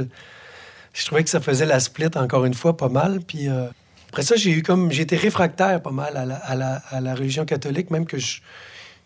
Je 0.93 1.05
trouvais 1.05 1.23
que 1.23 1.29
ça 1.29 1.39
faisait 1.39 1.65
la 1.65 1.79
split, 1.79 2.09
encore 2.15 2.45
une 2.45 2.53
fois, 2.53 2.75
pas 2.77 2.89
mal. 2.89 3.19
Puis 3.25 3.47
euh, 3.49 3.65
après 4.09 4.23
ça, 4.23 4.35
j'ai 4.35 4.51
eu 4.51 4.63
comme. 4.63 4.91
J'ai 4.91 5.03
été 5.03 5.15
réfractaire 5.17 5.81
pas 5.81 5.91
mal 5.91 6.15
à 6.17 6.25
la, 6.25 6.35
à 6.35 6.55
la- 6.55 6.81
à 6.91 7.01
la 7.01 7.13
religion 7.13 7.45
catholique, 7.45 7.91
même 7.91 8.05
que 8.05 8.17
je, 8.17 8.41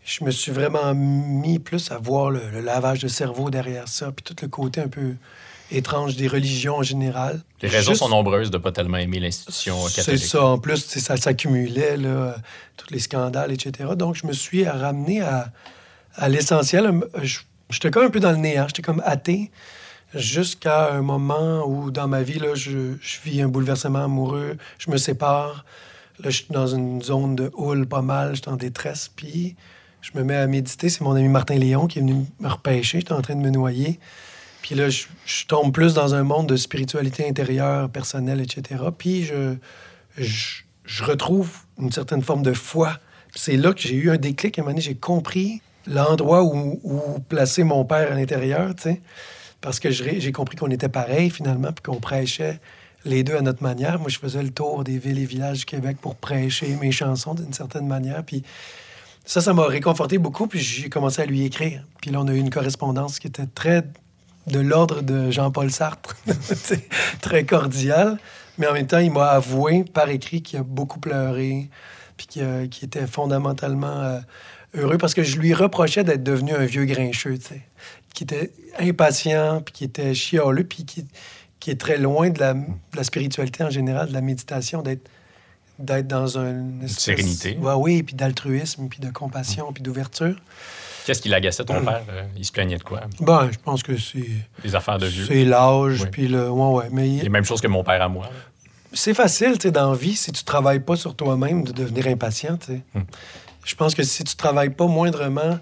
je 0.06 0.24
me 0.24 0.32
suis 0.32 0.52
vraiment 0.52 0.94
mis 0.94 1.60
plus 1.60 1.92
à 1.92 1.98
voir 1.98 2.30
le, 2.32 2.42
le 2.52 2.62
lavage 2.62 3.00
de 3.00 3.08
cerveau 3.08 3.50
derrière 3.50 3.88
ça, 3.88 4.12
puis 4.12 4.24
tout 4.24 4.36
le 4.42 4.48
côté 4.48 4.82
un 4.82 4.88
peu 4.88 5.16
étrange 5.72 6.16
des 6.18 6.28
religions 6.28 6.78
en 6.78 6.84
général. 6.84 7.42
Les 7.62 7.70
raisons 7.70 7.92
Juste- 7.92 8.04
sont 8.04 8.10
nombreuses 8.10 8.52
de 8.52 8.58
ne 8.58 8.62
pas 8.62 8.72
tellement 8.72 8.98
aimer 8.98 9.20
l'institution 9.20 9.86
euh, 9.86 9.88
c'est 9.90 10.02
catholique. 10.02 10.24
ça. 10.26 10.44
En 10.44 10.58
plus, 10.60 10.86
ça 10.86 11.18
s'accumulait, 11.18 11.96
euh, 12.00 12.32
tous 12.78 12.92
les 12.94 13.00
scandales, 13.00 13.52
etc. 13.52 13.90
Donc, 13.96 14.16
je 14.16 14.28
me 14.28 14.34
suis 14.34 14.68
ramené 14.68 15.22
à, 15.22 15.52
à 16.16 16.30
l'essentiel. 16.30 16.92
Je- 17.22 17.40
J'étais 17.70 17.90
comme 17.90 18.06
un 18.06 18.10
peu 18.12 18.20
dans 18.20 18.32
le 18.32 18.38
néant. 18.38 18.68
J'étais 18.68 18.84
comme 18.84 19.02
athée 19.04 19.50
jusqu'à 20.14 20.92
un 20.92 21.02
moment 21.02 21.66
où, 21.66 21.90
dans 21.92 22.08
ma 22.08 22.22
vie, 22.22 22.38
là, 22.40 22.54
je, 22.56 22.94
je 23.02 23.18
vis 23.24 23.42
un 23.42 23.48
bouleversement 23.48 24.04
amoureux. 24.04 24.58
Je 24.78 24.92
me 24.92 24.98
sépare. 24.98 25.66
Là, 26.20 26.30
je 26.30 26.38
suis 26.44 26.48
dans 26.52 26.68
une 26.68 27.02
zone 27.02 27.36
de 27.36 27.50
houle 27.56 27.88
pas 27.88 28.02
mal. 28.04 28.36
Je 28.36 28.42
suis 28.42 28.50
en 28.52 28.58
détresse. 28.58 29.10
Puis, 29.16 29.56
je 30.04 30.12
me 30.16 30.24
mets 30.24 30.36
à 30.36 30.46
méditer. 30.46 30.90
C'est 30.90 31.02
mon 31.02 31.16
ami 31.16 31.30
Martin 31.30 31.56
Léon 31.56 31.88
qui 31.88 32.00
est 32.00 32.02
venu 32.02 32.26
me 32.40 32.48
repêcher. 32.48 33.00
J'étais 33.00 33.14
en 33.14 33.22
train 33.22 33.36
de 33.36 33.42
me 33.42 33.50
noyer. 33.50 34.00
Puis 34.62 34.76
là, 34.76 34.90
je, 34.90 35.06
tombe 35.48 35.74
plus 35.74 35.94
dans 35.94 36.14
un 36.14 36.24
monde 36.24 36.48
de 36.48 36.56
spiritualité 36.56 37.28
intérieure, 37.28 37.90
personnelle, 37.90 38.42
etc. 38.42 38.82
Puis 38.96 39.24
je, 39.24 40.64
retrouve 41.02 41.52
une 41.80 41.92
certaine 41.92 42.22
forme 42.22 42.44
de 42.44 42.54
foi. 42.54 43.00
C'est 43.34 43.58
là 43.58 43.74
que 43.74 43.80
j'ai 43.80 43.96
eu 43.96 44.12
un 44.12 44.18
déclic. 44.18 44.60
À 44.60 44.62
un 44.62 44.64
moment 44.64 44.74
donné, 44.74 44.82
j'ai 44.82 44.96
compris 44.96 45.62
l'endroit 45.88 46.44
où, 46.44 46.80
où 46.84 47.20
placer 47.30 47.64
mon 47.64 47.84
père 47.84 48.12
à 48.12 48.16
l'intérieur, 48.16 48.76
tu 48.76 48.84
sais. 48.84 49.02
Parce 49.62 49.80
que 49.80 49.90
j'ai 49.92 50.32
compris 50.34 50.58
qu'on 50.58 50.70
était 50.70 50.90
pareil, 50.90 51.30
finalement, 51.30 51.72
puis 51.72 51.82
qu'on 51.82 52.02
prêchait 52.02 52.60
les 53.06 53.24
deux 53.24 53.38
à 53.38 53.42
notre 53.42 53.64
manière. 53.64 53.98
Moi, 54.00 54.10
je 54.10 54.20
faisais 54.20 54.44
le 54.44 54.52
tour 54.52 54.84
des 54.84 54.98
villes 54.98 55.20
et 55.20 55.26
villages 55.26 55.60
du 55.60 55.66
Québec 55.66 55.98
pour 56.02 56.16
prêcher 56.16 56.76
mes 56.82 56.92
chansons 56.92 57.34
d'une 57.34 57.54
certaine 57.54 57.88
manière. 57.88 58.24
Puis 58.24 58.44
ça, 59.26 59.42
ça 59.42 59.54
m'a 59.54 59.66
réconforté 59.66 60.18
beaucoup. 60.18 60.48
Puis 60.48 60.60
j'ai 60.60 60.90
commencé 60.90 61.22
à 61.22 61.26
lui 61.26 61.44
écrire. 61.46 61.86
Puis 62.02 62.12
là, 62.12 62.20
on 62.22 62.28
a 62.28 62.34
eu 62.34 62.40
une 62.40 62.50
correspondance 62.50 63.20
qui 63.20 63.28
était 63.28 63.46
très 63.46 63.84
de 64.48 64.60
l'ordre 64.60 65.02
de 65.02 65.32
Jean-Paul 65.32 65.72
Sartre, 65.72 66.18
très 67.22 67.46
cordiale. 67.46 68.18
Mais 68.58 68.68
en 68.68 68.74
même 68.74 68.88
temps, 68.88 69.00
il 69.00 69.12
m'a 69.12 69.30
avoué 69.30 69.84
par 69.84 70.10
écrit 70.10 70.42
qu'il 70.42 70.60
a 70.60 70.64
beaucoup 70.64 71.00
pleuré, 71.00 71.70
puis 72.18 72.28
qu'il 72.28 72.84
était 72.84 73.08
fondamentalement 73.08 74.02
euh, 74.02 74.20
heureux 74.76 74.98
parce 74.98 75.14
que 75.14 75.24
je 75.24 75.38
lui 75.38 75.54
reprochais 75.54 76.04
d'être 76.04 76.24
devenu 76.24 76.54
un 76.54 76.66
vieux 76.66 76.86
grincheux, 76.86 77.40
qui 78.14 78.24
était 78.24 78.52
impatient, 78.78 79.62
puis 79.62 79.74
qui 79.74 79.84
était 79.86 80.14
chialeux, 80.14 80.66
puis 80.66 80.86
qui, 80.86 81.06
qui 81.60 81.72
est 81.72 81.80
très 81.80 81.98
loin 81.98 82.30
de 82.30 82.40
la, 82.40 82.54
de 82.54 82.68
la 82.96 83.04
spiritualité 83.04 83.64
en 83.64 83.70
général, 83.70 84.10
de 84.10 84.14
la 84.14 84.22
méditation, 84.22 84.82
d'être 84.82 85.10
d'être 85.80 86.08
dans 86.08 86.38
une 86.38 86.82
espèce- 86.84 87.04
sérénité. 87.04 87.58
Ouais, 87.60 87.74
oui, 87.76 88.04
puis 88.04 88.16
d'altruisme, 88.16 88.88
puis 88.90 89.00
de 89.00 89.10
compassion, 89.12 89.72
puis 89.74 89.82
d'ouverture. 89.84 90.36
Qu'est-ce 91.06 91.22
qui 91.22 91.28
l'agaçait, 91.30 91.66
ton 91.66 91.84
père? 91.84 92.04
Euh, 92.10 92.24
Il 92.38 92.46
se 92.46 92.52
plaignait 92.52 92.78
de 92.78 92.84
quoi? 92.84 93.02
Ben, 93.20 93.50
je 93.52 93.58
pense 93.58 93.84
que 93.84 93.98
c'est 93.98 94.24
Des 94.64 94.74
affaires 94.76 94.98
de 95.00 95.08
vieux. 95.08 95.26
c'est 95.26 95.44
l'âge, 95.44 96.02
Oui. 96.04 96.08
puis 96.12 96.28
le... 96.30 96.50
Ouais, 96.50 96.76
ouais, 96.84 96.90
mais 96.92 97.08
Les 97.22 97.30
mêmes 97.30 97.44
choses 97.44 97.60
que 97.60 97.68
mon 97.68 97.84
père 97.84 98.02
à 98.02 98.08
moi. 98.08 98.30
c'est 98.94 99.14
facile, 99.14 99.54
tu 99.58 99.64
sais, 99.64 99.72
dans 99.72 99.92
la 99.92 99.98
vie, 99.98 100.16
si 100.16 100.32
tu 100.32 100.44
travailles 100.46 100.80
pas 100.80 100.96
sur 100.96 101.14
toi-même, 101.16 101.64
de 101.66 101.72
devenir 101.74 102.08
impatient, 102.08 102.56
tu 102.58 102.68
sais. 102.68 102.82
Hmm. 102.94 103.02
Je 103.66 103.76
pense 103.76 103.96
que 103.96 104.04
si 104.04 104.24
tu 104.24 104.36
travailles 104.36 104.70
pas 104.70 104.88
moindrement 104.88 105.60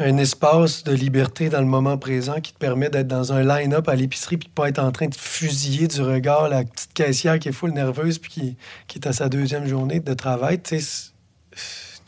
un 0.00 0.16
espace 0.16 0.84
de 0.84 0.92
liberté 0.92 1.48
dans 1.48 1.60
le 1.60 1.66
moment 1.66 1.98
présent 1.98 2.40
qui 2.40 2.52
te 2.52 2.58
permet 2.58 2.88
d'être 2.88 3.08
dans 3.08 3.32
un 3.32 3.42
line-up 3.42 3.88
à 3.88 3.96
l'épicerie 3.96 4.36
puis 4.36 4.48
de 4.48 4.52
pas 4.52 4.68
être 4.68 4.78
en 4.78 4.92
train 4.92 5.08
de 5.08 5.14
fusiller 5.14 5.88
du 5.88 6.00
regard 6.02 6.48
la 6.48 6.62
petite 6.64 6.92
caissière 6.92 7.38
qui 7.38 7.48
est 7.48 7.52
full 7.52 7.72
nerveuse 7.72 8.18
puis 8.18 8.30
qui, 8.30 8.56
qui 8.86 8.98
est 8.98 9.08
à 9.08 9.12
sa 9.12 9.28
deuxième 9.28 9.66
journée 9.66 10.00
de 10.00 10.14
travail, 10.14 10.60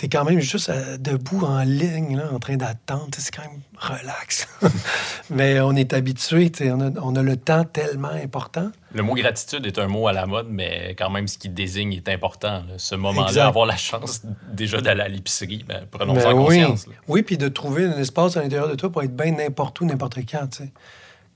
t'es 0.00 0.08
quand 0.08 0.24
même 0.24 0.40
juste 0.40 0.70
euh, 0.70 0.96
debout 0.96 1.44
en 1.44 1.60
ligne, 1.60 2.16
là, 2.16 2.32
en 2.32 2.38
train 2.38 2.56
d'attendre. 2.56 3.08
C'est 3.18 3.36
quand 3.36 3.42
même 3.42 3.60
relax. 3.76 4.48
Mais 5.30 5.60
on 5.60 5.72
est 5.76 5.92
habitué, 5.92 6.50
on 6.62 6.80
a, 6.80 6.90
on 7.02 7.14
a 7.16 7.22
le 7.22 7.36
temps 7.36 7.64
tellement 7.64 8.08
important. 8.08 8.70
Le 8.94 9.02
mot 9.02 9.12
gratitude 9.12 9.66
est 9.66 9.78
un 9.78 9.88
mot 9.88 10.08
à 10.08 10.14
la 10.14 10.24
mode, 10.26 10.48
mais 10.48 10.96
quand 10.98 11.10
même, 11.10 11.28
ce 11.28 11.38
qui 11.38 11.48
désigne 11.48 11.92
est 11.92 12.08
important. 12.08 12.64
là. 12.66 12.74
Ce 12.78 12.94
moment-là, 12.96 13.46
avoir 13.46 13.66
la 13.66 13.76
chance 13.76 14.22
déjà 14.52 14.80
d'aller 14.80 15.02
à 15.02 15.08
l'épicerie, 15.08 15.64
ben, 15.68 15.86
prenons 15.88 16.14
Ben 16.14 16.32
oui. 16.32 16.62
conscience. 16.62 16.86
là. 16.88 16.94
Oui, 17.06 17.22
puis 17.22 17.36
de 17.36 17.48
trouver 17.48 17.84
un 17.84 17.98
espace 17.98 18.36
à 18.36 18.42
l'intérieur 18.42 18.68
de 18.68 18.74
toi 18.74 18.90
pour 18.90 19.02
être 19.02 19.14
bien 19.14 19.32
n'importe 19.32 19.80
où, 19.80 19.84
n'importe 19.84 20.18
quand. 20.28 20.62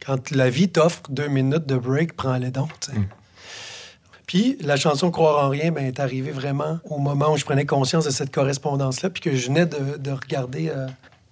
Quand 0.04 0.30
la 0.32 0.50
vie 0.50 0.70
t'offre 0.70 1.02
deux 1.10 1.28
minutes 1.28 1.66
de 1.66 1.76
break, 1.76 2.14
prends-les 2.16 2.50
donc. 2.50 2.70
Mm. 2.92 3.02
Puis 4.26 4.56
la 4.60 4.76
chanson 4.76 5.10
Croire 5.10 5.44
en 5.44 5.48
rien 5.48 5.70
ben, 5.70 5.84
est 5.84 6.00
arrivée 6.00 6.30
vraiment 6.30 6.78
au 6.84 6.98
moment 6.98 7.32
où 7.32 7.36
je 7.36 7.44
prenais 7.44 7.66
conscience 7.66 8.04
de 8.04 8.10
cette 8.10 8.32
correspondance-là, 8.32 9.10
puis 9.10 9.22
que 9.22 9.34
je 9.34 9.46
venais 9.48 9.66
de, 9.66 9.98
de 9.98 10.10
regarder 10.10 10.70
euh, 10.70 10.86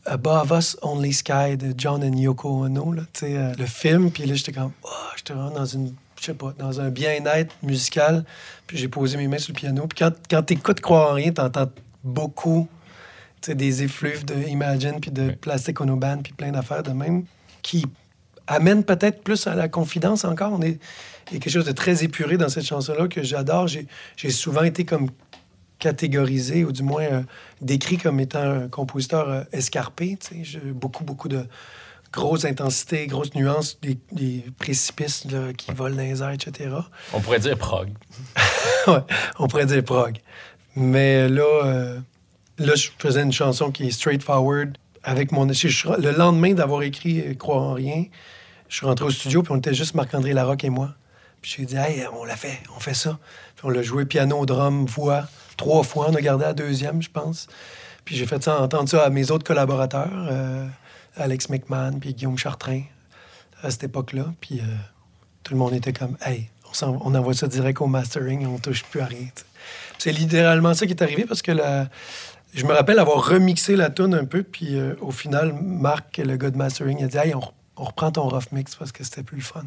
Above 0.05 0.53
Us 0.57 0.76
Only 0.82 1.12
Sky 1.12 1.57
de 1.57 1.74
John 1.76 2.05
and 2.05 2.16
Yoko 2.16 2.64
Ono, 2.64 2.93
là, 2.93 3.03
euh, 3.22 3.53
le 3.59 3.66
film, 3.66 4.11
puis 4.11 4.26
là 4.26 4.34
j'étais 4.34 4.53
comme, 4.53 4.72
oh, 4.84 4.88
j'étais 5.16 5.32
vraiment 5.32 5.51
dans 5.51 5.64
une, 5.64 5.95
je 6.20 6.26
sais 6.26 6.34
pas, 6.34 6.53
dans 6.59 6.80
un 6.80 6.90
bien-être 6.90 7.55
musical, 7.62 8.24
puis 8.66 8.76
j'ai 8.76 8.88
posé 8.88 9.16
mes 9.16 9.28
mains 9.28 9.38
sur 9.38 9.53
le 9.53 9.59
piano, 9.59 9.86
puis 9.86 9.99
quand, 9.99 10.12
quand 10.28 10.43
t'écoutes 10.43 10.80
Croire 10.80 11.12
en 11.12 11.14
rien, 11.14 11.32
t'entends 11.32 11.70
beaucoup 12.05 12.68
des 13.51 13.82
effluves 13.82 14.24
de 14.24 14.34
Imagine, 14.49 15.01
puis 15.01 15.11
de. 15.11 15.30
Plastic 15.30 15.80
Ono 15.80 15.97
Band, 15.97 16.18
puis 16.22 16.32
plein 16.32 16.53
d'affaires 16.53 16.82
de 16.82 16.93
même, 16.93 17.24
qui 17.62 17.84
amènent 18.47 18.84
peut-être 18.84 19.22
plus 19.22 19.47
à 19.47 19.55
la 19.55 19.68
confidence 19.68 20.24
encore. 20.24 20.53
On 20.53 20.62
est, 20.62 20.78
il 21.33 21.37
y 21.37 21.39
a 21.39 21.41
quelque 21.41 21.53
chose 21.53 21.64
de 21.64 21.72
très 21.72 22.05
épuré 22.05 22.37
dans 22.37 22.49
cette 22.49 22.66
chanson-là 22.66 23.09
que 23.09 23.22
j'adore. 23.22 23.66
J'ai 23.68 24.30
souvent 24.30 24.62
été 24.62 24.85
comme 24.85 25.09
catégorisé, 25.78 26.64
ou 26.64 26.70
du 26.70 26.83
moins 26.83 27.03
euh, 27.03 27.22
décrit 27.61 27.99
comme 27.99 28.20
étant 28.20 28.43
un 28.43 28.68
compositeur 28.68 29.28
euh, 29.28 29.43
escarpé. 29.53 30.16
beaucoup, 30.74 31.03
beaucoup 31.03 31.28
de 31.28 31.45
grosses 32.12 32.45
intensités, 32.45 33.07
grosses 33.07 33.35
nuances, 33.35 33.80
des, 33.80 33.99
des 34.12 34.45
précipices 34.59 35.24
là, 35.24 35.53
qui 35.53 35.72
volent 35.72 35.97
dans 35.97 36.03
les 36.03 36.22
airs, 36.22 36.30
etc. 36.30 36.70
On 37.12 37.20
pourrait 37.20 37.41
dire 37.41 37.59
prog. 37.59 37.89
Ouais, 38.89 38.99
on 39.39 39.47
pourrait 39.47 39.66
dire 39.66 39.85
prog. 39.85 40.18
Mais 40.74 41.28
là, 41.28 41.64
euh, 41.64 42.01
là, 42.59 42.74
je 42.74 42.89
faisais 42.99 43.22
une 43.22 43.33
chanson 43.33 43.70
qui 43.70 43.87
est 43.87 43.91
straightforward 43.93 44.76
avec 45.05 45.30
mon. 45.30 45.47
le 45.47 46.11
lendemain 46.16 46.53
d'avoir 46.53 46.83
écrit 46.83 47.20
euh, 47.20 47.35
Croire 47.35 47.62
en 47.62 47.74
rien, 47.74 48.05
je 48.68 48.76
suis 48.76 48.87
rentré 48.87 49.05
au 49.05 49.11
studio, 49.11 49.43
puis 49.43 49.53
on 49.53 49.59
était 49.59 49.74
juste 49.74 49.95
Marc-André 49.95 50.33
Larocque 50.33 50.64
et 50.64 50.70
moi. 50.70 50.95
Puis 51.43 51.57
j'ai 51.59 51.66
dit, 51.66 51.76
hey, 51.76 52.05
on 52.12 52.24
l'a 52.24 52.36
fait, 52.36 52.61
on 52.76 52.80
fait 52.80 52.95
ça. 52.95 53.18
Puis 53.57 53.66
on 53.66 53.68
l'a 53.70 53.82
joué 53.82 54.05
piano, 54.05 54.47
drum, 54.47 54.86
voix, 54.86 55.26
trois 55.57 55.82
fois. 55.82 56.07
On 56.09 56.14
a 56.14 56.20
gardé 56.20 56.45
la 56.45 56.53
deuxième, 56.55 57.03
je 57.03 57.11
pense. 57.11 57.49
Puis 58.05 58.16
j'ai 58.16 58.26
fait 58.26 58.43
ça, 58.43 58.61
entendre 58.61 58.88
ça 58.88 59.05
à 59.05 59.11
mes 59.11 59.30
autres 59.30 59.45
collaborateurs, 59.45 60.09
euh, 60.12 60.66
Alex 61.16 61.49
McMahon, 61.49 61.99
puis 62.01 62.14
Guillaume 62.14 62.38
Chartrain, 62.38 62.82
à 63.62 63.70
cette 63.70 63.84
époque-là. 63.84 64.32
Puis 64.40 64.61
euh, 64.61 64.64
tout 65.43 65.53
le 65.53 65.59
monde 65.59 65.74
était 65.74 65.93
comme, 65.93 66.16
hey, 66.24 66.49
on, 66.82 67.14
envoie 67.14 67.34
ça 67.34 67.49
direct 67.49 67.80
au 67.80 67.86
mastering, 67.86 68.47
on 68.47 68.59
touche 68.59 68.84
plus 68.84 69.01
à 69.01 69.07
rien. 69.07 69.26
C'est 69.99 70.12
littéralement 70.12 70.74
ça 70.74 70.86
qui 70.86 70.93
est 70.93 71.03
arrivé 71.03 71.24
parce 71.24 71.43
que 71.43 71.53
je 72.55 72.64
me 72.64 72.72
rappelle 72.72 72.99
avoir 72.99 73.24
remixé 73.24 73.76
la 73.76 73.90
tune 73.90 74.14
un 74.14 74.24
peu, 74.24 74.43
puis 74.43 74.78
euh, 74.78 74.95
au 75.01 75.11
final, 75.11 75.53
Marc, 75.53 76.18
le 76.18 76.36
gars 76.36 76.51
de 76.51 76.57
mastering, 76.57 77.03
a 77.05 77.07
dit, 77.07 77.18
hey, 77.18 77.34
on, 77.34 77.40
re- 77.40 77.53
on 77.76 77.84
reprend 77.84 78.11
ton 78.11 78.28
rough 78.28 78.51
mix 78.53 78.74
parce 78.76 78.90
que 78.93 79.05
c'était 79.05 79.22
plus 79.22 79.40
fun. 79.43 79.62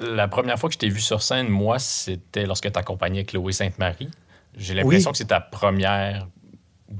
La 0.00 0.28
première 0.28 0.58
fois 0.58 0.68
que 0.68 0.74
je 0.74 0.78
t'ai 0.78 0.88
vu 0.88 1.00
sur 1.00 1.22
scène, 1.22 1.48
moi, 1.48 1.78
c'était 1.78 2.46
lorsque 2.46 2.70
tu 2.70 2.78
accompagnais 2.78 3.24
Chloé 3.24 3.52
Sainte-Marie. 3.52 4.10
J'ai 4.56 4.74
l'impression 4.74 5.10
Oui. 5.10 5.12
que 5.12 5.18
c'est 5.18 5.26
ta 5.26 5.40
première 5.40 6.26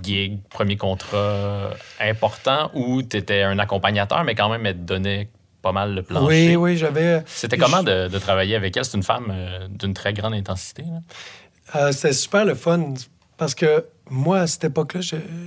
gig, 0.03 0.39
premier 0.51 0.77
contrat 0.77 1.71
important 2.01 2.71
où 2.75 3.03
tu 3.03 3.17
étais 3.17 3.43
un 3.43 3.59
accompagnateur, 3.59 4.23
mais 4.25 4.35
quand 4.35 4.49
même, 4.49 4.67
elle 4.67 4.75
te 4.77 4.81
donnait 4.83 5.29
pas 5.63 5.73
mal 5.73 5.95
le 5.95 6.03
plancher. 6.03 6.57
Oui, 6.57 6.57
oui, 6.57 6.77
j'avais. 6.77 7.23
C'était 7.27 7.57
comment 7.57 7.83
de, 7.83 8.09
de 8.09 8.19
travailler 8.19 8.55
avec 8.55 8.77
elle? 8.77 8.85
C'est 8.85 8.97
une 8.97 9.03
femme 9.03 9.29
euh, 9.31 9.67
d'une 9.69 9.95
très 9.95 10.13
grande 10.13 10.35
intensité. 10.35 10.85
Euh, 11.75 11.91
c'était 11.93 12.13
super 12.13 12.45
le 12.45 12.55
fun 12.55 12.95
parce 13.37 13.55
que 13.55 13.87
moi, 14.11 14.41
à 14.41 14.47
cette 14.47 14.65
époque-là, 14.65 15.01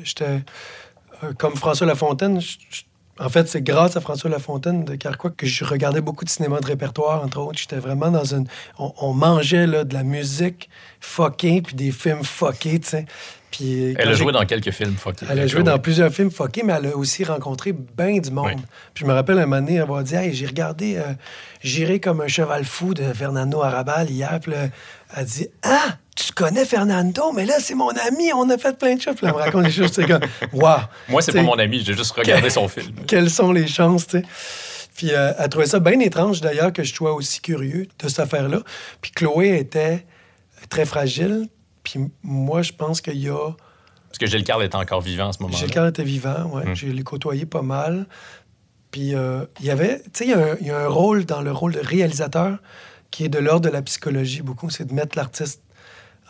j'étais 0.03 0.41
euh, 1.23 1.33
comme 1.37 1.55
François 1.55 1.87
Lafontaine. 1.87 2.41
je- 2.41 2.57
je- 2.69 2.81
en 3.23 3.29
fait, 3.29 3.47
c'est 3.47 3.61
grâce 3.61 3.95
à 3.95 4.01
François 4.01 4.29
Lafontaine 4.29 4.83
de 4.83 4.95
Carquois 4.95 5.31
que 5.31 5.45
je 5.45 5.63
regardais 5.63 6.01
beaucoup 6.01 6.25
de 6.25 6.29
cinéma 6.29 6.59
de 6.59 6.65
répertoire, 6.65 7.23
entre 7.23 7.39
autres. 7.39 7.59
J'étais 7.59 7.77
vraiment 7.77 8.09
dans 8.09 8.25
une. 8.25 8.47
On, 8.79 8.93
on 8.99 9.13
mangeait 9.13 9.67
là, 9.67 9.83
de 9.83 9.93
la 9.93 10.03
musique 10.03 10.69
fuckée 10.99 11.61
puis 11.61 11.75
des 11.75 11.91
films 11.91 12.23
fuckés, 12.23 12.79
tu 12.79 12.89
sais. 12.89 13.05
Puis, 13.51 13.93
quand 13.97 14.03
Elle 14.03 14.09
a 14.09 14.13
joué 14.13 14.31
dans 14.31 14.45
quelques 14.45 14.71
films. 14.71 14.95
fuck 14.95 15.21
it, 15.21 15.27
elle 15.29 15.39
a 15.39 15.45
joué 15.45 15.61
Chloé. 15.61 15.71
dans 15.73 15.79
plusieurs 15.79 16.11
films 16.11 16.31
fuckés, 16.31 16.63
mais 16.63 16.71
elle 16.71 16.87
a 16.87 16.95
aussi 16.95 17.25
rencontré 17.25 17.73
bien 17.73 18.17
du 18.17 18.31
monde. 18.31 18.53
Oui. 18.55 18.61
Puis 18.93 19.03
je 19.03 19.09
me 19.09 19.13
rappelle 19.13 19.37
un 19.39 19.45
moment 19.45 19.61
donné 19.61 19.79
avoir 19.79 20.03
dit 20.03 20.15
Hey, 20.15 20.33
j'ai 20.33 20.45
regardé 20.45 20.95
euh, 20.95 21.13
J'irai 21.61 21.99
comme 21.99 22.21
un 22.21 22.27
cheval 22.27 22.63
fou 22.63 22.93
de 22.93 23.03
Fernando 23.13 23.61
Arabal 23.61 24.09
hier. 24.09 24.39
Puis 24.41 24.51
là, 24.51 24.67
elle 25.15 25.25
dit 25.25 25.47
Ah, 25.63 25.97
tu 26.15 26.33
connais 26.33 26.65
Fernando, 26.65 27.31
mais 27.33 27.45
là, 27.45 27.55
c'est 27.59 27.75
mon 27.75 27.89
ami, 27.89 28.31
on 28.33 28.49
a 28.49 28.57
fait 28.57 28.77
plein 28.77 28.95
de 28.95 29.01
choses. 29.01 29.15
Puis 29.15 29.25
là, 29.25 29.31
elle 29.33 29.39
me 29.39 29.43
raconte 29.43 29.63
des 29.63 29.71
choses, 29.71 29.91
c'est 29.93 30.05
comme 30.05 30.21
Waouh 30.53 30.81
Moi, 31.09 31.21
c'est 31.21 31.33
pas 31.33 31.43
mon 31.43 31.57
ami, 31.57 31.83
j'ai 31.83 31.93
juste 31.93 32.11
regardé 32.11 32.49
son 32.49 32.67
film. 32.67 32.93
Quelles 33.07 33.29
sont 33.29 33.51
les 33.51 33.67
chances, 33.67 34.07
tu 34.07 34.19
sais? 34.19 34.25
Puis 34.95 35.11
euh, 35.13 35.33
elle 35.39 35.49
trouvait 35.49 35.67
ça 35.67 35.79
bien 35.79 35.99
étrange 35.99 36.41
d'ailleurs 36.41 36.73
que 36.73 36.83
je 36.83 36.93
sois 36.93 37.13
aussi 37.13 37.41
curieux 37.41 37.87
de 37.99 38.07
cette 38.07 38.19
affaire-là. 38.19 38.59
Puis 39.01 39.11
Chloé 39.11 39.57
était 39.57 40.05
très 40.69 40.85
fragile. 40.85 41.47
Puis 41.83 41.99
moi, 42.23 42.61
je 42.61 42.73
pense 42.73 43.01
qu'il 43.01 43.17
y 43.17 43.29
a. 43.29 43.51
Parce 44.09 44.17
que 44.19 44.25
Gilles 44.27 44.43
Carl 44.43 44.61
est 44.61 44.75
encore 44.75 45.01
vivant 45.01 45.27
en 45.27 45.31
ce 45.31 45.41
moment-là. 45.43 45.65
Gilles 45.65 45.87
était 45.87 46.03
vivant, 46.03 46.51
ouais. 46.53 46.65
Mm. 46.65 46.75
Je 46.75 46.87
l'ai 46.87 47.03
côtoyé 47.03 47.45
pas 47.45 47.61
mal. 47.61 48.05
Puis 48.91 49.15
euh, 49.15 49.45
il 49.61 49.65
y 49.65 49.71
avait, 49.71 50.01
tu 50.13 50.25
sais, 50.25 50.27
y 50.27 50.35
il 50.59 50.67
y, 50.67 50.71
a 50.71 50.77
un 50.77 50.87
rôle 50.87 51.25
dans 51.25 51.41
le 51.41 51.51
rôle 51.51 51.71
de 51.71 51.79
réalisateur 51.79 52.57
qui 53.11 53.25
est 53.25 53.29
de 53.29 53.39
l'ordre 53.39 53.67
de 53.67 53.73
la 53.73 53.81
psychologie 53.81 54.41
beaucoup, 54.41 54.69
c'est 54.69 54.85
de 54.85 54.93
mettre 54.93 55.17
l'artiste 55.17 55.61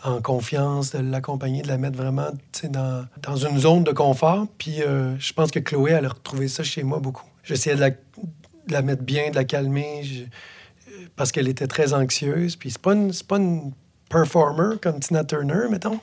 en 0.04 0.20
confiance, 0.20 0.90
de 0.90 0.98
l'accompagner, 0.98 1.62
de 1.62 1.68
la 1.68 1.78
mettre 1.78 1.96
vraiment 1.96 2.30
dans, 2.64 3.06
dans 3.22 3.36
une 3.36 3.58
zone 3.58 3.84
de 3.84 3.92
confort. 3.92 4.46
Puis 4.58 4.82
euh, 4.82 5.16
je 5.18 5.32
pense 5.32 5.50
que 5.50 5.60
Chloé, 5.60 5.92
elle 5.92 6.06
a 6.06 6.08
retrouvé 6.08 6.48
ça 6.48 6.64
chez 6.64 6.82
moi 6.82 6.98
beaucoup. 6.98 7.26
J'essayais 7.44 7.76
de 7.76 7.94
la, 8.68 8.82
mettre 8.82 9.02
bien, 9.02 9.30
de 9.30 9.36
la 9.36 9.44
calmer, 9.44 10.02
euh, 10.04 10.92
parce 11.14 11.30
qu'elle 11.30 11.48
était 11.48 11.68
très 11.68 11.94
anxieuse. 11.94 12.56
Puis 12.56 12.72
c'est 12.72 12.82
pas 12.82 12.94
c'est 13.12 13.26
pas 13.26 13.36
une 13.36 13.72
performer 14.12 14.76
comme 14.80 15.00
Tina 15.00 15.24
Turner, 15.24 15.68
mettons. 15.70 15.98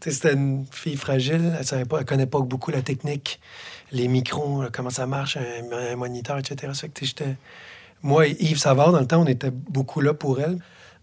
C'était 0.00 0.34
une 0.34 0.66
fille 0.70 0.96
fragile, 0.96 1.54
elle 1.58 1.64
savait 1.64 1.84
pas, 1.84 2.00
elle 2.00 2.04
connaît 2.04 2.26
pas 2.26 2.40
beaucoup 2.40 2.70
la 2.70 2.82
technique, 2.82 3.40
les 3.92 4.08
micros, 4.08 4.62
là, 4.62 4.70
comment 4.72 4.90
ça 4.90 5.06
marche, 5.06 5.38
un, 5.38 5.96
moniteur, 5.96 6.36
etc. 6.38 6.72
Ça 6.74 6.88
que, 6.88 7.06
j'étais- 7.06 7.36
Moi 8.04 8.28
et 8.28 8.36
Yves 8.38 8.58
Savard, 8.58 8.92
dans 8.92 9.00
le 9.00 9.06
temps, 9.06 9.22
on 9.22 9.26
était 9.26 9.50
beaucoup 9.50 10.00
là 10.00 10.14
pour 10.14 10.40
elle. 10.40 10.58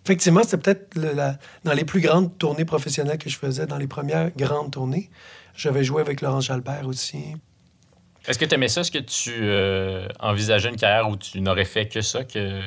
Effectivement, 0.05 0.41
c'était 0.43 0.57
peut-être 0.57 0.95
le- 0.95 1.13
la- 1.13 1.37
dans 1.65 1.73
les 1.73 1.83
plus 1.83 1.99
grandes 1.99 2.37
tournées 2.37 2.63
professionnelles 2.65 3.17
que 3.17 3.29
je 3.29 3.37
faisais, 3.37 3.65
dans 3.65 3.77
les 3.77 3.87
premières 3.87 4.31
grandes 4.37 4.71
tournées. 4.71 5.09
J'avais 5.55 5.83
joué 5.83 6.01
avec 6.01 6.21
Laurence 6.21 6.45
Jalbert 6.45 6.87
aussi. 6.87 7.35
Est-ce 8.27 8.37
que 8.39 8.45
tu 8.45 8.55
aimais 8.55 8.67
ça? 8.67 8.81
Est-ce 8.81 8.91
que 8.91 8.99
tu 8.99 9.31
euh, 9.41 10.07
envisageais 10.19 10.69
une 10.69 10.75
carrière 10.75 11.09
où 11.09 11.17
tu 11.17 11.41
n'aurais 11.41 11.65
fait 11.65 11.87
que 11.87 12.01
ça, 12.01 12.23
que, 12.23 12.61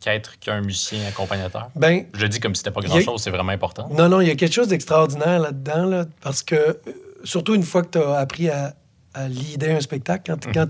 qu'être 0.00 0.38
qu'un 0.40 0.60
musicien 0.60 1.06
accompagnateur? 1.08 1.70
Ben, 1.76 2.06
Je 2.12 2.22
le 2.22 2.28
dis 2.28 2.40
comme 2.40 2.54
si 2.54 2.58
c'était 2.60 2.72
pas 2.72 2.80
a- 2.80 2.84
grand-chose, 2.88 3.22
c'est 3.22 3.30
vraiment 3.30 3.52
important. 3.52 3.88
Non, 3.90 4.08
non, 4.08 4.20
il 4.20 4.26
y 4.28 4.30
a 4.30 4.34
quelque 4.34 4.52
chose 4.54 4.68
d'extraordinaire 4.68 5.38
là-dedans, 5.38 5.86
là, 5.86 6.04
parce 6.20 6.42
que, 6.42 6.54
euh, 6.56 6.74
surtout 7.24 7.54
une 7.54 7.62
fois 7.62 7.82
que 7.82 7.90
tu 7.90 7.98
as 7.98 8.16
appris 8.18 8.48
à, 8.50 8.74
à 9.14 9.28
leader 9.28 9.76
un 9.76 9.80
spectacle, 9.80 10.32
quand, 10.32 10.52
quand, 10.52 10.68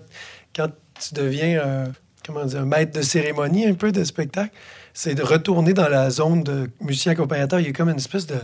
quand 0.54 0.68
tu 1.00 1.14
deviens 1.14 1.58
euh, 1.64 1.86
comment 2.26 2.44
dire, 2.44 2.60
un 2.60 2.66
maître 2.66 2.92
de 2.92 3.02
cérémonie 3.02 3.66
un 3.66 3.74
peu 3.74 3.92
de 3.92 4.04
spectacle, 4.04 4.52
c'est 4.92 5.14
de 5.14 5.22
retourner 5.22 5.72
dans 5.72 5.88
la 5.88 6.10
zone 6.10 6.42
de 6.42 6.70
musicien 6.80 7.12
accompagnateur. 7.12 7.60
Il 7.60 7.66
y 7.66 7.68
a 7.68 7.72
comme 7.72 7.88
une 7.88 7.96
espèce 7.96 8.26
de. 8.26 8.38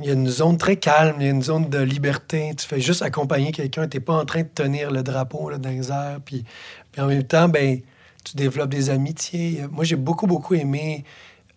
Il 0.00 0.06
y 0.06 0.10
a 0.10 0.14
une 0.14 0.28
zone 0.28 0.56
très 0.56 0.76
calme, 0.76 1.16
il 1.20 1.26
y 1.26 1.28
a 1.28 1.30
une 1.30 1.42
zone 1.42 1.68
de 1.68 1.78
liberté. 1.78 2.54
Tu 2.56 2.66
fais 2.66 2.80
juste 2.80 3.02
accompagner 3.02 3.52
quelqu'un, 3.52 3.86
tu 3.86 3.98
n'es 3.98 4.00
pas 4.00 4.14
en 4.14 4.24
train 4.24 4.42
de 4.42 4.48
tenir 4.48 4.90
le 4.90 5.02
drapeau 5.02 5.50
là, 5.50 5.58
dans 5.58 5.68
les 5.68 5.90
airs. 5.90 6.18
Puis, 6.24 6.44
puis 6.90 7.00
en 7.00 7.06
même 7.06 7.24
temps, 7.24 7.48
ben, 7.48 7.80
tu 8.24 8.36
développes 8.36 8.70
des 8.70 8.90
amitiés. 8.90 9.64
Moi, 9.70 9.84
j'ai 9.84 9.96
beaucoup, 9.96 10.26
beaucoup 10.26 10.54
aimé 10.54 11.04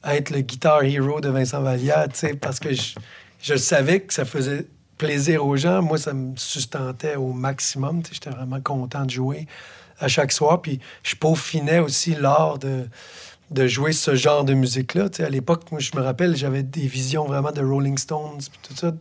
être 0.04 0.30
le 0.30 0.42
guitar 0.42 0.84
hero 0.84 1.22
de 1.22 1.30
Vincent 1.30 1.62
Vallière, 1.62 2.08
parce 2.42 2.60
que 2.60 2.74
je, 2.74 2.96
je 3.42 3.56
savais 3.56 4.02
que 4.02 4.14
ça 4.14 4.26
faisait 4.26 4.68
plaisir 4.98 5.46
aux 5.46 5.56
gens. 5.56 5.82
Moi, 5.82 5.98
ça 5.98 6.14
me 6.14 6.36
sustentait 6.36 7.16
au 7.16 7.32
maximum. 7.32 8.02
J'étais 8.12 8.30
vraiment 8.30 8.62
content 8.62 9.06
de 9.06 9.12
jouer 9.12 9.48
à 10.00 10.08
chaque 10.08 10.32
soir. 10.32 10.62
Puis 10.62 10.80
je 11.04 11.16
peaufinais 11.16 11.80
aussi 11.80 12.16
l'art 12.16 12.58
de, 12.60 12.88
de 13.52 13.68
jouer 13.68 13.92
ce 13.94 14.16
genre 14.16 14.44
de 14.44 14.54
musique-là. 14.54 15.10
Tu 15.10 15.18
sais, 15.18 15.24
à 15.24 15.30
l'époque, 15.30 15.72
moi, 15.72 15.80
je 15.80 15.92
me 15.96 16.02
rappelle, 16.02 16.36
j'avais 16.36 16.64
des 16.64 16.88
visions 16.88 17.26
vraiment 17.26 17.52
de 17.52 17.62
Rolling 17.64 17.98
Stones, 17.98 18.40
puis 18.40 18.60
tout 18.68 18.76
ça, 18.76 18.92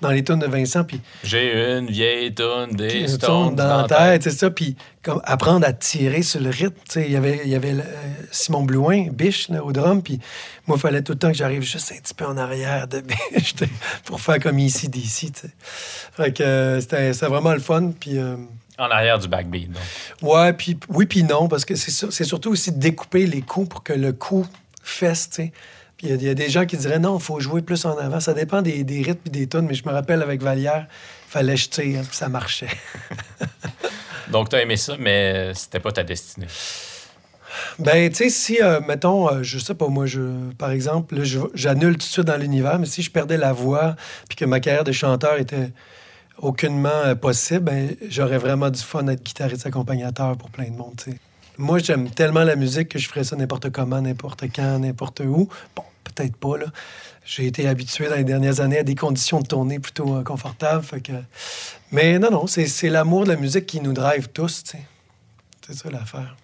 dans 0.00 0.10
les 0.10 0.24
tunes 0.24 0.40
de 0.40 0.46
Vincent. 0.46 0.82
Puis 0.84 1.00
J'ai 1.22 1.52
une 1.78 1.86
vieille 1.86 2.34
tonne 2.34 2.72
des 2.72 3.06
Stones 3.06 3.18
tourne 3.18 3.54
dans 3.56 3.82
la 3.82 3.88
tête, 3.88 4.24
c'est 4.24 4.30
ça. 4.30 4.50
Puis 4.50 4.76
comme 5.02 5.20
apprendre 5.24 5.64
à 5.66 5.72
tirer 5.72 6.22
sur 6.22 6.40
le 6.40 6.50
rythme. 6.50 6.74
tu 6.88 6.92
sais, 6.92 7.04
Il 7.06 7.12
y 7.12 7.16
avait, 7.16 7.40
il 7.44 7.50
y 7.50 7.54
avait 7.54 7.72
euh, 7.72 7.82
Simon 8.32 8.62
Blouin, 8.62 9.08
Biche, 9.12 9.48
là, 9.48 9.62
au 9.64 9.72
drum. 9.72 10.02
Puis 10.02 10.18
moi, 10.66 10.76
il 10.76 10.80
fallait 10.80 11.02
tout 11.02 11.12
le 11.12 11.18
temps 11.18 11.30
que 11.30 11.36
j'arrive 11.36 11.62
juste 11.62 11.92
un 11.92 12.00
petit 12.00 12.14
peu 12.14 12.24
en 12.26 12.36
arrière 12.36 12.88
de 12.88 13.00
Biche 13.32 13.54
pour 14.04 14.20
faire 14.20 14.40
comme 14.40 14.58
ici, 14.58 14.88
d'ici. 14.88 15.30
tu 15.32 15.40
sais. 15.42 15.50
Fait 16.16 16.32
que 16.32 16.42
euh, 16.42 16.80
c'était 16.80 17.12
c'était 17.12 17.26
vraiment 17.26 17.52
le 17.52 17.60
fun. 17.60 17.92
Puis. 17.98 18.18
euh, 18.18 18.36
En 18.82 18.90
arrière 18.90 19.18
du 19.18 19.28
backbeat. 19.28 19.70
donc. 19.70 19.82
Ouais, 20.22 20.52
puis 20.52 20.76
oui, 20.88 21.06
puis 21.06 21.22
non, 21.22 21.46
parce 21.48 21.64
que 21.64 21.74
c'est 21.76 21.90
ça- 21.92 22.10
surtout 22.10 22.50
aussi 22.50 22.72
de 22.72 22.78
découper 22.80 23.26
les 23.26 23.40
coups 23.42 23.68
pour 23.68 23.82
que 23.84 23.92
le 23.92 24.12
coup 24.12 24.46
fesse, 24.82 25.30
tu 25.30 25.36
sais. 25.36 25.52
Puis 25.96 26.08
il 26.08 26.10
y 26.10 26.12
a- 26.12 26.16
il 26.16 26.22
y, 26.24 26.28
a 26.28 26.34
des 26.34 26.48
gens 26.50 26.66
qui 26.66 26.76
diraient 26.76 26.98
non, 26.98 27.18
il 27.18 27.22
faut 27.22 27.38
jouer 27.38 27.62
plus 27.62 27.84
en 27.84 27.96
avant. 27.96 28.18
Ça 28.18 28.34
dépend 28.34 28.60
des, 28.60 28.82
des 28.82 29.02
rythmes 29.02 29.20
et 29.26 29.30
des 29.30 29.46
tunes, 29.46 29.66
mais 29.68 29.74
je 29.74 29.84
me 29.86 29.92
rappelle 29.92 30.20
avec 30.20 30.42
Vallière, 30.42 30.86
fallait 31.28 31.56
je 31.56 31.68
tire, 31.68 32.02
puis 32.02 32.16
ça 32.16 32.28
marchait. 32.28 32.66
Donc, 34.30 34.48
tu 34.48 34.56
as 34.56 34.62
aimé 34.62 34.76
ça, 34.76 34.96
mais 34.98 35.52
c'était 35.54 35.80
pas 35.80 35.92
ta 35.92 36.02
destinée. 36.02 36.46
Ben, 37.78 38.08
tu 38.10 38.16
sais, 38.16 38.30
si, 38.30 38.62
euh, 38.62 38.80
mettons, 38.80 39.28
euh, 39.30 39.42
je 39.42 39.58
sais 39.58 39.74
pas, 39.74 39.88
moi, 39.88 40.06
je, 40.06 40.20
par 40.56 40.70
exemple, 40.70 41.16
j'annule 41.54 41.92
tout 41.92 41.98
de 41.98 42.02
suite 42.02 42.24
dans 42.24 42.36
l'univers, 42.38 42.78
mais 42.78 42.86
si 42.86 43.02
je 43.02 43.10
perdais 43.10 43.36
la 43.36 43.52
voix, 43.52 43.94
puis 44.28 44.36
que 44.36 44.44
ma 44.46 44.58
carrière 44.60 44.84
de 44.84 44.92
chanteur 44.92 45.36
était 45.38 45.70
aucunement 46.38 46.88
euh, 46.88 47.14
possible, 47.14 47.60
ben, 47.60 47.96
j'aurais 48.08 48.38
vraiment 48.38 48.70
du 48.70 48.80
fun 48.80 49.06
à 49.08 49.12
être 49.12 49.22
guitariste 49.22 49.66
accompagnateur 49.66 50.36
pour 50.36 50.50
plein 50.50 50.70
de 50.70 50.76
monde. 50.76 51.00
Moi, 51.58 51.78
j'aime 51.78 52.10
tellement 52.10 52.44
la 52.44 52.56
musique 52.56 52.88
que 52.88 52.98
je 52.98 53.08
ferais 53.08 53.24
ça 53.24 53.36
n'importe 53.36 53.70
comment, 53.70 54.00
n'importe 54.00 54.44
quand, 54.54 54.78
n'importe 54.78 55.20
où. 55.20 55.48
Bon, 55.76 55.84
peut-être 56.04 56.36
pas, 56.36 56.56
là. 56.56 56.66
J'ai 57.24 57.46
été 57.46 57.68
habitué 57.68 58.08
dans 58.08 58.16
les 58.16 58.24
dernières 58.24 58.60
années 58.60 58.78
à 58.78 58.82
des 58.82 58.96
conditions 58.96 59.40
de 59.40 59.46
tournée 59.46 59.78
plutôt 59.78 60.16
euh, 60.16 60.22
confortables. 60.24 60.84
Mais 61.92 62.18
non, 62.18 62.30
non, 62.30 62.46
c'est 62.46 62.88
l'amour 62.88 63.24
de 63.24 63.28
la 63.28 63.36
musique 63.36 63.66
qui 63.66 63.80
nous 63.80 63.92
drive 63.92 64.28
tous. 64.28 64.64
C'est 65.66 65.74
ça 65.74 65.90
l'affaire. 65.90 66.36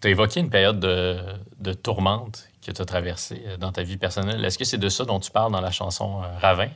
Tu 0.00 0.08
as 0.08 0.10
évoqué 0.10 0.40
une 0.40 0.50
période 0.50 0.80
de, 0.80 1.18
de 1.60 1.72
tourmente 1.72 2.48
que 2.64 2.70
tu 2.70 2.82
as 2.82 2.84
traversée 2.84 3.42
euh, 3.46 3.56
dans 3.56 3.72
ta 3.72 3.82
vie 3.82 3.96
personnelle. 3.96 4.44
Est-ce 4.44 4.58
que 4.58 4.64
c'est 4.64 4.78
de 4.78 4.88
ça 4.88 5.04
dont 5.04 5.20
tu 5.20 5.30
parles 5.30 5.52
dans 5.52 5.60
la 5.60 5.70
chanson 5.70 6.22
euh, 6.22 6.38
Ravin? 6.40 6.68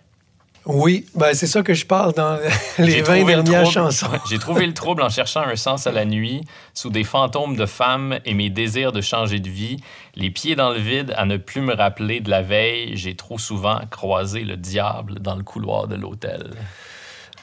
Oui, 0.68 1.06
ben 1.14 1.32
c'est 1.32 1.46
ça 1.46 1.62
que 1.62 1.74
je 1.74 1.86
parle 1.86 2.12
dans 2.14 2.38
les 2.78 2.90
J'ai 2.90 3.02
20 3.02 3.16
trouvé 3.18 3.36
le 3.36 3.42
dernières 3.44 3.70
chansons. 3.70 4.08
J'ai 4.28 4.38
trouvé 4.38 4.66
le 4.66 4.74
trouble 4.74 5.02
en 5.02 5.08
cherchant 5.08 5.42
un 5.42 5.54
sens 5.54 5.86
à 5.86 5.92
la 5.92 6.04
nuit, 6.04 6.42
sous 6.74 6.90
des 6.90 7.04
fantômes 7.04 7.56
de 7.56 7.66
femmes 7.66 8.18
et 8.24 8.34
mes 8.34 8.50
désirs 8.50 8.90
de 8.90 9.00
changer 9.00 9.38
de 9.38 9.48
vie, 9.48 9.76
les 10.16 10.30
pieds 10.30 10.56
dans 10.56 10.70
le 10.70 10.80
vide 10.80 11.14
à 11.16 11.24
ne 11.24 11.36
plus 11.36 11.60
me 11.60 11.72
rappeler 11.72 12.18
de 12.20 12.30
la 12.30 12.42
veille, 12.42 12.96
j'ai 12.96 13.14
trop 13.14 13.38
souvent 13.38 13.78
croisé 13.90 14.40
le 14.40 14.56
diable 14.56 15.20
dans 15.20 15.36
le 15.36 15.44
couloir 15.44 15.86
de 15.86 15.94
l'hôtel. 15.94 16.50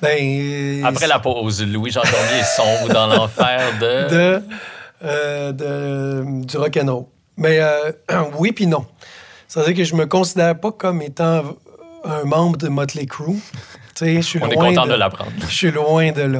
Ben, 0.02 0.18
euh, 0.22 0.82
Après 0.84 1.08
la 1.08 1.20
pause, 1.20 1.64
Louis-Jean 1.66 2.02
Cormier 2.02 2.44
sombre 2.44 2.94
dans 2.94 3.08
l'enfer 3.08 3.62
de... 3.80 4.10
de, 4.10 4.42
euh, 5.06 5.52
de- 5.54 6.46
du 6.46 6.58
rock'n'roll. 6.58 7.06
Mais 7.38 7.60
euh, 7.60 7.92
oui 8.38 8.52
puis 8.52 8.68
non. 8.68 8.86
C'est-à-dire 9.48 9.76
que 9.76 9.84
je 9.86 9.96
me 9.96 10.08
considère 10.08 10.60
pas 10.60 10.72
comme 10.74 11.02
étant 11.02 11.44
un 12.04 12.24
membre 12.26 12.58
de 12.58 12.68
Motley 12.68 13.06
Crue. 13.06 13.40
Je 14.02 14.22
suis 14.22 14.40
On 14.42 14.48
est 14.50 14.56
loin 14.56 14.70
content 14.70 14.86
de, 14.86 14.92
de 14.92 14.96
l'apprendre. 14.98 15.32
Je 15.48 15.54
suis 15.54 15.72
loin 15.72 16.12
de 16.12 16.22
là. 16.24 16.40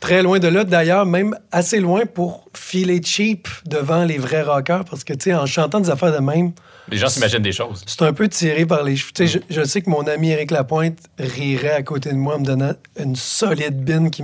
Très 0.00 0.22
loin 0.22 0.38
de 0.38 0.46
là, 0.46 0.62
d'ailleurs, 0.62 1.06
même 1.06 1.36
assez 1.50 1.80
loin 1.80 2.02
pour 2.06 2.44
filer 2.54 3.00
cheap 3.02 3.48
devant 3.66 4.04
les 4.04 4.18
vrais 4.18 4.42
rockers, 4.42 4.84
parce 4.84 5.02
que, 5.02 5.12
tu 5.12 5.24
sais, 5.30 5.34
en 5.34 5.44
chantant 5.46 5.80
des 5.80 5.90
affaires 5.90 6.12
de 6.12 6.18
même, 6.24 6.52
Les 6.88 6.98
gens 6.98 7.08
s'imaginent 7.08 7.42
des 7.42 7.50
choses. 7.52 7.82
c'est 7.84 8.02
un 8.02 8.12
peu 8.12 8.28
tiré 8.28 8.64
par 8.64 8.84
les 8.84 8.94
cheveux. 8.94 9.10
Tu 9.12 9.26
sais, 9.26 9.40
je, 9.48 9.54
je 9.60 9.64
sais 9.64 9.82
que 9.82 9.90
mon 9.90 10.06
ami 10.06 10.30
Éric 10.30 10.52
Lapointe 10.52 10.98
rirait 11.18 11.72
à 11.72 11.82
côté 11.82 12.10
de 12.10 12.14
moi 12.16 12.36
en 12.36 12.38
me 12.38 12.44
donnant 12.44 12.74
une 13.00 13.16
solide 13.16 13.82
bine 13.84 14.10
qui 14.10 14.22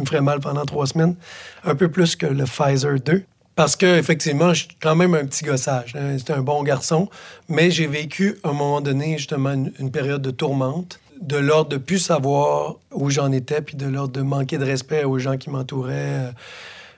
me 0.00 0.06
ferait 0.06 0.20
mal 0.20 0.38
pendant 0.38 0.64
trois 0.64 0.86
semaines, 0.86 1.16
un 1.64 1.74
peu 1.74 1.90
plus 1.90 2.14
que 2.14 2.26
le 2.26 2.44
Pfizer 2.44 3.00
2. 3.00 3.24
Parce 3.60 3.76
que 3.76 3.98
effectivement, 3.98 4.54
je 4.54 4.60
suis 4.60 4.76
quand 4.80 4.96
même 4.96 5.14
un 5.14 5.26
petit 5.26 5.44
gossage. 5.44 5.94
hein. 5.94 6.16
Un 6.30 6.40
bon 6.40 6.62
garçon, 6.62 7.10
mais 7.50 7.70
j'ai 7.70 7.86
vécu 7.86 8.38
à 8.42 8.48
un 8.48 8.52
moment 8.54 8.80
donné 8.80 9.18
justement 9.18 9.52
une, 9.52 9.90
période 9.90 10.22
de 10.22 10.30
tourmente, 10.30 10.98
de 11.20 11.36
l'ordre 11.36 11.68
de 11.68 11.76
plus 11.76 11.98
savoir 11.98 12.76
où 12.90 13.10
j'en 13.10 13.30
étais, 13.32 13.60
puis 13.60 13.76
de 13.76 13.84
l'ordre 13.84 14.14
de 14.14 14.22
manquer 14.22 14.56
de 14.56 14.64
respect 14.64 15.04
aux 15.04 15.18
gens 15.18 15.36
qui 15.36 15.50
m'entouraient, 15.50 15.92
euh, 15.92 16.32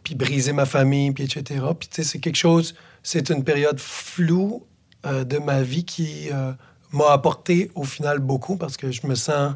puis 0.04 0.14
briser 0.14 0.52
ma 0.52 0.64
famille, 0.64 1.10
puis 1.10 1.24
etc. 1.24 1.64
Puis 1.76 1.88
tu 1.88 1.96
sais, 1.96 2.08
c'est 2.08 2.20
quelque 2.20 2.36
chose, 2.36 2.76
c'est 3.02 3.30
une 3.30 3.42
période 3.42 3.80
floue 3.80 4.64
euh, 5.04 5.24
de 5.24 5.38
ma 5.38 5.62
vie 5.62 5.84
qui 5.84 6.28
euh, 6.32 6.52
m'a 6.92 7.10
apporté 7.10 7.72
au 7.74 7.82
final 7.82 8.20
beaucoup 8.20 8.54
parce 8.54 8.76
que 8.76 8.92
je 8.92 9.04
me 9.08 9.16
sens 9.16 9.54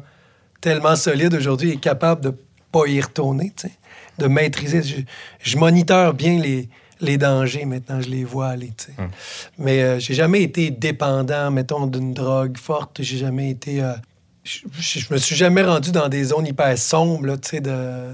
tellement 0.59 0.97
solide 0.97 1.33
aujourd'hui 1.35 1.71
et 1.71 1.77
capable 1.77 2.19
de 2.19 2.33
pas 2.73 2.85
y 2.85 2.99
retourner, 2.99 3.53
de 4.17 4.27
maîtriser. 4.27 4.83
Je, 4.83 4.97
je 5.39 6.11
bien 6.11 6.37
les, 6.37 6.67
les 6.99 7.17
dangers 7.17 7.65
maintenant, 7.65 8.01
je 8.01 8.09
les 8.09 8.23
vois 8.23 8.47
aller, 8.49 8.73
sais. 8.77 8.93
Mais 9.57 9.81
euh, 9.83 9.99
j'ai 9.99 10.13
jamais 10.13 10.41
été 10.43 10.71
dépendant, 10.71 11.51
mettons, 11.51 11.87
d'une 11.87 12.13
drogue 12.13 12.57
forte. 12.57 13.01
J'ai 13.01 13.17
jamais 13.17 13.49
été. 13.51 13.81
euh, 13.83 13.93
je, 14.43 14.59
je- 14.79 15.13
me 15.13 15.17
suis 15.17 15.35
jamais 15.35 15.61
rendu 15.63 15.91
dans 15.91 16.07
des 16.09 16.23
zones 16.25 16.47
hyper 16.47 16.77
sombres, 16.77 17.35
tu 17.37 17.49
sais, 17.49 17.61
de, 17.61 18.13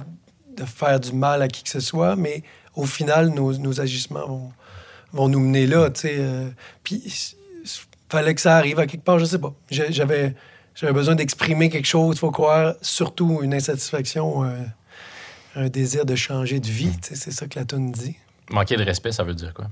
de 0.57 0.65
faire 0.65 0.99
du 0.99 1.13
mal 1.13 1.41
à 1.41 1.47
qui 1.47 1.63
que 1.63 1.69
ce 1.69 1.79
soit, 1.79 2.15
mais 2.15 2.43
au 2.75 2.85
final, 2.85 3.29
nos, 3.29 3.53
nos 3.57 3.79
agissements 3.81 4.27
vont, 4.27 4.51
vont 5.11 5.27
nous 5.29 5.39
mener 5.39 5.67
là, 5.67 5.89
tu 5.91 6.01
sais. 6.01 6.15
euh, 6.17 6.49
puis, 6.83 7.01
il 7.05 7.69
fallait 8.09 8.33
que 8.35 8.41
ça 8.41 8.57
arrive 8.57 8.79
à 8.79 8.85
quelque 8.87 9.03
part, 9.03 9.19
je 9.19 9.25
sais 9.25 9.39
pas. 9.39 9.53
J'avais, 9.69 10.33
j'avais 10.75 10.93
besoin 10.93 11.15
d'exprimer 11.15 11.69
quelque 11.69 11.85
chose, 11.87 12.15
il 12.15 12.19
faut 12.19 12.31
croire, 12.31 12.75
surtout 12.81 13.39
une 13.43 13.53
insatisfaction, 13.53 14.43
euh, 14.43 14.55
un 15.55 15.69
désir 15.69 16.05
de 16.05 16.15
changer 16.15 16.59
de 16.59 16.67
vie, 16.67 16.93
c'est 17.01 17.31
ça 17.31 17.45
que 17.47 17.59
la 17.59 17.65
tune 17.65 17.91
dit. 17.91 18.15
Manquer 18.51 18.75
de 18.77 18.83
respect, 18.83 19.11
ça 19.11 19.23
veut 19.23 19.33
dire 19.35 19.53
quoi? 19.53 19.65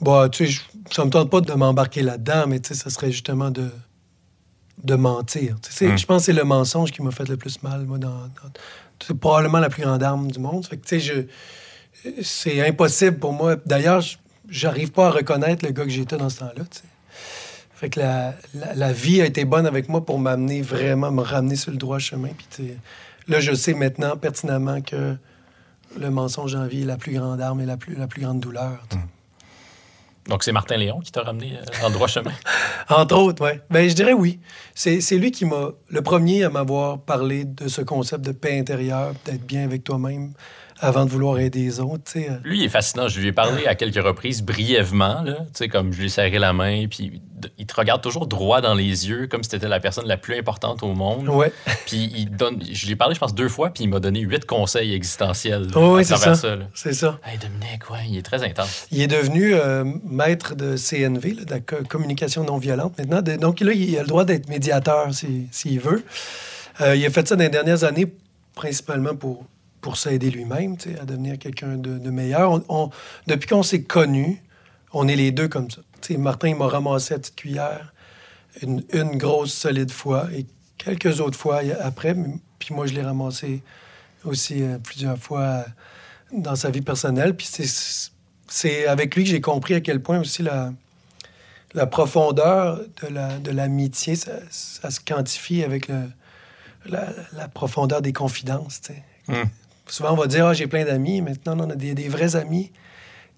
Bah, 0.00 0.28
tu 0.28 0.46
sais, 0.46 0.52
je- 0.52 0.60
ça 0.94 1.04
me 1.04 1.10
tente 1.10 1.30
pas 1.30 1.40
de 1.40 1.52
m'embarquer 1.52 2.02
là-dedans, 2.02 2.46
mais 2.48 2.60
tu 2.60 2.68
sais, 2.68 2.74
ça 2.74 2.90
serait 2.90 3.12
justement 3.12 3.50
de, 3.50 3.70
de 4.82 4.94
mentir. 4.96 5.56
Tu 5.62 5.70
sais, 5.70 5.78
c'est- 5.86 5.92
Mm. 5.92 5.98
Je 5.98 6.06
pense 6.06 6.22
que 6.22 6.26
c'est 6.26 6.32
le 6.32 6.44
mensonge 6.44 6.90
qui 6.90 7.02
m'a 7.02 7.12
fait 7.12 7.28
le 7.28 7.36
plus 7.36 7.62
mal, 7.62 7.84
moi, 7.84 7.98
dans... 7.98 8.10
dans- 8.10 8.52
c'est 9.04 9.14
probablement 9.18 9.58
la 9.58 9.68
plus 9.68 9.82
grande 9.82 10.02
arme 10.02 10.30
du 10.30 10.38
monde. 10.38 10.64
Fait 10.66 10.76
que, 10.76 10.86
tu 10.86 11.00
sais, 11.00 11.26
je... 12.04 12.12
c'est 12.22 12.66
impossible 12.66 13.18
pour 13.18 13.32
moi. 13.32 13.56
D'ailleurs, 13.66 14.00
je- 14.00 14.16
j'arrive 14.48 14.90
pas 14.92 15.08
à 15.08 15.10
reconnaître 15.10 15.64
le 15.64 15.72
gars 15.72 15.84
que 15.84 15.90
j'étais 15.90 16.16
dans 16.16 16.28
ce 16.28 16.40
temps-là, 16.40 16.64
tu 16.70 16.78
sais. 16.78 16.84
Fait 17.74 17.90
que 17.90 17.98
la, 18.00 18.34
la- 18.54 18.74
la 18.74 18.92
vie 18.92 19.20
a 19.20 19.26
été 19.26 19.44
bonne 19.44 19.66
avec 19.66 19.88
moi 19.88 20.04
pour 20.04 20.18
m'amener 20.18 20.62
vraiment, 20.62 21.10
me 21.12 21.22
ramener 21.22 21.56
sur 21.56 21.70
le 21.72 21.76
droit 21.78 21.98
chemin. 21.98 22.28
Puis, 22.36 22.46
tu 22.50 22.62
sais, 22.68 22.76
là, 23.28 23.40
je 23.40 23.52
sais 23.54 23.74
maintenant 23.74 24.16
pertinemment 24.16 24.80
que 24.80 25.16
le 25.98 26.10
mensonge 26.10 26.54
en 26.54 26.66
vie 26.66 26.82
est 26.82 26.86
la 26.86 26.96
plus 26.96 27.12
grande 27.12 27.40
arme 27.40 27.60
et 27.60 27.66
la 27.66 27.76
plus, 27.76 27.94
la 27.94 28.06
plus 28.06 28.22
grande 28.22 28.40
douleur. 28.40 28.78
sais. 28.90 28.98
Donc, 30.28 30.44
c'est 30.44 30.52
Martin 30.52 30.76
Léon 30.76 31.00
qui 31.00 31.10
t'a 31.10 31.22
ramené 31.22 31.56
euh, 31.56 31.80
dans 31.80 31.88
le 31.88 31.94
droit 31.94 32.06
chemin. 32.06 32.32
Entre 32.88 33.16
autres, 33.16 33.44
oui. 33.44 33.58
Ben, 33.70 33.88
je 33.88 33.94
dirais 33.94 34.12
oui. 34.12 34.38
C'est 34.74 35.00
c'est 35.00 35.16
lui 35.16 35.32
qui 35.32 35.44
m'a 35.44 35.70
le 35.88 36.02
premier 36.02 36.44
à 36.44 36.50
m'avoir 36.50 37.00
parlé 37.00 37.44
de 37.44 37.66
ce 37.66 37.82
concept 37.82 38.24
de 38.24 38.32
paix 38.32 38.58
intérieure, 38.58 39.14
d'être 39.24 39.44
bien 39.44 39.64
avec 39.64 39.82
toi-même, 39.82 40.32
avant 40.82 41.04
de 41.06 41.10
vouloir 41.10 41.38
aider 41.38 41.60
les 41.60 41.80
autres. 41.80 42.12
euh. 42.16 42.36
Lui, 42.44 42.58
il 42.58 42.64
est 42.64 42.68
fascinant. 42.68 43.08
Je 43.08 43.20
lui 43.20 43.28
ai 43.28 43.32
parlé 43.32 43.66
à 43.66 43.74
quelques 43.74 44.02
reprises 44.04 44.42
brièvement, 44.42 45.22
là, 45.22 45.36
comme 45.70 45.92
je 45.92 45.98
lui 46.00 46.06
ai 46.06 46.08
serré 46.10 46.38
la 46.38 46.52
main, 46.52 46.86
puis 46.90 47.22
il 47.58 47.66
te 47.66 47.74
regarde 47.74 48.02
toujours 48.02 48.26
droit 48.26 48.60
dans 48.60 48.74
les 48.74 49.08
yeux, 49.08 49.26
comme 49.26 49.42
si 49.42 49.50
tu 49.50 49.56
étais 49.56 49.66
la 49.68 49.80
personne 49.80 50.06
la 50.06 50.16
plus 50.16 50.36
importante 50.36 50.82
au 50.82 50.92
monde. 50.94 51.28
Ouais, 51.28 51.52
Puis 51.86 52.12
il 52.16 52.30
donne, 52.30 52.62
je 52.70 52.86
lui 52.86 52.92
ai 52.92 52.96
parlé, 52.96 53.14
je 53.14 53.20
pense, 53.20 53.34
deux 53.34 53.48
fois, 53.48 53.70
puis 53.70 53.84
il 53.84 53.88
m'a 53.88 53.98
donné 54.00 54.20
huit 54.20 54.44
conseils 54.44 54.92
existentiels 54.94 55.62
là, 55.62 55.70
Oh 55.76 55.96
oui, 55.96 56.02
à 56.02 56.04
travers 56.04 56.36
ça. 56.36 56.56
ça. 56.56 56.56
c'est 56.74 56.92
ça. 56.92 57.18
Hey, 57.24 57.38
Dominique, 57.38 57.90
ouais, 57.90 57.98
il 58.08 58.18
est 58.18 58.22
très 58.22 58.44
intense. 58.44 58.86
Il 58.92 59.00
est 59.02 59.06
devenu 59.08 59.54
euh, 59.54 59.84
maître 60.08 60.54
de 60.54 60.76
CNV, 60.76 61.34
là, 61.34 61.44
de 61.44 61.50
la 61.50 61.60
co- 61.60 61.82
communication 61.88 62.44
non 62.44 62.58
violente 62.58 62.96
maintenant. 62.98 63.22
Donc 63.38 63.60
là, 63.60 63.72
il 63.72 63.96
a 63.98 64.02
le 64.02 64.08
droit 64.08 64.24
d'être 64.24 64.48
médiateur 64.48 65.12
si- 65.12 65.46
s'il 65.50 65.80
veut. 65.80 66.04
Euh, 66.80 66.94
il 66.96 67.04
a 67.04 67.10
fait 67.10 67.26
ça 67.26 67.34
dans 67.36 67.42
les 67.44 67.50
dernières 67.50 67.84
années, 67.84 68.06
principalement 68.54 69.14
pour, 69.16 69.44
pour 69.82 69.98
s'aider 69.98 70.30
lui-même, 70.30 70.76
à 71.00 71.04
devenir 71.04 71.38
quelqu'un 71.38 71.76
de, 71.76 72.10
meilleur. 72.10 72.62
Depuis 73.26 73.48
qu'on 73.48 73.64
s'est 73.64 73.82
connus, 73.82 74.40
on 74.92 75.08
est 75.08 75.16
les 75.16 75.32
deux 75.32 75.48
comme 75.48 75.70
ça. 75.70 75.82
Martin, 76.16 76.48
il 76.48 76.56
m'a 76.56 76.68
ramassé 76.68 77.14
à 77.14 77.18
petite 77.18 77.36
cuillère 77.36 77.92
une, 78.62 78.82
grosse 79.16 79.52
solide 79.52 79.90
fois 79.90 80.28
et 80.34 80.46
quelques 80.78 81.20
autres 81.20 81.38
fois 81.38 81.60
après. 81.80 82.14
Puis 82.58 82.74
moi, 82.74 82.86
je 82.86 82.94
l'ai 82.94 83.02
ramassé 83.02 83.62
aussi 84.24 84.62
euh, 84.62 84.78
plusieurs 84.78 85.18
fois 85.18 85.40
euh, 85.40 85.62
dans 86.32 86.54
sa 86.54 86.70
vie 86.70 86.80
personnelle. 86.80 87.36
Puis 87.36 87.48
c'est- 88.48 88.86
avec 88.86 89.16
lui 89.16 89.24
que 89.24 89.30
j'ai 89.30 89.40
compris 89.40 89.74
à 89.74 89.80
quel 89.80 90.00
point 90.00 90.20
aussi 90.20 90.42
la, 90.42 90.72
la 91.74 91.86
profondeur 91.86 92.80
de 93.02 93.08
la- 93.08 93.38
l'amitié, 93.52 94.14
ça, 94.14 94.32
ça 94.50 94.90
se 94.90 95.00
quantifie 95.00 95.64
avec 95.64 95.88
la, 95.88 97.08
la 97.32 97.48
profondeur 97.48 98.02
des 98.02 98.12
confidences. 98.12 98.80
Hmm. 99.26 99.44
Souvent, 99.92 100.12
on 100.12 100.16
va 100.16 100.26
dire, 100.26 100.46
ah, 100.46 100.54
j'ai 100.54 100.66
plein 100.66 100.86
d'amis. 100.86 101.20
Maintenant, 101.20 101.54
on 101.60 101.68
a 101.68 101.76
des, 101.76 101.94
des 101.94 102.08
vrais 102.08 102.34
amis 102.34 102.72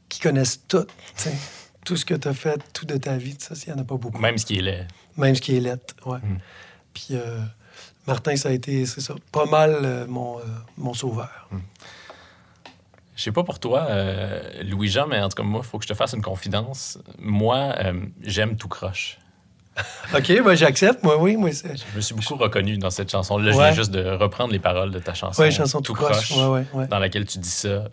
qui 0.08 0.20
connaissent 0.20 0.64
tout. 0.68 0.86
Tout 1.84 1.96
ce 1.96 2.04
que 2.04 2.14
tu 2.14 2.28
as 2.28 2.32
fait, 2.32 2.62
tout 2.72 2.86
de 2.86 2.96
ta 2.96 3.16
vie. 3.16 3.34
Ça, 3.40 3.56
il 3.66 3.72
n'y 3.72 3.76
en 3.76 3.82
a 3.82 3.84
pas 3.84 3.96
beaucoup. 3.96 4.20
Même 4.20 4.38
ce 4.38 4.46
qui 4.46 4.58
est 4.58 4.62
laid. 4.62 4.86
Même 5.16 5.34
ce 5.34 5.40
qui 5.40 5.56
est 5.56 5.60
lettre, 5.60 5.96
ouais. 6.06 6.18
Mm. 6.18 6.38
Puis 6.94 7.08
euh, 7.10 7.40
Martin, 8.06 8.36
ça 8.36 8.50
a 8.50 8.52
été, 8.52 8.86
c'est 8.86 9.00
ça, 9.00 9.16
pas 9.32 9.46
mal 9.46 9.80
euh, 9.82 10.06
mon, 10.06 10.38
euh, 10.38 10.42
mon 10.78 10.94
sauveur. 10.94 11.50
Je 13.16 13.22
sais 13.24 13.32
pas 13.32 13.42
pour 13.42 13.58
toi, 13.58 13.88
Louis-Jean, 14.62 15.08
mais 15.08 15.20
en 15.20 15.28
tout 15.28 15.36
cas, 15.36 15.42
moi, 15.42 15.60
il 15.64 15.66
faut 15.66 15.78
que 15.78 15.84
je 15.84 15.88
te 15.88 15.94
fasse 15.94 16.12
une 16.12 16.22
confidence. 16.22 16.98
Moi, 17.18 17.74
j'aime 18.22 18.56
tout 18.56 18.68
croche. 18.68 19.18
OK, 20.14 20.42
ben, 20.44 20.54
j'accepte. 20.54 21.02
Moi, 21.02 21.16
oui, 21.20 21.36
moi, 21.36 21.50
c'est... 21.52 21.76
Je 21.76 21.96
me 21.96 22.00
suis 22.00 22.14
beaucoup 22.14 22.36
reconnu 22.36 22.78
dans 22.78 22.90
cette 22.90 23.10
chanson-là. 23.10 23.50
Je 23.52 23.56
Ouais. 23.56 23.64
viens 23.64 23.72
juste 23.74 23.90
de 23.90 24.02
reprendre 24.10 24.52
les 24.52 24.58
paroles 24.58 24.90
de 24.90 24.98
ta 24.98 25.14
chanson. 25.14 25.42
Ouais, 25.42 25.50
chanson 25.50 25.80
tout 25.80 25.94
croche. 25.94 26.30
Ouais. 26.72 26.86
Dans 26.88 26.98
laquelle 26.98 27.26
tu 27.26 27.38
dis 27.38 27.48
ça. 27.50 27.84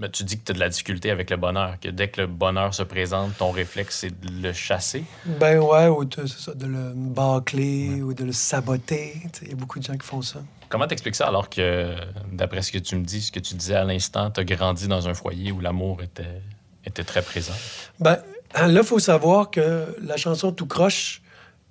Mais 0.00 0.08
tu 0.08 0.22
dis 0.22 0.38
que 0.38 0.44
tu 0.44 0.52
as 0.52 0.54
de 0.54 0.60
la 0.60 0.68
difficulté 0.68 1.10
avec 1.10 1.28
le 1.28 1.36
bonheur, 1.36 1.74
que 1.80 1.88
dès 1.88 2.06
que 2.06 2.20
le 2.20 2.28
bonheur 2.28 2.72
se 2.72 2.84
présente, 2.84 3.36
ton 3.36 3.50
réflexe, 3.50 3.98
c'est 3.98 4.20
de 4.20 4.42
le 4.46 4.52
chasser. 4.52 5.02
Ben 5.40 5.58
ouais, 5.58 5.88
ou 5.88 6.04
de, 6.04 6.24
c'est 6.24 6.38
ça, 6.38 6.54
de 6.54 6.66
le 6.66 6.92
bâcler 6.94 8.00
ou 8.02 8.14
de 8.14 8.22
le 8.24 8.30
saboter. 8.32 9.14
Il 9.42 9.48
y 9.48 9.52
a 9.52 9.56
beaucoup 9.56 9.80
de 9.80 9.84
gens 9.84 9.94
qui 9.96 10.06
font 10.06 10.22
ça. 10.22 10.38
Comment 10.68 10.86
t'expliques 10.86 11.16
ça 11.16 11.26
alors 11.26 11.50
que, 11.50 11.94
d'après 12.30 12.62
ce 12.62 12.70
que 12.70 12.78
tu 12.78 12.94
me 12.94 13.02
dis, 13.04 13.22
ce 13.22 13.32
que 13.32 13.40
tu 13.40 13.54
disais 13.54 13.74
à 13.74 13.82
l'instant, 13.84 14.30
tu 14.30 14.38
as 14.40 14.44
grandi 14.44 14.86
dans 14.86 15.08
un 15.08 15.14
foyer 15.14 15.50
où 15.50 15.58
l'amour 15.60 16.00
était, 16.02 16.42
était 16.84 17.02
très 17.04 17.22
présent? 17.22 17.54
Ben, 17.98 18.18
là, 18.54 18.68
il 18.68 18.82
faut 18.82 18.98
savoir 18.98 19.50
que 19.50 19.96
la 20.02 20.16
chanson 20.16 20.52
Tout 20.52 20.66
croche 20.66 21.22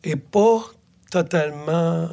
est 0.04 0.16
pas 0.16 0.62
totalement 1.12 2.10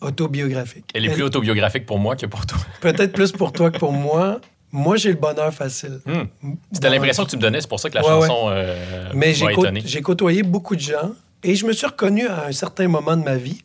autobiographique. 0.00 0.86
Elle 0.94 1.06
est 1.06 1.12
plus 1.12 1.22
autobiographique 1.22 1.86
pour 1.86 1.98
moi 1.98 2.16
que 2.16 2.26
pour 2.26 2.46
toi. 2.46 2.58
Peut-être 2.80 3.12
plus 3.12 3.32
pour 3.32 3.52
toi 3.52 3.70
que 3.70 3.78
pour 3.78 3.92
moi. 3.92 4.40
Moi, 4.72 4.96
j'ai 4.96 5.10
le 5.10 5.16
bonheur 5.18 5.52
facile. 5.52 6.00
Hmm. 6.06 6.52
C'était 6.72 6.90
l'impression 6.90 7.24
que 7.24 7.30
tu 7.30 7.36
me 7.36 7.42
donnais, 7.42 7.60
c'est 7.60 7.68
pour 7.68 7.80
ça 7.80 7.90
que 7.90 7.96
la 7.96 8.02
Ouais, 8.02 8.26
chanson 8.26 8.50
euh, 8.50 9.10
Mais 9.14 9.34
j'ai, 9.34 9.46
j'ai 9.84 10.00
côtoyé 10.00 10.44
beaucoup 10.44 10.76
de 10.76 10.80
gens 10.80 11.10
et 11.42 11.56
je 11.56 11.66
me 11.66 11.72
suis 11.72 11.86
reconnu 11.86 12.28
à 12.28 12.46
un 12.46 12.52
certain 12.52 12.86
moment 12.86 13.16
de 13.16 13.24
ma 13.24 13.34
vie, 13.34 13.64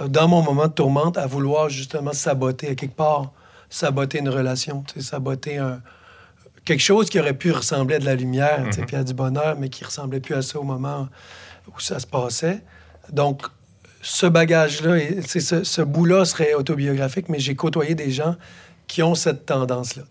euh, 0.00 0.08
dans 0.08 0.26
mon 0.26 0.42
moment 0.42 0.66
de 0.66 0.72
tourmente, 0.72 1.18
à 1.18 1.26
vouloir 1.26 1.68
justement 1.68 2.12
saboter 2.12 2.70
à 2.70 2.74
quelque 2.74 2.96
part, 2.96 3.32
saboter 3.70 4.18
une 4.18 4.28
relation, 4.28 4.82
saboter 4.98 5.58
un, 5.58 5.80
quelque 6.64 6.80
chose 6.82 7.10
qui 7.10 7.18
aurait 7.20 7.34
pu 7.34 7.50
ressembler 7.52 7.96
à 7.96 7.98
de 7.98 8.04
la 8.06 8.14
lumière, 8.14 8.60
Mhm. 8.64 8.86
puis 8.86 8.96
à 8.96 9.04
du 9.04 9.14
bonheur, 9.14 9.56
mais 9.58 9.68
qui 9.68 9.84
ressemblait 9.84 10.20
plus 10.20 10.34
à 10.34 10.42
ça 10.42 10.58
au 10.58 10.62
moment 10.64 11.08
où 11.68 11.80
ça 11.80 11.98
se 11.98 12.06
passait. 12.06 12.62
Donc, 13.12 13.42
ce 14.02 14.26
bagage-là, 14.26 14.98
ce, 15.26 15.64
ce 15.64 15.82
bout-là 15.82 16.24
serait 16.24 16.54
autobiographique, 16.54 17.28
mais 17.28 17.38
j'ai 17.38 17.54
côtoyé 17.54 17.94
des 17.94 18.10
gens 18.10 18.36
qui 18.86 19.02
ont 19.02 19.14
cette 19.14 19.46
tendance-là. 19.46 20.02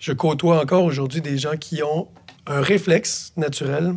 Je 0.00 0.12
côtoie 0.12 0.60
encore 0.60 0.84
aujourd'hui 0.84 1.20
des 1.20 1.38
gens 1.38 1.56
qui 1.56 1.82
ont 1.82 2.08
un 2.46 2.60
réflexe 2.60 3.32
naturel 3.36 3.94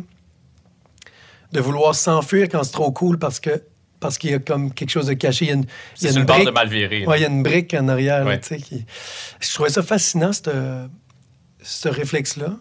de 1.52 1.60
vouloir 1.60 1.94
s'enfuir 1.94 2.48
quand 2.48 2.62
c'est 2.64 2.72
trop 2.72 2.90
cool 2.92 3.18
parce 3.18 3.40
que 3.40 3.62
parce 4.00 4.18
qu'il 4.18 4.30
y 4.30 4.34
a 4.34 4.40
comme 4.40 4.74
quelque 4.74 4.90
chose 4.90 5.06
de 5.06 5.12
caché. 5.14 5.44
Il 5.44 5.48
y 5.48 5.52
a 5.52 5.54
une, 5.54 5.64
il 6.00 6.04
y 6.04 6.06
a 6.08 6.10
une 6.18 6.24
de 6.26 6.50
mal. 6.50 6.68
Ouais, 6.68 7.18
il 7.18 7.22
y 7.22 7.24
a 7.24 7.28
une 7.28 7.44
brique 7.44 7.72
en 7.74 7.86
arrière. 7.86 8.26
Ouais. 8.26 8.40
qui... 8.40 8.84
Je 9.38 9.54
trouvais 9.54 9.68
ça 9.70 9.80
fascinant, 9.84 10.32
ce 10.32 10.88
ce 11.62 11.88
réflexe-là. 11.88 12.56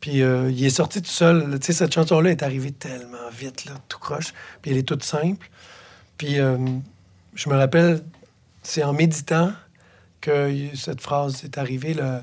Puis 0.00 0.22
euh, 0.22 0.50
il 0.50 0.64
est 0.64 0.70
sorti 0.70 1.00
tout 1.00 1.10
seul. 1.10 1.58
Tu 1.60 1.66
sais, 1.66 1.72
cette 1.72 1.94
chanson-là 1.94 2.30
est 2.30 2.42
arrivée 2.42 2.72
tellement 2.72 3.30
vite, 3.32 3.64
là, 3.64 3.72
tout 3.88 3.98
croche. 3.98 4.34
Puis 4.60 4.70
elle 4.70 4.76
est 4.76 4.88
toute 4.88 5.02
simple. 5.02 5.48
Puis 6.18 6.38
euh, 6.38 6.58
je 7.34 7.48
me 7.48 7.56
rappelle, 7.56 8.02
c'est 8.62 8.82
en 8.82 8.92
méditant 8.92 9.52
que 10.20 10.52
cette 10.74 11.00
phrase 11.00 11.44
est 11.44 11.58
arrivée. 11.58 11.94
Là, 11.94 12.22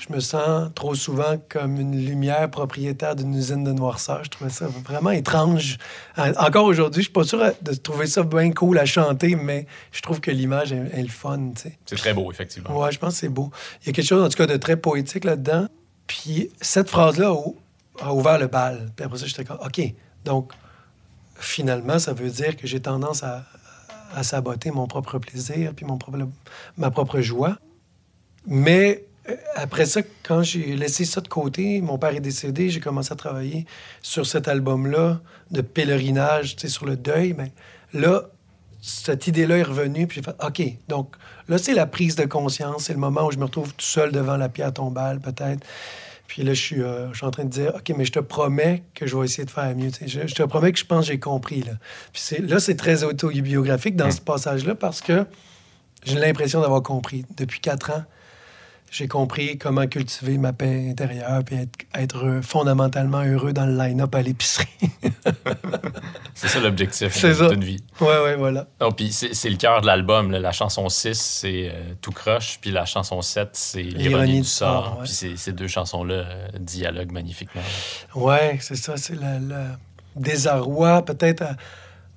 je 0.00 0.12
me 0.12 0.20
sens 0.20 0.70
trop 0.74 0.94
souvent 0.94 1.36
comme 1.48 1.78
une 1.80 1.96
lumière 2.04 2.50
propriétaire 2.50 3.14
d'une 3.16 3.34
usine 3.34 3.64
de 3.64 3.72
noirceur. 3.72 4.24
Je 4.24 4.30
trouvais 4.30 4.50
ça 4.50 4.66
vraiment 4.66 5.10
étrange. 5.10 5.78
En- 6.16 6.30
Encore 6.44 6.64
aujourd'hui, 6.64 7.02
je 7.02 7.06
suis 7.06 7.12
pas 7.12 7.24
sûr 7.24 7.40
de 7.62 7.74
trouver 7.74 8.06
ça 8.06 8.22
bien 8.22 8.52
cool 8.52 8.78
à 8.78 8.84
chanter, 8.86 9.36
mais 9.36 9.66
je 9.92 10.02
trouve 10.02 10.20
que 10.20 10.30
l'image 10.30 10.72
est, 10.72 10.90
est 10.92 11.02
le 11.02 11.08
fun. 11.08 11.52
C'est 11.54 11.96
très 11.96 12.12
beau, 12.12 12.30
effectivement. 12.32 12.78
Ouais, 12.78 12.90
je 12.92 12.98
pense 12.98 13.14
que 13.14 13.20
c'est 13.20 13.28
beau. 13.28 13.50
Il 13.82 13.86
y 13.86 13.90
a 13.90 13.92
quelque 13.92 14.06
chose, 14.06 14.22
en 14.24 14.28
tout 14.28 14.36
cas, 14.36 14.46
de 14.46 14.56
très 14.56 14.76
poétique 14.76 15.24
là-dedans. 15.24 15.66
Puis 16.06 16.50
cette 16.60 16.90
phrase-là 16.90 17.34
a, 18.00 18.12
ouvert 18.12 18.38
le 18.38 18.48
bal. 18.48 18.90
Puis 18.96 19.04
après 19.06 19.18
ça, 19.18 19.26
j'étais 19.26 19.44
comme, 19.44 19.58
OK. 19.64 19.80
Donc, 20.24 20.52
finalement, 21.36 21.98
ça 21.98 22.12
veut 22.12 22.30
dire 22.30 22.56
que 22.56 22.66
j'ai 22.66 22.80
tendance 22.80 23.22
à, 23.22 23.44
à 24.14 24.22
saboter 24.22 24.70
mon 24.70 24.86
propre 24.86 25.18
plaisir 25.18 25.72
puis 25.74 25.84
mon 25.86 25.98
propre, 25.98 26.18
ma 26.76 26.90
propre 26.90 27.20
joie. 27.20 27.56
Mais 28.46 29.04
après 29.56 29.86
ça, 29.86 30.00
quand 30.22 30.42
j'ai 30.42 30.76
laissé 30.76 31.04
ça 31.04 31.20
de 31.20 31.28
côté, 31.28 31.80
mon 31.80 31.98
père 31.98 32.14
est 32.14 32.20
décédé, 32.20 32.68
j'ai 32.70 32.80
commencé 32.80 33.12
à 33.12 33.16
travailler 33.16 33.66
sur 34.02 34.26
cet 34.26 34.48
album-là 34.48 35.20
de 35.50 35.60
pèlerinage, 35.60 36.56
tu 36.56 36.62
sais, 36.62 36.68
sur 36.68 36.84
le 36.84 36.96
deuil. 36.96 37.34
Mais 37.36 37.52
là, 37.92 38.24
cette 38.82 39.26
idée-là 39.26 39.56
est 39.58 39.62
revenue, 39.62 40.06
puis 40.06 40.16
j'ai 40.16 40.22
fait 40.22 40.36
OK. 40.44 40.62
Donc 40.88 41.14
là, 41.48 41.56
c'est 41.56 41.72
la 41.74 41.86
prise 41.86 42.16
de 42.16 42.24
conscience, 42.24 42.84
c'est 42.84 42.92
le 42.92 42.98
moment 42.98 43.26
où 43.26 43.32
je 43.32 43.38
me 43.38 43.44
retrouve 43.44 43.72
tout 43.74 43.84
seul 43.84 44.12
devant 44.12 44.36
la 44.36 44.48
pierre 44.50 44.72
tombale, 44.72 45.20
peut-être. 45.20 45.64
Puis 46.26 46.42
là, 46.42 46.52
je 46.54 46.60
suis, 46.60 46.82
euh, 46.82 47.10
je 47.12 47.18
suis 47.18 47.26
en 47.26 47.30
train 47.30 47.44
de 47.44 47.50
dire 47.50 47.72
OK, 47.76 47.92
mais 47.96 48.04
je 48.04 48.12
te 48.12 48.18
promets 48.18 48.82
que 48.94 49.06
je 49.06 49.16
vais 49.16 49.24
essayer 49.24 49.44
de 49.44 49.50
faire 49.50 49.74
mieux. 49.76 49.90
Je, 50.04 50.26
je 50.26 50.34
te 50.34 50.42
promets 50.42 50.72
que 50.72 50.78
je 50.78 50.84
pense 50.84 51.06
que 51.06 51.12
j'ai 51.12 51.18
compris. 51.20 51.60
Là, 51.62 51.72
puis 52.12 52.22
c'est- 52.22 52.38
là 52.40 52.60
c'est 52.60 52.76
très 52.76 53.04
autobiographique 53.04 53.94
dans 53.96 54.10
ce 54.10 54.20
passage-là 54.20 54.74
parce 54.74 55.00
que 55.00 55.26
j'ai 56.04 56.18
l'impression 56.18 56.60
d'avoir 56.60 56.82
compris. 56.82 57.24
Depuis 57.36 57.60
quatre 57.60 57.90
ans, 57.90 58.04
j'ai 58.90 59.08
compris 59.08 59.58
comment 59.58 59.86
cultiver 59.88 60.38
ma 60.38 60.52
paix 60.52 60.88
intérieure 60.90 61.42
puis 61.44 61.56
être, 61.94 62.40
fondamentalement 62.42 63.22
heureux 63.24 63.52
dans 63.52 63.66
le 63.66 63.76
line-up 63.76 64.14
à 64.14 64.22
l'épicerie. 64.22 64.66
C'est 66.34 66.48
ça 66.48 66.60
l'objectif 66.60 67.12
C'est 67.12 67.28
euh, 67.28 67.34
ça. 67.34 67.48
d'une 67.48 67.64
vie. 67.64 67.82
ouais, 68.00 68.06
ouais, 68.22 68.36
voilà. 68.36 68.66
Non, 68.80 68.90
puis 68.92 69.12
c'est 69.12 69.34
c'est 69.34 69.48
le 69.50 69.56
cœur 69.56 69.80
de 69.80 69.86
l'album. 69.86 70.30
là. 70.32 70.38
La 70.40 70.52
chanson 70.52 70.88
6, 70.88 71.14
c'est 71.20 71.70
euh, 71.72 71.94
Tout 72.00 72.10
croche, 72.12 72.58
puis 72.60 72.70
la 72.70 72.84
chanson 72.86 73.20
7, 73.22 73.50
c'est 73.52 73.82
L'ironie 73.82 74.40
du 74.42 74.46
sort. 74.46 74.98
ouais. 74.98 75.04
Puis 75.04 75.12
ces- 75.12 75.36
ces 75.36 75.52
deux 75.52 75.68
chansons-là 75.68 76.14
euh, 76.14 76.48
dialoguent 76.58 77.12
magnifiquement. 77.12 77.62
Ouais, 78.14 78.58
c'est 78.60 78.76
ça, 78.76 78.96
c'est 78.96 79.14
le, 79.14 79.66
désarroi, 80.16 81.04
peut-être. 81.04 81.42
à- 81.42 81.56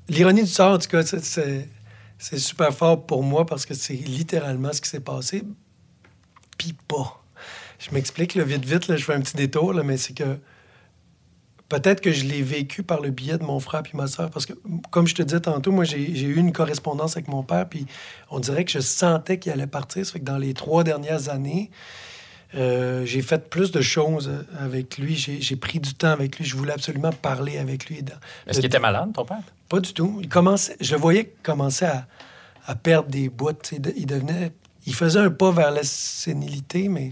L'ironie 0.09 0.43
du 0.43 0.49
sort, 0.49 0.73
en 0.73 0.77
tout 0.77 0.87
cas, 0.89 1.03
c'est 1.03 2.39
super 2.39 2.73
fort 2.73 3.05
pour 3.05 3.23
moi 3.23 3.45
parce 3.45 3.65
que 3.65 3.73
c'est 3.73 3.93
littéralement 3.93 4.73
ce 4.73 4.81
qui 4.81 4.89
s'est 4.89 4.99
passé. 4.99 5.43
Puis 6.57 6.73
pas. 6.87 7.21
Je 7.79 7.91
m'explique, 7.91 8.35
là, 8.35 8.43
vite, 8.43 8.65
vite, 8.65 8.87
là, 8.87 8.95
je 8.97 9.03
fais 9.05 9.13
un 9.13 9.21
petit 9.21 9.35
détour, 9.35 9.73
là, 9.73 9.83
mais 9.83 9.97
c'est 9.97 10.13
que 10.13 10.37
peut-être 11.69 12.01
que 12.01 12.11
je 12.11 12.25
l'ai 12.25 12.41
vécu 12.41 12.81
par 12.83 13.01
le 13.01 13.09
biais 13.11 13.37
de 13.37 13.43
mon 13.43 13.59
frère 13.59 13.83
puis 13.83 13.95
ma 13.95 14.07
soeur. 14.07 14.29
Parce 14.31 14.45
que, 14.45 14.53
comme 14.89 15.07
je 15.07 15.15
te 15.15 15.21
disais 15.21 15.41
tantôt, 15.41 15.71
moi, 15.71 15.83
j'ai 15.83 15.99
eu 15.99 16.35
une 16.37 16.53
correspondance 16.53 17.17
avec 17.17 17.27
mon 17.27 17.43
père, 17.43 17.67
puis 17.67 17.85
on 18.31 18.39
dirait 18.39 18.65
que 18.65 18.71
je 18.71 18.79
sentais 18.79 19.37
qu'il 19.37 19.51
allait 19.51 19.67
partir. 19.67 20.05
Ça 20.05 20.13
fait 20.13 20.19
que 20.19 20.25
dans 20.25 20.37
les 20.37 20.53
trois 20.53 20.83
dernières 20.83 21.29
années, 21.29 21.69
euh, 22.55 23.05
j'ai 23.05 23.21
fait 23.21 23.49
plus 23.49 23.71
de 23.71 23.81
choses 23.81 24.31
avec 24.59 24.97
lui. 24.97 25.15
J'ai 25.15 25.55
pris 25.57 25.79
du 25.79 25.93
temps 25.93 26.11
avec 26.11 26.39
lui. 26.39 26.45
Je 26.45 26.55
voulais 26.55 26.71
absolument 26.73 27.11
parler 27.11 27.57
avec 27.57 27.89
lui. 27.89 27.97
Est-ce 28.47 28.57
qu'il 28.59 28.65
était 28.67 28.79
malade, 28.79 29.11
ton 29.13 29.25
père? 29.25 29.41
Pas 29.67 29.81
du 29.81 29.93
tout. 29.93 30.19
Il 30.21 30.29
commençait, 30.29 30.77
je 30.79 30.93
le 30.95 31.01
voyais 31.01 31.33
commencer 31.43 31.85
à, 31.85 32.07
à 32.65 32.75
perdre 32.75 33.09
des 33.09 33.27
bouts. 33.29 33.51
sais, 33.63 33.79
de- 33.79 33.93
Il 33.97 34.05
devenait. 34.05 34.53
Il 34.87 34.95
faisait 34.95 35.19
un 35.19 35.29
pas 35.29 35.51
vers 35.51 35.69
la 35.71 35.83
sénilité, 35.83 36.87
mais 36.89 37.11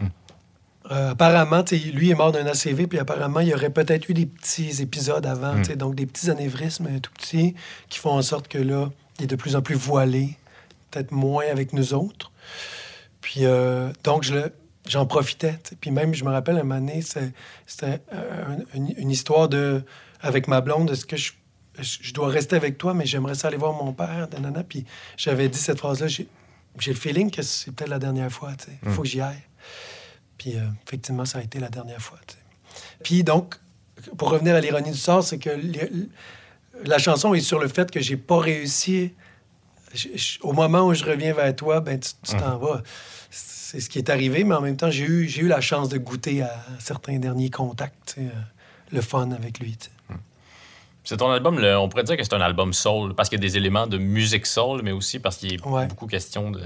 euh, 0.91 1.11
apparemment, 1.11 1.63
lui 1.93 2.09
est 2.09 2.15
mort 2.15 2.31
d'un 2.31 2.45
ACV, 2.45 2.87
puis 2.87 2.99
apparemment, 2.99 3.39
il 3.41 3.49
y 3.49 3.53
aurait 3.53 3.69
peut-être 3.69 4.09
eu 4.09 4.13
des 4.13 4.25
petits 4.25 4.81
épisodes 4.81 5.25
avant, 5.25 5.53
sais, 5.63 5.75
donc 5.75 5.93
des 5.95 6.05
petits 6.05 6.29
anévrismes 6.31 6.87
tout 7.01 7.11
petits 7.11 7.55
qui 7.89 7.99
font 7.99 8.11
en 8.11 8.21
sorte 8.21 8.47
que 8.47 8.57
là, 8.57 8.89
il 9.19 9.23
est 9.25 9.27
de 9.27 9.35
plus 9.35 9.55
en 9.55 9.61
plus 9.61 9.75
voilé, 9.75 10.37
peut-être 10.91 11.11
moins 11.11 11.45
avec 11.51 11.73
nous 11.73 11.93
autres. 11.93 12.31
Puis 13.21 13.45
euh, 13.45 13.91
donc, 14.03 14.23
je 14.23 14.33
le- 14.35 14.53
j'en 14.87 15.05
profitais. 15.05 15.57
Puis 15.81 15.89
même, 15.91 16.13
je 16.13 16.23
me 16.23 16.29
rappelle, 16.29 16.57
un 16.57 16.63
moment 16.63 16.79
donné, 16.79 17.01
c'est- 17.01 17.33
c'était 17.65 18.01
euh, 18.13 18.55
une, 18.75 18.93
une 18.97 19.09
histoire 19.11 19.49
de, 19.49 19.83
avec 20.21 20.47
ma 20.47 20.61
blonde, 20.61 20.91
est-ce 20.91 21.05
que 21.05 21.17
je, 21.17 21.31
je 21.79 21.97
je 22.01 22.13
dois 22.13 22.27
rester 22.29 22.55
avec 22.55 22.77
toi, 22.77 22.93
mais 22.93 23.05
j'aimerais 23.07 23.35
ça 23.35 23.47
aller 23.47 23.57
voir 23.57 23.73
mon 23.73 23.91
père, 23.93 24.27
nanana. 24.31 24.63
Puis 24.63 24.85
j'avais 25.17 25.49
dit 25.49 25.57
cette 25.57 25.79
phrase-là, 25.79 26.07
j'ai 26.79 26.91
le 26.91 26.97
feeling 26.99 27.31
que 27.31 27.41
c'est 27.41 27.71
peut-être 27.71 27.89
la 27.89 27.99
dernière 27.99 28.31
fois. 28.31 28.51
Il 28.83 28.89
faut 28.91 29.01
que 29.03 29.07
j'y 29.07 29.21
aille. 29.21 29.41
Puis 30.37 30.55
euh, 30.57 30.61
effectivement, 30.85 31.25
ça 31.25 31.39
a 31.39 31.41
été 31.41 31.59
la 31.59 31.69
dernière 31.69 32.01
fois. 32.01 32.19
Puis 33.03 33.23
donc, 33.23 33.55
pour 34.17 34.29
revenir 34.29 34.55
à 34.55 34.59
l'ironie 34.61 34.91
du 34.91 34.97
sort, 34.97 35.23
c'est 35.23 35.37
que 35.39 35.49
la 36.83 36.97
chanson 36.97 37.33
est 37.33 37.39
sur 37.39 37.59
le 37.59 37.67
fait 37.67 37.89
que 37.91 37.99
j'ai 38.01 38.17
pas 38.17 38.39
réussi. 38.39 39.13
je- 39.93 40.09
je- 40.15 40.39
au 40.41 40.51
moment 40.51 40.87
où 40.87 40.93
je 40.93 41.05
reviens 41.05 41.33
vers 41.33 41.55
toi, 41.55 41.79
ben 41.79 41.97
tu 41.99 42.11
tu 42.21 42.35
t'en 42.35 42.57
vas. 42.57 42.83
C'est 43.31 43.79
ce 43.79 43.89
qui 43.89 43.97
est 43.97 44.09
arrivé, 44.09 44.43
mais 44.43 44.55
en 44.55 44.61
même 44.61 44.75
temps, 44.77 44.91
j'ai 44.91 45.05
eu, 45.05 45.27
j'ai 45.29 45.41
eu 45.43 45.47
la 45.47 45.61
chance 45.61 45.87
de 45.89 45.97
goûter 45.97 46.41
à 46.43 46.65
certains 46.79 47.17
derniers 47.17 47.49
contacts, 47.49 48.15
euh, 48.17 48.29
le 48.91 49.01
fun 49.01 49.31
avec 49.31 49.59
lui. 49.59 49.77
tu 49.77 49.85
sais. 49.85 49.91
C'est 51.05 51.17
ton 51.17 51.29
album, 51.31 51.59
le- 51.59 51.77
on 51.77 51.87
pourrait 51.87 52.03
dire 52.03 52.17
que 52.17 52.23
c'est 52.23 52.33
un 52.33 52.41
album 52.41 52.73
soul, 52.73 53.13
parce 53.15 53.29
qu'il 53.29 53.37
y 53.39 53.41
a 53.41 53.47
des 53.47 53.55
éléments 53.57 53.87
de 53.87 53.97
musique 53.97 54.45
soul, 54.45 54.81
mais 54.83 54.91
aussi 54.91 55.19
parce 55.19 55.37
qu'il 55.37 55.53
est 55.53 55.65
Ouais. 55.65 55.85
beaucoup 55.87 56.07
question 56.07 56.51
de, 56.51 56.61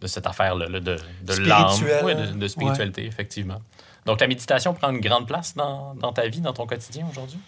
de 0.00 0.06
cette 0.06 0.26
affaire-là, 0.26 0.66
là, 0.68 0.78
de, 0.80 0.96
de 1.22 1.34
l'âme, 1.40 1.70
ouais, 2.04 2.14
de, 2.14 2.32
de 2.38 2.48
spiritualité, 2.48 3.06
effectivement. 3.06 3.60
Donc, 4.06 4.20
la 4.20 4.26
méditation 4.28 4.74
prend 4.74 4.90
une 4.90 5.00
grande 5.00 5.26
place 5.26 5.54
dans, 5.56 5.94
dans 5.94 6.12
ta 6.12 6.28
vie, 6.28 6.40
dans 6.40 6.52
ton 6.52 6.66
quotidien 6.66 7.06
aujourd'hui? 7.10 7.38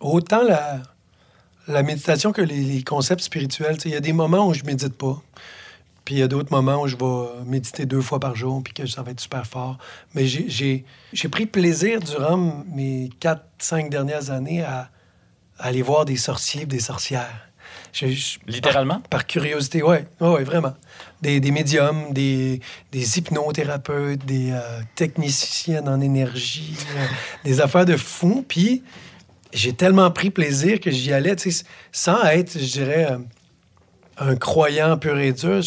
Autant 0.00 0.42
la, 0.42 0.82
la 1.68 1.82
méditation 1.82 2.32
que 2.32 2.42
les, 2.42 2.60
les 2.62 2.82
concepts 2.82 3.22
spirituels. 3.22 3.76
Il 3.84 3.92
y 3.92 3.96
a 3.96 4.00
des 4.00 4.12
moments 4.12 4.46
où 4.48 4.54
je 4.54 4.64
médite 4.64 4.96
pas. 4.98 5.20
Puis 6.04 6.16
il 6.16 6.18
y 6.18 6.22
a 6.22 6.28
d'autres 6.28 6.52
moments 6.52 6.82
où 6.82 6.86
je 6.86 6.96
vais 6.96 7.44
méditer 7.46 7.86
deux 7.86 8.02
fois 8.02 8.20
par 8.20 8.34
jour, 8.36 8.62
puis 8.62 8.74
que 8.74 8.86
ça 8.86 9.02
va 9.02 9.12
être 9.12 9.20
super 9.20 9.46
fort. 9.46 9.78
Mais 10.14 10.26
j'ai- 10.26 10.84
pris 11.30 11.46
plaisir 11.46 12.00
durant 12.00 12.36
mes 12.68 13.08
quatre, 13.20 13.44
cinq 13.58 13.88
dernières 13.88 14.30
années 14.30 14.62
à 14.62 14.90
aller 15.68 15.82
voir 15.82 16.04
des 16.04 16.16
sorciers, 16.16 16.66
des 16.66 16.80
sorcières. 16.80 17.48
Je- 17.92 18.08
je- 18.08 18.38
Littéralement? 18.46 19.00
par 19.08 19.24
curiosité, 19.26 19.82
oui, 19.82 19.96
ouais, 20.20 20.28
ouais, 20.28 20.44
vraiment. 20.44 20.74
Des, 21.22 21.38
des 21.40 21.50
médiums, 21.52 22.12
des, 22.12 22.60
des 22.92 23.18
hypnothérapeutes, 23.18 24.24
des 24.26 24.50
euh, 24.52 24.80
techniciennes 24.94 25.88
en 25.88 26.00
énergie, 26.00 26.76
euh, 26.96 27.06
des 27.44 27.60
affaires 27.60 27.84
de 27.86 27.96
fou. 27.96 28.44
Puis 28.46 28.82
j'ai 29.52 29.72
tellement 29.72 30.10
pris 30.10 30.30
plaisir 30.30 30.80
que 30.80 30.90
j'y 30.90 31.12
allais, 31.12 31.36
tu 31.36 31.50
sais, 31.52 31.64
sans 31.92 32.22
être, 32.24 32.58
je 32.58 32.64
dirais, 32.72 33.06
euh, 33.12 33.18
un 34.18 34.36
croyant 34.36 34.96
pur 34.98 35.18
et 35.18 35.32
dur. 35.32 35.60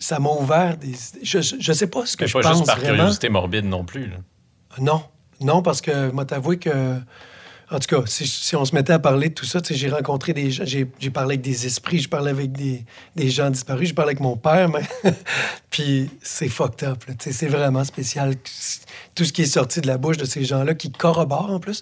Ça 0.00 0.18
m'a 0.18 0.30
ouvert 0.30 0.76
des... 0.76 0.92
Je, 1.22 1.40
je, 1.40 1.56
je 1.58 1.72
sais 1.72 1.86
pas 1.86 2.04
ce 2.06 2.16
que 2.16 2.24
Mais 2.24 2.28
je 2.28 2.32
pas 2.34 2.42
pense 2.42 2.58
juste 2.58 2.66
par 2.66 2.76
vraiment. 2.78 2.94
curiosité 2.96 3.28
morbide 3.30 3.64
non 3.64 3.84
plus. 3.84 4.06
là. 4.08 4.16
Non, 4.78 5.02
non, 5.40 5.62
parce 5.62 5.80
que 5.80 6.10
moi, 6.10 6.24
t'avouer 6.26 6.58
que. 6.58 6.70
En 7.70 7.78
tout 7.78 7.88
cas, 7.88 8.02
si, 8.06 8.54
on 8.56 8.64
se 8.64 8.74
mettait 8.74 8.92
à 8.92 8.98
parler 8.98 9.30
de 9.30 9.34
tout 9.34 9.46
ça, 9.46 9.58
j'ai 9.68 9.88
rencontré 9.88 10.32
des 10.34 10.50
gens, 10.50 10.64
j'ai 10.66 10.86
j'ai 10.98 11.10
parlé 11.10 11.34
avec 11.34 11.40
des 11.40 11.66
esprits, 11.66 11.98
je 11.98 12.08
parlais 12.08 12.30
avec 12.30 12.52
des, 12.52 12.84
des 13.16 13.30
gens 13.30 13.50
disparus, 13.50 13.88
je 13.88 13.94
parlais 13.94 14.10
avec 14.10 14.20
mon 14.20 14.36
père, 14.36 14.68
mais. 14.68 14.82
Puis 15.70 16.10
c'est 16.22 16.48
fucked 16.48 16.86
up, 16.86 17.02
c'est 17.18 17.46
vraiment 17.48 17.82
spécial. 17.84 18.34
Tout 19.14 19.24
ce 19.24 19.32
qui 19.32 19.42
est 19.42 19.46
sorti 19.46 19.80
de 19.80 19.86
la 19.86 19.96
bouche 19.98 20.18
de 20.18 20.24
ces 20.26 20.44
gens-là 20.44 20.74
qui 20.74 20.92
corroborent 20.92 21.50
en 21.50 21.58
plus, 21.58 21.80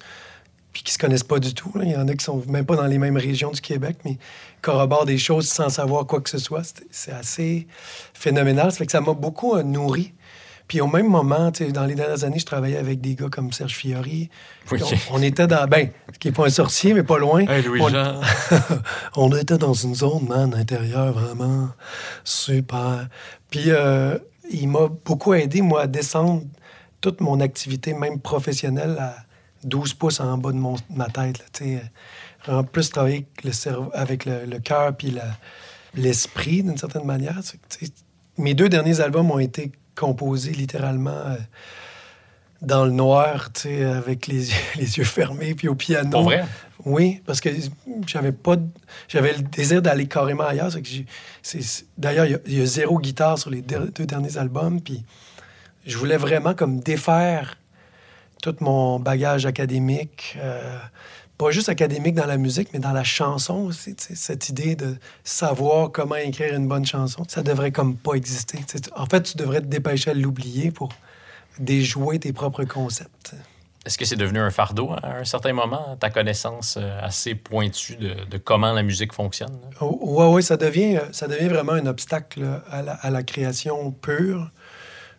puis 0.72 0.82
qui 0.82 0.92
se 0.92 0.98
connaissent 0.98 1.24
pas 1.24 1.38
du 1.40 1.52
tout. 1.52 1.70
Il 1.82 1.90
y 1.90 1.96
en 1.96 2.08
a 2.08 2.14
qui 2.14 2.24
sont 2.24 2.42
même 2.48 2.64
pas 2.64 2.76
dans 2.76 2.86
les 2.86 2.98
mêmes 2.98 3.18
régions 3.18 3.50
du 3.50 3.60
Québec, 3.60 3.98
mais 4.04 4.16
corroborent 4.62 5.04
des 5.04 5.18
choses 5.18 5.48
sans 5.48 5.68
savoir 5.68 6.06
quoi 6.06 6.20
que 6.20 6.30
ce 6.30 6.38
soit. 6.38 6.62
C'est- 6.64 6.86
C'est 6.90 7.12
assez 7.12 7.66
phénoménal. 8.14 8.70
Ça 8.70 8.78
fait 8.78 8.86
que 8.86 8.92
ça 8.92 9.00
m'a 9.00 9.12
beaucoup 9.14 9.54
euh, 9.56 9.62
nourri. 9.62 10.14
Puis 10.72 10.80
au 10.80 10.86
même 10.86 11.06
moment, 11.06 11.52
dans 11.74 11.84
les 11.84 11.94
dernières 11.94 12.24
années, 12.24 12.38
je 12.38 12.46
travaillais 12.46 12.78
avec 12.78 13.02
des 13.02 13.14
gars 13.14 13.28
comme 13.30 13.52
Serge 13.52 13.74
Fiori. 13.74 14.30
Oui. 14.70 14.80
On, 15.10 15.16
on 15.18 15.22
était 15.22 15.46
dans. 15.46 15.66
Ben, 15.68 15.90
qui 16.18 16.28
n'est 16.28 16.32
pas 16.32 16.46
un 16.46 16.48
sorcier, 16.48 16.94
mais 16.94 17.02
pas 17.02 17.18
loin. 17.18 17.46
Hey, 17.46 17.62
Louis-Jean. 17.62 18.22
on, 19.16 19.30
on 19.34 19.36
était 19.36 19.58
dans 19.58 19.74
une 19.74 19.94
zone, 19.94 20.26
man, 20.26 20.54
intérieure, 20.54 21.12
vraiment 21.12 21.68
super. 22.24 23.06
Puis 23.50 23.64
euh, 23.66 24.16
il 24.50 24.66
m'a 24.66 24.88
beaucoup 25.04 25.34
aidé, 25.34 25.60
moi, 25.60 25.82
à 25.82 25.86
descendre 25.86 26.42
toute 27.02 27.20
mon 27.20 27.40
activité, 27.40 27.92
même 27.92 28.18
professionnelle, 28.18 28.96
à 28.98 29.14
12 29.64 29.92
pouces 29.92 30.20
en 30.20 30.38
bas 30.38 30.52
de 30.52 30.56
mon- 30.56 30.76
ma 30.88 31.10
tête. 31.10 31.44
Là. 31.60 31.66
Vraiment 32.46 32.64
plus 32.64 32.88
travailler 32.88 33.16
avec 33.16 33.44
le 33.44 33.52
cerveau, 33.52 33.90
avec 33.92 34.24
le, 34.24 34.46
le 34.46 34.58
cœur 34.58 34.96
puis 34.96 35.14
l'esprit, 35.94 36.62
d'une 36.62 36.78
certaine 36.78 37.04
manière. 37.04 37.38
Mes 38.38 38.54
deux 38.54 38.70
derniers 38.70 39.02
albums 39.02 39.30
ont 39.30 39.38
été 39.38 39.70
composés 39.94 40.52
littéralement 40.52 41.10
euh, 41.10 41.36
dans 42.60 42.84
le 42.84 42.90
noir, 42.92 43.52
tu 43.52 43.62
sais, 43.62 43.84
avec 43.84 44.26
les, 44.26 44.50
yeux- 44.50 44.56
les 44.76 44.98
yeux 44.98 45.04
fermés, 45.04 45.54
puis 45.54 45.68
au 45.68 45.74
piano. 45.74 46.10
Pour 46.10 46.22
vrai? 46.24 46.44
Oui, 46.84 47.20
parce 47.26 47.40
que 47.40 47.48
j'avais 48.06 48.32
pas, 48.32 48.56
j'avais 49.08 49.32
le 49.34 49.42
désir 49.42 49.82
d'aller 49.82 50.06
carrément 50.06 50.44
ailleurs. 50.44 50.70
D'ailleurs, 51.98 52.26
il 52.26 52.32
y 52.32 52.34
a- 52.34 52.38
il 52.46 52.58
y, 52.58 52.60
a 52.62 52.66
zéro 52.66 52.98
guitare 52.98 53.38
sur 53.38 53.50
les 53.50 53.62
deux 53.62 54.06
derniers 54.06 54.36
albums, 54.36 54.80
puis 54.80 55.04
je 55.86 55.96
voulais 55.96 56.16
vraiment 56.16 56.54
comme 56.54 56.80
défaire 56.80 57.56
tout 58.42 58.56
mon 58.60 58.98
bagage 58.98 59.46
académique, 59.46 60.36
euh, 60.38 60.76
pas 61.42 61.50
juste 61.50 61.68
académique 61.68 62.14
dans 62.14 62.26
la 62.26 62.36
musique, 62.36 62.68
mais 62.72 62.78
dans 62.78 62.92
la 62.92 63.04
chanson 63.04 63.64
aussi. 63.64 63.94
Cette 63.98 64.48
idée 64.48 64.76
de 64.76 64.96
savoir 65.24 65.90
comment 65.90 66.16
écrire 66.16 66.54
une 66.54 66.68
bonne 66.68 66.86
chanson, 66.86 67.24
ça 67.28 67.42
devrait 67.42 67.72
comme 67.72 67.96
pas 67.96 68.14
exister. 68.14 68.58
En 68.96 69.06
fait, 69.06 69.22
tu 69.22 69.36
devrais 69.36 69.60
te 69.60 69.66
dépêcher 69.66 70.10
à 70.10 70.14
l'oublier 70.14 70.70
pour 70.70 70.90
déjouer 71.58 72.18
tes 72.18 72.32
propres 72.32 72.64
concepts. 72.64 73.34
Est-ce 73.84 73.98
que 73.98 74.04
c'est 74.04 74.16
devenu 74.16 74.38
un 74.38 74.50
fardeau 74.50 74.92
à 74.92 75.16
un 75.16 75.24
certain 75.24 75.52
moment, 75.52 75.96
ta 75.98 76.08
connaissance 76.08 76.78
euh, 76.80 77.00
assez 77.02 77.34
pointue 77.34 77.96
de, 77.96 78.14
de 78.30 78.38
comment 78.38 78.72
la 78.72 78.84
musique 78.84 79.12
fonctionne? 79.12 79.50
là? 79.50 79.76
Oh, 79.80 79.98
ouais, 80.02 80.32
ouais, 80.34 80.42
ça 80.42 80.56
devient, 80.56 80.98
euh, 80.98 81.08
ça 81.10 81.26
devient 81.26 81.48
vraiment 81.48 81.72
un 81.72 81.86
obstacle 81.86 82.44
à 82.70 82.82
la, 82.82 82.92
à 82.92 83.10
la 83.10 83.24
création 83.24 83.90
pure. 83.90 84.48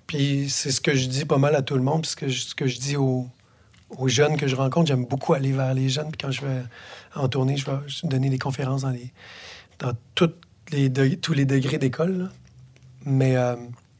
Puis 0.08 0.50
c'est 0.50 0.72
ce 0.72 0.80
que 0.80 0.96
je 0.96 1.08
dis 1.08 1.26
pas 1.26 1.38
mal 1.38 1.56
à 1.56 1.62
tout 1.62 1.76
le 1.76 1.84
monde, 1.84 2.04
puis 2.04 2.12
ce 2.12 2.16
que 2.16 2.30
je, 2.30 2.40
ce 2.40 2.56
que 2.56 2.68
je 2.68 2.80
dis 2.80 2.96
aux, 2.96 3.28
aux 3.98 4.08
jeunes 4.08 4.38
que 4.38 4.48
je 4.48 4.56
rencontre. 4.56 4.88
J'aime 4.88 5.06
beaucoup 5.06 5.34
aller 5.34 5.52
vers 5.52 5.74
les 5.74 5.90
jeunes. 5.90 6.10
Puis 6.12 6.18
quand 6.22 6.32
je 6.32 6.42
vais 6.46 6.62
en 7.16 7.28
tournée, 7.28 7.58
je 7.58 7.66
vais 7.66 7.78
donner 8.04 8.30
des 8.30 8.40
conférences 8.40 8.82
dans, 8.84 8.90
les, 8.90 9.12
dans 9.80 9.94
toutes 10.16 10.38
les 10.72 10.90
de- 10.90 11.16
tous 11.16 11.34
les 11.34 11.46
degrés 11.46 11.78
d'école. 11.78 12.30
Mais 13.06 13.36
euh, 13.36 13.56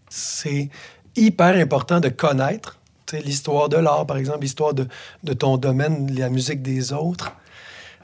c'est 0.10 0.70
hyper 1.16 1.56
important 1.56 2.00
de 2.00 2.10
connaître 2.10 2.80
l'histoire 3.26 3.70
de 3.70 3.78
l'art, 3.78 4.08
par 4.08 4.18
exemple, 4.18 4.40
l'histoire 4.42 4.74
de, 4.74 4.88
de 5.24 5.34
ton 5.34 5.58
domaine, 5.58 6.12
la 6.16 6.30
musique 6.30 6.62
des 6.64 6.94
autres 6.94 7.34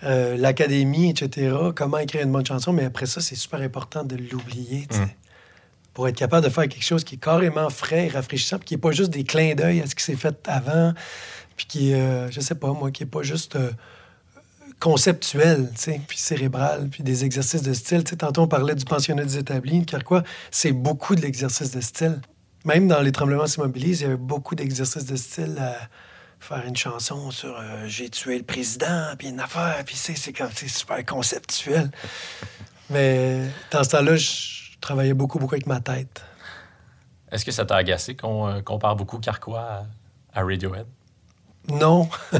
euh, 0.03 0.37
l'académie, 0.37 1.09
etc., 1.09 1.53
comment 1.75 1.97
écrire 1.97 2.21
une 2.23 2.31
bonne 2.31 2.45
chanson, 2.45 2.71
mais 2.71 2.85
après 2.85 3.05
ça, 3.05 3.19
c'est 3.19 3.35
super 3.35 3.59
important 3.61 4.03
de 4.03 4.15
l'oublier, 4.15 4.87
Mm. 4.91 5.05
pour 5.93 6.07
être 6.07 6.15
capable 6.15 6.45
de 6.45 6.49
faire 6.49 6.69
quelque 6.69 6.85
chose 6.85 7.03
qui 7.03 7.15
est 7.15 7.17
carrément 7.17 7.69
frais 7.69 8.05
et 8.05 8.09
rafraîchissant, 8.09 8.59
puis 8.59 8.65
qui 8.67 8.73
n'est 8.75 8.79
pas 8.81 8.91
juste 8.91 9.09
des 9.09 9.23
clins 9.25 9.55
d'œil 9.55 9.81
à 9.81 9.87
ce 9.87 9.95
qui 9.95 10.03
s'est 10.03 10.15
fait 10.15 10.37
avant, 10.47 10.93
puis 11.59 11.67
qui 11.67 11.91
est, 11.91 12.01
euh, 12.01 12.31
je 12.31 12.39
sais 12.39 12.55
pas 12.55 12.71
moi, 12.71 12.89
qui 12.89 13.03
n'est 13.03 13.09
pas 13.09 13.21
juste 13.21 13.57
euh, 13.57 13.69
conceptuel, 14.79 15.69
puis 16.07 16.17
cérébral, 16.17 16.87
puis 16.89 17.03
des 17.03 17.25
exercices 17.25 17.63
de 17.63 17.73
style. 17.73 18.05
Tu 18.05 18.11
sais, 18.11 18.15
tantôt, 18.15 18.43
on 18.43 18.47
parlait 18.47 18.75
du 18.75 18.85
pensionnat 18.85 19.25
des 19.25 19.37
établis, 19.37 19.85
car 19.85 20.05
quoi, 20.05 20.23
c'est 20.51 20.71
beaucoup 20.71 21.15
de 21.15 21.21
l'exercice 21.21 21.71
de 21.71 21.81
style. 21.81 22.21
Même 22.63 22.87
dans 22.87 23.01
Les 23.01 23.11
Tremblements 23.11 23.45
s'immobilisent, 23.45 23.99
il 23.99 24.03
y 24.03 24.07
avait 24.07 24.15
beaucoup 24.15 24.55
d'exercices 24.55 25.05
de 25.05 25.17
style 25.17 25.57
à 25.59 25.75
faire 26.39 26.65
une 26.65 26.77
chanson 26.77 27.29
sur 27.29 27.59
euh, 27.59 27.85
J'ai 27.87 28.09
tué 28.09 28.37
le 28.37 28.45
président, 28.45 29.13
puis 29.17 29.27
une 29.27 29.41
affaire, 29.41 29.83
puis 29.85 29.97
c'est, 29.97 30.15
c'est, 30.15 30.31
comme, 30.31 30.51
c'est 30.55 30.69
super 30.69 31.05
conceptuel. 31.05 31.91
Mais 32.89 33.41
dans 33.69 33.83
ce 33.83 33.89
temps-là, 33.89 34.15
je 34.15 34.77
travaillais 34.79 35.13
beaucoup, 35.13 35.39
beaucoup 35.39 35.55
avec 35.55 35.67
ma 35.67 35.81
tête. 35.81 36.23
Est-ce 37.29 37.43
que 37.43 37.51
ça 37.51 37.65
t'a 37.65 37.75
agacé 37.75 38.15
qu'on 38.15 38.47
euh, 38.47 38.61
compare 38.61 38.95
beaucoup 38.95 39.19
Carquois 39.19 39.83
à 40.33 40.41
Radiohead? 40.41 40.87
Non, 41.71 42.09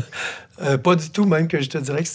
Euh, 0.61 0.77
pas 0.77 0.95
du 0.97 1.09
tout, 1.09 1.23
même 1.23 1.47
que 1.47 1.61
je 1.61 1.69
te 1.69 1.77
dirais 1.77 2.03
que 2.03 2.09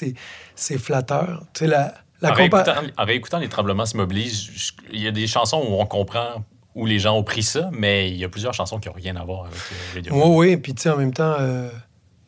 c'est, 0.54 0.78
flatteur. 0.78 1.44
Tu 1.54 1.60
sais, 1.60 1.66
la, 1.66 1.94
la 2.20 2.30
en, 2.30 2.34
compa- 2.34 2.36
réécoutant, 2.62 2.92
en 2.98 3.04
réécoutant 3.06 3.38
Les 3.38 3.48
Tremblements 3.48 3.86
s'immobilisent, 3.86 4.74
il 4.92 5.00
y 5.00 5.06
a 5.08 5.12
des 5.12 5.26
chansons 5.26 5.64
où 5.66 5.80
on 5.80 5.86
comprend 5.86 6.44
où 6.74 6.84
les 6.84 6.98
gens 6.98 7.16
ont 7.16 7.22
pris 7.22 7.42
ça, 7.42 7.70
mais 7.72 8.10
il 8.10 8.16
y 8.18 8.24
a 8.24 8.28
plusieurs 8.28 8.52
chansons 8.52 8.78
qui 8.80 8.88
n'ont 8.88 8.94
rien 8.94 9.16
à 9.16 9.24
voir 9.24 9.46
avec 9.46 9.54
euh, 9.56 9.94
Radiohead. 9.94 10.22
Oui, 10.22 10.48
oui, 10.50 10.56
puis 10.58 10.74
tu 10.74 10.82
sais, 10.82 10.90
en 10.90 10.98
même 10.98 11.14
temps, 11.14 11.36
euh, 11.40 11.70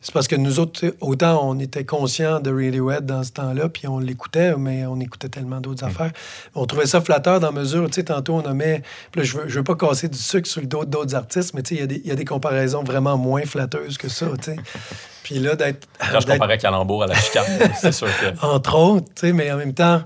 c'est 0.01 0.13
parce 0.13 0.27
que 0.27 0.35
nous 0.35 0.59
autres, 0.59 0.93
autant 1.01 1.41
on 1.43 1.59
était 1.59 1.83
conscients 1.83 2.39
de 2.39 2.51
Radiohead 2.51 3.05
dans 3.05 3.23
ce 3.23 3.31
temps-là, 3.31 3.67
puis 3.69 3.87
on 3.87 3.99
l'écoutait, 3.99 4.55
mais 4.55 4.85
on 4.85 4.99
écoutait 4.99 5.29
tellement 5.29 5.59
d'autres 5.59 5.83
affaires. 5.83 6.11
On 6.55 6.65
trouvait 6.65 6.85
ça 6.85 7.01
flatteur 7.01 7.39
dans 7.39 7.51
mesure, 7.51 7.87
tu 7.87 7.95
sais, 7.95 8.03
tantôt 8.03 8.35
on 8.35 8.41
nommait, 8.43 8.83
puis 9.11 9.21
là, 9.21 9.25
je 9.25 9.37
veux, 9.37 9.47
je 9.47 9.57
veux 9.57 9.63
pas 9.63 9.75
casser 9.75 10.07
du 10.07 10.17
sucre 10.17 10.47
sur 10.47 10.61
le 10.61 10.67
dos 10.67 10.85
d'autres 10.85 11.15
artistes, 11.15 11.53
mais 11.53 11.63
tu 11.63 11.75
sais, 11.75 11.75
il 11.75 11.81
y 11.81 11.83
a 11.83 11.87
des- 11.87 12.01
il 12.03 12.07
y, 12.07 12.11
a 12.11 12.15
des 12.15 12.25
comparaisons 12.25 12.83
vraiment 12.83 13.17
moins 13.17 13.43
flatteuses 13.45 13.97
que 13.97 14.07
ça, 14.07 14.27
tu 14.41 14.51
sais. 14.51 14.55
Puis 15.23 15.39
là, 15.39 15.55
d'être... 15.55 15.87
Quand 16.11 16.21
je 16.21 16.27
comparais 16.27 16.57
Calembour 16.57 17.03
à 17.03 17.07
la 17.07 17.15
chicane, 17.15 17.45
c'est 17.81 17.91
sûr 17.91 18.07
que. 18.07 18.45
entre 18.45 18.75
autres, 18.75 19.07
tu 19.13 19.27
sais, 19.27 19.33
mais 19.33 19.51
en 19.51 19.57
même 19.57 19.73
temps, 19.73 20.03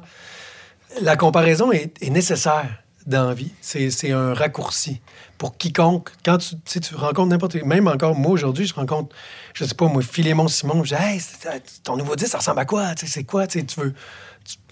la 1.02 1.16
comparaison 1.16 1.72
est, 1.72 2.02
est 2.02 2.10
nécessaire 2.10 2.70
dans 3.06 3.28
la 3.28 3.34
vie. 3.34 3.52
C'est 3.62 4.12
un 4.12 4.34
raccourci. 4.34 5.02
Pour 5.42 5.58
quiconque, 5.58 6.12
quand 6.24 6.38
tu, 6.38 6.80
tu 6.80 6.94
rencontres 6.94 7.30
n'importe 7.30 7.58
qui, 7.58 7.66
même 7.66 7.88
encore 7.88 8.14
moi 8.14 8.30
aujourd'hui, 8.30 8.68
je 8.68 8.76
rencontre, 8.76 9.16
je 9.56 9.66
sais 9.66 9.74
pas, 9.74 9.88
moi, 9.88 10.04
Philémon 10.04 10.48
Simon, 10.48 10.84
je 10.84 10.94
dis, 10.96 11.02
hey, 11.02 11.20
c'est- 11.20 11.82
ton 11.84 11.98
nouveau 11.98 12.16
disque, 12.16 12.34
ça 12.34 12.38
ressemble 12.38 12.60
à 12.60 12.66
quoi? 12.66 12.90
C'est 12.96 13.24
quoi? 13.24 13.48
Tu 13.48 13.66
veux. 13.76 13.96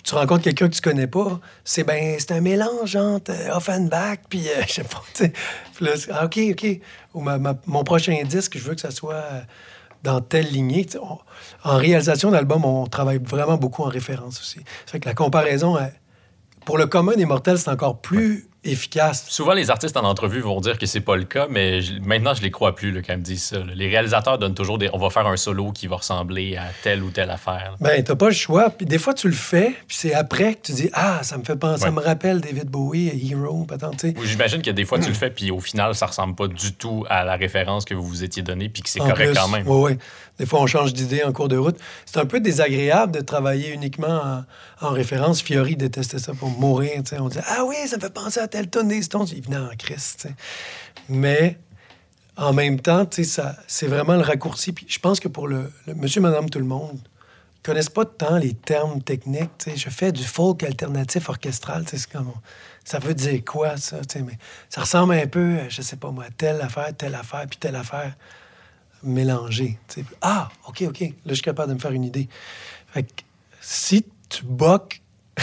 Tu, 0.04 0.14
rencontres 0.14 0.44
quelqu'un 0.44 0.70
que 0.70 0.76
tu 0.76 0.82
connais 0.82 1.08
pas, 1.08 1.40
c'est 1.64 1.84
ben, 1.84 2.18
c'est 2.20 2.34
un 2.34 2.42
mélange 2.42 2.96
entre 2.96 3.32
euh, 3.32 3.56
Offenbach, 3.58 4.20
puis 4.30 4.48
euh, 4.48 4.62
je 4.68 4.74
sais 4.74 4.84
pas, 4.84 5.02
tu 5.16 5.24
sais. 5.26 6.12
Ah, 6.12 6.26
OK, 6.26 6.40
OK. 6.52 6.80
Mon 7.66 7.84
prochain 7.84 8.22
disque, 8.24 8.56
je 8.56 8.64
veux 8.64 8.76
que 8.76 8.82
ça 8.82 8.92
soit 8.92 9.16
euh, 9.16 9.42
dans 10.04 10.22
telle 10.22 10.52
lignée. 10.52 10.86
En 11.64 11.78
réalisation 11.78 12.30
d'album, 12.30 12.64
on 12.64 12.86
travaille 12.86 13.18
vraiment 13.18 13.58
beaucoup 13.58 13.82
en 13.82 13.90
référence 13.90 14.40
aussi. 14.40 14.60
Ça 14.86 14.92
fait 14.92 15.00
que 15.00 15.10
la 15.10 15.16
comparaison, 15.16 15.80
pour 16.64 16.78
le 16.78 16.86
commun 16.86 17.16
des 17.16 17.26
mortels, 17.26 17.58
c'est 17.58 17.72
encore 17.72 18.02
plus 18.02 18.48
efficace. 18.72 19.26
Souvent, 19.30 19.54
les 19.54 19.70
artistes 19.70 19.98
en 19.98 20.04
entrevue 20.04 20.40
vont 20.42 20.60
dire 20.62 20.78
que 20.78 20.86
c'est 20.86 21.02
pas 21.02 21.16
le 21.16 21.24
cas, 21.26 21.48
mais 21.50 21.82
je- 21.82 22.00
maintenant, 22.02 22.34
je 22.34 22.42
les 22.42 22.52
crois 22.52 22.76
plus 22.76 22.92
là, 22.92 23.02
quand 23.06 23.14
ils 23.14 23.20
me 23.20 23.24
disent 23.24 23.44
ça. 23.44 23.60
là. 23.60 23.74
Les 23.76 23.88
réalisateurs 23.90 24.38
donnent 24.38 24.54
toujours 24.56 24.78
des. 24.78 24.90
On 24.94 24.98
va 24.98 25.10
faire 25.10 25.28
un 25.28 25.38
solo 25.38 25.72
qui 25.72 25.88
va 25.88 25.98
ressembler 25.98 26.58
à 26.58 26.66
telle 26.84 27.04
ou 27.04 27.10
telle 27.10 27.30
affaire. 27.32 27.72
là. 27.72 27.78
Ben, 27.80 28.04
t'as 28.04 28.16
pas 28.16 28.28
le 28.28 28.34
choix. 28.34 28.70
Puis 28.70 28.86
des 28.86 28.98
fois, 28.98 29.14
tu 29.14 29.28
le 29.28 29.34
fais, 29.34 29.76
puis 29.88 29.98
c'est 29.98 30.14
après 30.14 30.56
que 30.56 30.62
tu 30.68 30.72
dis 30.74 30.90
Ah, 30.94 31.20
ça 31.24 31.38
me 31.38 31.44
fait 31.44 31.56
penser, 31.56 31.84
ça 31.84 31.92
me 31.92 32.00
rappelle 32.02 32.42
David 32.42 32.70
Bowie, 32.70 33.08
Hero, 33.32 33.66
sais. 34.00 34.14
J'imagine 34.24 34.62
que 34.62 34.72
des 34.72 34.86
fois, 34.86 35.00
tu 35.00 35.08
le 35.10 35.14
fais, 35.14 35.30
puis 35.30 35.52
au 35.52 35.60
final, 35.60 35.96
ça 35.96 36.06
ressemble 36.06 36.36
pas 36.36 36.48
du 36.48 36.74
tout 36.74 37.06
à 37.10 37.24
la 37.24 37.36
référence 37.36 37.86
que 37.86 37.94
vous 37.94 38.04
vous 38.06 38.24
étiez 38.24 38.44
donnée, 38.44 38.70
puis 38.70 38.82
que 38.84 38.90
c'est 38.90 39.00
correct 39.00 39.32
plus, 39.32 39.34
quand 39.40 39.48
même. 39.48 39.68
Oui, 39.68 39.92
oui. 39.94 39.98
Des 40.40 40.46
fois, 40.46 40.62
on 40.62 40.68
change 40.68 40.94
d'idée 40.94 41.24
en 41.24 41.34
cours 41.34 41.50
de 41.50 41.58
route. 41.58 41.78
C'est 42.06 42.18
un 42.18 42.26
peu 42.26 42.40
désagréable 42.40 43.12
de 43.12 43.20
travailler 43.20 43.74
uniquement 43.74 44.46
en, 44.82 44.88
en 44.88 44.92
référence. 44.92 45.42
Fiori 45.42 45.76
détestait 45.76 46.20
ça 46.20 46.34
pour 46.34 46.50
mourir. 46.50 47.04
On 47.20 47.28
dit 47.28 47.40
Ah 47.46 47.66
oui, 47.66 47.76
ça 47.88 47.98
me 47.98 48.02
fait 48.02 48.14
penser 48.14 48.40
à 48.40 48.48
tel 48.48 48.70
tonne 48.70 48.88
des. 48.88 49.02
Il 49.02 49.44
venait 49.44 49.58
en 49.58 49.76
Christ. 49.78 50.30
Mais 51.10 51.58
en 52.38 52.54
même 52.54 52.80
temps, 52.80 53.06
c'est 53.68 53.88
vraiment 53.88 54.16
le 54.16 54.22
raccourci. 54.22 54.72
Puis 54.72 54.86
je 54.88 55.00
pense 55.00 55.20
que 55.20 55.28
pour 55.28 55.48
le, 55.48 55.72
monsieur, 55.88 56.22
madame, 56.22 56.50
tout 56.50 56.60
le 56.60 56.66
monde, 56.66 57.00
connaissent 57.62 57.90
pas 57.90 58.06
tant 58.06 58.38
les 58.38 58.54
termes 58.54 59.02
techniques. 59.02 59.70
Je 59.76 59.90
fais 59.90 60.14
du 60.14 60.24
folk 60.24 60.64
alternatif 60.64 61.28
orchestral. 61.28 61.84
ça 62.86 63.00
veut 63.00 63.14
dire 63.14 63.44
quoi, 63.46 63.76
ça? 63.76 63.98
ça 64.70 64.82
ressemble 64.82 65.14
un 65.16 65.28
peu, 65.28 65.58
je 65.68 65.82
sais 65.82 65.98
pas 65.98 66.12
moi, 66.12 66.26
telle 66.38 66.62
affaire, 66.62 66.96
telle 66.96 67.16
affaire, 67.16 67.46
puis 67.50 67.60
telle 67.60 67.76
affaire 67.76 68.14
mélangée. 69.04 69.78
tu 69.88 70.02
sais. 70.02 70.06
Ah, 70.22 70.50
OK, 70.68 70.84
OK. 70.88 71.02
Là, 71.02 71.10
je 71.28 71.34
suis 71.36 71.44
capable 71.44 71.70
de 71.70 71.76
me 71.76 71.80
faire 71.80 71.92
une 71.92 72.04
idée. 72.04 72.28
Si 73.62 74.06
tu 74.30 74.44
boques 74.44 75.02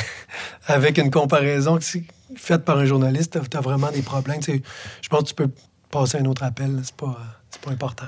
avec 0.66 0.98
une 0.98 1.11
comparaison 1.11 1.78
faite 2.36 2.64
par 2.64 2.78
un 2.78 2.84
journaliste, 2.84 3.38
tu 3.48 3.57
as, 3.57 3.61
vraiment 3.61 3.90
des 3.90 4.02
problèmes. 4.02 4.40
Je 4.42 5.09
pense 5.09 5.22
que 5.22 5.28
tu 5.28 5.34
peux 5.34 5.50
passer 5.90 6.18
un 6.18 6.24
autre 6.26 6.42
appel. 6.42 6.80
C'est 6.82 6.96
pas, 6.96 7.18
pas 7.62 7.70
important. 7.70 8.07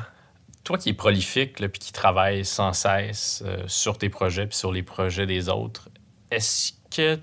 Toi 0.64 0.78
qui 0.78 0.90
es 0.90 0.94
prolifique, 0.94 1.56
puis 1.56 1.80
qui 1.80 1.92
travaille 1.92 2.44
sans 2.44 2.72
cesse 2.72 3.42
euh, 3.46 3.62
sur 3.66 3.96
tes 3.96 4.10
projets, 4.10 4.46
puis 4.46 4.56
sur 4.56 4.70
les 4.70 4.82
projets 4.82 5.26
des 5.26 5.48
autres, 5.48 5.88
est-ce 6.30 6.72
que 6.90 7.18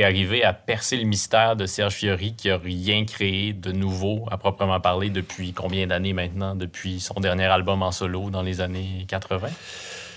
es 0.00 0.04
arrivé 0.04 0.44
à 0.44 0.52
percer 0.52 0.96
le 0.96 1.04
mystère 1.04 1.56
de 1.56 1.66
Serge 1.66 1.94
Fiori 1.94 2.34
qui 2.34 2.50
a 2.50 2.56
rien 2.58 3.04
créé 3.04 3.52
de 3.52 3.72
nouveau 3.72 4.26
à 4.30 4.38
proprement 4.38 4.80
parler 4.80 5.10
depuis 5.10 5.52
combien 5.52 5.86
d'années 5.86 6.12
maintenant, 6.12 6.54
depuis 6.54 7.00
son 7.00 7.14
dernier 7.20 7.44
album 7.46 7.82
en 7.82 7.92
solo 7.92 8.30
dans 8.30 8.42
les 8.42 8.60
années 8.60 9.04
80? 9.08 9.48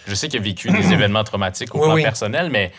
Je 0.07 0.13
sais 0.15 0.27
qu'il 0.27 0.39
a 0.39 0.43
vécu 0.43 0.69
des 0.69 0.91
événements 0.93 1.23
traumatiques 1.23 1.73
au 1.75 1.79
Oui, 1.79 1.85
plan 1.85 1.93
oui. 1.95 2.03
personnel, 2.03 2.49
mais 2.49 2.71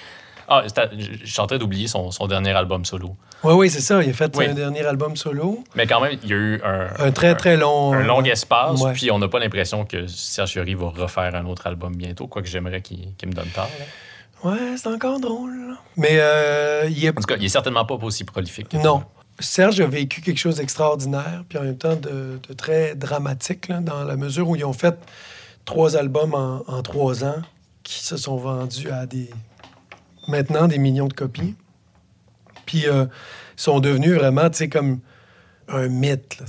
ah, 0.48 0.62
je 0.96 1.26
suis 1.26 1.40
en 1.40 1.46
train 1.48 1.58
d'oublier 1.58 1.88
son, 1.88 2.12
son 2.12 2.28
dernier 2.28 2.52
album 2.52 2.84
solo. 2.84 3.16
Oui, 3.42 3.52
oui, 3.54 3.70
c'est 3.70 3.80
ça. 3.80 4.00
Il 4.02 4.10
a 4.10 4.12
fait 4.12 4.34
Oui. 4.36 4.46
un 4.46 4.54
dernier 4.54 4.86
album 4.86 5.16
solo. 5.16 5.64
Mais 5.74 5.86
quand 5.88 6.00
même, 6.00 6.16
il 6.22 6.28
y 6.30 6.32
a 6.32 6.36
eu 6.36 6.60
un, 6.64 6.86
Un 6.98 7.10
très, 7.10 7.34
très 7.34 7.56
long... 7.56 7.92
un 7.92 8.04
long 8.04 8.22
espace, 8.22 8.80
ouais. 8.80 8.92
puis 8.92 9.10
on 9.10 9.18
n'a 9.18 9.26
pas 9.28 9.40
l'impression 9.40 9.84
que 9.84 10.06
Serge 10.06 10.52
Fiori 10.52 10.74
va 10.74 10.88
refaire 10.90 11.34
un 11.34 11.44
autre 11.46 11.66
album 11.66 11.96
bientôt, 11.96 12.28
quoique 12.28 12.48
j'aimerais 12.48 12.80
qu'il 12.80 12.98
me 13.26 13.32
donne 13.32 13.48
là. 13.56 13.68
Ouais, 14.46 14.76
c'est 14.76 14.88
encore 14.88 15.18
drôle. 15.18 15.76
Mais 15.96 16.18
euh, 16.20 16.88
il 16.88 17.04
est 17.04 17.10
En 17.10 17.14
tout 17.14 17.22
cas, 17.22 17.36
il 17.36 17.44
est 17.44 17.48
certainement 17.48 17.84
pas 17.84 17.94
aussi 17.94 18.24
prolifique. 18.24 18.68
que 18.68 18.76
Non. 18.76 19.04
Serge 19.38 19.80
a 19.80 19.86
vécu 19.86 20.22
quelque 20.22 20.38
chose 20.38 20.56
d'extraordinaire, 20.56 21.44
puis 21.48 21.58
en 21.58 21.62
même 21.62 21.76
temps 21.76 21.96
de, 21.96 22.40
de 22.48 22.54
très 22.54 22.94
dramatique, 22.94 23.68
là, 23.68 23.80
dans 23.80 24.04
la 24.04 24.16
mesure 24.16 24.48
où 24.48 24.56
ils 24.56 24.64
ont 24.64 24.72
fait 24.72 24.96
trois 25.66 25.96
albums 25.96 26.34
en, 26.34 26.62
en 26.68 26.82
trois 26.82 27.24
ans 27.24 27.42
qui 27.82 28.02
se 28.02 28.16
sont 28.16 28.36
vendus 28.36 28.90
à 28.90 29.04
des 29.06 29.28
maintenant 30.28 30.68
des 30.68 30.78
millions 30.78 31.08
de 31.08 31.12
copies. 31.12 31.54
Puis 32.66 32.88
euh, 32.88 33.06
ils 33.56 33.60
sont 33.60 33.80
devenus 33.80 34.12
vraiment, 34.14 34.48
tu 34.50 34.58
sais, 34.58 34.68
comme 34.68 35.00
un 35.68 35.88
mythe. 35.88 36.42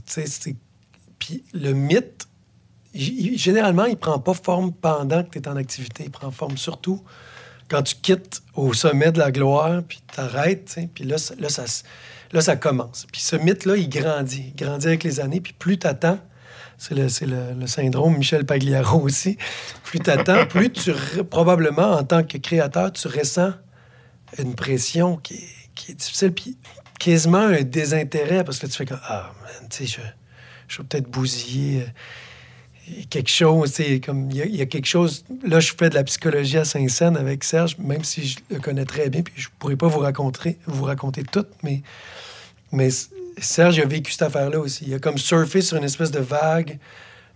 Puis 1.20 1.44
le 1.54 1.74
mythe, 1.74 2.28
généralement, 2.94 3.86
il 3.86 3.98
prend 3.98 4.20
pas 4.20 4.34
forme 4.34 4.72
pendant 4.72 5.24
que 5.24 5.30
tu 5.32 5.40
es 5.40 5.48
en 5.48 5.56
activité. 5.56 6.04
Il 6.06 6.12
prend 6.12 6.32
forme 6.32 6.58
surtout 6.58 7.04
quand 7.68 7.84
tu 7.84 7.96
quittes 7.96 8.42
au 8.54 8.74
sommet 8.74 9.12
de 9.12 9.20
la 9.20 9.32
gloire, 9.32 9.82
puis 9.88 10.02
t'arrêtes, 10.14 10.80
puis 10.94 11.04
là, 11.04 11.18
là, 11.40 11.50
ça, 11.50 11.66
là, 12.32 12.42
ça 12.42 12.56
commence. 12.56 13.06
Puis 13.12 13.22
ce 13.22 13.36
mythe-là, 13.36 13.76
il 13.78 13.90
grandit. 13.90 14.54
Il 14.54 14.56
grandit 14.56 14.88
avec 14.88 15.04
les 15.04 15.20
années, 15.20 15.42
puis 15.42 15.54
plus 15.54 15.78
t'attends, 15.78 16.20
c'est 16.78 16.96
le, 16.96 17.10
c'est 17.10 17.26
le, 17.26 17.54
le 17.60 17.68
syndrome 17.68 18.18
Michel 18.18 18.46
Pagliaro 18.46 19.02
aussi, 19.02 19.38
plus 19.84 20.00
t'attends, 20.00 20.46
plus 20.50 20.72
tu, 20.72 20.94
probablement, 21.30 21.94
en 21.94 22.04
tant 22.04 22.24
que 22.24 22.38
créateur, 22.38 22.92
tu 22.92 23.08
ressens 23.08 23.54
une 24.38 24.56
pression 24.56 25.18
qui 25.18 25.36
est, 25.36 25.50
qui 25.76 25.92
est 25.92 25.96
difficile, 25.96 26.34
puis 26.34 26.58
quasiment 27.00 27.38
un 27.38 27.62
désintérêt, 27.62 28.44
parce 28.44 28.60
que 28.60 28.68
tu 28.68 28.74
fais 28.74 28.86
comme, 28.86 29.02
ah, 29.08 29.32
man, 29.42 29.70
tu 29.70 29.86
sais, 29.86 29.86
je, 29.86 30.02
je 30.68 30.82
vais 30.82 30.88
peut-être 30.88 31.10
bousiller... 31.10 31.82
euh, 31.82 31.86
quelque 33.10 33.30
chose, 33.30 33.72
c'est 33.74 34.00
comme 34.00 34.30
il 34.32 34.38
y, 34.38 34.42
a- 34.42 34.46
il 34.46 34.56
y 34.56 34.62
a 34.62 34.66
quelque 34.66 34.86
chose. 34.88 35.24
Là, 35.46 35.60
je 35.60 35.74
fais 35.78 35.90
de 35.90 35.96
la 35.96 36.04
psychologie 36.04 36.58
à 36.58 36.66
Saint-Saëns 36.66 37.16
avec 37.18 37.44
Serge, 37.44 37.78
même 37.80 38.04
si 38.04 38.28
je 38.28 38.38
le 38.50 38.60
connais 38.60 38.86
très 38.86 39.10
bien, 39.10 39.22
puis 39.22 39.34
je 39.38 39.48
pourrais 39.60 39.76
pas 39.76 39.88
vous 39.88 40.00
raconter, 40.00 40.58
vous 40.66 40.84
raconter 40.86 41.24
tout, 41.24 41.46
mais 41.64 41.82
mais 42.72 42.90
Serge 43.40 43.80
a 43.80 43.86
vécu 43.86 44.12
cette 44.12 44.24
affaire-là 44.24 44.60
aussi. 44.60 44.86
Il 44.88 44.94
a 44.94 45.00
comme 45.00 45.18
surfé 45.18 45.62
sur 45.62 45.78
une 45.78 45.84
espèce 45.84 46.12
de 46.12 46.20
vague. 46.20 46.80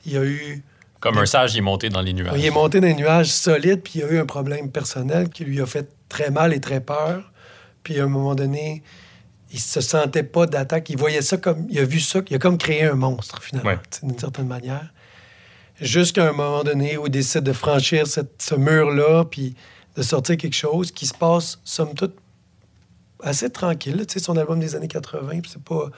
Il 0.05 0.17
a 0.17 0.23
eu, 0.25 0.63
Comme 0.99 1.17
un 1.17 1.25
sage, 1.25 1.53
il 1.55 1.59
est 1.59 1.61
monté 1.61 1.89
dans 1.89 2.01
les 2.01 2.13
nuages. 2.13 2.33
il 2.37 2.45
est 2.45 2.49
monté 2.51 2.79
dans 2.81 2.87
un 2.87 2.93
nuage 2.93 3.27
solide, 3.27 3.81
puis 3.81 3.99
il 3.99 4.03
a 4.03 4.07
eu 4.11 4.19
un 4.19 4.25
problème 4.25 4.69
personnel 4.71 5.29
qui 5.29 5.45
lui 5.45 5.61
a 5.61 5.65
fait 5.65 5.87
très 6.09 6.31
mal 6.31 6.53
et 6.53 6.59
très 6.59 6.81
peur. 6.81 7.31
Puis 7.83 7.99
à 7.99 8.03
un 8.03 8.07
moment 8.07 8.35
donné, 8.35 8.83
il 9.53 9.59
se 9.59 9.81
sentait 9.81 10.23
pas 10.23 10.45
d'attaque. 10.47 10.89
Il 10.89 10.97
voyait 10.97 11.21
ça 11.21 11.37
comme, 11.37 11.65
il 11.69 11.79
a 11.79 11.83
vu 11.85 11.99
ça, 11.99 12.21
il 12.29 12.35
a 12.35 12.39
comme 12.39 12.57
créé 12.57 12.83
un 12.83 12.95
monstre 12.95 13.41
finalement, 13.43 13.69
Ouais. 13.71 13.79
d'une 14.03 14.17
certaine 14.17 14.47
manière. 14.47 14.91
Jusqu'à 15.81 16.29
un 16.29 16.31
moment 16.31 16.63
donné 16.63 16.97
où 16.97 17.07
il 17.07 17.11
décide 17.11 17.41
de 17.41 17.53
franchir 17.53 18.05
cette- 18.07 18.41
ce 18.41 18.55
mur-là, 18.55 19.25
puis 19.25 19.55
de 19.97 20.01
sortir 20.03 20.37
quelque 20.37 20.55
chose 20.55 20.91
qui 20.91 21.07
se 21.07 21.13
passe, 21.13 21.59
somme 21.63 21.93
toute, 21.95 22.15
assez 23.23 23.49
tranquille. 23.49 24.03
Tu 24.07 24.13
sais, 24.13 24.19
son 24.19 24.37
album 24.37 24.59
des 24.59 24.75
années 24.75 24.87
80, 24.87 25.41
puis 25.41 25.51
c'est 25.51 25.61
pas... 25.63 25.89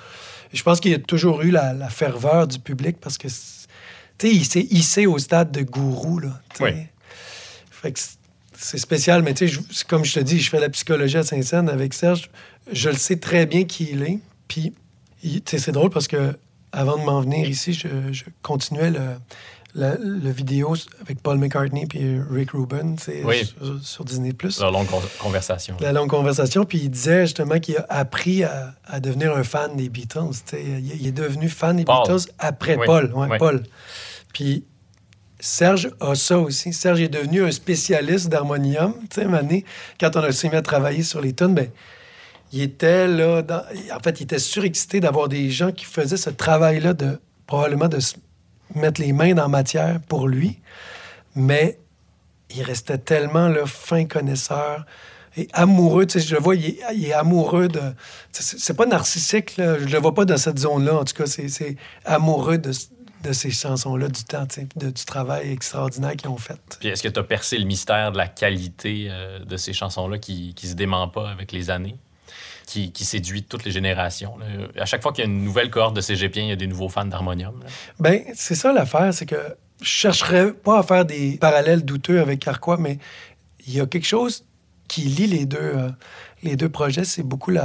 Je 0.52 0.62
pense 0.64 0.80
qu'il 0.80 0.94
a 0.94 1.00
toujours 1.00 1.42
eu 1.42 1.52
la, 1.52 1.74
la 1.74 1.90
ferveur 1.90 2.48
du 2.48 2.60
public 2.60 2.98
parce 3.02 3.18
que, 3.18 3.28
tu 3.28 3.34
sais, 3.34 4.34
il 4.34 4.46
s'est 4.46 4.68
hissé 4.70 5.06
au 5.06 5.18
stade 5.18 5.52
de 5.52 5.62
gourou, 5.64 6.20
là. 6.20 6.40
tu 6.54 6.58
sais. 6.58 6.64
Oui. 6.64 6.72
Fait 7.72 7.92
que 7.92 8.00
c'est- 8.58 8.78
spécial, 8.78 9.22
mais 9.24 9.34
tu 9.34 9.48
sais, 9.50 9.54
je- 9.70 9.84
comme 9.86 10.06
je 10.06 10.14
te 10.14 10.20
dis, 10.20 10.40
je 10.40 10.50
fais 10.50 10.60
la 10.60 10.70
psychologie 10.70 11.18
à 11.18 11.24
Saint-Saëns 11.24 11.68
avec 11.70 11.94
Serge. 11.94 12.30
Je 12.72 12.90
le 12.90 12.96
sais 12.96 13.18
très 13.18 13.46
bien 13.46 13.66
qui 13.66 13.90
il 13.92 14.04
est. 14.04 14.20
Puis, 14.48 14.74
tu 15.22 15.42
sais, 15.46 15.58
c'est 15.60 15.72
drôle 15.74 15.90
parce 15.90 16.08
que 16.08 16.38
avant 16.72 16.98
de 16.98 17.04
m'en 17.04 17.20
venir 17.22 17.48
ici, 17.50 17.74
je, 17.74 17.88
je 18.12 18.24
continuais 18.42 18.90
le, 18.92 19.00
la- 19.76 19.96
le 19.98 20.30
vidéo 20.30 20.76
avec 21.02 21.22
Paul 21.22 21.38
McCartney 21.38 21.86
puis 21.88 22.20
Rick 22.32 22.52
Rubin, 22.52 22.96
Oui. 23.26 23.44
sur, 23.46 23.80
sur 23.84 24.06
Disney+. 24.06 24.32
Leur 24.60 24.72
longue 24.72 24.88
con- 24.88 25.02
conversation. 25.20 25.76
La 25.80 25.92
longue 25.92 26.10
conversation, 26.10 26.64
puis 26.66 26.80
il 26.80 26.90
disait 26.90 27.22
justement 27.26 27.60
qu'il 27.60 27.78
a 27.78 27.86
appris 27.90 28.44
à, 28.44 28.76
à 28.86 29.00
devenir 29.00 29.36
un 29.36 29.44
fan 29.44 29.76
des 29.76 29.90
Beatles. 29.90 30.20
Il, 30.54 30.96
il 31.02 31.08
est 31.08 31.12
devenu 31.12 31.50
fan 31.50 31.78
des 31.78 31.86
Paul. 31.86 32.04
Beatles 32.08 32.30
après 32.40 32.76
Oui, 32.78 32.86
Paul. 32.86 33.12
ouais, 33.14 33.28
oui. 33.32 33.38
Paul. 33.38 33.64
Puis 34.34 34.64
Serge 35.40 35.90
a 36.00 36.16
ça 36.16 36.40
aussi. 36.40 36.72
Serge 36.72 37.02
est 37.02 37.10
devenu 37.10 37.44
un 37.44 37.52
spécialiste 37.52 38.30
d'harmonium. 38.30 38.94
Tu 39.10 39.22
sais, 39.22 39.26
Mané, 39.26 39.66
quand 40.00 40.16
on 40.16 40.22
a 40.22 40.32
s'est 40.32 40.48
mis 40.50 40.56
à 40.56 40.62
travailler 40.62 41.04
sur 41.04 41.20
les 41.20 41.34
tunes, 41.34 41.54
ben, 41.54 41.68
il 42.54 42.62
était 42.62 43.08
là. 43.08 43.42
dans- 43.42 43.64
en 43.94 44.00
fait, 44.02 44.22
il 44.22 44.24
était 44.24 44.40
surexcité 44.40 45.00
d'avoir 45.02 45.28
des 45.28 45.50
gens 45.50 45.72
qui 45.72 45.84
faisaient 45.86 46.16
ce 46.18 46.30
travail-là 46.30 46.94
de 46.94 47.20
probablement 47.46 47.90
de 47.90 48.00
mettre 48.76 49.02
les 49.02 49.14
mains 49.14 49.34
dans 49.34 49.44
la 49.44 49.48
matière 49.48 50.00
pour 50.08 50.28
lui. 50.28 50.60
mais 51.36 51.80
il 52.56 52.62
restait 52.62 52.98
tellement 53.00 53.48
là, 53.48 53.66
fin 53.66 54.06
connaisseur 54.06 54.86
et 55.36 55.48
amoureux. 55.54 56.06
Tu 56.06 56.20
sais, 56.20 56.28
je 56.28 56.36
le 56.36 56.42
vois, 56.42 56.56
il 56.56 56.78
est, 56.80 57.14
amoureux 57.14 57.68
de. 57.68 57.82
C'est 58.32 58.76
pas 58.76 58.86
narcissique, 58.86 59.58
là. 59.58 59.80
je 59.80 59.86
le 59.86 59.98
vois 59.98 60.14
pas 60.14 60.26
dans 60.26 60.38
cette 60.38 60.60
zone-là. 60.60 61.00
En 61.00 61.04
tout 61.04 61.16
cas, 61.16 61.26
c'est 61.26 61.76
amoureux 62.06 62.60
de, 62.60 62.72
de 63.24 63.34
ces 63.34 63.50
chansons-là, 63.50 64.08
du 64.08 64.24
temps, 64.24 64.46
de- 64.76 64.92
du 64.92 65.06
travail 65.06 65.52
extraordinaire 65.52 66.16
qu'ils 66.16 66.30
ont 66.30 66.38
fait. 66.38 66.60
Puis 66.80 66.90
est-ce 66.90 67.02
que 67.02 67.08
tu 67.08 67.20
as 67.20 67.24
percé 67.24 67.58
le 67.58 67.66
mystère 67.66 68.12
de 68.12 68.18
la 68.18 68.28
qualité 68.28 69.08
euh, 69.10 69.40
de 69.44 69.58
ces 69.58 69.74
chansons-là 69.74 70.20
qui, 70.20 70.54
qui 70.54 70.68
se 70.68 70.76
dément 70.76 71.08
pas 71.08 71.30
avec 71.30 71.52
les 71.52 71.72
années? 71.72 71.98
Qui, 72.66 72.92
séduit 73.06 73.44
toutes 73.44 73.66
les 73.66 73.72
générations. 73.72 74.38
À 74.80 74.86
chaque 74.86 75.04
fois 75.04 75.12
qu'il 75.12 75.24
y 75.24 75.28
a 75.28 75.30
une 75.30 75.44
nouvelle 75.44 75.70
cohorte 75.70 75.96
de 75.96 76.02
cégepiens, 76.02 76.44
il 76.44 76.50
y 76.50 76.54
a 76.54 76.56
des 76.56 76.68
nouveaux 76.68 76.90
fans 76.90 77.06
d'harmonium. 77.06 77.60
Ben, 78.00 78.22
c'est 78.34 78.56
ça 78.56 78.72
l'affaire, 78.74 79.14
c'est 79.14 79.26
que 79.26 79.56
je 79.82 79.90
chercherais 79.90 80.54
pas 80.54 80.80
à 80.80 80.84
faire 80.84 81.06
des 81.06 81.38
parallèles 81.38 81.84
douteux 81.84 82.20
avec 82.20 82.40
Carquois, 82.40 82.78
mais 82.78 83.00
il 83.68 83.76
y 83.76 83.82
a 83.82 83.86
quelque 83.86 84.08
chose 84.08 84.46
qui 84.88 85.02
lie 85.02 85.28
les 85.28 85.46
deux, 85.46 85.58
euh, 85.58 85.90
les 86.42 86.56
deux 86.56 86.70
projets, 86.70 87.04
c'est 87.04 87.24
beaucoup 87.24 87.52
le 87.52 87.62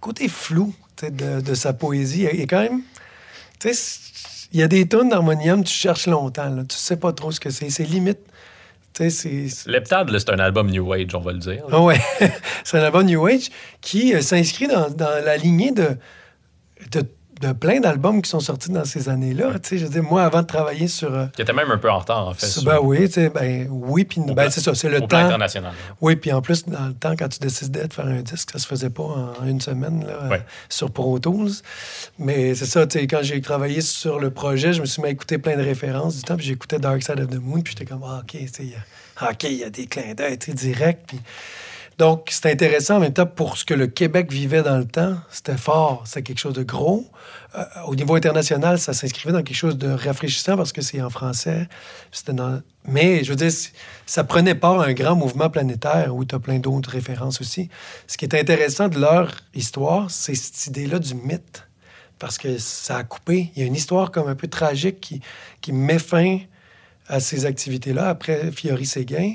côté 0.00 0.28
flou 0.28 0.74
de, 1.02 1.54
sa 1.54 1.72
poésie. 1.72 2.26
Il 2.32 2.40
y 2.40 2.42
a 2.42 2.46
quand 2.46 2.60
même, 2.60 2.82
il 3.64 4.60
y 4.60 4.62
a 4.62 4.68
des 4.68 4.86
tonnes 4.86 5.08
d'harmonium, 5.08 5.64
tu 5.64 5.72
cherches 5.72 6.06
longtemps, 6.06 6.50
là, 6.50 6.64
tu 6.64 6.76
sais 6.76 6.96
pas 6.96 7.12
trop 7.12 7.32
ce 7.32 7.40
que 7.40 7.50
c'est, 7.50 7.70
c'est 7.70 7.84
limite, 7.84 8.20
sais, 9.10 9.10
c'est... 9.10 9.70
un 10.30 10.38
album 10.38 10.70
New 10.70 10.92
Age, 10.92 11.14
on 11.14 11.20
va 11.20 11.32
le 11.32 11.38
dire. 11.38 11.64
Ah 11.70 11.80
ouais, 11.80 12.00
c'est 12.64 12.78
un 12.78 12.82
album 12.82 13.06
New 13.06 13.26
Age 13.26 13.48
qui 13.80 14.14
euh, 14.14 14.20
s'inscrit 14.20 14.66
dans, 14.66 14.90
dans 14.90 15.24
la 15.24 15.36
lignée 15.36 15.72
de, 15.72 15.96
de, 16.90 17.04
de 17.42 17.52
plein 17.52 17.80
d'albums 17.80 18.22
qui 18.22 18.30
sont 18.30 18.40
sortis 18.40 18.70
dans 18.70 18.84
ces 18.84 19.08
années-là. 19.08 19.58
Tu 19.58 19.68
sais, 19.70 19.78
je 19.78 19.84
veux 19.84 19.90
dire, 19.90 20.02
moi, 20.02 20.22
avant 20.24 20.40
de 20.42 20.46
travailler 20.46 20.88
sur... 20.88 21.12
euh, 21.12 21.26
Qui 21.34 21.42
était 21.42 21.52
même 21.52 21.70
un 21.70 21.76
peu 21.76 21.90
en 21.90 21.98
retard, 21.98 22.28
en 22.28 22.34
fait. 22.34 22.46
sur- 22.46 22.62
ben 22.64 22.78
oui, 22.82 23.06
tu 23.08 23.14
sais, 23.14 23.28
ben 23.28 23.66
oui, 23.70 24.04
puis 24.04 24.20
ben 24.34 24.48
c'est 24.48 24.60
ça, 24.60 24.74
c'est 24.74 24.88
le 24.88 25.02
au 25.02 25.06
plan 25.06 25.18
temps. 25.20 25.26
international. 25.26 25.72
Oui, 26.00 26.16
puis 26.16 26.32
en 26.32 26.40
plus, 26.40 26.64
dans 26.66 26.86
le 26.86 26.94
temps, 26.94 27.14
quand 27.18 27.28
tu 27.28 27.40
décidais 27.40 27.86
de 27.88 27.92
faire 27.92 28.06
un 28.06 28.22
disque, 28.22 28.50
ça 28.52 28.58
se 28.58 28.66
faisait 28.66 28.90
pas 28.90 29.02
en 29.02 29.44
une 29.46 29.60
semaine 29.60 30.06
là, 30.06 30.28
Ouais. 30.30 30.36
euh, 30.36 30.42
sur 30.68 30.90
Pro 30.90 31.18
Tools. 31.18 31.50
Mais 32.18 32.54
c'est 32.54 32.66
ça, 32.66 32.86
tu 32.86 32.98
sais, 33.00 33.06
quand 33.06 33.20
j'ai 33.22 33.40
travaillé 33.40 33.80
sur 33.80 34.18
le 34.20 34.30
projet, 34.30 34.72
je 34.72 34.80
me 34.80 34.86
suis 34.86 35.02
mis 35.02 35.08
à 35.08 35.10
écouter 35.10 35.38
plein 35.38 35.56
de 35.56 35.62
références 35.62 36.16
du 36.16 36.22
temps, 36.22 36.36
puis 36.36 36.46
j'écoutais 36.46 36.78
Dark 36.78 37.02
Side 37.02 37.20
of 37.20 37.28
the 37.28 37.40
Moon, 37.42 37.60
puis 37.62 37.74
j'étais 37.76 37.90
comme, 37.90 38.02
ah, 38.06 38.20
OK, 38.22 38.30
tu 38.38 38.38
sais, 38.46 38.52
il 38.60 38.70
y 38.70 38.74
a- 38.74 39.30
OK, 39.30 39.42
il 39.44 39.54
y 39.58 39.64
a 39.64 39.70
des 39.70 39.86
clins 39.86 40.14
d'œil, 40.14 40.38
tu 40.38 40.50
sais, 40.50 40.56
direct. 40.56 41.00
Puis... 41.08 41.20
Donc, 41.98 42.28
c'est 42.30 42.50
intéressant 42.50 42.96
en 42.96 43.00
même 43.00 43.12
temps 43.12 43.26
pour 43.26 43.56
ce 43.56 43.64
que 43.64 43.74
le 43.74 43.86
Québec 43.86 44.32
vivait 44.32 44.62
dans 44.62 44.78
le 44.78 44.86
temps. 44.86 45.16
C'était 45.30 45.56
fort, 45.56 46.02
c'était 46.06 46.22
quelque 46.22 46.38
chose 46.38 46.54
de 46.54 46.62
gros. 46.62 47.06
Euh, 47.54 47.64
au 47.86 47.94
niveau 47.94 48.14
international, 48.14 48.78
ça 48.78 48.92
s'inscrivait 48.92 49.32
dans 49.32 49.42
quelque 49.42 49.56
chose 49.56 49.76
de 49.76 49.88
rafraîchissant 49.88 50.56
parce 50.56 50.72
que 50.72 50.80
c'est 50.80 51.02
en 51.02 51.10
français. 51.10 51.68
Mais, 52.86 53.24
je 53.24 53.30
veux 53.30 53.36
dire, 53.36 53.52
ça 54.06 54.24
prenait 54.24 54.54
part 54.54 54.80
à 54.80 54.86
un 54.86 54.92
grand 54.94 55.16
mouvement 55.16 55.50
planétaire 55.50 56.14
où 56.14 56.24
tu 56.24 56.34
as 56.34 56.38
plein 56.38 56.58
d'autres 56.58 56.90
références 56.90 57.40
aussi. 57.40 57.68
Ce 58.06 58.16
qui 58.16 58.24
est 58.24 58.34
intéressant 58.34 58.88
de 58.88 58.98
leur 58.98 59.32
histoire, 59.54 60.10
c'est 60.10 60.34
cette 60.34 60.66
idée-là 60.66 60.98
du 60.98 61.14
mythe. 61.14 61.66
Parce 62.18 62.38
que 62.38 62.56
ça 62.58 62.98
a 62.98 63.04
coupé. 63.04 63.50
Il 63.56 63.62
y 63.62 63.64
a 63.64 63.66
une 63.66 63.74
histoire 63.74 64.12
comme 64.12 64.28
un 64.28 64.36
peu 64.36 64.46
tragique 64.46 65.00
qui, 65.00 65.20
qui 65.60 65.72
met 65.72 65.98
fin 65.98 66.38
à 67.08 67.20
ces 67.20 67.46
activités-là 67.46 68.08
après 68.08 68.50
Fiori 68.52 68.86
Séguin. 68.86 69.34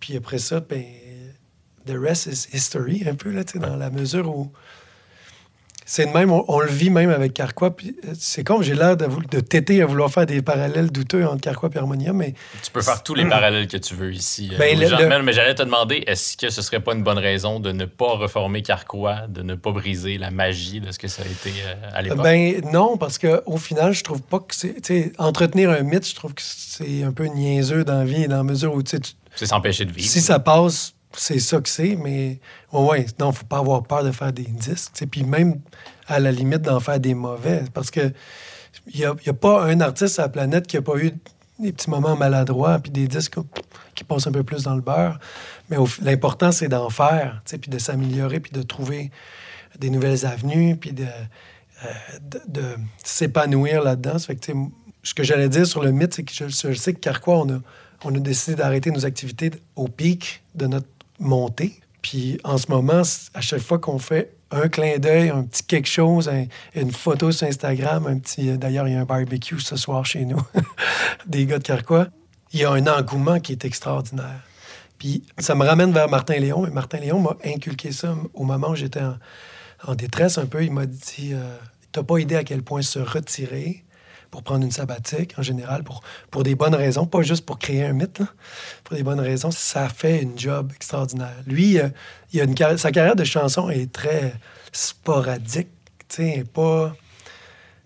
Puis 0.00 0.16
après 0.16 0.38
ça, 0.38 0.60
ben, 0.60 0.82
the 1.90 1.98
rest 2.00 2.26
is 2.26 2.46
history, 2.52 3.02
un 3.08 3.14
peu, 3.14 3.30
là, 3.30 3.44
tu 3.44 3.54
sais, 3.54 3.58
dans 3.58 3.76
la 3.76 3.90
mesure 3.90 4.28
où. 4.28 4.50
C'est 5.86 6.06
de 6.06 6.12
même, 6.12 6.30
on, 6.30 6.44
on 6.46 6.60
le 6.60 6.68
vit 6.70 6.88
même 6.88 7.10
avec 7.10 7.32
Carquois. 7.34 7.74
Euh, 7.84 8.12
c'est 8.16 8.44
comme 8.44 8.62
j'ai 8.62 8.76
l'air 8.76 8.96
de, 8.96 9.08
de 9.28 9.40
têter 9.40 9.82
à 9.82 9.86
vouloir 9.86 10.08
faire 10.08 10.24
des 10.24 10.40
parallèles 10.40 10.92
douteux 10.92 11.26
entre 11.26 11.40
Carquois 11.40 11.68
et 11.74 11.78
Harmonia, 11.78 12.12
mais 12.12 12.34
Tu 12.62 12.70
peux 12.70 12.80
faire 12.80 13.02
tous 13.02 13.16
les 13.16 13.28
parallèles 13.28 13.66
que 13.66 13.76
tu 13.76 13.96
veux 13.96 14.12
ici. 14.12 14.50
euh, 14.52 14.58
Ben, 14.58 14.78
le- 14.78 14.86
le- 14.88 15.08
Mais- 15.08 15.20
Mais 15.22 15.32
j'allais 15.32 15.56
te 15.56 15.64
demander, 15.64 16.04
est-ce 16.06 16.36
que 16.36 16.48
ce 16.48 16.62
serait 16.62 16.78
pas 16.78 16.94
une 16.94 17.02
bonne 17.02 17.18
raison 17.18 17.58
de 17.58 17.72
ne 17.72 17.86
pas 17.86 18.12
reformer 18.12 18.62
Carquois, 18.62 19.26
de 19.28 19.42
ne 19.42 19.56
pas 19.56 19.72
briser 19.72 20.16
la 20.16 20.30
magie 20.30 20.78
de 20.80 20.92
ce 20.92 20.98
que 21.00 21.08
ça 21.08 21.22
a 21.24 21.26
été 21.26 21.50
euh, 21.66 21.74
à 21.92 22.02
l'époque? 22.02 22.22
Ben 22.22 22.60
non, 22.72 22.96
parce 22.96 23.18
qu'au 23.18 23.56
final, 23.56 23.92
je 23.92 24.04
trouve 24.04 24.22
pas 24.22 24.38
que 24.38 24.54
c'est. 24.54 25.10
Entretenir 25.18 25.70
un 25.70 25.80
mythe, 25.82 26.08
je 26.08 26.14
trouve 26.14 26.34
que 26.34 26.42
c'est 26.44 27.02
un 27.02 27.10
peu 27.10 27.24
niaiseux 27.26 27.82
dans 27.82 27.98
la 27.98 28.04
vie, 28.04 28.28
dans 28.28 28.36
la 28.36 28.42
mesure 28.44 28.74
où 28.76 28.82
tu 28.84 28.90
sais, 28.92 29.00
tu- 29.00 29.14
C'est 29.34 29.46
s'empêcher 29.46 29.86
de 29.86 29.92
vivre. 29.92 30.08
si 30.08 30.20
ça 30.20 30.38
passe, 30.38 30.94
c'est 31.12 31.40
ça 31.40 31.60
que 31.60 31.68
c'est, 31.68 31.96
mais 31.96 32.40
ouais, 32.72 32.80
ouais, 32.82 33.06
non, 33.18 33.32
faut 33.32 33.46
pas 33.46 33.58
avoir 33.58 33.82
peur 33.82 34.04
de 34.04 34.12
faire 34.12 34.32
des 34.32 34.44
disques. 34.44 34.92
Puis 35.10 35.24
même, 35.24 35.60
à 36.06 36.20
la 36.20 36.32
limite, 36.32 36.62
d'en 36.62 36.80
faire 36.80 37.00
des 37.00 37.14
mauvais. 37.14 37.64
Parce 37.74 37.90
que 37.90 38.12
il 38.86 39.00
n'y 39.00 39.04
a, 39.04 39.32
pas 39.34 39.64
un 39.64 39.80
artiste 39.80 40.18
à 40.18 40.22
la 40.22 40.28
planète 40.28 40.66
qui 40.66 40.76
a 40.76 40.82
pas 40.82 40.96
eu 40.96 41.12
des 41.58 41.72
petits 41.72 41.90
moments 41.90 42.16
maladroits, 42.16 42.78
puis 42.78 42.90
des 42.90 43.06
disques 43.06 43.36
qui 43.94 44.04
passent 44.04 44.26
un 44.26 44.32
peu 44.32 44.42
plus 44.42 44.62
dans 44.64 44.74
le 44.74 44.80
beurre. 44.80 45.18
Mais 45.68 45.76
l'important, 46.02 46.52
c'est 46.52 46.68
d'en 46.68 46.90
faire, 46.90 47.42
puis 47.44 47.70
de 47.70 47.78
s'améliorer, 47.78 48.40
puis 48.40 48.52
de 48.52 48.62
trouver 48.62 49.10
des 49.78 49.90
nouvelles 49.90 50.24
avenues, 50.26 50.76
puis 50.76 50.92
de, 50.92 51.06
euh, 51.84 52.76
s'épanouir 53.04 53.82
là-dedans. 53.82 54.16
Ce 54.18 55.14
que 55.14 55.22
j'allais 55.22 55.48
dire 55.48 55.66
sur 55.66 55.82
le 55.82 55.92
mythe, 55.92 56.14
c'est 56.14 56.22
que 56.22 56.32
je, 56.32 56.48
je 56.48 56.72
sais 56.72 56.94
que 56.94 57.00
Carquois, 57.00 57.38
on 57.40 57.50
a, 57.50 57.58
on 58.04 58.14
a 58.14 58.18
décidé 58.18 58.56
d'arrêter 58.56 58.90
nos 58.90 59.04
activités 59.04 59.50
au 59.76 59.88
pic 59.88 60.42
de 60.54 60.66
notre 60.66 60.88
montée. 61.20 61.78
Puis 62.02 62.38
en 62.44 62.58
ce 62.58 62.68
moment, 62.70 63.02
à 63.34 63.40
chaque 63.40 63.60
fois 63.60 63.78
qu'on 63.78 63.98
fait 63.98 64.32
un 64.50 64.68
clin 64.68 64.98
d'œil, 64.98 65.28
un 65.28 65.44
petit 65.44 65.62
quelque 65.62 65.86
chose, 65.88 66.28
un- 66.28 66.46
une 66.74 66.90
photo 66.90 67.30
sur 67.30 67.46
Instagram, 67.46 68.06
un 68.08 68.18
petit. 68.18 68.50
euh, 68.50 68.56
D'ailleurs, 68.56 68.88
il 68.88 68.94
y 68.94 68.96
a 68.96 69.00
un 69.00 69.04
barbecue 69.04 69.60
ce 69.60 69.76
soir 69.76 70.04
chez 70.04 70.24
nous, 70.24 70.40
des 71.26 71.46
gars 71.46 71.58
de 71.58 71.62
Carquois. 71.62 72.08
Il 72.52 72.60
y 72.60 72.64
a 72.64 72.70
un 72.72 72.86
engouement 72.88 73.38
qui 73.38 73.52
est 73.52 73.64
extraordinaire. 73.64 74.40
Puis 74.98 75.22
ça 75.38 75.54
me 75.54 75.64
ramène 75.64 75.92
vers 75.92 76.08
Martin 76.08 76.34
Léon. 76.38 76.66
Et 76.66 76.70
Martin 76.70 76.98
Léon 76.98 77.20
m'a 77.20 77.36
inculqué 77.44 77.92
ça 77.92 78.14
au 78.34 78.44
moment 78.44 78.70
où 78.70 78.74
j'étais 78.74 79.00
en, 79.02 79.16
en 79.86 79.94
détresse 79.94 80.36
un 80.36 80.46
peu. 80.46 80.64
Il 80.64 80.72
m'a 80.72 80.86
dit 80.86 81.30
euh, 81.32 81.56
T'as 81.92 82.02
pas 82.02 82.18
idée 82.18 82.36
à 82.36 82.44
quel 82.44 82.62
point 82.62 82.82
se 82.82 82.98
retirer 82.98 83.84
pour 84.30 84.42
prendre 84.42 84.64
une 84.64 84.70
sabbatique, 84.70 85.34
en 85.38 85.42
général, 85.42 85.82
pour, 85.82 86.02
pour 86.30 86.42
des 86.42 86.54
bonnes 86.54 86.74
raisons, 86.74 87.06
pas 87.06 87.22
juste 87.22 87.44
pour 87.44 87.58
créer 87.58 87.84
un 87.84 87.92
mythe, 87.92 88.20
là. 88.20 88.26
pour 88.84 88.96
des 88.96 89.02
bonnes 89.02 89.20
raisons, 89.20 89.50
ça 89.50 89.88
fait 89.88 90.22
une 90.22 90.38
job 90.38 90.70
extraordinaire. 90.74 91.36
Lui, 91.46 91.78
euh, 91.78 91.88
il 92.32 92.40
a 92.40 92.44
une 92.44 92.78
sa 92.78 92.92
carrière 92.92 93.16
de 93.16 93.24
chanson 93.24 93.70
est 93.70 93.92
très 93.92 94.34
sporadique, 94.72 95.68
tu 96.08 96.16
sais, 96.16 96.44
pas... 96.52 96.94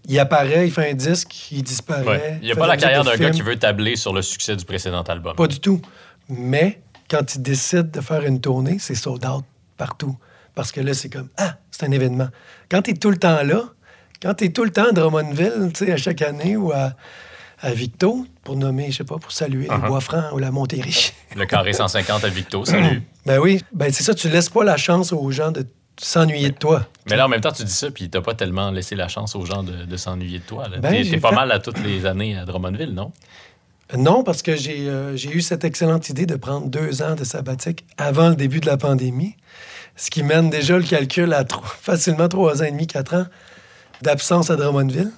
Il 0.07 0.19
apparaît, 0.19 0.67
il 0.67 0.71
fait 0.71 0.91
un 0.91 0.95
disque, 0.95 1.51
il 1.51 1.63
disparaît. 1.63 2.05
Ouais. 2.05 2.39
Il 2.43 2.47
n'y 2.47 2.53
a 2.53 2.57
pas 2.57 2.67
la 2.67 2.77
carrière 2.77 3.05
d'un 3.05 3.17
gars 3.17 3.31
qui 3.31 3.41
veut 3.41 3.59
tabler 3.59 3.97
sur 3.97 4.13
le 4.13 4.21
succès 4.21 4.55
du 4.55 4.65
précédent 4.67 5.03
album. 5.03 5.35
Pas 5.35 5.47
du 5.47 5.61
tout. 5.61 5.81
Mais 6.29 6.83
quand 7.09 7.35
il 7.35 7.41
décide 7.41 7.91
de 7.91 8.03
faire 8.03 8.23
une 8.23 8.39
tournée, 8.39 8.77
c'est 8.79 8.95
sold 8.95 9.25
out 9.25 9.47
partout. 9.79 10.17
Parce 10.55 10.73
que 10.73 10.81
là, 10.81 10.93
c'est 10.95 11.09
comme, 11.09 11.31
ah, 11.37 11.57
c'est 11.71 11.87
un 11.87 11.91
événement. 11.91 12.29
Quand 12.71 12.83
tu 12.83 12.91
es 12.91 12.95
tout 12.95 13.11
le 13.11 13.17
temps 13.17 13.43
là, 13.43 13.63
quand 14.25 14.35
tu 14.35 14.45
es 14.45 14.49
tout 14.49 14.65
le 14.65 14.71
temps 14.71 14.89
à 14.89 14.93
Drummondville, 14.93 15.71
tu 15.75 15.85
sais, 15.85 15.93
à 15.93 15.97
chaque 15.99 16.23
année, 16.23 16.57
ou 16.57 16.73
à, 16.73 16.95
à 17.61 17.73
Victo, 17.73 18.27
pour 18.43 18.57
nommer, 18.57 18.91
je 18.91 18.97
sais 18.99 19.05
pas, 19.05 19.19
pour 19.19 19.31
saluer 19.33 19.67
Uh-huh. 19.69 19.83
les 19.83 19.89
Bois-Francs 19.89 20.33
ou 20.33 20.39
la 20.39 20.51
Montéry. 20.51 21.13
Le 21.37 21.45
carré 21.47 21.73
150 21.75 22.25
à 22.25 22.29
Victo, 22.29 22.65
salut. 22.65 23.03
ben 23.27 23.39
oui, 23.39 23.61
ben 23.73 23.93
c'est 23.93 24.03
ça, 24.03 24.15
tu 24.15 24.29
laisses 24.29 24.49
pas 24.49 24.65
la 24.65 24.77
chance 24.79 25.13
aux 25.13 25.31
gens 25.31 25.51
de 25.53 25.67
s'ennuyer 26.01 26.51
de 26.51 26.57
toi. 26.57 26.89
Mais 27.09 27.17
là, 27.17 27.27
en 27.27 27.29
même 27.29 27.41
temps, 27.41 27.53
tu 27.53 27.63
dis 27.65 27.73
ça, 27.73 27.91
puis 27.91 28.09
t'as 28.11 28.21
pas 28.23 28.35
tellement 28.35 28.71
laissé 28.71 28.97
la 28.97 29.09
chance 29.09 29.37
aux 29.37 29.45
gens 29.45 29.63
de, 29.63 29.85
de 29.85 29.97
s'ennuyer 29.97 30.39
de 30.41 30.45
toi. 30.45 30.65
Ben, 30.81 31.05
T'es 31.09 31.19
pas 31.19 31.29
fait- 31.29 31.35
mal 31.37 31.53
à 31.53 31.59
toutes 31.61 31.79
les 31.85 32.07
années 32.07 32.37
à 32.37 32.45
Drummondville, 32.47 32.95
non? 32.95 33.13
Non, 33.97 34.25
parce 34.25 34.41
que 34.43 34.57
j'ai 34.57 34.89
euh, 34.89 35.15
j'ai 35.15 35.31
eu 35.31 35.41
cette 35.43 35.63
excellente 35.63 36.09
idée 36.09 36.25
de 36.27 36.37
prendre 36.37 36.67
deux 36.69 37.03
ans 37.03 37.15
de 37.15 37.23
sabbatique 37.23 37.85
avant 37.99 38.31
le 38.31 38.35
début 38.35 38.59
de 38.61 38.67
la 38.67 38.79
pandémie, 38.79 39.37
ce 39.95 40.11
qui 40.11 40.23
mène 40.23 40.49
déjà 40.51 40.77
le 40.79 40.83
calcul 40.85 41.33
à 41.35 41.45
facilement 41.83 42.29
trois 42.29 42.63
ans 42.63 42.65
et 42.65 42.71
demi, 42.73 42.87
quatre 42.87 43.15
ans 43.15 43.27
d'absence 44.05 44.51
à 44.51 44.57
Drummondville, 44.57 45.11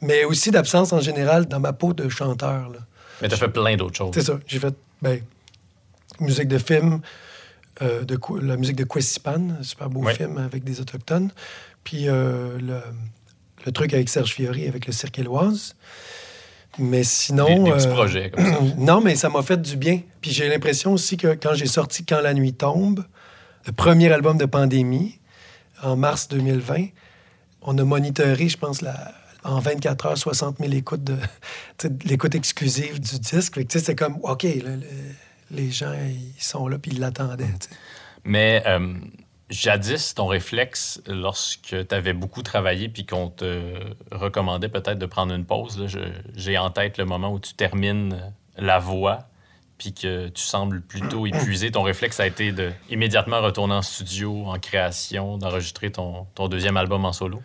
mais 0.00 0.24
aussi 0.24 0.50
d'absence 0.50 0.92
en 0.92 1.00
général 1.00 1.46
dans 1.46 1.60
ma 1.60 1.72
peau 1.72 1.92
de 1.92 2.08
chanteur. 2.08 2.68
là. 2.70 2.78
Mais 3.22 3.28
t'as 3.28 3.36
fait 3.36 3.48
plein 3.48 3.76
d'autres 3.76 3.96
choses. 3.96 4.10
C'est 4.14 4.22
ça, 4.22 4.38
j'ai 4.46 4.58
fait 4.58 4.74
ben, 5.02 5.20
musique 6.18 6.48
de 6.48 6.58
film, 6.58 7.00
euh, 7.82 8.02
de, 8.04 8.18
la 8.42 8.56
musique 8.56 8.76
de 8.76 8.86
un 9.26 9.62
super 9.62 9.88
beau 9.88 10.06
film 10.08 10.38
avec 10.38 10.64
des 10.64 10.80
Autochtones, 10.80 11.30
puis 11.84 12.08
euh, 12.08 12.58
le, 12.58 12.80
le 13.66 13.72
truc 13.72 13.94
avec 13.94 14.08
Serge 14.08 14.32
Fiori 14.32 14.66
avec 14.66 14.86
le 14.86 14.92
Cirque 14.92 15.18
Éloise. 15.18 15.76
Mais 16.78 17.02
sinon... 17.02 17.46
Des, 17.46 17.70
des 17.70 17.72
petits 17.72 17.88
euh, 17.88 17.92
projets 17.92 18.30
comme 18.30 18.46
ça. 18.46 18.58
non, 18.78 19.00
mais 19.00 19.16
ça 19.16 19.28
m'a 19.28 19.42
fait 19.42 19.60
du 19.60 19.76
bien. 19.76 20.00
Puis 20.20 20.30
j'ai 20.30 20.48
l'impression 20.48 20.92
aussi 20.92 21.16
que 21.16 21.34
quand 21.34 21.54
j'ai 21.54 21.66
sorti 21.66 22.04
Quand 22.04 22.20
la 22.20 22.32
nuit 22.32 22.52
tombe, 22.52 23.04
le 23.66 23.72
premier 23.72 24.10
album 24.12 24.38
de 24.38 24.46
Pandémie, 24.46 25.18
en 25.82 25.96
mars 25.96 26.28
2020, 26.28 26.86
on 27.62 27.76
a 27.78 27.84
monitoré, 27.84 28.48
je 28.48 28.56
pense, 28.56 28.84
en 29.44 29.58
24 29.58 30.06
heures, 30.06 30.18
60 30.18 30.58
000 30.58 30.72
écoutes 30.72 31.04
de, 31.04 31.16
l'écoute 32.04 32.34
exclusive 32.34 33.00
du 33.00 33.18
disque. 33.18 33.60
C'est 33.68 33.94
comme, 33.94 34.18
OK, 34.22 34.46
les 35.50 35.70
gens, 35.70 35.92
ils 35.94 36.42
sont 36.42 36.68
là, 36.68 36.78
puis 36.78 36.92
ils 36.92 37.00
l'attendaient. 37.00 37.46
Mais 38.24 38.62
euh, 38.66 38.94
jadis, 39.48 40.14
ton 40.14 40.26
réflexe, 40.26 41.02
lorsque 41.06 41.74
tu 41.88 41.94
avais 41.94 42.12
beaucoup 42.12 42.42
travaillé 42.42 42.88
puis 42.88 43.06
qu'on 43.06 43.28
te 43.28 43.74
recommandait 44.12 44.68
peut-être 44.68 44.98
de 44.98 45.06
prendre 45.06 45.34
une 45.34 45.44
pause, 45.44 45.86
j'ai 46.36 46.58
en 46.58 46.70
tête 46.70 46.98
le 46.98 47.04
moment 47.04 47.32
où 47.32 47.40
tu 47.40 47.54
termines 47.54 48.32
La 48.56 48.78
Voix 48.78 49.29
puis 49.80 49.94
que 49.94 50.28
tu 50.28 50.42
sembles 50.42 50.82
plutôt 50.82 51.26
épuisé, 51.26 51.70
ton 51.70 51.80
réflexe 51.82 52.20
a 52.20 52.26
été 52.26 52.52
de 52.52 52.70
immédiatement 52.90 53.40
retourner 53.40 53.72
en 53.72 53.80
studio, 53.80 54.44
en 54.44 54.58
création, 54.58 55.38
d'enregistrer 55.38 55.90
ton, 55.90 56.26
ton 56.34 56.48
deuxième 56.48 56.76
album 56.76 57.06
en 57.06 57.14
solo? 57.14 57.40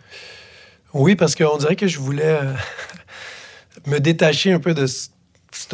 Oui, 0.92 1.16
parce 1.16 1.34
qu'on 1.34 1.56
dirait 1.56 1.76
que 1.76 1.88
je 1.88 1.98
voulais 1.98 2.38
euh, 2.42 2.52
me 3.86 4.00
détacher 4.00 4.52
un 4.52 4.60
peu 4.60 4.74
de... 4.74 4.86
ce- 4.86 5.08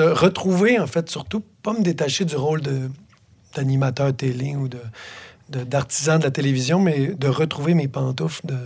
retrouver, 0.02 0.78
en 0.78 0.86
fait, 0.86 1.10
surtout, 1.10 1.42
pas 1.64 1.72
me 1.72 1.82
détacher 1.82 2.24
du 2.24 2.36
rôle 2.36 2.60
de- 2.60 2.88
d'animateur 3.56 4.14
télé 4.16 4.54
ou 4.54 4.68
de 4.68 4.78
de- 5.48 5.64
d'artisan 5.64 6.18
de, 6.18 6.24
la 6.24 6.30
télévision, 6.30 6.78
mais 6.78 7.08
de 7.08 7.28
retrouver 7.28 7.74
mes 7.74 7.88
pantoufles 7.88 8.46
de, 8.46 8.58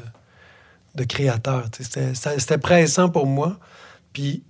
de 0.96 1.04
créateur. 1.04 1.64
c'était 1.80 2.58
pressant 2.58 3.08
pour 3.08 3.26
moi. 3.26 3.58
Puis 4.12 4.42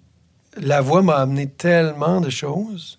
la 0.56 0.81
voix 0.81 1.02
m'a 1.02 1.16
amené 1.16 1.48
tellement 1.48 2.20
de 2.20 2.28
choses, 2.28 2.98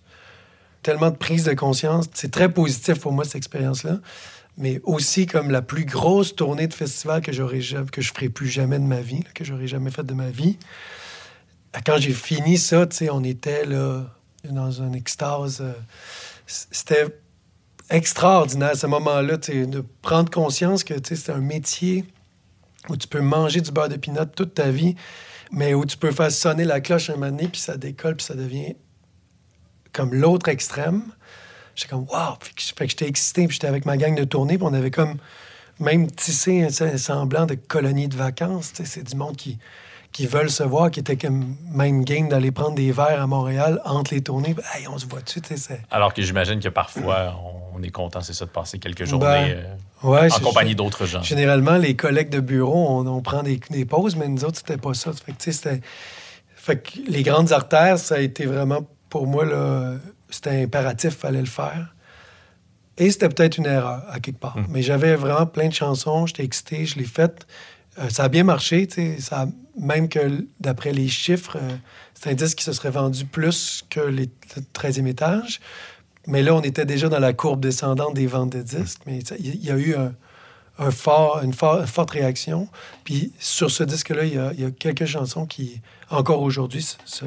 tellement 0.83 1.11
de 1.11 1.15
prise 1.15 1.45
de 1.45 1.53
conscience. 1.53 2.05
C'est 2.13 2.31
très 2.31 2.51
positif 2.51 2.99
pour 2.99 3.11
moi, 3.11 3.23
cette 3.23 3.35
expérience-là. 3.35 3.99
Mais 4.57 4.81
aussi 4.83 5.27
comme 5.27 5.51
la 5.51 5.61
plus 5.61 5.85
grosse 5.85 6.35
tournée 6.35 6.67
de 6.67 6.73
festival 6.73 7.21
que 7.21 7.31
que 7.31 8.01
je 8.01 8.13
ferai 8.13 8.29
plus 8.29 8.47
jamais 8.47 8.79
de 8.79 8.85
ma 8.85 9.01
vie, 9.01 9.23
que 9.35 9.43
j'aurais 9.43 9.67
jamais 9.67 9.91
faite 9.91 10.07
de 10.07 10.15
ma 10.15 10.29
vie. 10.29 10.57
Quand 11.85 11.97
j'ai 11.97 12.13
fini 12.13 12.57
ça, 12.57 12.87
on 13.11 13.23
était 13.23 13.65
là 13.65 14.05
dans 14.49 14.71
une 14.71 14.95
extase. 14.95 15.59
euh, 15.61 15.73
C'était 16.47 17.07
extraordinaire 17.89 18.75
ce 18.75 18.87
moment-là, 18.87 19.37
de 19.37 19.83
prendre 20.01 20.31
conscience 20.31 20.83
que 20.83 20.95
c'est 21.03 21.29
un 21.29 21.39
métier 21.39 22.05
où 22.89 22.97
tu 22.97 23.07
peux 23.07 23.21
manger 23.21 23.61
du 23.61 23.71
beurre 23.71 23.89
de 23.89 23.97
pinot 23.97 24.25
toute 24.25 24.55
ta 24.55 24.71
vie, 24.71 24.95
mais 25.51 25.73
où 25.73 25.85
tu 25.85 25.97
peux 25.97 26.11
faire 26.11 26.31
sonner 26.31 26.63
la 26.63 26.81
cloche 26.81 27.09
un 27.09 27.15
moment 27.15 27.37
puis 27.51 27.61
ça 27.61 27.77
décolle, 27.77 28.15
puis 28.15 28.25
ça 28.25 28.33
devient 28.33 28.75
comme 29.97 30.13
l'autre 30.13 30.47
extrême. 30.47 31.01
J'étais 31.75 31.89
comme, 31.89 32.05
waouh! 32.09 32.35
Fait 32.39 32.85
que, 32.85 32.89
j'étais 32.89 33.07
excité, 33.07 33.47
puis 33.47 33.55
j'étais 33.55 33.67
avec 33.67 33.85
ma 33.85 33.97
gang 33.97 34.15
de 34.15 34.23
tournée, 34.23 34.57
puis 34.57 34.67
on 34.69 34.73
avait 34.73 34.91
comme 34.91 35.15
même 35.79 36.09
tissé 36.09 36.63
un, 36.63 36.97
semblant 36.97 37.45
de 37.45 37.55
colonie 37.55 38.07
de 38.07 38.15
vacances. 38.15 38.73
C'est 38.83 39.03
du 39.03 39.15
monde 39.15 39.35
qui, 39.35 39.57
qui 40.11 40.25
veulent 40.25 40.49
se 40.49 40.63
voir, 40.63 40.89
qui 40.89 40.99
était 40.99 41.17
comme 41.17 41.55
même 41.71 42.03
game 42.03 42.29
d'aller 42.29 42.51
prendre 42.51 42.75
des 42.75 42.91
verres 42.91 43.21
à 43.21 43.27
Montréal 43.27 43.81
entre 43.85 44.13
les 44.13 44.21
tournées. 44.21 44.55
Hey, 44.73 44.87
on 44.87 44.97
se 44.97 45.05
voit-tu, 45.05 45.39
Alors 45.91 46.13
que 46.13 46.21
j'imagine 46.21 46.59
que 46.59 46.69
parfois, 46.69 47.35
on 47.75 47.83
est 47.83 47.91
content, 47.91 48.21
c'est 48.21 48.33
ça, 48.33 48.45
de 48.45 48.51
passer 48.51 48.79
quelques 48.79 49.05
journées 49.05 49.25
Ben, 49.25 49.57
euh, 49.57 49.75
Ouais, 50.03 50.31
en 50.31 50.39
compagnie 50.39 50.75
d'autres 50.75 51.05
gens. 51.05 51.23
Généralement, 51.23 51.77
les 51.77 51.95
collègues 51.95 52.29
de 52.29 52.39
bureau, 52.39 52.87
on, 52.87 53.07
on 53.07 53.21
prend 53.21 53.41
des, 53.41 53.59
des 53.71 53.85
pauses, 53.85 54.15
mais 54.15 54.27
nous 54.27 54.45
autres, 54.45 54.59
c'était 54.59 54.77
pas 54.77 54.93
ça. 54.93 55.11
Que, 55.11 55.33
fait 56.55 56.77
que 56.77 56.99
les 57.07 57.23
grandes 57.23 57.51
artères, 57.51 57.97
ça 57.97 58.15
a 58.15 58.19
été 58.19 58.45
vraiment, 58.45 58.81
pour 59.18 59.26
moi, 59.26 59.45
là, 59.45 59.95
c'était 60.30 60.61
impératif, 60.61 61.15
fallait 61.18 61.39
le 61.39 61.48
faire. 61.48 61.95
Et 62.99 63.10
c'était 63.10 63.30
peut-être 63.30 63.57
une 63.57 63.65
erreur, 63.65 64.03
à 64.11 64.19
quelque 64.19 64.39
part. 64.39 64.57
Mais 64.69 64.81
j'avais 64.84 65.15
vraiment 65.15 65.48
plein 65.48 65.68
de 65.69 65.73
chansons, 65.73 66.27
j'étais 66.27 66.44
excité, 66.44 66.85
je 66.85 66.98
l'ai 66.99 67.03
faite. 67.06 67.48
Euh, 67.99 68.10
ça 68.10 68.26
a 68.26 68.27
bien 68.30 68.44
marché. 68.44 68.88
Ça 69.19 69.41
a- 69.41 69.48
même 69.80 70.07
que 70.07 70.45
d'après 70.60 70.94
les 70.94 71.07
chiffres, 71.07 71.57
euh, 71.60 71.76
c'est 72.14 72.30
un 72.30 72.34
disque 72.35 72.60
qui 72.60 72.64
se 72.64 72.73
serait 72.73 72.91
vendu 72.91 73.26
plus 73.26 73.84
que 73.89 74.02
les, 74.02 74.30
le 74.56 74.61
13e 74.73 75.07
étage. 75.07 75.61
Mais 76.27 76.44
là, 76.44 76.53
on 76.53 76.61
était 76.61 76.85
déjà 76.85 77.10
dans 77.10 77.19
la 77.19 77.34
courbe 77.34 77.61
descendante 77.61 78.14
des 78.14 78.27
ventes 78.27 78.52
de 78.52 78.61
disques. 78.61 79.02
Mais 79.07 79.19
il 79.39 79.64
y, 79.65 79.72
a 79.72 79.77
eu 79.77 79.95
un, 79.95 80.14
un 80.77 80.91
fort, 80.91 81.41
une, 81.44 81.53
for- 81.53 81.80
une 81.81 81.88
forte 81.88 82.11
réaction. 82.11 82.68
Puis 83.03 83.31
sur 83.39 83.72
ce 83.72 83.84
disque-là, 83.84 84.26
il 84.26 84.34
y 84.35 84.38
a, 84.38 84.52
il 84.53 84.61
y 84.61 84.65
a 84.65 84.69
quelques 84.72 85.06
chansons 85.06 85.45
qui, 85.48 85.81
encore 86.11 86.41
aujourd'hui, 86.44 86.81
se- 86.84 86.98
se- 87.06 87.26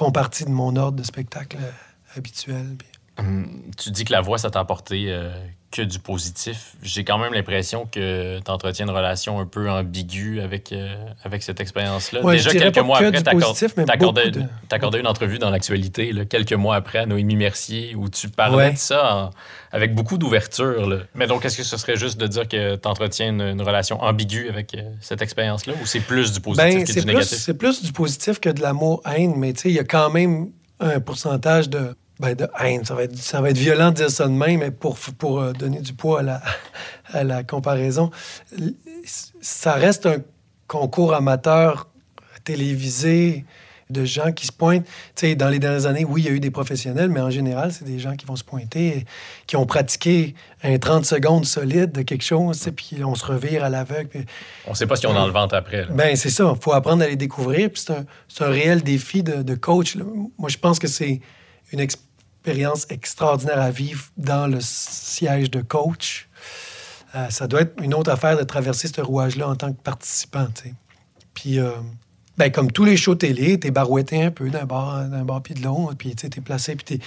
font 0.00 0.12
partie 0.12 0.46
de 0.46 0.50
mon 0.50 0.76
ordre 0.76 0.96
de 0.96 1.02
spectacle 1.02 1.58
euh, 1.60 1.70
habituel. 2.16 2.78
Hum, 3.18 3.70
Tu 3.76 3.90
dis 3.90 4.04
que 4.06 4.12
la 4.12 4.22
voix, 4.22 4.38
ça 4.38 4.50
t'a 4.50 4.60
apporté 4.60 5.12
euh, 5.12 5.30
que 5.70 5.82
du 5.82 6.00
positif. 6.00 6.74
J'ai 6.82 7.04
quand 7.04 7.16
même 7.18 7.32
l'impression 7.32 7.86
que 7.86 8.40
tu 8.40 8.50
entretiens 8.50 8.86
une 8.86 8.90
relation 8.92 9.38
un 9.38 9.46
peu 9.46 9.70
ambiguë 9.70 10.40
avec, 10.40 10.72
euh, 10.72 10.94
avec 11.24 11.42
cette 11.44 11.60
expérience-là. 11.60 12.22
Ouais, 12.22 12.36
Déjà, 12.36 12.50
quelques 12.50 12.78
mois 12.78 12.98
que 12.98 13.04
après, 13.04 13.34
beaucoup 13.34 14.12
de- 14.12 14.98
une 14.98 15.06
entrevue 15.06 15.38
dans 15.38 15.50
l'actualité, 15.50 16.12
quelques 16.28 16.54
mois 16.54 16.74
après, 16.76 16.98
à 16.98 17.06
Noémie 17.06 17.36
Mercier, 17.36 17.94
où 17.94 18.08
tu 18.08 18.28
parlais 18.28 18.56
Ouais. 18.56 18.72
de 18.72 18.78
ça 18.78 19.14
en- 19.16 19.30
avec 19.70 19.94
beaucoup 19.94 20.18
d'ouverture. 20.18 21.04
Mais 21.14 21.28
donc, 21.28 21.44
est-ce 21.44 21.56
que 21.58 21.62
ce 21.62 21.76
serait 21.76 21.96
juste 21.96 22.18
de 22.20 22.26
dire 22.26 22.48
que 22.48 22.74
tu 22.74 22.88
entretiens 22.88 23.28
une, 23.28 23.40
une 23.42 23.62
relation 23.62 24.00
ambiguë 24.02 24.48
avec 24.48 24.74
euh, 24.74 24.82
cette 25.00 25.22
expérience-là, 25.22 25.74
ou 25.80 25.86
c'est 25.86 26.00
plus 26.00 26.32
du 26.32 26.40
positif 26.40 26.74
Ben, 26.74 26.84
que 26.84 26.92
du 26.92 26.92
plus, 27.00 27.06
négatif? 27.06 27.38
c'est 27.38 27.54
plus 27.54 27.82
du 27.82 27.92
positif 27.92 28.40
que 28.40 28.48
de 28.50 28.60
l'amour-haine, 28.60 29.34
mais 29.36 29.52
tu 29.52 29.60
sais, 29.62 29.68
il 29.68 29.74
y 29.76 29.78
a 29.78 29.84
quand 29.84 30.10
même 30.10 30.48
un 30.80 30.98
pourcentage 30.98 31.68
de, 31.68 31.94
ben, 32.20 32.34
de 32.34 32.48
haine. 32.60 32.84
Ça 32.84 32.94
va, 32.94 33.04
être, 33.04 33.16
ça 33.16 33.40
va 33.40 33.50
être 33.50 33.58
violent 33.58 33.90
de 33.90 33.96
dire 33.96 34.10
ça 34.10 34.26
de 34.26 34.32
même, 34.32 34.60
mais 34.60 34.70
pour, 34.70 34.98
pour 35.18 35.40
euh, 35.40 35.52
donner 35.52 35.80
du 35.80 35.94
poids 35.94 36.20
à 36.20 36.22
la, 36.22 36.42
à 37.12 37.24
la 37.24 37.42
comparaison, 37.42 38.10
ça 39.40 39.72
reste 39.72 40.06
un 40.06 40.18
concours 40.66 41.14
amateur 41.14 41.88
télévisé 42.44 43.44
de 43.88 44.04
gens 44.04 44.30
qui 44.30 44.46
se 44.46 44.52
pointent. 44.52 44.84
Tu 45.16 45.26
sais, 45.28 45.34
dans 45.34 45.48
les 45.48 45.58
dernières 45.58 45.86
années, 45.86 46.04
oui, 46.04 46.22
il 46.22 46.24
y 46.26 46.28
a 46.28 46.32
eu 46.32 46.38
des 46.38 46.52
professionnels, 46.52 47.08
mais 47.10 47.20
en 47.20 47.30
général, 47.30 47.72
c'est 47.72 47.84
des 47.84 47.98
gens 47.98 48.14
qui 48.14 48.24
vont 48.24 48.36
se 48.36 48.44
pointer, 48.44 49.04
qui 49.48 49.56
ont 49.56 49.66
pratiqué 49.66 50.34
un 50.62 50.78
30 50.78 51.04
secondes 51.04 51.44
solide 51.44 51.90
de 51.90 52.02
quelque 52.02 52.22
chose, 52.22 52.70
puis 52.76 53.02
on 53.04 53.16
se 53.16 53.24
revire 53.24 53.64
à 53.64 53.68
l'aveugle. 53.68 54.08
puis- 54.08 54.26
On 54.68 54.74
sait 54.74 54.86
pas 54.86 54.96
qu'ils 54.96 55.08
ont 55.08 55.14
dans 55.14 55.26
le 55.26 55.32
ventre 55.32 55.56
après. 55.56 55.86
là. 55.86 55.88
ben, 55.92 56.14
c'est 56.14 56.30
ça. 56.30 56.52
Il 56.54 56.62
faut 56.62 56.72
apprendre 56.72 57.02
à 57.02 57.08
les 57.08 57.16
découvrir. 57.16 57.70
Puis 57.70 57.82
c'est 58.28 58.44
un, 58.44 58.48
réel 58.48 58.82
défi 58.82 59.22
de, 59.24 59.42
de 59.42 59.54
coach. 59.56 59.96
là. 59.96 60.04
Moi, 60.38 60.48
je 60.48 60.58
pense 60.58 60.78
que 60.78 60.86
c'est 60.86 61.20
une 61.72 61.80
expérience 61.80 62.09
extraordinaire 62.44 63.60
à 63.60 63.70
vivre 63.70 64.06
dans 64.16 64.46
le 64.46 64.58
siège 64.60 65.50
de 65.50 65.60
coach. 65.60 66.28
Euh, 67.14 67.28
ça 67.30 67.46
doit 67.46 67.62
être 67.62 67.82
une 67.82 67.94
autre 67.94 68.10
affaire 68.10 68.38
de 68.38 68.44
traverser 68.44 68.88
ce 68.88 69.00
rouage-là 69.00 69.48
en 69.48 69.56
tant 69.56 69.72
que 69.72 69.80
participant. 69.80 70.46
Puis, 71.34 71.58
euh, 71.58 71.72
ben, 72.38 72.50
comme 72.50 72.70
tous 72.70 72.84
les 72.84 72.96
shows 72.96 73.16
télé, 73.16 73.58
t'es 73.58 73.70
barouetté 73.70 74.22
un 74.22 74.30
peu 74.30 74.48
d'un 74.48 74.64
bord, 74.64 75.00
d'un 75.04 75.24
bord 75.24 75.42
puis 75.42 75.54
de 75.54 75.62
l'autre. 75.62 75.96
Puis, 75.96 76.14
t'es 76.14 76.40
placé, 76.40 76.76
puis 76.76 76.84
t'es, 76.84 77.04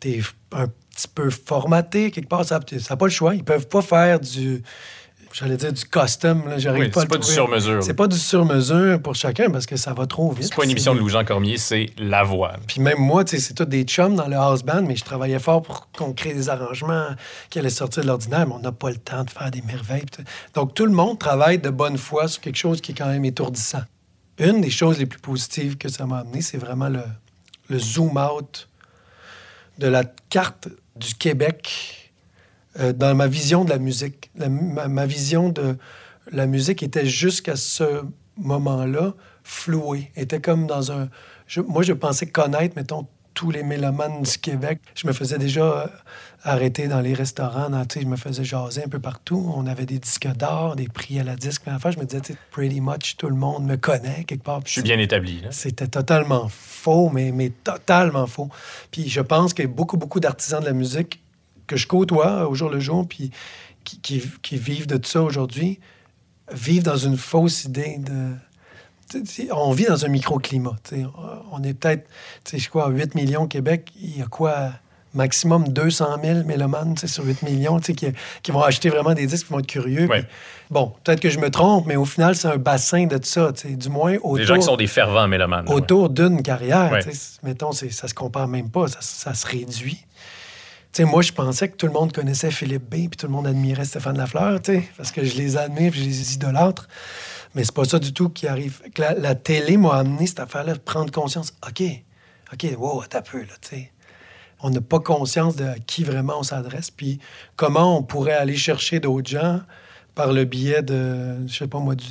t'es 0.00 0.20
un 0.52 0.68
petit 0.90 1.08
peu 1.08 1.30
formaté 1.30 2.10
quelque 2.10 2.28
part. 2.28 2.44
Ça 2.44 2.58
n'a 2.58 2.96
pas 2.96 3.06
le 3.06 3.10
choix. 3.10 3.34
Ils 3.34 3.44
peuvent 3.44 3.68
pas 3.68 3.82
faire 3.82 4.20
du... 4.20 4.62
J'allais 5.38 5.58
dire 5.58 5.70
du 5.70 5.84
custom, 5.84 6.44
j'arrive 6.56 6.84
Oui, 6.84 6.88
pas 6.88 7.00
à 7.00 7.02
c'est 7.02 7.08
pas 7.10 7.18
du 7.18 7.26
sur-mesure. 7.26 7.82
C'est 7.82 7.92
pas 7.92 8.06
du 8.06 8.16
sur-mesure 8.16 9.02
pour 9.02 9.14
chacun 9.14 9.50
parce 9.50 9.66
que 9.66 9.76
ça 9.76 9.92
va 9.92 10.06
trop 10.06 10.32
vite. 10.32 10.44
C'est 10.44 10.54
pas 10.54 10.64
une 10.64 10.70
émission 10.70 10.94
de 10.94 11.00
Louis-Jean 11.00 11.26
Cormier, 11.26 11.58
c'est 11.58 11.90
la 11.98 12.22
voix. 12.22 12.54
Puis 12.66 12.80
même 12.80 12.96
moi, 12.98 13.22
c'est 13.26 13.52
tous 13.52 13.66
des 13.66 13.82
chums 13.82 14.14
dans 14.14 14.28
le 14.28 14.36
house 14.36 14.62
band, 14.62 14.80
mais 14.80 14.96
je 14.96 15.04
travaillais 15.04 15.38
fort 15.38 15.60
pour 15.60 15.90
qu'on 15.92 16.14
crée 16.14 16.32
des 16.32 16.48
arrangements 16.48 17.08
qui 17.50 17.58
allaient 17.58 17.68
sortir 17.68 18.02
de 18.02 18.08
l'ordinaire, 18.08 18.46
mais 18.46 18.54
on 18.54 18.60
n'a 18.60 18.72
pas 18.72 18.88
le 18.88 18.96
temps 18.96 19.24
de 19.24 19.30
faire 19.30 19.50
des 19.50 19.60
merveilles. 19.60 20.06
tout. 20.06 20.22
Donc 20.54 20.72
tout 20.72 20.86
le 20.86 20.92
monde 20.92 21.18
travaille 21.18 21.58
de 21.58 21.68
bonne 21.68 21.98
foi 21.98 22.28
sur 22.28 22.40
quelque 22.40 22.56
chose 22.56 22.80
qui 22.80 22.92
est 22.92 22.94
quand 22.94 23.08
même 23.08 23.26
étourdissant. 23.26 23.82
Une 24.38 24.62
des 24.62 24.70
choses 24.70 24.98
les 24.98 25.06
plus 25.06 25.20
positives 25.20 25.76
que 25.76 25.90
ça 25.90 26.06
m'a 26.06 26.20
amené, 26.20 26.40
c'est 26.40 26.56
vraiment 26.56 26.88
le, 26.88 27.02
le 27.68 27.78
zoom 27.78 28.16
out 28.16 28.68
de 29.76 29.88
la 29.88 30.04
carte 30.30 30.68
du 30.96 31.14
Québec 31.14 32.05
euh, 32.80 32.92
dans 32.92 33.14
ma 33.14 33.26
vision 33.26 33.64
de 33.64 33.70
la 33.70 33.78
musique. 33.78 34.30
La- 34.36 34.48
ma, 34.48 34.88
ma 34.88 35.06
vision 35.06 35.48
de 35.50 35.76
la 36.32 36.46
musique 36.46 36.82
était 36.82 37.06
jusqu'à 37.06 37.56
ce 37.56 38.02
moment-là 38.36 39.14
flouée. 39.44 40.10
Était 40.16 40.40
comme 40.40 40.66
dans 40.66 40.92
un... 40.92 41.08
je- 41.46 41.60
moi, 41.60 41.82
je 41.82 41.92
pensais 41.92 42.26
connaître, 42.26 42.74
mettons, 42.76 43.06
tous 43.34 43.50
les 43.50 43.62
mélomanes 43.62 44.22
du 44.22 44.38
Québec. 44.38 44.80
Je 44.94 45.06
me 45.06 45.12
faisais 45.12 45.36
déjà 45.36 45.62
euh, 45.62 45.86
arrêter 46.42 46.88
dans 46.88 47.00
les 47.02 47.12
restaurants, 47.12 47.68
dans, 47.68 47.84
je 47.94 48.06
me 48.06 48.16
faisais 48.16 48.44
jaser 48.44 48.84
un 48.84 48.88
peu 48.88 48.98
partout. 48.98 49.52
On 49.54 49.66
avait 49.66 49.84
des 49.84 49.98
disques 49.98 50.26
d'or, 50.26 50.74
des 50.74 50.88
prix 50.88 51.20
à 51.20 51.22
la 51.24 51.36
disque. 51.36 51.62
Mais 51.66 51.72
enfin, 51.74 51.90
je 51.90 51.98
me 51.98 52.04
disais, 52.04 52.22
pretty 52.50 52.80
much 52.80 53.16
tout 53.18 53.28
le 53.28 53.36
monde 53.36 53.64
me 53.66 53.76
connaît 53.76 54.24
quelque 54.24 54.42
part. 54.42 54.62
Je 54.64 54.72
suis 54.72 54.82
bien 54.82 54.98
établi. 54.98 55.42
C'était 55.50 55.86
totalement 55.86 56.48
faux, 56.48 57.10
mais, 57.10 57.30
mais 57.30 57.50
totalement 57.50 58.26
faux. 58.26 58.48
Puis 58.90 59.06
je 59.08 59.20
pense 59.20 59.52
a 59.52 59.66
beaucoup, 59.66 59.98
beaucoup 59.98 60.18
d'artisans 60.18 60.60
de 60.60 60.66
la 60.66 60.72
musique 60.72 61.22
que 61.66 61.76
je 61.76 61.86
côtoie 61.86 62.48
au 62.48 62.54
jour 62.54 62.70
le 62.70 62.80
jour, 62.80 63.06
puis 63.08 63.30
qui, 63.84 63.98
qui- 64.00 64.30
qui 64.42 64.56
vivent 64.56 64.86
de 64.86 64.96
tout 64.96 65.08
ça 65.08 65.22
aujourd'hui, 65.22 65.78
vivent 66.52 66.82
dans 66.84 66.96
une 66.96 67.16
fausse 67.16 67.64
idée 67.64 67.98
de... 67.98 68.32
On 69.52 69.70
vit 69.70 69.84
dans 69.84 70.04
un 70.04 70.08
microclimat. 70.08 70.76
On 71.52 71.62
est 71.62 71.74
peut-être, 71.74 72.08
tu 72.44 72.52
sais, 72.52 72.58
je 72.58 72.68
quoi, 72.68 72.88
8 72.88 73.14
millions 73.14 73.42
au 73.42 73.46
Québec. 73.46 73.92
Il 74.00 74.18
y 74.18 74.22
a 74.22 74.26
quoi, 74.26 74.70
maximum 75.14 75.68
200 75.68 76.16
000 76.24 76.42
mélomanes 76.44 76.96
sur 76.98 77.24
8 77.24 77.42
millions 77.42 77.78
qui, 77.78 77.94
qui 77.94 78.50
vont 78.50 78.62
acheter 78.62 78.88
vraiment 78.88 79.14
des 79.14 79.26
disques, 79.28 79.46
qui 79.46 79.52
vont 79.52 79.60
être 79.60 79.66
curieux. 79.68 80.06
Ouais. 80.08 80.24
Bon, 80.70 80.92
peut-être 81.04 81.20
que 81.20 81.30
je 81.30 81.38
me 81.38 81.50
trompe, 81.52 81.86
mais 81.86 81.94
au 81.94 82.04
final, 82.04 82.34
c'est 82.34 82.48
un 82.48 82.56
bassin 82.56 83.06
de 83.06 83.16
tout 83.18 83.24
ça. 83.28 83.52
Du 83.64 83.88
moins, 83.88 84.16
autour, 84.16 84.36
Des 84.38 84.44
gens 84.44 84.56
qui 84.56 84.62
sont 84.62 84.76
des 84.76 84.88
fervents 84.88 85.28
mélomanes. 85.28 85.68
ouais. 85.68 85.74
autour 85.74 86.10
d'une 86.10 86.42
carrière. 86.42 86.90
Ouais. 86.90 87.00
Mettons, 87.44 87.70
ça 87.70 88.08
se 88.08 88.14
compare 88.14 88.48
même 88.48 88.70
pas, 88.70 88.88
ça, 88.88 88.98
ça 89.00 89.34
se 89.34 89.46
réduit. 89.46 90.04
Moi, 91.04 91.22
je 91.22 91.32
pensais 91.32 91.68
que 91.68 91.76
tout 91.76 91.86
le 91.86 91.92
monde 91.92 92.12
connaissait 92.12 92.50
Philippe 92.50 92.84
B, 92.84 93.08
puis 93.08 93.16
tout 93.18 93.26
le 93.26 93.32
monde 93.32 93.46
admirait 93.46 93.84
Stéphane 93.84 94.16
Lafleur, 94.16 94.60
parce 94.96 95.12
que 95.12 95.24
je 95.24 95.36
les 95.36 95.56
admire, 95.56 95.90
puis 95.90 96.00
je 96.00 96.06
les 96.06 96.34
idolâtre. 96.34 96.88
Mais 97.54 97.64
c'est 97.64 97.74
pas 97.74 97.84
ça 97.84 97.98
du 97.98 98.12
tout 98.12 98.28
qui 98.28 98.46
arrive. 98.46 98.82
La, 98.96 99.34
télé 99.34 99.76
m'a 99.76 99.96
amené 99.96 100.26
cette 100.26 100.40
affaire-là, 100.40 100.74
prendre 100.76 101.10
conscience. 101.10 101.52
OK, 101.66 101.82
OK, 102.52 102.66
wow, 102.78 103.04
t'as 103.08 103.22
peu, 103.22 103.40
là, 103.40 103.78
on 104.60 104.70
n'a 104.70 104.80
pas 104.80 105.00
conscience 105.00 105.56
de 105.56 105.66
qui 105.86 106.02
vraiment 106.02 106.38
on 106.38 106.42
s'adresse, 106.42 106.90
puis 106.90 107.18
comment 107.56 107.98
on 107.98 108.02
pourrait 108.02 108.32
aller 108.32 108.56
chercher 108.56 109.00
d'autres 109.00 109.28
gens 109.28 109.60
par 110.14 110.32
le 110.32 110.44
biais 110.44 110.82
de, 110.82 111.46
je 111.46 111.54
sais 111.54 111.68
pas 111.68 111.78
moi, 111.78 111.94
du, 111.94 112.06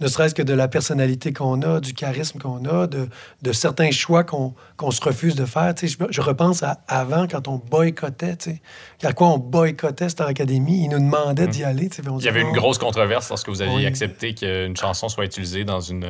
ne 0.00 0.06
serait-ce 0.08 0.34
que 0.34 0.42
de 0.42 0.54
la 0.54 0.68
personnalité 0.68 1.32
qu'on 1.32 1.62
a, 1.62 1.80
du 1.80 1.92
charisme 1.94 2.38
qu'on 2.38 2.64
a, 2.64 2.86
de, 2.86 3.08
de 3.42 3.52
certains 3.52 3.90
choix 3.90 4.24
qu'on 4.24 4.54
se 4.90 5.00
refuse 5.02 5.34
de 5.34 5.44
faire. 5.44 5.74
Tu 5.74 5.88
sais, 5.88 5.96
je, 6.00 6.06
je 6.10 6.20
repense 6.20 6.62
à 6.62 6.78
avant, 6.88 7.26
quand 7.26 7.48
on 7.48 7.56
boycottait, 7.58 8.36
tu 8.36 8.50
sais, 8.50 9.06
à 9.06 9.12
quoi 9.12 9.28
on 9.28 9.38
boycottait 9.38 10.08
cette 10.08 10.20
académie. 10.20 10.84
Ils 10.84 10.88
nous 10.88 10.98
demandaient 10.98 11.48
d'y 11.48 11.64
aller. 11.64 11.88
on 12.08 12.18
Il 12.18 12.24
y 12.24 12.28
avait 12.28 12.40
une 12.42 12.48
Oh. 12.48 12.52
grosse 12.54 12.78
controverse 12.78 13.28
lorsque 13.28 13.48
vous 13.48 13.62
aviez 13.62 13.86
accepté 13.86 14.34
qu'une 14.34 14.76
chanson 14.76 15.08
soit 15.08 15.24
utilisée 15.24 15.64
dans 15.64 15.80
une. 15.80 16.04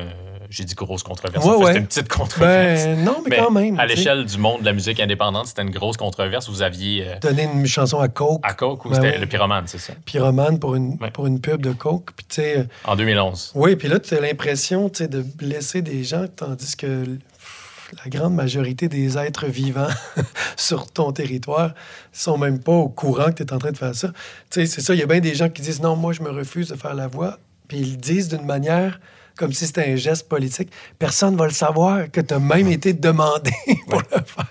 J'ai 0.51 0.65
dit 0.65 0.75
grosse 0.75 1.01
controverse. 1.01 1.45
Ouais, 1.45 1.51
en 1.51 1.57
fait, 1.59 1.63
ouais. 1.63 1.67
C'était 1.67 1.79
une 1.79 1.87
petite 1.87 2.07
controverse. 2.09 2.83
Ben 2.83 3.03
non, 3.05 3.21
mais, 3.23 3.29
Mais 3.31 3.37
quand 3.37 3.51
même. 3.51 3.79
à 3.79 3.85
l'échelle 3.85 4.25
du 4.25 4.37
monde 4.37 4.59
de 4.59 4.65
la 4.65 4.73
musique 4.73 4.99
indépendante, 4.99 5.47
c'était 5.47 5.61
une 5.61 5.69
grosse 5.71 5.95
controverse. 5.97 6.49
Vous 6.49 6.61
aviez 6.61 7.07
euh, 7.07 7.15
Donner 7.21 7.43
une 7.51 7.65
chanson 7.65 7.99
à 7.99 8.09
Coke, 8.09 8.41
à 8.43 8.53
Coke 8.53 8.85
ou 8.85 8.89
Ben 8.89 8.95
c'était 8.95 9.17
le 9.17 9.25
pyromane, 9.27 9.63
c'est 9.67 9.77
ça? 9.77 9.93
Pyromane 10.05 10.59
pour 10.59 10.75
une, 10.75 10.97
Ouais. 11.01 11.09
pour 11.09 11.25
une 11.25 11.39
pub 11.39 11.61
de 11.61 11.71
Coke. 11.71 12.11
Puis 12.17 12.25
tu 12.27 12.35
sais, 12.35 12.57
euh, 12.59 12.63
En 12.83 12.95
2011. 12.97 13.53
oui, 13.55 13.75
puis 13.77 13.87
là, 13.87 13.99
tu 13.99 14.13
as 14.13 14.19
l'impression 14.19 14.89
de 14.99 15.21
blesser 15.21 15.81
des 15.81 16.03
gens, 16.03 16.25
tandis 16.35 16.75
que 16.75 17.05
la 18.03 18.09
grande 18.09 18.33
majorité 18.35 18.87
des 18.89 19.17
êtres 19.17 19.47
vivants 19.47 19.87
sur 20.57 20.91
ton 20.91 21.11
territoire 21.13 21.73
sont 22.11 22.37
même 22.37 22.59
pas 22.59 22.71
au 22.73 22.89
courant 22.89 23.25
que 23.31 23.41
tu 23.41 23.43
es 23.43 23.53
en 23.53 23.57
train 23.57 23.71
de 23.71 23.77
faire 23.77 23.95
ça. 23.95 24.09
Tu 24.49 24.61
sais, 24.61 24.65
c'est 24.65 24.81
ça, 24.81 24.93
il 24.93 24.99
y 24.99 25.03
a 25.03 25.07
bien 25.07 25.19
des 25.21 25.33
gens 25.35 25.49
qui 25.49 25.61
disent 25.61 25.81
non, 25.81 25.95
moi, 25.95 26.11
je 26.13 26.21
me 26.21 26.29
refuse 26.29 26.67
de 26.69 26.75
faire 26.75 26.93
la 26.93 27.07
voix. 27.07 27.37
Puis 27.67 27.77
ils 27.79 27.91
le 27.91 27.97
disent 27.97 28.27
d'une 28.27 28.45
manière 28.45 28.99
comme 29.37 29.53
si 29.53 29.65
c'était 29.67 29.91
un 29.91 29.95
geste 29.95 30.27
politique. 30.29 30.69
Personne 30.99 31.33
ne 31.33 31.39
va 31.39 31.45
le 31.45 31.51
savoir 31.53 32.09
que 32.11 32.21
tu 32.21 32.33
as 32.33 32.39
même 32.39 32.67
été 32.67 32.93
demandé 32.93 33.51
pour 33.89 34.01
le 34.01 34.23
faire. 34.25 34.47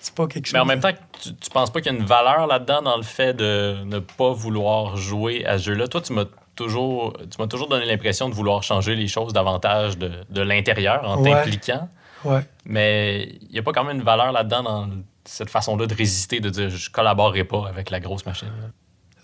C'est 0.00 0.14
pas 0.14 0.26
quelque 0.26 0.46
chose. 0.46 0.54
Mais 0.54 0.60
en 0.60 0.64
même 0.66 0.80
temps, 0.80 0.92
tu, 1.22 1.34
tu 1.34 1.50
penses 1.50 1.70
pas 1.70 1.80
qu'il 1.80 1.92
y 1.92 1.94
a 1.94 1.98
une 1.98 2.04
valeur 2.06 2.46
là-dedans 2.46 2.82
dans 2.82 2.96
le 2.96 3.02
fait 3.02 3.34
de 3.34 3.82
ne 3.84 3.98
pas 3.98 4.32
vouloir 4.32 4.96
jouer 4.96 5.44
à 5.46 5.58
ce 5.58 5.64
jeu-là? 5.64 5.88
Toi, 5.88 6.00
tu 6.00 6.12
m'as 6.12 6.24
toujours, 6.56 7.14
tu 7.30 7.40
m'as 7.40 7.46
toujours 7.48 7.68
donné 7.68 7.86
l'impression 7.86 8.28
de 8.28 8.34
vouloir 8.34 8.62
changer 8.62 8.94
les 8.94 9.08
choses 9.08 9.32
davantage 9.32 9.96
de, 9.98 10.10
de 10.28 10.40
l'intérieur 10.42 11.08
en 11.08 11.22
Ouais. 11.22 11.30
t'impliquant. 11.32 11.88
Ouais. 12.24 12.40
Mais 12.66 13.38
il 13.42 13.52
n'y 13.52 13.58
a 13.58 13.62
pas 13.62 13.72
quand 13.72 13.84
même 13.84 13.96
une 13.96 14.02
valeur 14.04 14.30
là-dedans 14.32 14.62
dans 14.62 14.88
cette 15.24 15.48
façon-là 15.50 15.86
de 15.86 15.94
résister, 15.94 16.40
de 16.40 16.50
dire 16.50 16.68
je 16.68 16.90
collaborerai 16.90 17.44
pas 17.44 17.66
avec 17.68 17.90
la 17.90 17.98
grosse 18.00 18.26
machine. 18.26 18.48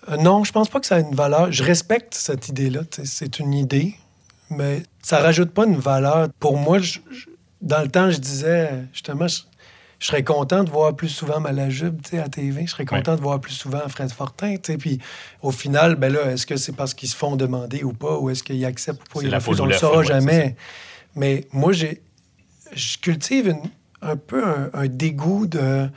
Euh, 0.09 0.17
non, 0.17 0.45
je 0.45 0.53
pense 0.53 0.69
pas 0.69 0.81
que 0.81 0.87
ça 0.87 0.97
a 0.97 1.01
une 1.01 1.15
valeur. 1.15 1.51
Je 1.53 1.63
respecte 1.63 2.15
cette 2.15 2.49
idée-là. 2.49 2.81
C'est 3.05 3.39
une 3.39 3.53
idée, 3.53 3.95
mais 4.51 4.83
ça 5.03 5.19
rajoute 5.21 5.51
pas 5.51 5.65
une 5.67 5.77
valeur. 5.79 6.29
Pour 6.41 6.57
moi, 6.57 6.79
je- 6.79 6.99
je- 7.11 7.27
dans 7.63 7.83
le 7.83 7.89
temps, 7.89 8.11
je 8.11 8.19
disais 8.19 8.71
justement, 8.93 9.27
je, 9.29 9.41
je 9.99 10.07
serais 10.07 10.23
content 10.23 10.63
de 10.63 10.71
voir 10.71 10.95
plus 10.95 11.09
souvent 11.09 11.41
Malajube 11.41 12.01
à 12.13 12.29
TV. 12.29 12.67
Je 12.67 12.71
serais 12.73 12.85
content 12.85 13.17
de 13.17 13.21
voir 13.23 13.41
plus 13.41 13.55
souvent 13.55 13.81
Fred 13.89 14.11
Fortin. 14.13 14.57
Puis 14.79 14.99
au 15.43 15.51
final, 15.51 15.95
ben 15.97 16.13
là, 16.13 16.33
est-ce 16.33 16.47
que 16.47 16.57
c'est 16.57 16.73
parce 16.77 16.93
qu'ils 16.95 17.09
se 17.09 17.17
font 17.17 17.35
demander 17.37 17.83
ou 17.83 17.93
pas, 17.93 18.19
ou 18.19 18.29
est-ce 18.31 18.43
qu'ils 18.43 18.65
acceptent 18.67 19.03
ou 19.09 19.15
pas? 19.21 19.21
Ils 19.27 19.35
refusent? 19.35 19.61
On 19.61 19.65
le 19.65 19.71
l'œuf, 19.71 19.81
saura 19.81 19.99
ouais, 20.01 20.05
jamais. 20.07 20.55
Mais 21.15 21.47
moi, 21.53 21.73
j'ai, 21.73 22.03
je 22.75 22.99
cultive 22.99 23.49
une- 23.49 23.71
un 24.03 24.17
peu 24.17 24.45
un, 24.45 24.71
un 24.75 24.87
dégoût 24.87 25.47
de 25.47 25.89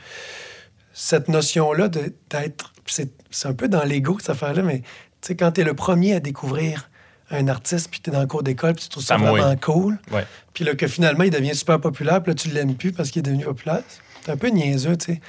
cette 0.94 1.28
notion-là 1.28 1.90
d'être. 1.90 2.74
C'est 2.86 3.12
c'est 3.32 3.48
un 3.48 3.54
peu 3.54 3.68
dans 3.68 3.84
l'ego, 3.84 4.18
cette 4.20 4.32
affaire-là, 4.32 4.64
mais 4.64 4.80
tu 4.80 4.86
sais, 5.22 5.36
quand 5.36 5.52
tu 5.52 5.62
es 5.62 5.64
le 5.64 5.76
premier 5.76 6.14
à 6.16 6.20
découvrir 6.20 6.89
un 7.32 7.48
artiste, 7.48 7.90
puis 7.92 8.00
tu 8.02 8.10
es 8.10 8.14
dans 8.14 8.22
le 8.22 8.28
cours 8.28 8.44
d'école, 8.44 8.74
puis 8.74 8.84
tu 8.84 8.90
trouves 8.90 9.04
ça 9.04 9.18
vraiment 9.18 9.56
cool, 9.58 10.00
Ouais. 10.12 10.26
puis 10.54 10.64
là, 10.66 10.76
que 10.76 10.88
finalement, 10.88 11.24
il 11.24 11.30
devient 11.32 11.56
super 11.56 11.80
populaire, 11.80 12.22
puis 12.24 12.32
là, 12.32 12.36
tu 12.36 12.50
l'aimes 12.50 12.76
plus 12.76 12.92
parce 12.92 13.12
qu'il 13.12 13.20
est 13.20 13.24
devenu 13.24 13.44
populaire, 13.44 13.82
c'est 14.26 14.32
un 14.32 14.38
peu 14.38 14.48
niaiseux, 14.48 14.98
tu 14.98 15.14
sais. 15.14 15.22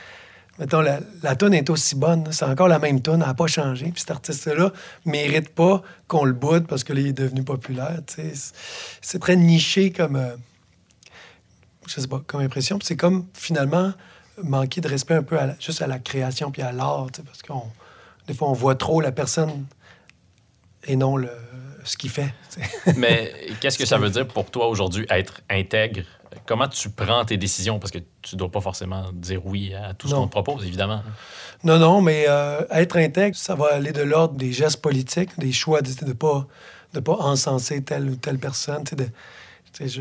Mettons, 0.58 0.80
la, 0.82 1.00
la 1.22 1.36
toune 1.36 1.54
est 1.54 1.70
aussi 1.70 1.94
bonne, 1.96 2.30
c'est 2.32 2.44
encore 2.44 2.68
la 2.68 2.78
même 2.78 3.00
toune, 3.00 3.20
elle 3.22 3.28
n'a 3.28 3.34
pas 3.34 3.46
changé, 3.46 3.86
puis 3.92 4.00
cet 4.00 4.10
artiste-là 4.10 4.72
mérite 5.06 5.50
pas 5.50 5.82
qu'on 6.06 6.24
le 6.24 6.32
boude 6.34 6.66
parce 6.66 6.84
que 6.84 6.92
là, 6.92 7.00
il 7.00 7.06
est 7.08 7.12
devenu 7.14 7.42
populaire, 7.42 7.98
tu 8.06 8.14
sais. 8.16 8.32
C'est- 8.34 8.54
C'est 9.00 9.18
très 9.20 9.36
niché 9.36 9.90
comme. 9.90 10.16
euh, 10.16 10.36
je 11.86 12.00
sais 12.00 12.06
pas, 12.08 12.22
comme 12.26 12.40
impression. 12.40 12.78
Puis 12.78 12.86
c'est 12.86 12.96
comme 12.96 13.26
finalement 13.34 13.92
manquer 14.42 14.80
de 14.80 14.88
respect 14.88 15.14
un 15.14 15.22
peu 15.22 15.38
à 15.38 15.46
la- 15.46 15.56
juste 15.58 15.82
à 15.82 15.86
la 15.86 15.98
création 15.98 16.50
puis 16.50 16.62
à 16.62 16.72
l'art, 16.72 17.06
tu 17.12 17.20
sais, 17.20 17.26
parce 17.26 17.42
qu'on 17.42 17.62
des 18.26 18.34
fois 18.34 18.48
on 18.48 18.52
voit 18.52 18.74
trop 18.74 19.00
la 19.00 19.12
personne 19.12 19.66
et 20.84 20.94
non 20.96 21.16
le, 21.16 21.30
ce 21.84 21.96
qu'il 21.96 22.10
fait. 22.10 22.32
Mais 22.96 23.32
qu'est-ce 23.60 23.78
que 23.78 23.86
ça 23.86 23.98
veut 23.98 24.10
dire 24.10 24.26
pour 24.26 24.50
toi 24.50 24.68
aujourd'hui 24.68 25.06
être 25.10 25.40
intègre? 25.50 26.02
Comment 26.46 26.68
tu 26.68 26.90
prends 26.90 27.24
tes 27.24 27.36
décisions? 27.36 27.78
Parce 27.78 27.90
que 27.90 27.98
tu 28.22 28.36
dois 28.36 28.50
pas 28.50 28.60
forcément 28.60 29.10
dire 29.12 29.44
oui 29.44 29.74
à 29.74 29.94
tout 29.94 30.08
ce 30.08 30.14
qu'on 30.14 30.26
te 30.26 30.30
propose, 30.32 30.64
évidemment. 30.64 31.02
Non, 31.64 31.78
non, 31.78 32.00
mais 32.00 32.24
euh, 32.28 32.62
être 32.70 32.96
intègre, 32.96 33.36
ça 33.36 33.54
va 33.54 33.74
aller 33.74 33.92
de 33.92 34.02
l'ordre 34.02 34.34
des 34.36 34.52
gestes 34.52 34.80
politiques, 34.80 35.38
des 35.38 35.52
choix 35.52 35.82
de 35.82 35.90
ne 36.06 36.12
pas, 36.12 36.46
de 36.94 37.00
pas 37.00 37.16
encenser 37.18 37.82
telle 37.82 38.08
ou 38.10 38.16
telle 38.16 38.38
personne, 38.38 38.84
de, 38.92 39.06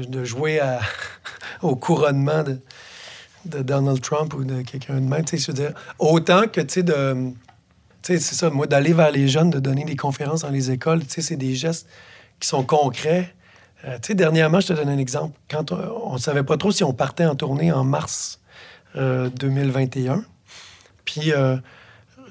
de 0.05 0.23
jouer 0.23 0.59
à- 0.59 0.79
au 1.61 1.75
couronnement 1.75 2.43
de, 2.43 2.59
de 3.45 3.63
Donald 3.63 3.99
Trump 4.01 4.33
ou 4.35 4.43
de 4.43 4.61
quelqu'un 4.61 4.95
de 4.95 4.99
même. 5.01 5.25
Je 5.31 5.47
veux 5.47 5.53
dire, 5.53 5.73
autant 5.97 6.43
que, 6.47 6.61
tu 6.61 6.75
sais, 6.75 6.83
de... 6.83 7.31
C'est 8.17 8.35
ça, 8.35 8.49
moi, 8.49 8.65
d'aller 8.65 8.93
vers 8.93 9.11
les 9.11 9.27
jeunes, 9.27 9.49
de 9.49 9.59
donner 9.59 9.85
des 9.85 9.95
conférences 9.95 10.41
dans 10.41 10.49
les 10.49 10.71
écoles, 10.71 11.01
tu 11.01 11.09
sais, 11.09 11.21
c'est 11.21 11.37
des 11.37 11.55
gestes 11.55 11.87
qui 12.39 12.47
sont 12.47 12.63
concrets. 12.63 13.33
Euh, 13.85 13.95
tu 14.01 14.07
sais, 14.07 14.15
dernièrement, 14.15 14.59
je 14.59 14.67
te 14.67 14.73
donne 14.73 14.89
un 14.89 14.97
exemple. 14.97 15.37
Quand 15.49 15.71
on 15.71 16.13
ne 16.13 16.17
savait 16.17 16.43
pas 16.43 16.57
trop 16.57 16.71
si 16.71 16.83
on 16.83 16.93
partait 16.93 17.25
en 17.25 17.35
tournée 17.35 17.71
en 17.71 17.83
mars 17.83 18.39
euh, 18.95 19.29
2021, 19.29 20.23
puis 21.05 21.31
euh, 21.31 21.57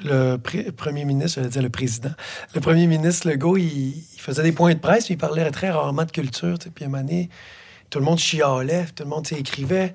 le 0.04 0.36
premier 0.36 1.04
ministre, 1.04 1.36
j'allais 1.36 1.50
dire 1.50 1.62
le 1.62 1.70
président, 1.70 2.10
le 2.54 2.60
premier 2.60 2.86
ministre 2.86 3.28
Legault, 3.28 3.56
il, 3.56 3.96
il 3.96 4.20
faisait 4.20 4.42
des 4.42 4.52
points 4.52 4.74
de 4.74 4.80
presse, 4.80 5.04
puis 5.06 5.14
il 5.14 5.18
parlait 5.18 5.48
très 5.50 5.70
rarement 5.70 6.04
de 6.04 6.10
culture. 6.10 6.58
Puis 6.74 6.84
à 6.84 6.88
un 6.88 6.90
moment 6.90 7.02
donné, 7.02 7.30
tout 7.90 7.98
le 8.00 8.04
monde 8.04 8.18
chialait, 8.18 8.86
tout 8.94 9.04
le 9.04 9.10
monde 9.10 9.26
écrivait 9.30 9.94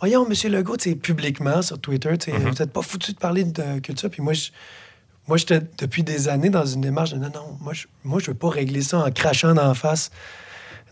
Voyons, 0.00 0.28
monsieur 0.28 0.50
Legault, 0.50 0.76
publiquement 1.00 1.62
sur 1.62 1.78
Twitter, 1.78 2.10
sais, 2.20 2.32
vous 2.32 2.50
n'êtes 2.50 2.72
pas 2.72 2.82
foutu 2.82 3.12
de 3.12 3.16
parler 3.16 3.44
de 3.44 3.78
culture. 3.78 4.10
Puis 4.10 4.20
moi, 4.20 4.34
je. 4.34 4.50
Moi, 5.28 5.36
j'étais 5.38 5.60
depuis 5.78 6.02
des 6.02 6.28
années 6.28 6.50
dans 6.50 6.66
une 6.66 6.80
démarche 6.82 7.10
de 7.12 7.18
non, 7.18 7.30
non, 7.34 7.56
moi, 7.60 7.72
je 7.72 7.86
moi, 8.04 8.20
je 8.20 8.26
veux 8.30 8.36
pas 8.36 8.50
régler 8.50 8.82
ça 8.82 8.98
en 8.98 9.10
crachant 9.10 9.54
d'en 9.54 9.72
face 9.74 10.10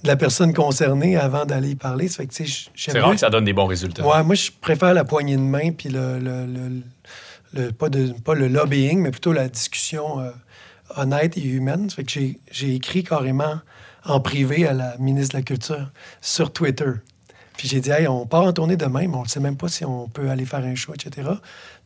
de 0.03 0.09
la 0.09 0.17
personne 0.17 0.53
concernée 0.55 1.17
avant 1.17 1.45
d'aller 1.45 1.71
y 1.71 1.75
parler. 1.77 2.09
Ça 2.09 2.17
fait 2.19 2.27
que, 2.27 2.35
tu 2.35 2.47
sais, 2.49 2.69
j'aime 2.75 2.95
C'est 2.95 3.01
rare 3.01 3.13
que 3.13 3.19
ça 3.19 3.31
donne 3.31 3.45
des 3.45 3.53
bons 3.53 3.67
résultats. 3.67 4.07
Ouais, 4.07 4.23
moi, 4.25 4.35
je 4.35 4.51
préfère 4.61 4.95
la 4.95 5.05
poignée 5.05 5.37
de 5.37 5.43
main, 5.43 5.71
puis 5.73 5.91
le, 5.91 6.19
le, 6.19 6.47
le- 6.47 6.83
le- 7.55 7.73
pas, 7.73 7.89
de, 7.91 8.13
pas 8.25 8.35
le 8.35 8.49
lobbying, 8.49 9.01
mais 9.01 9.11
plutôt 9.11 9.33
la 9.33 9.49
discussion 9.49 10.21
euh, 10.21 10.31
honnête 10.97 11.37
et 11.37 11.45
humaine. 11.45 11.91
Ça 11.91 11.97
fait 11.97 12.05
que 12.05 12.11
j'ai, 12.11 12.41
j'ai 12.51 12.75
écrit 12.75 13.05
carrément 13.05 13.61
en 14.05 14.19
privé 14.19 14.67
à 14.67 14.73
la 14.73 14.97
ministre 14.99 15.35
de 15.35 15.39
la 15.39 15.43
Culture 15.45 15.91
sur 16.23 16.53
Twitter. 16.53 16.91
Puis 17.59 17.69
j'ai 17.69 17.81
dit, 17.81 17.91
hey, 17.91 18.09
on 18.09 18.27
part 18.27 18.43
en 18.45 18.53
tournée 18.53 18.77
demain, 18.77 19.07
mais 19.07 19.15
on 19.17 19.23
ne 19.25 19.29
sait 19.29 19.39
même 19.39 19.57
pas 19.59 19.69
si 19.69 19.85
on 19.85 20.09
peut 20.09 20.31
aller 20.31 20.47
faire 20.47 20.65
un 20.65 20.75
show, 20.75 20.95
etc. 20.95 21.29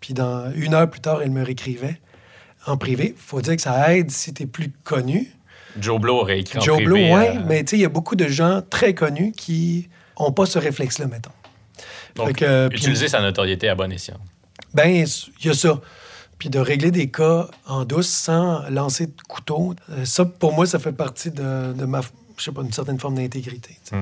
Puis 0.01 0.14
dans 0.14 0.51
une 0.55 0.73
heure 0.74 0.89
plus 0.89 1.01
tard, 1.01 1.20
elle 1.23 1.32
me 1.32 1.43
réécrivait 1.43 2.01
en 2.67 2.77
privé. 2.77 3.15
faut 3.17 3.41
dire 3.41 3.57
que 3.57 3.63
ça 3.63 3.95
aide 3.95 4.11
si 4.11 4.35
tu 4.35 4.43
es 4.43 4.47
plus 4.47 4.71
connu. 4.85 5.33
Joe 5.79 6.01
Blow 6.01 6.21
aurait 6.21 6.41
écrit 6.41 6.59
en 6.59 6.63
Joe 6.63 6.77
privé, 6.77 6.87
Blow, 6.87 6.97
oui, 6.97 7.27
euh, 7.37 7.41
mais 7.47 7.65
tu 7.65 7.71
sais, 7.71 7.77
il 7.77 7.83
y 7.83 7.85
a 7.85 7.91
beaucoup 7.91 8.17
de 8.17 8.29
gens 8.29 8.63
très 8.69 8.95
connus 8.95 9.33
qui 9.33 9.89
n'ont 10.19 10.33
pas 10.33 10.47
ce 10.47 10.59
réflexe-là, 10.59 11.07
mettons. 11.07 11.31
donc, 12.15 12.37
que, 12.37 12.45
euh, 12.45 12.69
utiliser 12.71 13.09
sa 13.09 13.21
notoriété 13.21 13.69
à 13.69 13.75
bon 13.75 13.93
escient. 13.93 14.19
Ben, 14.75 14.89
il 14.89 15.47
y 15.47 15.51
a 15.51 15.55
ça. 15.55 15.81
Puis 16.39 16.51
de 16.51 16.59
régler 16.59 16.91
des 16.91 17.11
cas 17.11 17.49
en 17.67 17.85
douce 17.85 18.09
sans 18.09 18.69
lancer 18.69 19.07
de 19.07 19.15
couteau, 19.27 19.75
euh, 19.91 20.05
ça, 20.05 20.25
pour 20.25 20.53
moi, 20.53 20.67
ça 20.67 20.79
fait 20.79 20.93
partie 20.93 21.31
de, 21.31 21.73
de 21.73 21.85
ma, 21.87 22.03
je 22.37 22.45
sais 22.45 22.53
pas, 22.53 22.63
une 22.63 22.73
certaine 22.73 22.99
forme 22.99 23.15
d'intégrité. 23.15 23.77
sais. 23.85 23.97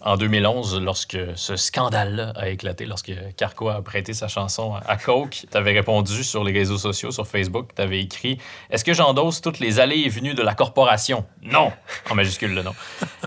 En 0.00 0.16
2011, 0.16 0.80
lorsque 0.80 1.18
ce 1.34 1.56
scandale-là 1.56 2.32
a 2.36 2.48
éclaté, 2.48 2.86
lorsque 2.86 3.12
Carco 3.36 3.68
a 3.68 3.82
prêté 3.82 4.12
sa 4.12 4.28
chanson 4.28 4.74
à 4.86 4.96
Coke, 4.96 5.46
tu 5.50 5.56
avais 5.56 5.72
répondu 5.72 6.22
sur 6.22 6.44
les 6.44 6.52
réseaux 6.52 6.78
sociaux, 6.78 7.10
sur 7.10 7.26
Facebook, 7.26 7.70
tu 7.74 7.82
avais 7.82 8.00
écrit 8.00 8.38
Est-ce 8.70 8.84
que 8.84 8.94
j'endosse 8.94 9.40
toutes 9.40 9.58
les 9.58 9.80
allées 9.80 9.98
et 9.98 10.08
venues 10.08 10.34
de 10.34 10.42
la 10.42 10.54
corporation 10.54 11.26
Non 11.42 11.72
En 12.10 12.14
majuscule, 12.14 12.54
le 12.54 12.62
nom. 12.62 12.74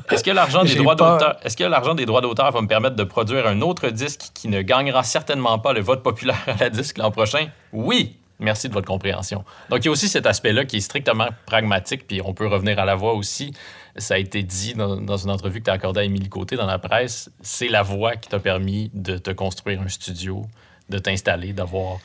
Est-ce 0.09 0.23
que 0.23 0.31
l'argent 0.31 0.63
des, 0.63 0.75
droits 0.75 0.95
d'auteur- 0.95 1.35
est-ce 1.43 1.57
que 1.57 1.65
l'argent 1.65 1.93
des 1.93 2.05
droits 2.05 2.21
d'auteur 2.21 2.49
va 2.51 2.61
me 2.61 2.67
permettre 2.67 2.95
de 2.95 3.03
produire 3.03 3.47
un 3.47 3.59
autre 3.61 3.89
disque 3.89 4.29
qui 4.33 4.47
ne 4.47 4.61
gagnera 4.61 5.03
certainement 5.03 5.59
pas 5.59 5.73
le 5.73 5.81
vote 5.81 6.03
populaire 6.03 6.41
à 6.47 6.55
la 6.55 6.69
disque 6.69 6.97
l'an 6.97 7.11
prochain 7.11 7.47
Oui 7.73 8.15
Merci 8.39 8.69
de 8.69 8.73
votre 8.73 8.87
compréhension. 8.87 9.45
Donc, 9.69 9.81
il 9.81 9.85
y 9.85 9.87
a 9.89 9.91
aussi 9.91 10.07
cet 10.09 10.25
aspect-là 10.25 10.65
qui 10.65 10.77
est 10.77 10.81
strictement 10.81 11.27
pragmatique, 11.45 12.07
puis 12.07 12.21
on 12.25 12.33
peut 12.33 12.47
revenir 12.47 12.79
à 12.79 12.85
la 12.85 12.95
voix 12.95 13.13
aussi. 13.13 13.53
Ça 13.97 14.13
a 14.15 14.17
été 14.17 14.43
dit 14.43 14.73
dans, 14.73 14.95
dans 14.97 15.17
une 15.17 15.29
entrevue 15.31 15.59
que 15.59 15.65
tu 15.65 15.69
as 15.71 15.73
accordée 15.73 16.01
à 16.01 16.03
Émilie 16.03 16.29
Côté 16.29 16.55
dans 16.55 16.65
la 16.65 16.79
presse. 16.79 17.29
C'est 17.41 17.67
la 17.67 17.83
voix 17.83 18.15
qui 18.15 18.29
t'a 18.29 18.39
permis 18.39 18.89
de 18.93 19.17
te 19.17 19.31
construire 19.31 19.81
un 19.81 19.87
studio, 19.89 20.45
de 20.89 20.97
t'installer, 20.97 21.53
d'avoir 21.53 21.99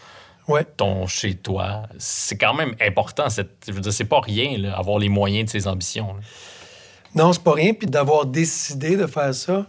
Ouais. 0.48 0.64
ton 0.76 1.06
chez 1.08 1.34
toi. 1.34 1.82
C'est 1.98 2.36
quand 2.36 2.54
même 2.54 2.74
important. 2.80 3.28
Cette, 3.28 3.64
je 3.66 3.72
veux 3.72 3.80
dire, 3.80 3.92
c'est 3.92 4.04
pas 4.04 4.20
rien, 4.20 4.56
là, 4.58 4.76
avoir 4.78 4.98
les 5.00 5.08
moyens 5.08 5.46
de 5.46 5.50
ses 5.50 5.66
ambitions. 5.66 6.14
là. 6.14 6.20
Non, 7.16 7.32
c'est 7.32 7.42
pas 7.42 7.54
rien. 7.54 7.72
Puis 7.74 7.88
d'avoir 7.88 8.26
décidé 8.26 8.96
de 8.96 9.06
faire 9.06 9.34
ça, 9.34 9.66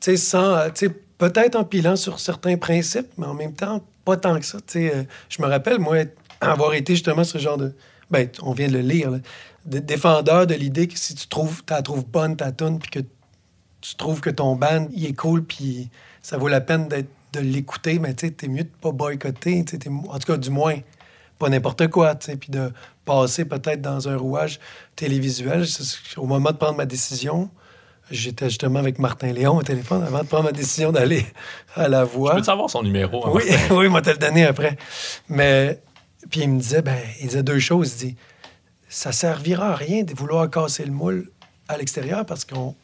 tu 0.00 0.10
sais, 0.10 0.16
sans. 0.18 0.54
euh, 0.56 0.68
peut-être 1.16 1.54
en 1.56 1.64
pilant 1.64 1.96
sur 1.96 2.18
certains 2.20 2.56
principes, 2.58 3.06
mais 3.16 3.26
en 3.26 3.34
même 3.34 3.54
temps, 3.54 3.82
pas 4.04 4.16
tant 4.18 4.38
que 4.38 4.44
ça. 4.44 4.58
Euh, 4.76 5.04
je 5.30 5.40
me 5.42 5.46
rappelle, 5.46 5.78
moi, 5.78 5.96
avoir 6.40 6.74
été 6.74 6.94
justement 6.94 7.24
ce 7.24 7.38
genre 7.38 7.56
de. 7.56 7.74
Ben, 8.10 8.28
on 8.42 8.52
vient 8.52 8.68
de 8.68 8.72
le 8.74 8.80
lire, 8.80 9.10
là, 9.10 9.18
défendeur 9.66 10.46
de 10.46 10.54
l'idée 10.54 10.88
que 10.88 10.98
si 10.98 11.14
tu 11.14 11.26
trouves, 11.26 11.62
tu 11.66 11.72
la 11.72 11.82
trouves 11.82 12.04
bonne 12.06 12.36
ta 12.36 12.52
tune, 12.52 12.78
puis 12.78 12.90
que 12.90 13.00
tu 13.80 13.94
trouves 13.96 14.20
que 14.20 14.30
ton 14.30 14.56
band, 14.56 14.88
il 14.94 15.06
est 15.06 15.14
cool, 15.14 15.44
puis 15.44 15.88
ça 16.22 16.36
vaut 16.38 16.48
la 16.48 16.60
peine 16.60 16.88
d'être 16.88 17.08
de 17.32 17.40
l'écouter, 17.40 17.98
mais 17.98 18.14
tu 18.14 18.26
sais, 18.26 18.32
t'es 18.32 18.46
mieux 18.48 18.62
de 18.64 18.70
pas 18.80 18.92
boycotter, 18.92 19.64
t'es- 19.64 19.88
en 19.88 20.18
tout 20.18 20.26
cas, 20.32 20.36
du 20.36 20.50
moins, 20.50 20.76
pas 21.38 21.48
n'importe 21.48 21.88
quoi, 21.88 22.14
tu 22.14 22.26
sais, 22.26 22.36
puis 22.36 22.50
de 22.50 22.70
passer 23.04 23.44
peut-être 23.44 23.80
dans 23.82 24.08
un 24.08 24.16
rouage 24.16 24.60
télévisuel. 24.96 25.64
Au 26.16 26.26
moment 26.26 26.50
de 26.52 26.56
prendre 26.56 26.76
ma 26.76 26.86
décision, 26.86 27.50
j'étais 28.10 28.48
justement 28.48 28.78
avec 28.78 28.98
Martin 29.00 29.32
Léon 29.32 29.56
au 29.56 29.62
téléphone 29.62 30.02
avant 30.04 30.20
de 30.22 30.26
prendre 30.28 30.44
ma 30.44 30.52
décision 30.52 30.92
d'aller 30.92 31.26
à 31.74 31.88
la 31.88 32.04
voix. 32.04 32.34
Je 32.34 32.38
peux 32.38 32.44
savoir 32.44 32.70
son 32.70 32.82
numéro? 32.82 33.26
hein, 33.26 33.32
Oui, 33.34 33.42
oui, 33.72 33.88
moi, 33.88 34.00
te 34.00 34.10
le 34.10 34.16
donner 34.18 34.44
après. 34.44 34.76
Mais, 35.28 35.80
puis 36.30 36.42
il 36.42 36.50
me 36.50 36.58
disait, 36.58 36.82
ben, 36.82 36.98
il 37.20 37.28
disait 37.28 37.42
deux 37.42 37.58
choses. 37.58 37.94
Il 38.02 38.08
dit, 38.08 38.16
ça 38.88 39.12
servira 39.12 39.72
à 39.72 39.76
rien 39.76 40.02
de 40.02 40.14
vouloir 40.14 40.48
casser 40.50 40.84
le 40.84 40.92
moule 40.92 41.30
à 41.68 41.76
l'extérieur 41.76 42.24
parce 42.26 42.44
qu'on 42.44 42.74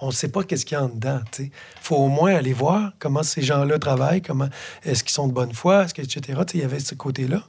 on 0.00 0.10
sait 0.10 0.28
pas 0.28 0.42
qu'est-ce 0.44 0.64
qu'il 0.64 0.78
y 0.78 0.80
a 0.80 0.84
en 0.84 0.88
dedans. 0.88 1.20
Il 1.38 1.50
faut 1.82 1.96
au 1.96 2.08
moins 2.08 2.34
aller 2.34 2.52
voir 2.52 2.92
comment 2.98 3.22
ces 3.22 3.42
gens-là 3.42 3.78
travaillent, 3.78 4.22
comment 4.22 4.48
est-ce 4.84 5.04
qu'ils 5.04 5.12
sont 5.12 5.28
de 5.28 5.32
bonne 5.32 5.52
foi, 5.52 5.84
etc. 5.84 6.38
Il 6.54 6.60
y 6.60 6.62
avait 6.62 6.80
ce 6.80 6.94
côté-là. 6.94 7.42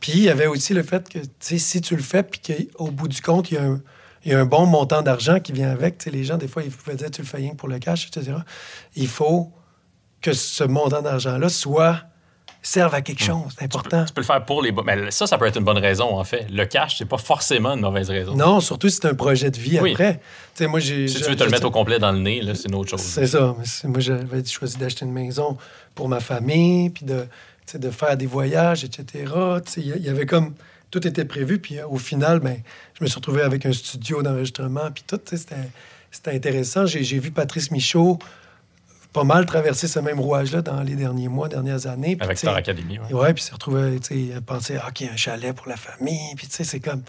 Puis 0.00 0.12
il 0.12 0.22
y 0.22 0.28
avait 0.30 0.46
aussi 0.46 0.74
le 0.74 0.82
fait 0.82 1.08
que 1.08 1.18
si 1.38 1.80
tu 1.80 1.94
le 1.94 2.02
fais, 2.02 2.22
puis 2.22 2.40
qu'au 2.40 2.90
bout 2.90 3.06
du 3.06 3.20
compte, 3.20 3.50
il 3.50 3.54
y 3.54 3.58
a 3.58 3.64
un, 3.64 3.80
y 4.24 4.32
a 4.32 4.40
un 4.40 4.46
bon 4.46 4.66
montant 4.66 5.02
d'argent 5.02 5.38
qui 5.40 5.52
vient 5.52 5.70
avec. 5.70 6.04
Les 6.06 6.24
gens, 6.24 6.38
des 6.38 6.48
fois, 6.48 6.62
ils 6.62 6.70
pouvaient 6.70 6.96
dire 6.96 7.10
tu 7.10 7.22
le 7.22 7.26
fais 7.26 7.36
rien 7.36 7.54
pour 7.54 7.68
le 7.68 7.78
cash, 7.78 8.08
etc. 8.08 8.38
Il 8.96 9.08
faut 9.08 9.52
que 10.20 10.32
ce 10.32 10.64
montant 10.64 11.02
d'argent-là 11.02 11.48
soit 11.48 12.02
serve 12.62 12.94
à 12.94 13.00
quelque 13.00 13.22
chose 13.22 13.54
d'important. 13.58 14.04
Tu 14.04 14.12
peux 14.12 14.20
le 14.20 14.26
faire 14.26 14.44
pour 14.44 14.62
les... 14.62 14.72
Mais 14.84 15.10
ça, 15.10 15.26
ça 15.26 15.38
peut 15.38 15.46
être 15.46 15.56
une 15.58 15.64
bonne 15.64 15.78
raison, 15.78 16.18
en 16.18 16.24
fait. 16.24 16.46
Le 16.50 16.64
cash, 16.66 16.98
c'est 16.98 17.06
pas 17.06 17.18
forcément 17.18 17.70
une 17.72 17.80
mauvaise 17.80 18.10
raison. 18.10 18.34
Non, 18.34 18.60
surtout 18.60 18.88
si 18.88 18.98
c'est 19.00 19.08
un 19.08 19.14
projet 19.14 19.50
de 19.50 19.58
vie 19.58 19.78
Oui. 19.80 19.92
après. 19.92 20.14
Tu 20.54 20.64
sais, 20.64 20.66
moi, 20.66 20.80
j'ai. 20.80 21.08
Si 21.08 21.22
tu 21.22 21.30
veux 21.30 21.36
te 21.36 21.44
le 21.44 21.50
mettre 21.50 21.66
au 21.66 21.70
complet 21.70 21.98
dans 21.98 22.12
le 22.12 22.18
nez, 22.18 22.42
c'est 22.54 22.68
une 22.68 22.74
autre 22.74 22.90
chose. 22.90 23.00
C'est 23.00 23.26
ça. 23.26 23.54
Mais 23.58 23.64
c'est- 23.64 23.88
Moi, 23.88 24.00
j'avais 24.00 24.44
choisi 24.44 24.76
d'acheter 24.76 25.04
une 25.06 25.12
maison 25.12 25.56
pour 25.94 26.08
ma 26.08 26.20
famille, 26.20 26.90
puis 26.90 27.06
de, 27.06 27.26
de 27.74 27.90
faire 27.90 28.16
des 28.16 28.26
voyages, 28.26 28.84
etc. 28.84 29.24
Il 29.76 29.86
y, 29.86 30.08
avait 30.08 30.26
comme. 30.26 30.54
Tout 30.90 31.06
était 31.06 31.24
prévu, 31.24 31.60
puis 31.60 31.78
euh, 31.78 31.86
au 31.88 31.98
final, 31.98 32.40
ben, 32.40 32.60
je 32.98 33.04
me 33.04 33.08
suis 33.08 33.14
retrouvé 33.14 33.42
avec 33.42 33.64
un 33.64 33.72
studio 33.72 34.22
d'enregistrement, 34.22 34.90
puis 34.92 35.04
tout. 35.06 35.20
C'était 35.24 35.54
c'était 36.10 36.32
intéressant. 36.32 36.86
J'ai 36.86 37.18
vu 37.20 37.30
Patrice 37.30 37.70
Michaud 37.70 38.18
pas 39.12 39.24
mal 39.24 39.44
traverser 39.46 39.88
ce 39.88 39.98
même 39.98 40.20
rouage-là 40.20 40.62
dans 40.62 40.82
les 40.82 40.94
derniers 40.94 41.28
mois, 41.28 41.48
dernières 41.48 41.86
années. 41.86 42.16
puis, 42.16 42.24
Avec 42.24 42.38
Star 42.38 42.54
Academy, 42.54 42.98
et 43.10 43.14
ouais, 43.14 43.34
puis 43.34 43.42
s'est 43.42 43.52
retrouvé, 43.52 43.98
tu 44.00 44.28
sais, 44.30 44.34
à 44.36 44.40
penser, 44.40 44.76
ah, 44.80 44.88
OK, 44.88 45.02
un 45.12 45.16
chalet 45.16 45.54
pour 45.54 45.68
la 45.68 45.76
famille. 45.76 46.34
Puis, 46.36 46.46
tu 46.46 46.54
sais, 46.56 46.64
c'est 46.64 46.80
comme, 46.80 47.02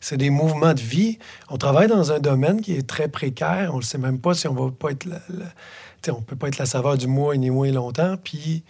c'est 0.00 0.16
des 0.16 0.30
mouvements 0.30 0.74
de 0.74 0.80
vie. 0.80 1.18
On 1.50 1.58
travaille 1.58 1.88
dans 1.88 2.10
un 2.10 2.18
domaine 2.18 2.60
qui 2.60 2.74
est 2.74 2.86
très 2.86 3.08
précaire. 3.08 3.70
On 3.74 3.78
ne 3.78 3.82
sait 3.82 3.98
même 3.98 4.18
pas 4.18 4.34
si 4.34 4.48
on 4.48 4.54
va 4.54 4.70
pas 4.70 4.90
être, 4.90 5.04
la, 5.04 5.20
la- 5.28 6.14
on 6.14 6.22
peut 6.22 6.36
pas 6.36 6.48
être 6.48 6.58
la 6.58 6.66
saveur 6.66 6.96
du 6.98 7.06
mois 7.06 7.34
et 7.34 7.38
ni 7.38 7.50
moins 7.50 7.70
longtemps. 7.70 8.16
Puis, 8.16 8.64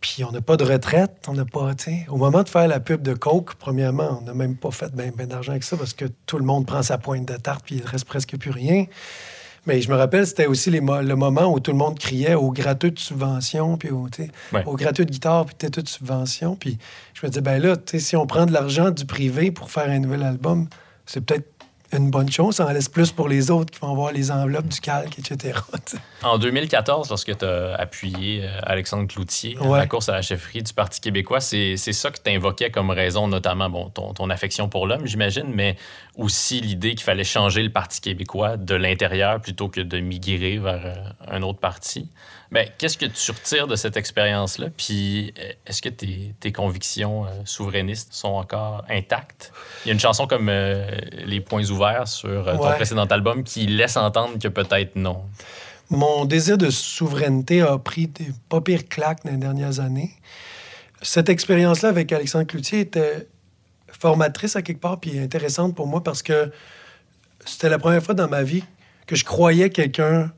puis 0.00 0.24
on 0.24 0.32
n'a 0.32 0.40
pas 0.40 0.56
de 0.56 0.64
retraite. 0.64 1.26
On 1.28 1.34
n'a 1.34 1.44
pas, 1.44 1.72
au 2.08 2.16
moment 2.16 2.42
de 2.42 2.48
faire 2.48 2.66
la 2.68 2.80
pub 2.80 3.02
de 3.02 3.14
Coke, 3.14 3.54
premièrement, 3.56 4.18
on 4.20 4.24
n'a 4.24 4.34
même 4.34 4.56
pas 4.56 4.70
fait 4.70 4.92
bien 4.94 5.10
d'argent 5.26 5.52
avec 5.52 5.62
ça 5.64 5.76
parce 5.76 5.92
que 5.92 6.06
tout 6.26 6.38
le 6.38 6.44
monde 6.44 6.66
prend 6.66 6.82
sa 6.82 6.98
pointe 6.98 7.26
de 7.26 7.36
tarte 7.36 7.64
puis 7.64 7.76
il 7.76 7.84
reste 7.84 8.06
presque 8.06 8.36
plus 8.38 8.50
rien. 8.50 8.86
Mais 9.68 9.80
je 9.82 9.90
me 9.90 9.96
rappelle, 9.96 10.26
c'était 10.26 10.46
aussi 10.46 10.70
les 10.70 10.80
mo- 10.80 11.02
le 11.02 11.14
moment 11.14 11.52
où 11.52 11.60
tout 11.60 11.70
le 11.72 11.76
monde 11.76 11.98
criait 11.98 12.34
au 12.34 12.50
gratteux 12.50 12.90
de 12.90 12.98
subvention, 12.98 13.76
puis 13.76 13.90
au, 13.90 14.08
tu 14.08 14.24
sais, 14.24 14.30
Ouais. 14.52 14.62
au 14.66 14.74
gratteux 14.76 15.04
de 15.04 15.10
guitare, 15.10 15.44
puis 15.44 15.54
têteux 15.54 15.82
de 15.82 15.88
subvention. 15.88 16.56
Puis 16.56 16.78
je 17.14 17.24
me 17.26 17.30
disais, 17.30 17.42
ben 17.42 17.62
là, 17.62 17.76
si 17.98 18.16
on 18.16 18.26
prend 18.26 18.46
de 18.46 18.52
l'argent 18.52 18.90
du 18.90 19.04
privé 19.04 19.50
pour 19.50 19.70
faire 19.70 19.90
un 19.90 19.98
nouvel 19.98 20.22
album, 20.22 20.68
c'est 21.04 21.20
peut-être 21.20 21.46
une 21.92 22.10
bonne 22.10 22.30
chose. 22.30 22.56
Ça 22.56 22.66
en 22.66 22.72
laisse 22.72 22.88
plus 22.88 23.12
pour 23.12 23.28
les 23.28 23.50
autres 23.50 23.72
qui 23.72 23.80
vont 23.80 23.90
avoir 23.92 24.12
les 24.12 24.30
enveloppes 24.30 24.68
du 24.68 24.80
calque, 24.80 25.18
etc. 25.18 25.58
En 26.24 26.36
2014, 26.36 27.10
lorsque 27.10 27.38
tu 27.38 27.44
as 27.44 27.76
appuyé 27.76 28.42
euh, 28.42 28.48
Alexandre 28.64 29.06
Cloutier 29.06 29.56
à 29.62 29.76
la 29.76 29.86
course 29.86 30.08
à 30.08 30.12
la 30.12 30.22
chefferie 30.22 30.64
du 30.64 30.72
Parti 30.72 31.00
québécois, 31.00 31.40
c'est 31.40 31.76
c'est 31.76 31.92
ça 31.92 32.10
que 32.10 32.18
tu 32.22 32.30
invoquais 32.34 32.72
comme 32.72 32.90
raison, 32.90 33.28
notamment 33.28 33.70
bon, 33.70 33.88
ton, 33.90 34.12
ton 34.14 34.28
affection 34.28 34.68
pour 34.68 34.88
l'homme, 34.88 35.06
j'imagine, 35.06 35.46
mais 35.54 35.76
aussi 36.16 36.60
l'idée 36.60 36.96
qu'il 36.96 37.04
fallait 37.04 37.22
changer 37.22 37.62
le 37.62 37.70
Parti 37.70 38.00
québécois 38.00 38.56
de 38.56 38.74
l'intérieur 38.74 39.40
plutôt 39.40 39.68
que 39.68 39.80
de 39.80 40.00
migrer 40.00 40.58
vers 40.58 40.86
euh, 40.86 40.94
un 41.28 41.42
autre 41.42 41.60
parti. 41.60 42.08
Ben, 42.50 42.66
Qu'est-ce 42.78 42.96
que 42.96 43.04
tu 43.06 43.30
retires 43.30 43.66
de 43.66 43.76
cette 43.76 43.96
expérience-là? 43.96 44.68
Puis 44.76 45.34
euh, 45.38 45.52
est-ce 45.66 45.82
que 45.82 45.88
tes, 45.90 46.34
tes 46.40 46.50
convictions 46.52 47.26
euh, 47.26 47.28
souverainistes 47.44 48.12
sont 48.14 48.28
encore 48.28 48.84
intactes? 48.88 49.52
Il 49.84 49.88
y 49.88 49.90
a 49.90 49.94
une 49.94 50.00
chanson 50.00 50.26
comme 50.26 50.48
euh, 50.48 50.86
Les 51.26 51.40
points 51.40 51.68
ouverts 51.70 52.08
sur 52.08 52.48
euh, 52.48 52.56
ton 52.56 52.68
Ouais. 52.68 52.74
précédent 52.76 53.04
album 53.04 53.44
qui 53.44 53.66
laisse 53.66 53.96
entendre 53.98 54.38
que 54.38 54.48
peut-être 54.48 54.96
non. 54.96 55.22
Mon 55.90 56.24
désir 56.24 56.56
de 56.58 56.70
souveraineté 56.70 57.60
a 57.62 57.76
pris 57.78 58.08
des 58.08 58.28
pas 58.48 58.60
pires 58.60 58.88
claques 58.88 59.24
dans 59.24 59.30
les 59.32 59.36
dernières 59.38 59.80
années. 59.80 60.12
Cette 61.02 61.28
expérience-là 61.28 61.90
avec 61.90 62.12
Alexandre 62.12 62.46
Cloutier 62.46 62.80
était 62.80 63.28
formatrice 63.88 64.56
à 64.56 64.62
quelque 64.62 64.80
part, 64.80 65.00
puis 65.00 65.18
intéressante 65.18 65.74
pour 65.74 65.86
moi 65.86 66.02
parce 66.02 66.22
que 66.22 66.50
c'était 67.44 67.68
la 67.68 67.78
première 67.78 68.02
fois 68.02 68.14
dans 68.14 68.28
ma 68.28 68.42
vie 68.42 68.64
que 69.06 69.16
je 69.16 69.24
croyais 69.24 69.70
quelqu'un. 69.70 70.30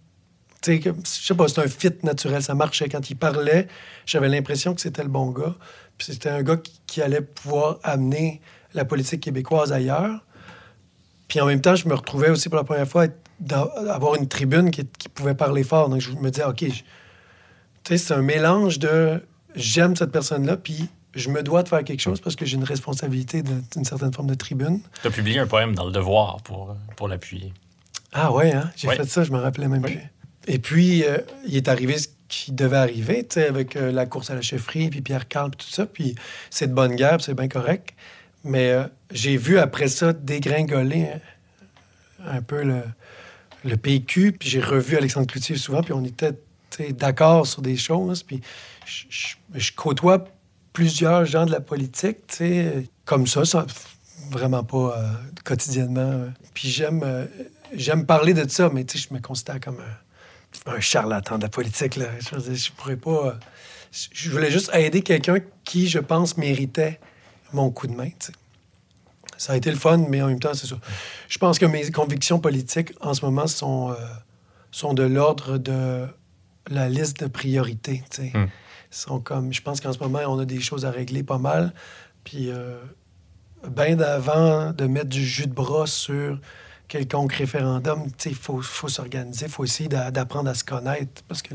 Sais, 0.63 0.81
je 0.83 0.91
sais 1.05 1.35
pas, 1.35 1.49
c'était 1.49 1.63
un 1.63 1.69
fit 1.69 1.93
naturel, 2.03 2.43
ça 2.43 2.55
marchait. 2.55 2.89
Quand 2.89 3.09
il 3.09 3.17
parlait, 3.17 3.67
j'avais 4.05 4.29
l'impression 4.29 4.75
que 4.75 4.81
c'était 4.81 5.03
le 5.03 5.09
bon 5.09 5.31
gars. 5.31 5.55
Puis 5.97 6.13
c'était 6.13 6.29
un 6.29 6.43
gars 6.43 6.57
qui, 6.59 6.81
qui 6.87 7.03
allait 7.03 7.23
pouvoir 7.23 7.79
amener 7.83 8.41
la 8.75 8.85
politique 8.85 9.23
québécoise 9.23 9.73
ailleurs. 9.73 10.25
Puis 11.29 11.41
en 11.41 11.47
même 11.47 11.61
temps, 11.61 11.77
je 11.77 11.89
me 11.89 11.95
retrouvais 11.95 12.29
aussi 12.31 12.49
pour 12.49 12.57
la 12.59 12.65
première 12.65 12.89
fois 12.89 13.07
dans- 13.39 13.71
avoir 13.89 14.17
une 14.17 14.29
tribune 14.29 14.71
qui, 14.71 14.85
qui 14.87 15.09
pouvait 15.09 15.35
parler 15.35 15.63
fort. 15.63 15.89
Donc 15.89 16.01
je 16.01 16.11
me 16.13 16.31
disais, 16.31 16.45
OK, 16.45 16.61
je- 16.65 16.69
tu 16.69 16.83
sais, 17.89 17.99
c'est 17.99 18.15
un 18.15 18.23
mélange 18.23 18.79
de 18.79 19.23
j'aime 19.55 19.97
cette 19.97 20.13
personne-là, 20.13 20.57
puis 20.59 20.89
je 21.15 21.31
me 21.31 21.43
dois 21.43 21.63
de 21.63 21.69
faire 21.69 21.83
quelque 21.85 22.01
chose 22.01 22.21
parce 22.21 22.37
que 22.37 22.45
j'ai 22.45 22.57
une 22.57 22.65
responsabilité 22.65 23.43
d'une 23.43 23.85
certaine 23.85 24.13
forme 24.13 24.29
de 24.29 24.35
tribune. 24.35 24.81
Tu 25.01 25.09
as 25.09 25.11
publié 25.11 25.39
un 25.39 25.47
poème 25.47 25.75
dans 25.75 25.87
Le 25.87 25.93
Devoir 25.93 26.37
pour, 26.43 26.77
pour 26.97 27.09
l'appuyer. 27.09 27.53
Ah 28.13 28.31
ouais, 28.33 28.53
hein? 28.53 28.71
j'ai 28.77 28.89
Ouais. 28.89 28.97
fait 28.97 29.09
ça, 29.09 29.25
je 29.25 29.33
me 29.33 29.39
rappelais 29.39 29.67
même 29.69 29.83
Oui. 29.85 29.93
plus. 29.93 30.03
Et 30.47 30.59
puis, 30.59 31.05
euh, 31.05 31.19
il 31.47 31.57
est 31.57 31.69
arrivé 31.69 31.99
ce 31.99 32.09
qui 32.29 32.53
devait 32.53 32.77
arriver, 32.77 33.27
tu 33.27 33.41
avec 33.41 33.77
euh, 33.77 33.91
la 33.93 34.07
course 34.07 34.31
à 34.31 34.35
la 34.35 34.43
chefferie, 34.43 34.89
puis 34.89 35.01
Pierre 35.01 35.29
Carl, 35.29 35.51
tout 35.51 35.69
ça. 35.69 35.87
Puis 35.87 36.15
c'est 36.49 36.69
de 36.69 36.75
bonne 36.75 36.95
guerre, 36.95 37.21
c'est 37.21 37.35
bien 37.35 37.49
correct. 37.49 37.91
Mais 38.45 38.71
euh, 38.71 38.85
j'ai 39.11 39.37
vu 39.37 39.59
après 39.59 39.89
ça 39.89 40.13
dégringoler 40.13 41.09
un 42.27 42.41
peu 42.41 42.63
le, 42.63 43.77
PQ, 43.77 44.33
puis 44.33 44.49
j'ai 44.49 44.61
revu 44.61 44.97
Alexandre 44.97 45.27
Cloutier 45.27 45.57
souvent, 45.57 45.83
puis 45.83 45.93
on 45.93 46.05
était 46.05 46.33
d'accord 46.91 47.47
sur 47.47 47.61
des 47.61 47.77
choses. 47.77 48.23
Puis 48.23 48.41
je, 48.87 49.73
côtoie 49.73 50.25
plusieurs 50.73 51.27
gens 51.27 51.45
de 51.45 51.51
la 51.51 51.61
politique, 51.61 52.27
tu 52.29 52.37
sais, 52.37 52.85
comme 53.05 53.27
ça, 53.27 53.43
vraiment 54.31 54.65
pas 54.65 54.97
quotidiennement. 55.45 56.27
Puis 56.55 56.69
j'aime 56.71 57.29
j'aime 57.75 58.07
parler 58.07 58.33
de 58.33 58.49
ça, 58.49 58.71
mais 58.73 58.85
tu 58.85 58.97
je 58.97 59.13
me 59.13 59.21
considère 59.21 59.61
comme 59.61 59.81
un, 59.81 60.10
un 60.67 60.81
charlatan 60.81 61.39
de 61.39 61.43
la 61.45 61.49
politique. 61.49 61.97
Là. 61.97 62.07
Je, 62.21 62.35
veux 62.37 62.43
dire, 62.43 62.55
je 62.55 62.73
pourrais 62.73 62.97
pas. 62.97 63.27
euh, 63.29 63.33
je- 64.13 64.31
voulais 64.31 64.51
juste 64.51 64.71
aider 64.75 65.03
quelqu'un 65.03 65.39
qui, 65.65 65.89
je 65.89 65.99
pense, 65.99 66.37
méritait 66.37 67.01
mon 67.53 67.71
coup 67.71 67.87
de 67.87 67.95
main. 67.95 68.11
Ça 69.37 69.55
a 69.55 69.57
été 69.57 69.71
le 69.71 69.77
fun, 69.77 69.99
mais 70.09 70.21
en 70.23 70.27
même 70.29 70.39
temps, 70.41 70.55
c'est 70.55 70.67
ça. 70.67 70.77
Je 71.29 71.39
pense 71.39 71.59
que 71.59 71.67
mes 71.67 71.91
convictions 71.91 72.39
politiques 72.41 72.93
en 73.01 73.15
ce 73.15 73.25
moment 73.25 73.47
sont, 73.47 73.91
euh, 73.91 73.95
sont 74.71 74.93
de 74.93 75.03
l'ordre 75.03 75.57
de 75.59 76.07
la 76.69 76.89
liste 76.89 77.21
de 77.21 77.27
priorités. 77.27 78.03
Hmm. 78.35 78.47
Sont 78.91 79.21
comme, 79.21 79.53
je 79.53 79.63
pense 79.63 79.81
qu'en 79.81 79.93
ce 79.93 79.99
moment, 79.99 80.21
on 80.27 80.39
a 80.41 80.45
des 80.45 80.61
choses 80.61 80.85
à 80.85 80.91
régler 80.91 81.23
pas 81.23 81.39
mal. 81.39 81.73
Puis, 82.25 82.51
euh, 82.51 82.77
bien 83.69 83.97
d'avant 83.97 84.73
de 84.73 84.87
mettre 84.87 85.09
du 85.09 85.25
jus 85.25 85.47
de 85.47 85.55
bras 85.55 85.87
sur 85.87 86.39
quelconque 86.91 87.33
référendum, 87.33 88.03
il 88.27 88.35
faut, 88.35 88.61
faut 88.61 88.89
s'organiser, 88.89 89.47
il 89.47 89.53
faut 89.53 89.65
essayer 89.65 89.89
d'a- 89.89 90.11
d'apprendre 90.11 90.51
à 90.51 90.55
se 90.55 90.65
connaître. 90.65 91.23
Parce 91.29 91.41
que 91.41 91.55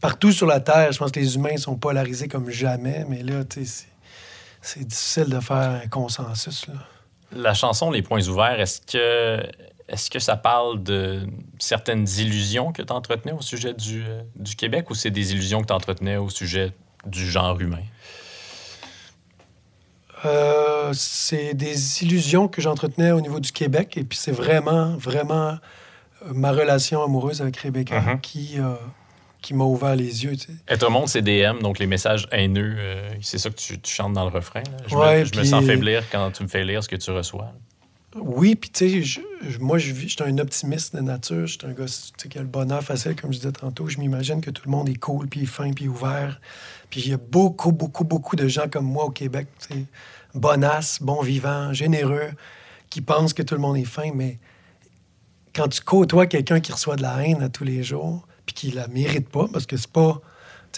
partout 0.00 0.32
sur 0.32 0.46
la 0.46 0.60
Terre, 0.60 0.92
je 0.92 0.98
pense 0.98 1.12
que 1.12 1.20
les 1.20 1.36
humains 1.36 1.56
sont 1.56 1.76
polarisés 1.76 2.28
comme 2.28 2.50
jamais, 2.50 3.06
mais 3.08 3.22
là, 3.22 3.44
c'est 4.60 4.84
difficile 4.84 5.30
de 5.30 5.40
faire 5.40 5.80
un 5.84 5.86
consensus. 5.88 6.66
Là. 6.66 6.74
La 7.32 7.54
chanson 7.54 7.90
Les 7.90 8.02
Points 8.02 8.26
ouverts, 8.28 8.60
est-ce 8.60 8.80
que, 8.80 9.40
est 9.88 10.08
que 10.10 10.18
ça 10.18 10.36
parle 10.36 10.82
de 10.82 11.26
certaines 11.60 12.06
illusions 12.18 12.72
que 12.72 12.82
tu 12.82 12.92
entretenais 12.92 13.32
au 13.32 13.42
sujet 13.42 13.72
du, 13.72 14.04
euh, 14.04 14.22
du 14.34 14.56
Québec 14.56 14.90
ou 14.90 14.94
c'est 14.94 15.10
des 15.12 15.32
illusions 15.32 15.62
que 15.62 15.68
tu 15.68 15.72
entretenais 15.72 16.16
au 16.16 16.28
sujet 16.28 16.72
du 17.06 17.24
genre 17.30 17.60
humain? 17.60 17.82
Euh, 20.26 20.90
c'est 20.92 21.54
des 21.54 22.02
illusions 22.02 22.48
que 22.48 22.60
j'entretenais 22.60 23.12
au 23.12 23.20
niveau 23.20 23.40
du 23.40 23.52
Québec. 23.52 23.96
Et 23.96 24.04
puis 24.04 24.18
c'est 24.18 24.32
vraiment, 24.32 24.96
vraiment 24.96 25.50
euh, 26.22 26.32
ma 26.34 26.52
relation 26.52 27.02
amoureuse 27.02 27.40
avec 27.42 27.56
Rebecca 27.58 28.00
Mhm. 28.00 28.20
qui, 28.20 28.54
euh, 28.58 28.74
qui 29.42 29.54
m'a 29.54 29.64
ouvert 29.64 29.94
les 29.96 30.24
yeux. 30.24 30.36
tu 30.36 30.46
sais. 30.46 30.52
Être 30.68 30.86
au 30.86 30.90
monde, 30.90 31.08
c'est 31.08 31.22
DM, 31.22 31.60
donc 31.62 31.78
les 31.78 31.86
messages 31.86 32.26
haineux, 32.32 32.74
euh, 32.78 33.10
c'est 33.22 33.38
ça 33.38 33.50
que 33.50 33.54
tu, 33.56 33.78
tu 33.80 33.92
chantes 33.94 34.12
dans 34.14 34.24
le 34.24 34.30
refrain. 34.30 34.60
là? 34.62 34.76
Je, 34.88 34.96
Ouais, 34.96 35.18
me, 35.20 35.24
je 35.24 35.30
me 35.34 35.40
puis- 35.40 35.48
sens 35.48 35.64
faiblir 35.64 36.02
quand 36.10 36.30
tu 36.32 36.42
me 36.42 36.48
fais 36.48 36.64
lire 36.64 36.82
ce 36.82 36.88
que 36.88 36.96
tu 36.96 37.10
reçois. 37.10 37.52
Oui, 38.18 38.54
puis 38.56 38.70
tu 38.70 39.04
sais, 39.04 39.20
moi, 39.60 39.76
je 39.76 39.92
suis 39.92 40.16
un 40.24 40.38
optimiste 40.38 40.96
de 40.96 41.02
nature. 41.02 41.46
Je 41.46 41.58
suis 41.58 41.66
un 41.66 41.72
gars 41.74 41.84
tu 41.84 41.92
sais, 42.16 42.28
qui 42.30 42.38
a 42.38 42.40
le 42.40 42.46
bonheur 42.46 42.82
facile, 42.82 43.14
comme 43.14 43.30
je 43.30 43.38
disais 43.38 43.52
tantôt. 43.52 43.88
Je 43.88 43.98
m'imagine 43.98 44.40
que 44.40 44.50
tout 44.50 44.62
le 44.64 44.70
monde 44.70 44.88
est 44.88 44.94
cool, 44.98 45.26
puis 45.28 45.44
fin, 45.44 45.70
puis 45.72 45.86
ouvert. 45.86 46.40
Puis 46.88 47.02
il 47.02 47.10
y 47.10 47.12
a 47.12 47.18
beaucoup, 47.18 47.72
beaucoup, 47.72 48.04
beaucoup 48.04 48.34
de 48.36 48.48
gens 48.48 48.68
comme 48.70 48.86
moi 48.86 49.04
au 49.04 49.10
Québec, 49.10 49.48
tu 49.68 49.74
sais, 49.74 49.84
bonasses, 50.36 50.98
bons 51.02 51.22
vivants, 51.22 51.72
généreux, 51.72 52.30
qui 52.90 53.00
pensent 53.00 53.32
que 53.34 53.42
tout 53.42 53.54
le 53.54 53.60
monde 53.60 53.76
est 53.76 53.84
fin, 53.84 54.10
mais 54.14 54.38
quand 55.54 55.68
tu 55.68 55.80
côtoies 55.80 56.26
quelqu'un 56.26 56.60
qui 56.60 56.72
reçoit 56.72 56.96
de 56.96 57.02
la 57.02 57.26
haine 57.26 57.42
à 57.42 57.48
tous 57.48 57.64
les 57.64 57.82
jours, 57.82 58.26
puis 58.44 58.54
qui 58.54 58.70
la 58.70 58.86
mérite 58.88 59.28
pas, 59.28 59.46
parce 59.52 59.66
que 59.66 59.76
c'est 59.76 59.90
pas... 59.90 60.20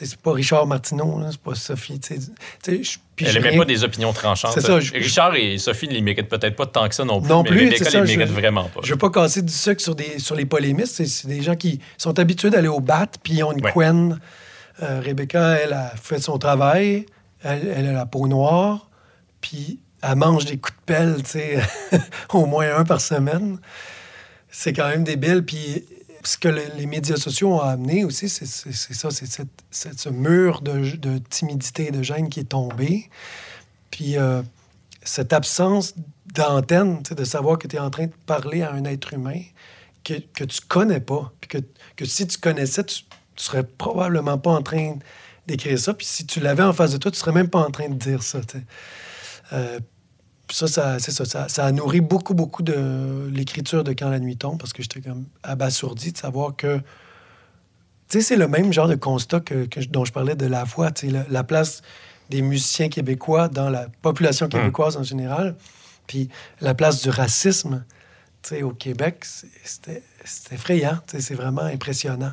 C'est 0.01 0.17
pas 0.17 0.33
Richard 0.33 0.65
Martineau, 0.69 1.21
c'est 1.29 1.41
pas 1.41 1.57
Sophie. 1.57 1.99
tu 1.99 2.15
sais. 2.15 2.21
Tu 2.63 2.77
sais, 2.77 2.83
je- 2.85 2.99
puis 3.17 3.27
Elle 3.27 3.35
n'aimait 3.43 3.57
pas 3.57 3.65
des 3.65 3.83
opinions 3.83 4.13
tranchantes. 4.13 4.61
Ça, 4.61 4.79
je- 4.79 4.93
Richard 4.93 5.35
et 5.35 5.59
Sophie 5.59 5.89
ne 5.89 5.95
les 5.95 6.03
méritent 6.03 6.29
peut-être 6.29 6.55
pas 6.55 6.67
tant 6.67 6.89
que 6.89 6.95
ça 6.95 7.05
non 7.05 7.21
plus, 7.21 7.29
Non 7.29 7.43
mais 7.43 7.49
plus, 7.51 7.65
Rebecca 7.65 7.91
ça, 7.91 8.01
les 8.03 8.07
je- 8.13 8.17
mérite 8.17 8.33
vraiment 8.33 8.69
pas. 8.69 8.79
Je 8.85 8.93
veux 8.93 8.99
pas 8.99 9.11
casser 9.11 9.43
du 9.43 9.53
sucre 9.53 9.81
sur, 9.83 9.97
des, 9.97 10.21
sur 10.21 10.37
les 10.37 10.47
polémistes. 10.47 10.95
C'est, 10.95 11.07
c'est 11.07 11.27
des 11.27 11.43
gens 11.43 11.57
qui 11.57 11.81
sont 11.97 12.17
habitués 12.21 12.51
d'aller 12.51 12.69
au 12.69 12.79
bat, 12.79 13.09
puis 13.25 13.33
ils 13.35 13.43
ont 13.43 13.51
une 13.51 13.65
Ouais. 13.65 13.73
couenne. 13.73 14.21
Euh, 14.85 15.01
Rebecca, 15.05 15.57
elle 15.57 15.73
a 15.73 15.93
fait 16.01 16.21
son 16.21 16.39
travail. 16.39 17.05
Elle, 17.43 17.67
elle 17.77 17.87
a 17.89 17.93
la 17.93 18.07
peau 18.07 18.29
noire. 18.29 18.88
Puis 19.41 19.81
elle 20.03 20.17
mange 20.17 20.45
des 20.45 20.59
coups 20.59 20.77
de 20.79 20.85
pelle, 20.85 21.23
tu 21.23 21.31
sais, 21.31 21.61
au 22.33 22.47
moins 22.47 22.77
un 22.77 22.85
par 22.85 23.01
semaine. 23.01 23.59
C'est 24.51 24.73
quand 24.73 24.89
même 24.89 25.05
débile. 25.05 25.45
Puis 25.45 25.85
ce 26.25 26.39
que 26.39 26.49
le- 26.49 26.63
les 26.77 26.87
médias 26.87 27.17
sociaux 27.17 27.55
ont 27.55 27.61
amené 27.61 28.05
aussi, 28.05 28.29
c'est, 28.29 28.47
ça, 28.47 29.09
c'est 29.11 29.99
ce 29.99 30.09
mur 30.09 30.61
de, 30.61 31.19
timidité 31.31 31.89
et 31.89 31.91
de 31.91 32.03
gêne 32.03 32.29
qui 32.29 32.41
est 32.41 32.51
tombé. 32.51 33.09
Puis 33.91 34.17
euh, 34.17 34.43
cette 35.03 35.33
absence 35.33 35.95
d'antenne, 36.35 37.03
de 37.03 37.25
savoir 37.25 37.59
que 37.59 37.67
tu 37.67 37.77
es 37.77 37.79
en 37.79 37.91
train 37.91 38.07
de 38.07 38.13
parler 38.27 38.63
à 38.63 38.73
un 38.73 38.85
être 38.85 39.15
humain 39.15 39.41
que, 40.05 40.15
que 40.35 40.45
tu 40.45 40.61
connais 40.61 41.01
pas. 41.01 41.33
Puis 41.41 41.49
que, 41.49 41.59
que 41.97 42.05
si 42.05 42.27
tu 42.27 42.39
connaissais, 42.39 42.85
tu, 42.85 43.03
tu 43.35 43.45
serais 43.45 43.65
probablement 43.65 44.39
pas 44.39 44.51
en 44.51 44.63
train 44.63 44.99
d'écrire 45.47 45.79
ça. 45.79 45.95
Puis 45.95 46.07
si 46.07 46.27
tu 46.27 46.41
l'avais 46.41 46.63
en 46.63 46.73
face 46.73 46.93
de 46.93 46.99
toi, 46.99 47.11
tu 47.11 47.19
serais 47.19 47.33
même 47.33 47.49
pas 47.49 47.61
en 47.61 47.71
train 47.71 47.89
de 47.89 47.95
dire 47.95 48.23
ça. 48.23 48.41
tu 48.41 48.59
sais. 48.59 48.65
Euh, 49.53 49.81
ça, 50.51 50.67
ça, 50.67 50.99
c'est 50.99 51.11
ça, 51.11 51.25
ça, 51.25 51.49
ça 51.49 51.67
a 51.67 51.73
nourri 51.73 52.01
beaucoup, 52.01 52.33
beaucoup 52.35 52.63
de 52.63 53.29
l'écriture 53.33 53.85
de 53.85 53.93
Quand 53.93 54.09
la 54.09 54.19
nuit 54.19 54.37
tombe, 54.37 54.59
parce 54.59 54.73
que 54.73 54.83
j'étais 54.83 55.01
comme 55.03 55.27
abasourdi 55.43 56.13
de 56.13 56.19
savoir 56.19 56.57
que. 56.57 56.79
Tu 58.09 58.19
sais, 58.19 58.21
c'est 58.23 58.37
le 58.37 58.49
même 58.49 58.73
genre 58.73 58.89
de 58.89 58.95
constat 58.95 59.41
que, 59.41 59.67
dont 59.91 60.07
je 60.07 60.13
parlais 60.13 60.35
de 60.35 60.47
la 60.47 60.65
voix, 60.65 60.91
tu 60.91 61.07
sais, 61.07 61.13
la, 61.13 61.27
la 61.29 61.45
place 61.45 61.83
des 62.31 62.41
musiciens 62.41 62.89
québécois 62.89 63.49
dans 63.49 63.69
la 63.69 63.89
population 64.03 64.49
québécoise 64.49 64.97
en 64.97 65.03
général, 65.03 65.57
puis 66.07 66.31
la 66.63 66.75
place 66.75 67.03
du 67.03 67.11
racisme, 67.11 67.85
tu 68.43 68.49
sais, 68.51 68.63
au 68.63 68.71
Québec, 68.71 69.25
c'est- 69.27 69.49
c'était 69.65 70.03
effrayant, 70.53 70.99
tu 71.07 71.17
sais, 71.17 71.21
c'est 71.21 71.35
vraiment 71.35 71.63
impressionnant. 71.63 72.33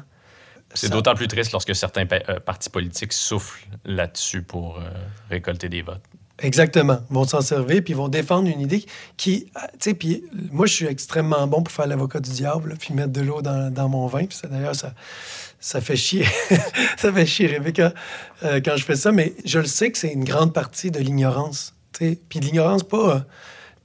C'est 0.73 0.87
d'autant 0.89 1.15
plus 1.15 1.27
triste 1.27 1.51
lorsque 1.51 1.75
certains 1.75 2.05
pa- 2.05 2.21
euh, 2.29 2.39
partis 2.39 2.69
politiques 2.69 3.13
soufflent 3.13 3.65
là-dessus 3.85 4.41
pour 4.41 4.77
euh, 4.79 4.89
récolter 5.29 5.67
des 5.69 5.81
votes. 5.81 6.03
Exactement. 6.39 6.99
Ils 7.09 7.13
vont 7.13 7.25
s'en 7.25 7.41
servir, 7.41 7.81
puis 7.83 7.93
ils 7.93 7.95
vont 7.95 8.09
défendre 8.09 8.49
une 8.49 8.59
idée 8.59 8.85
qui... 9.15 9.47
ah, 9.55 9.67
Tu 9.73 9.77
sais, 9.79 9.93
puis 9.93 10.23
moi, 10.51 10.65
je 10.65 10.73
suis 10.73 10.85
extrêmement 10.85 11.47
bon 11.47 11.63
pour 11.63 11.73
faire 11.73 11.87
l'avocat 11.87 12.19
du 12.19 12.29
diable, 12.29 12.69
là, 12.69 12.75
puis 12.77 12.93
mettre 12.93 13.13
de 13.13 13.21
l'eau 13.21 13.41
dans, 13.41 13.89
mon 13.89 14.07
vin. 14.07 14.25
Puis 14.25 14.37
d'ailleurs, 14.49 14.75
ça, 14.75 14.93
ça 15.59 15.79
fait 15.79 15.95
chier. 15.95 16.25
ça 16.97 17.13
fait 17.13 17.25
chier, 17.25 17.47
Rebecca, 17.47 17.93
euh, 18.43 18.59
quand 18.63 18.75
je 18.75 18.83
fais 18.83 18.97
ça. 18.97 19.11
Mais 19.13 19.33
je 19.45 19.59
le 19.59 19.65
sais 19.65 19.91
que 19.91 19.97
c'est 19.97 20.11
une 20.11 20.25
grande 20.25 20.53
partie 20.53 20.91
de 20.91 20.99
l'ignorance. 20.99 21.73
Puis 21.93 22.17
de 22.39 22.45
l'ignorance, 22.45 22.83
pas, 22.83 23.25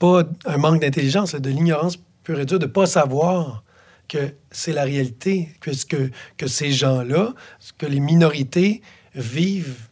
pas 0.01 0.25
un 0.45 0.57
manque 0.57 0.81
d'intelligence, 0.81 1.37
de 1.37 1.51
l'ignorance 1.51 1.99
pure 2.25 2.41
et 2.41 2.47
dure, 2.47 2.59
de 2.59 2.67
pas 2.67 2.87
savoir 2.87 3.63
que 4.09 4.35
c'est 4.51 4.73
la 4.73 4.83
réalité, 4.83 5.51
que, 5.61 5.71
que, 5.87 6.11
que 6.37 6.49
ces 6.49 6.73
gens-là, 6.73 7.33
que 7.79 7.87
les 7.87 8.01
minorités 8.01 8.83
vivent 9.15 9.90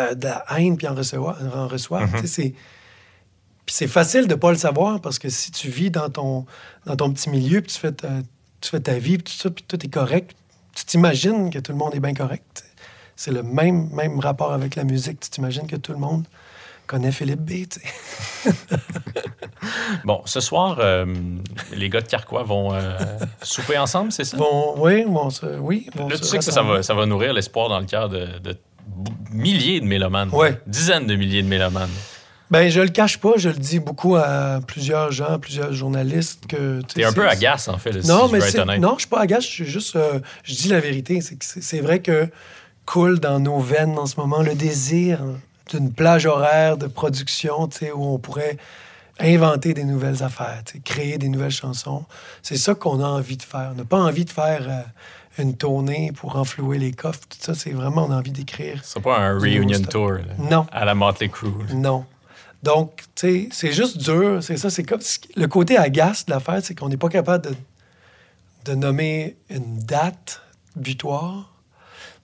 euh, 0.00 0.14
de 0.14 0.24
la 0.26 0.44
haine 0.58 0.76
puis 0.76 0.86
en 0.88 0.94
recevoir, 0.94 1.36
en 1.54 1.68
reçoivent. 1.68 2.10
Tu 2.12 2.20
sais, 2.22 2.26
c'est- 2.26 2.54
Puis 3.66 3.74
c'est 3.74 3.86
facile 3.88 4.26
de 4.26 4.34
pas 4.34 4.50
le 4.50 4.56
savoir 4.58 5.00
parce 5.00 5.18
que 5.18 5.28
si 5.28 5.50
tu 5.52 5.68
vis 5.68 5.90
dans 5.90 6.08
ton, 6.08 6.46
dans 6.86 6.96
ton 6.96 7.12
petit 7.12 7.30
milieu, 7.30 7.60
puis 7.60 7.72
tu 7.72 7.78
fais 7.78 7.92
ta, 7.92 8.08
tu 8.60 8.70
fais 8.70 8.80
ta 8.80 8.94
vie, 8.98 9.18
puis 9.18 9.32
tout 9.32 9.38
ça, 9.40 9.50
puis 9.50 9.64
tout 9.66 9.84
est 9.84 9.88
correct, 9.90 10.34
tu 10.74 10.84
t'imagines 10.84 11.50
que 11.50 11.58
tout 11.58 11.72
le 11.72 11.78
monde 11.78 11.94
est 11.94 12.00
bien 12.00 12.14
correct. 12.14 12.64
C'est 13.16 13.30
le 13.32 13.42
même, 13.42 13.88
même 13.90 14.18
rapport 14.18 14.52
avec 14.52 14.76
la 14.76 14.84
musique. 14.84 15.20
Tu 15.20 15.30
t'imagines 15.30 15.66
que 15.66 15.76
tout 15.76 15.92
le 15.92 15.98
monde 15.98 16.24
connaît 16.86 17.12
Philippe 17.12 17.40
B. 17.42 17.52
Bon, 20.04 20.22
ce 20.24 20.40
soir, 20.40 20.78
euh, 20.80 21.04
les 21.72 21.90
gars 21.90 22.00
de 22.00 22.06
Carquois 22.08 22.42
vont 22.42 22.72
euh, 22.72 22.96
souper 23.42 23.76
ensemble, 23.78 24.10
c'est 24.10 24.24
ça? 24.24 24.36
Bon, 24.38 24.74
oui, 24.78 25.04
bon, 25.06 25.28
ça- 25.30 25.46
oui. 25.60 25.86
bon, 25.94 26.08
Là, 26.08 26.16
tu 26.16 26.24
sais 26.24 26.38
que 26.38 26.44
ça, 26.44 26.62
va, 26.62 26.82
ça 26.82 26.94
va 26.94 27.04
nourrir 27.06 27.32
l'espoir 27.34 27.68
dans 27.68 27.78
le 27.78 27.84
cœur 27.86 28.08
de, 28.08 28.26
milliers 29.32 29.80
de 29.80 29.86
mélomanes. 29.86 30.30
Ouais. 30.30 30.60
Dizaines 30.66 31.06
de 31.06 31.14
milliers 31.16 31.42
de 31.42 31.48
mélomanes. 31.48 31.90
Ben, 32.50 32.68
je 32.68 32.80
le 32.80 32.88
cache 32.88 33.18
pas, 33.18 33.34
je 33.36 33.48
le 33.48 33.54
dis 33.54 33.78
beaucoup 33.78 34.16
à 34.16 34.58
plusieurs 34.66 35.12
gens, 35.12 35.38
plusieurs 35.38 35.72
journalistes 35.72 36.46
que. 36.48 36.82
T'es 36.82 37.04
un 37.04 37.12
peu 37.12 37.28
agace, 37.28 37.68
en 37.68 37.78
fait, 37.78 37.92
Non, 38.06 38.26
si 38.26 38.32
mais 38.32 38.40
je 38.40 38.46
être 38.58 38.78
non, 38.78 38.94
je 38.94 39.00
suis 39.00 39.08
pas 39.08 39.20
agace, 39.20 39.44
je 39.44 39.50
suis 39.50 39.66
juste, 39.66 39.94
euh, 39.94 40.18
je 40.42 40.54
dis 40.54 40.68
la 40.68 40.80
vérité. 40.80 41.20
C'est 41.40 41.80
vrai 41.80 42.00
que 42.00 42.28
coule 42.86 43.20
dans 43.20 43.38
nos 43.38 43.60
veines 43.60 43.96
en 43.96 44.06
ce 44.06 44.16
moment 44.16 44.42
le 44.42 44.56
désir 44.56 45.20
d'une 45.70 45.92
plage 45.92 46.26
horaire 46.26 46.76
de 46.76 46.88
production, 46.88 47.68
tu 47.68 47.78
sais, 47.78 47.92
où 47.92 48.04
on 48.04 48.18
pourrait 48.18 48.56
inventer 49.20 49.72
des 49.72 49.84
nouvelles 49.84 50.24
affaires, 50.24 50.62
créer 50.84 51.18
des 51.18 51.28
nouvelles 51.28 51.52
chansons. 51.52 52.04
C'est 52.42 52.56
ça 52.56 52.74
qu'on 52.74 53.00
a 53.00 53.06
envie 53.06 53.36
de 53.36 53.42
faire. 53.44 53.70
On 53.74 53.76
n'a 53.76 53.84
pas 53.84 53.98
envie 53.98 54.24
de 54.24 54.30
faire 54.30 54.62
euh, 54.68 54.80
une 55.42 55.56
tournée 55.56 56.12
pour 56.14 56.36
enflouer 56.36 56.78
les 56.78 56.92
coffres. 56.92 57.20
Tout 57.28 57.38
ça, 57.40 57.54
c'est 57.54 57.70
vraiment 57.72 58.06
on 58.06 58.10
a 58.10 58.16
envie 58.16 58.30
d'écrire. 58.30 58.82
Ce 58.84 58.90
sera 58.90 59.00
pas 59.02 59.18
un 59.18 59.38
reunion 59.38 59.80
tour 59.82 60.12
là, 60.12 60.20
Non. 60.38 60.66
à 60.72 60.84
la 60.84 60.94
Motley 60.94 61.28
Crue. 61.28 61.50
Non. 61.74 62.04
Donc, 62.62 63.02
tu 63.14 63.26
sais, 63.26 63.48
c'est 63.52 63.72
juste 63.72 63.98
dur. 63.98 64.42
C'est 64.42 64.56
ça, 64.58 64.68
c'est 64.70 64.82
comme. 64.84 65.00
Le 65.36 65.46
côté 65.46 65.76
agace 65.78 66.26
de 66.26 66.30
l'affaire, 66.32 66.60
c'est 66.62 66.74
qu'on 66.74 66.88
n'est 66.90 66.96
pas 66.98 67.08
capable 67.08 67.48
de, 67.48 67.54
de 68.66 68.74
nommer 68.74 69.36
une 69.48 69.78
date 69.78 70.42
butoir. 70.76 71.54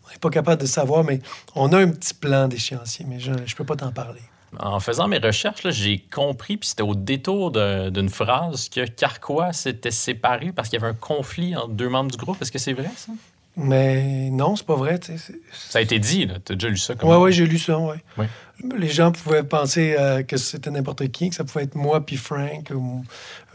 On 0.07 0.11
n'est 0.11 0.19
pas 0.19 0.31
capable 0.31 0.61
de 0.61 0.67
savoir, 0.67 1.05
mais 1.05 1.21
on 1.55 1.73
a 1.73 1.79
un 1.79 1.89
petit 1.89 2.15
plan 2.15 2.49
d'échéancier, 2.49 3.07
mais 3.09 3.19
je 3.19 3.33
ne 3.33 3.55
peux 3.57 3.65
pas 3.65 3.77
t'en 3.77 3.93
parler. 3.93 4.21
En 4.59 4.81
faisant 4.81 5.09
mes 5.09 5.19
recherches, 5.19 5.69
j'ai 5.71 5.99
compris, 5.99 6.57
puis 6.57 6.69
c'était 6.69 6.83
au 6.83 6.95
détour 6.95 7.51
d'une 7.51 8.09
phrase, 8.09 8.69
que 8.69 8.87
Carquois 8.87 9.53
s'était 9.53 9.91
séparé 9.91 10.53
parce 10.53 10.69
qu'il 10.69 10.81
y 10.81 10.83
avait 10.83 10.93
un 10.93 10.97
conflit 10.97 11.55
entre 11.57 11.69
deux 11.69 11.89
membres 11.89 12.11
du 12.11 12.17
groupe. 12.17 12.41
Est-ce 12.41 12.53
que 12.53 12.59
c'est 12.59 12.73
vrai, 12.73 12.91
ça? 12.97 13.13
Mais 13.59 14.29
non, 14.31 14.55
c'est 14.55 14.67
pas 14.67 14.77
vrai. 14.77 14.99
tu 14.99 15.13
Ça 15.53 15.79
a 15.79 15.83
été 15.83 15.99
dit, 15.99 16.27
là. 16.27 16.35
T'as 16.45 16.55
déjà 16.55 16.69
lu 16.69 16.77
ça 16.77 16.95
comme 16.95 17.09
Ouais, 17.09 17.17
ouais, 17.17 17.33
j'ai 17.33 17.47
lu 17.47 17.59
ça, 17.59 17.79
ouais. 17.79 17.97
Ouais. 18.19 18.29
Les 18.77 18.89
gens 18.89 19.13
pouvaient 19.13 19.45
penser 19.45 19.97
euh, 19.99 20.23
que 20.23 20.37
c'était 20.37 20.71
n'importe 20.71 21.09
qui, 21.09 21.31
que 21.31 21.35
ça 21.35 21.45
pouvait 21.45 21.65
être 21.65 21.75
moi 21.75 22.05
puis 22.05 22.17
Frank, 22.17 22.71
ou 22.75 23.03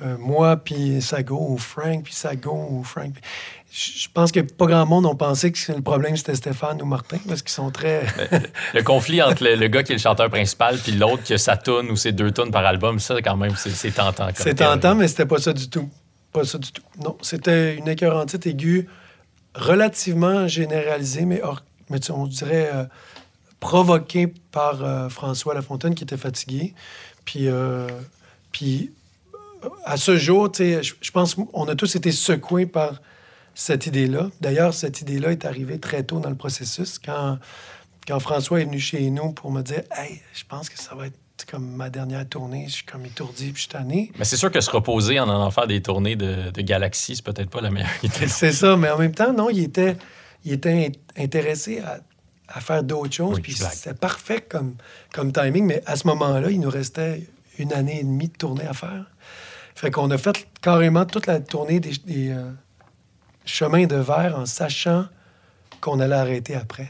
euh, 0.02 0.18
moi 0.18 0.58
puis 0.58 1.02
Sago, 1.04 1.40
ou 1.50 1.58
Frank 1.58 2.04
puis 2.04 2.14
Sago, 2.14 2.68
ou 2.72 2.84
Frank. 2.84 3.14
Je 3.72 4.08
pense 4.14 4.32
que 4.32 4.40
pas 4.40 4.66
grand 4.66 4.86
monde 4.86 5.06
ont 5.06 5.16
pensé 5.16 5.52
que 5.52 5.72
le 5.72 5.82
problème 5.82 6.18
c'était 6.18 6.36
Stéphane 6.36 6.82
ou 6.82 6.86
Martin, 6.86 7.20
parce 7.28 7.42
qu'ils 7.42 7.52
sont 7.52 7.72
très. 7.72 8.02
Le 8.74 8.82
conflit 8.82 9.22
entre 9.22 9.44
le, 9.44 9.56
le 9.56 9.68
gars 9.68 9.84
qui 9.84 9.92
est 9.92 9.96
le 9.96 10.02
chanteur 10.02 10.30
principal 10.30 10.78
puis 10.78 10.94
l'autre 10.94 11.24
qui 11.24 11.34
a 11.34 11.38
sa 11.38 11.58
tune 11.58 11.90
ou 11.92 11.96
ses 11.96 12.12
deux 12.12 12.32
tunes 12.32 12.52
par 12.52 12.66
album, 12.66 13.00
ça, 13.00 13.22
quand 13.22 13.38
même, 13.38 13.56
c'est 13.56 13.92
tentant. 13.92 14.28
C'est 14.34 14.56
tentant, 14.56 14.96
mais 14.96 15.08
c'était 15.08 15.28
pas 15.28 15.40
ça 15.40 15.54
du 15.54 15.70
tout. 15.70 15.90
Pas 16.32 16.44
ça 16.44 16.58
du 16.58 16.72
tout. 16.72 16.84
Non, 17.04 17.18
c'était 17.22 17.76
une 17.76 17.88
écœurantite 17.88 18.46
aiguë 18.48 18.88
relativement 19.56 20.48
généralisée, 20.48 21.26
mais, 21.26 21.42
on 22.10 22.28
dirait 22.28 22.70
euh, 22.74 22.86
provoquée 23.60 24.28
par 24.28 24.84
euh, 24.84 25.10
François 25.10 25.54
Lafontaine 25.54 25.96
qui 25.96 26.04
était 26.04 26.18
fatigué. 26.18 26.74
Puis, 27.26 27.48
euh, 27.48 27.88
puis 28.52 28.92
à 29.86 29.98
ce 29.98 30.18
jour, 30.18 30.50
je 30.54 31.12
pense 31.12 31.36
qu'on 31.36 31.68
a 31.68 31.76
tous 31.76 31.96
été 31.96 32.12
secoués 32.12 32.66
par 32.66 33.02
cette 33.54 33.86
idée-là. 33.86 34.30
D'ailleurs, 34.40 34.74
cette 34.74 35.02
idée-là 35.02 35.32
est 35.32 35.46
arrivée 35.46 35.80
très 35.80 36.04
tôt 36.04 36.20
dans 36.20 36.30
le 36.30 36.36
processus 36.36 36.98
quand, 36.98 37.38
quand 38.08 38.20
François 38.20 38.62
est 38.62 38.66
venu 38.66 38.80
chez 38.80 39.10
nous 39.10 39.34
pour 39.34 39.52
me 39.52 39.62
dire 39.62 39.84
Hey, 39.92 40.22
je 40.34 40.44
pense 40.48 40.70
que 40.70 40.80
ça 40.80 40.96
va 40.96 41.08
être 41.08 41.18
comme 41.46 41.76
ma 41.76 41.90
dernière 41.90 42.28
tournée. 42.28 42.66
Je 42.68 42.74
suis 42.74 42.86
comme 42.86 43.06
étourdi 43.06 43.46
puis 43.52 43.56
je 43.56 43.60
suis 43.62 43.70
tanné. 43.70 44.12
Mais 44.20 44.26
c'est 44.26 44.38
sûr 44.38 44.52
que 44.52 44.62
se 44.62 44.70
reposer 44.70 45.20
en 45.20 45.30
allant 45.30 45.52
faire 45.52 45.68
des 45.68 45.82
tournées 45.82 46.16
de, 46.16 46.52
de 46.52 46.62
Galaxy, 46.62 47.16
c'est 47.16 47.26
peut-être 47.26 47.50
pas 47.50 47.62
la 47.62 47.72
meilleure 47.72 47.90
idée. 48.04 48.28
C'est 48.28 48.52
ça, 48.52 48.76
mais 48.78 48.90
en 48.90 48.98
même 48.98 49.14
temps, 49.14 49.34
non, 49.34 49.50
il 49.50 49.64
était, 49.64 49.98
il 50.46 50.54
était 50.54 50.88
in- 51.18 51.24
intéressé 51.24 51.80
à, 51.80 52.00
à 52.48 52.60
faire 52.62 52.84
d'autres 52.84 53.14
choses. 53.14 53.36
Oui, 53.36 53.42
puis 53.42 53.54
c'était 53.54 53.94
parfait 53.96 54.42
comme, 54.42 54.76
comme 55.14 55.32
timing, 55.32 55.66
mais 55.66 55.82
à 55.86 55.96
ce 55.96 56.08
moment-là, 56.08 56.50
il 56.52 56.60
nous 56.60 56.70
restait 56.70 57.28
une 57.58 57.74
année 57.74 58.00
et 58.00 58.04
demie 58.04 58.28
de 58.30 58.38
tournée 58.38 58.66
à 58.68 58.74
faire. 58.74 59.06
Fait 59.76 59.92
qu'on 59.92 60.10
a 60.12 60.18
fait 60.18 60.48
carrément 60.62 61.06
toute 61.06 61.28
la 61.28 61.40
tournée 61.40 61.80
des, 61.80 61.92
des, 62.06 62.30
euh, 62.32 62.52
chemins 63.46 63.86
de 63.86 63.96
verre 63.96 64.38
en 64.38 64.46
sachant 64.46 65.06
qu'on 65.80 66.00
allait 66.00 66.16
arrêter 66.16 66.56
après. 66.56 66.90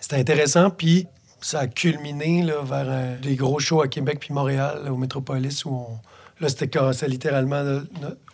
C'était 0.00 0.16
intéressant, 0.16 0.70
puis 0.70 1.06
ça 1.44 1.60
a 1.60 1.66
culminé 1.66 2.42
là, 2.42 2.54
vers 2.64 2.88
un- 2.90 3.16
des 3.20 3.36
gros 3.36 3.58
shows 3.58 3.82
à 3.82 3.88
Québec 3.88 4.18
puis 4.20 4.32
Montréal, 4.32 4.80
là, 4.84 4.92
au 4.92 4.96
Métropolis, 4.96 5.64
où 5.64 5.70
on, 5.70 5.86
là, 6.40 6.48
c'était 6.48 6.70
c'était 6.92 7.08
littéralement, 7.08 7.62
là, 7.62 7.80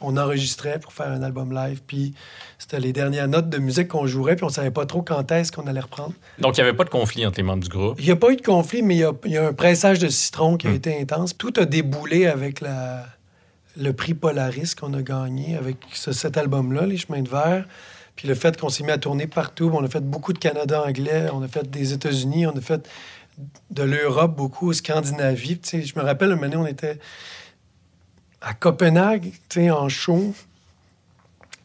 on 0.00 0.16
enregistrait 0.16 0.78
pour 0.78 0.92
faire 0.92 1.08
un 1.08 1.22
album 1.22 1.52
live, 1.52 1.80
puis 1.86 2.14
c'était 2.58 2.80
les 2.80 2.92
dernières 2.92 3.28
notes 3.28 3.48
de 3.50 3.58
musique 3.58 3.88
qu'on 3.88 4.06
jouerait, 4.06 4.36
puis 4.36 4.44
on 4.44 4.48
savait 4.50 4.70
pas 4.70 4.86
trop 4.86 5.02
quand 5.02 5.30
est-ce 5.32 5.50
qu'on 5.52 5.66
allait 5.66 5.80
reprendre. 5.80 6.12
Donc, 6.38 6.56
il 6.56 6.60
n'y 6.62 6.68
avait 6.68 6.76
pas 6.76 6.84
de 6.84 6.90
conflit 6.90 7.26
entre 7.26 7.36
les 7.38 7.42
membres 7.42 7.62
du 7.62 7.68
groupe? 7.68 7.96
Il 7.98 8.04
n'y 8.06 8.10
a 8.10 8.16
pas 8.16 8.30
eu 8.30 8.36
de 8.36 8.42
conflit, 8.42 8.82
mais 8.82 8.94
il 8.96 9.00
y 9.00 9.04
a, 9.04 9.12
il 9.24 9.32
y 9.32 9.36
a 9.38 9.46
un 9.48 9.52
pressage 9.52 9.98
de 9.98 10.08
citron 10.08 10.56
qui 10.56 10.66
a 10.66 10.70
Hmm. 10.70 10.74
été 10.76 11.00
intense. 11.00 11.36
Tout 11.36 11.52
a 11.56 11.64
déboulé 11.64 12.26
avec 12.26 12.60
la, 12.60 13.04
le 13.76 13.92
prix 13.92 14.14
Polaris 14.14 14.74
qu'on 14.74 14.92
a 14.94 15.02
gagné 15.02 15.56
avec 15.56 15.76
ce- 15.92 16.12
cet 16.12 16.36
album-là, 16.36 16.86
Les 16.86 16.96
Chemins 16.96 17.22
de 17.22 17.28
Verre. 17.28 17.64
Puis 18.18 18.26
le 18.26 18.34
fait 18.34 18.60
qu'on 18.60 18.68
s'est 18.68 18.82
mis 18.82 18.90
à 18.90 18.98
tourner 18.98 19.28
partout. 19.28 19.70
On 19.72 19.84
a 19.84 19.88
fait 19.88 20.00
beaucoup 20.02 20.32
de 20.32 20.40
Canada 20.40 20.82
anglais, 20.84 21.26
on 21.32 21.40
a 21.40 21.46
fait 21.46 21.70
des 21.70 21.92
États-Unis, 21.92 22.48
on 22.48 22.56
a 22.56 22.60
fait 22.60 22.88
de 23.70 23.82
l'Europe 23.84 24.34
beaucoup, 24.34 24.72
Scandinavie. 24.72 25.60
Tu 25.60 25.68
sais, 25.68 25.82
je 25.82 25.96
me 25.96 26.02
rappelle, 26.04 26.32
un 26.32 26.34
moment 26.34 26.48
donné, 26.48 26.56
on 26.56 26.66
était 26.66 26.98
à 28.40 28.54
Copenhague, 28.54 29.30
tu 29.48 29.60
sais, 29.60 29.70
en 29.70 29.88
show. 29.88 30.34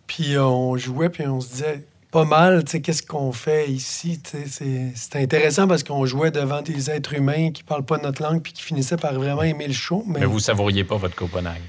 Puis 0.05 0.38
on 0.38 0.77
jouait, 0.77 1.09
puis 1.09 1.25
on 1.25 1.41
se 1.41 1.49
disait 1.49 1.84
pas 2.11 2.23
mal, 2.25 2.63
tu 2.65 2.73
sais, 2.73 2.81
qu'est-ce 2.81 3.01
qu'on 3.01 3.31
fait 3.31 3.71
ici, 3.71 4.21
tu 4.21 4.38
sais. 4.38 4.43
c'est- 4.47 4.91
C'était 4.95 5.19
intéressant 5.23 5.67
parce 5.67 5.81
qu'on 5.84 6.05
jouait 6.05 6.30
devant 6.30 6.61
des 6.61 6.91
êtres 6.91 7.13
humains 7.15 7.49
qui 7.51 7.63
parlent 7.63 7.84
pas 7.84 7.97
notre 7.97 8.21
langue, 8.21 8.43
puis 8.43 8.53
qui 8.53 8.61
finissaient 8.61 8.97
par 8.97 9.13
vraiment 9.15 9.41
aimer 9.41 9.65
le 9.65 9.73
show. 9.73 10.03
Mais, 10.05 10.19
Mais 10.19 10.25
vous 10.27 10.38
savouriez 10.38 10.84
pas 10.84 10.97
votre 10.97 11.15
Copenhague? 11.15 11.63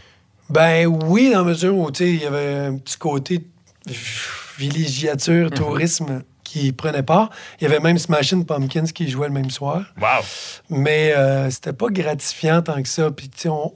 ben 0.50 0.84
oui, 0.86 1.30
dans 1.32 1.38
la 1.38 1.44
mesure 1.44 1.74
où, 1.74 1.90
tu 1.90 2.04
sais, 2.04 2.10
il 2.10 2.20
y 2.20 2.26
avait 2.26 2.66
un 2.66 2.76
petit 2.76 2.98
côté 2.98 3.42
villégiature, 4.58 5.50
tourisme 5.50 6.22
qui 6.44 6.72
prenait 6.72 7.02
part. 7.02 7.30
Il 7.60 7.64
y 7.64 7.66
avait 7.66 7.80
même 7.80 7.98
Smashing 7.98 8.44
Pumpkins 8.44 8.84
qui 8.84 9.08
jouait 9.08 9.28
le 9.28 9.32
même 9.32 9.50
soir. 9.50 9.82
Wow! 10.00 10.22
Mais 10.70 11.12
euh, 11.12 11.50
c'était 11.50 11.72
pas 11.72 11.88
gratifiant 11.88 12.62
tant 12.62 12.80
que 12.82 12.88
ça. 12.88 13.10
Puis, 13.10 13.28
tu 13.28 13.42
sais, 13.42 13.48
on, 13.48 13.72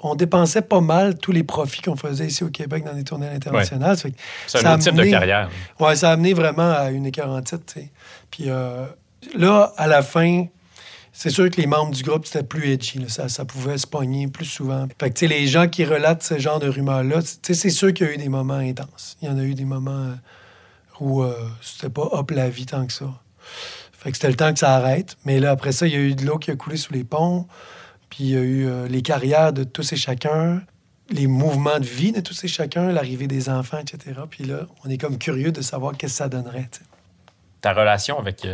on 0.00 0.14
dépensait 0.14 0.62
pas 0.62 0.80
mal 0.80 1.16
tous 1.16 1.32
les 1.32 1.44
profits 1.44 1.82
qu'on 1.82 1.96
faisait 1.96 2.26
ici 2.26 2.44
au 2.44 2.50
Québec 2.50 2.84
dans 2.84 2.92
les 2.92 3.04
tournées 3.04 3.28
internationales. 3.28 3.96
C'est 4.46 4.66
un 4.66 4.74
autre 4.74 4.82
type 4.82 4.94
de 4.94 5.04
carrière. 5.04 5.50
Ouais, 5.78 5.96
ça 5.96 6.10
a 6.10 6.12
amené 6.12 6.32
vraiment 6.32 6.70
à 6.70 6.90
une 6.90 7.10
sais. 7.12 7.90
Puis 8.30 8.44
euh, 8.48 8.86
là, 9.34 9.72
à 9.76 9.86
la 9.86 10.02
fin, 10.02 10.46
c'est 11.12 11.28
sûr 11.28 11.50
que 11.50 11.60
les 11.60 11.66
membres 11.66 11.92
du 11.92 12.02
groupe, 12.02 12.24
c'était 12.24 12.42
plus 12.42 12.70
edgy. 12.70 13.04
Ça, 13.08 13.44
pouvait 13.44 13.76
se 13.76 13.86
pogner 13.86 14.28
plus 14.28 14.46
souvent. 14.46 14.88
Fait 14.98 15.10
que, 15.10 15.26
les 15.26 15.46
gens 15.46 15.68
qui 15.68 15.84
relatent 15.84 16.22
ce 16.22 16.38
genre 16.38 16.58
de 16.58 16.68
rumeurs-là, 16.68 17.20
c'est 17.42 17.70
sûr 17.70 17.92
qu'il 17.92 18.06
y 18.06 18.10
a 18.10 18.12
eu 18.14 18.16
des 18.16 18.30
moments 18.30 18.54
intenses. 18.54 19.16
Il 19.20 19.28
y 19.28 19.30
en 19.30 19.38
a 19.38 19.42
eu 19.42 19.54
des 19.54 19.66
moments 19.66 19.90
euh, 19.92 20.14
où 21.00 21.22
euh, 21.22 21.34
c'était 21.60 21.90
pas 21.90 22.08
hop 22.12 22.30
la 22.30 22.48
vie 22.48 22.64
tant 22.64 22.86
que 22.86 22.92
ça. 22.92 23.12
Fait 23.92 24.10
que 24.10 24.16
c'était 24.16 24.30
le 24.30 24.36
temps 24.36 24.52
que 24.52 24.58
ça 24.58 24.74
arrête. 24.74 25.18
Mais 25.26 25.38
là, 25.38 25.50
après 25.50 25.72
ça, 25.72 25.86
il 25.86 25.92
y 25.92 25.96
a 25.96 26.00
eu 26.00 26.14
de 26.14 26.24
l'eau 26.24 26.38
qui 26.38 26.50
a 26.50 26.56
coulé 26.56 26.78
sous 26.78 26.94
les 26.94 27.04
ponts. 27.04 27.46
Puis 28.08 28.24
il 28.24 28.30
y 28.30 28.36
a 28.36 28.40
eu 28.40 28.66
euh, 28.66 28.88
les 28.88 29.02
carrières 29.02 29.52
de 29.52 29.64
tous 29.64 29.92
et 29.92 29.96
chacun, 29.96 30.62
les 31.10 31.26
mouvements 31.26 31.78
de 31.78 31.84
vie 31.84 32.12
de 32.12 32.20
tous 32.20 32.42
et 32.44 32.48
chacun, 32.48 32.90
l'arrivée 32.90 33.26
des 33.26 33.50
enfants, 33.50 33.78
etc. 33.78 34.18
Puis 34.30 34.44
là, 34.44 34.60
on 34.84 34.88
est 34.88 34.98
comme 34.98 35.18
curieux 35.18 35.52
de 35.52 35.60
savoir 35.60 35.92
qu'est-ce 35.92 36.14
que 36.14 36.18
ça 36.18 36.28
donnerait. 36.30 36.70
Ta 37.60 37.74
relation 37.74 38.18
avec 38.18 38.46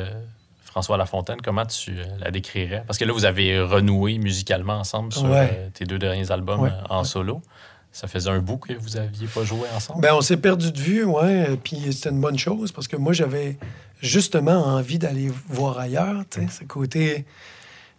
François 0.71 0.97
Lafontaine, 0.97 1.41
comment 1.43 1.65
tu 1.67 1.93
euh, 1.99 2.05
la 2.21 2.31
décrirais? 2.31 2.85
Parce 2.87 2.99
que 2.99 3.05
là, 3.05 3.13
vous 3.13 3.25
avez 3.25 3.61
renoué 3.61 4.19
musicalement 4.19 4.75
ensemble 4.79 5.13
sur 5.13 5.25
Ouais. 5.25 5.51
euh, 5.53 5.69
tes 5.73 5.85
deux 5.87 5.99
derniers 5.99 6.31
albums 6.31 6.61
Ouais, 6.61 6.71
euh, 6.71 6.87
en 6.95 7.05
solo. 7.05 7.41
Ça 7.91 8.07
faisait 8.07 8.31
un 8.31 8.39
bout 8.41 8.59
que 8.59 8.75
vous 8.75 8.97
aviez 8.99 9.27
pas 9.29 9.45
joué 9.45 9.63
ensemble? 9.75 10.03
Ben, 10.03 10.15
on 10.15 10.21
s'est 10.21 10.37
perdu 10.37 10.71
de 10.71 10.79
vue, 10.79 11.05
ouais. 11.05 11.59
Puis 11.65 11.93
c'était 11.93 12.11
une 12.11 12.21
bonne 12.21 12.39
chose 12.39 12.71
parce 12.71 12.87
que 12.87 12.97
moi, 12.97 13.13
j'avais 13.15 13.57
justement 14.03 14.67
envie 14.67 14.99
d'aller 14.99 15.31
voir 15.49 15.79
ailleurs, 15.79 16.23
tu 16.31 16.43
sais, 16.43 16.47
ce 16.61 16.65
côté 16.65 17.25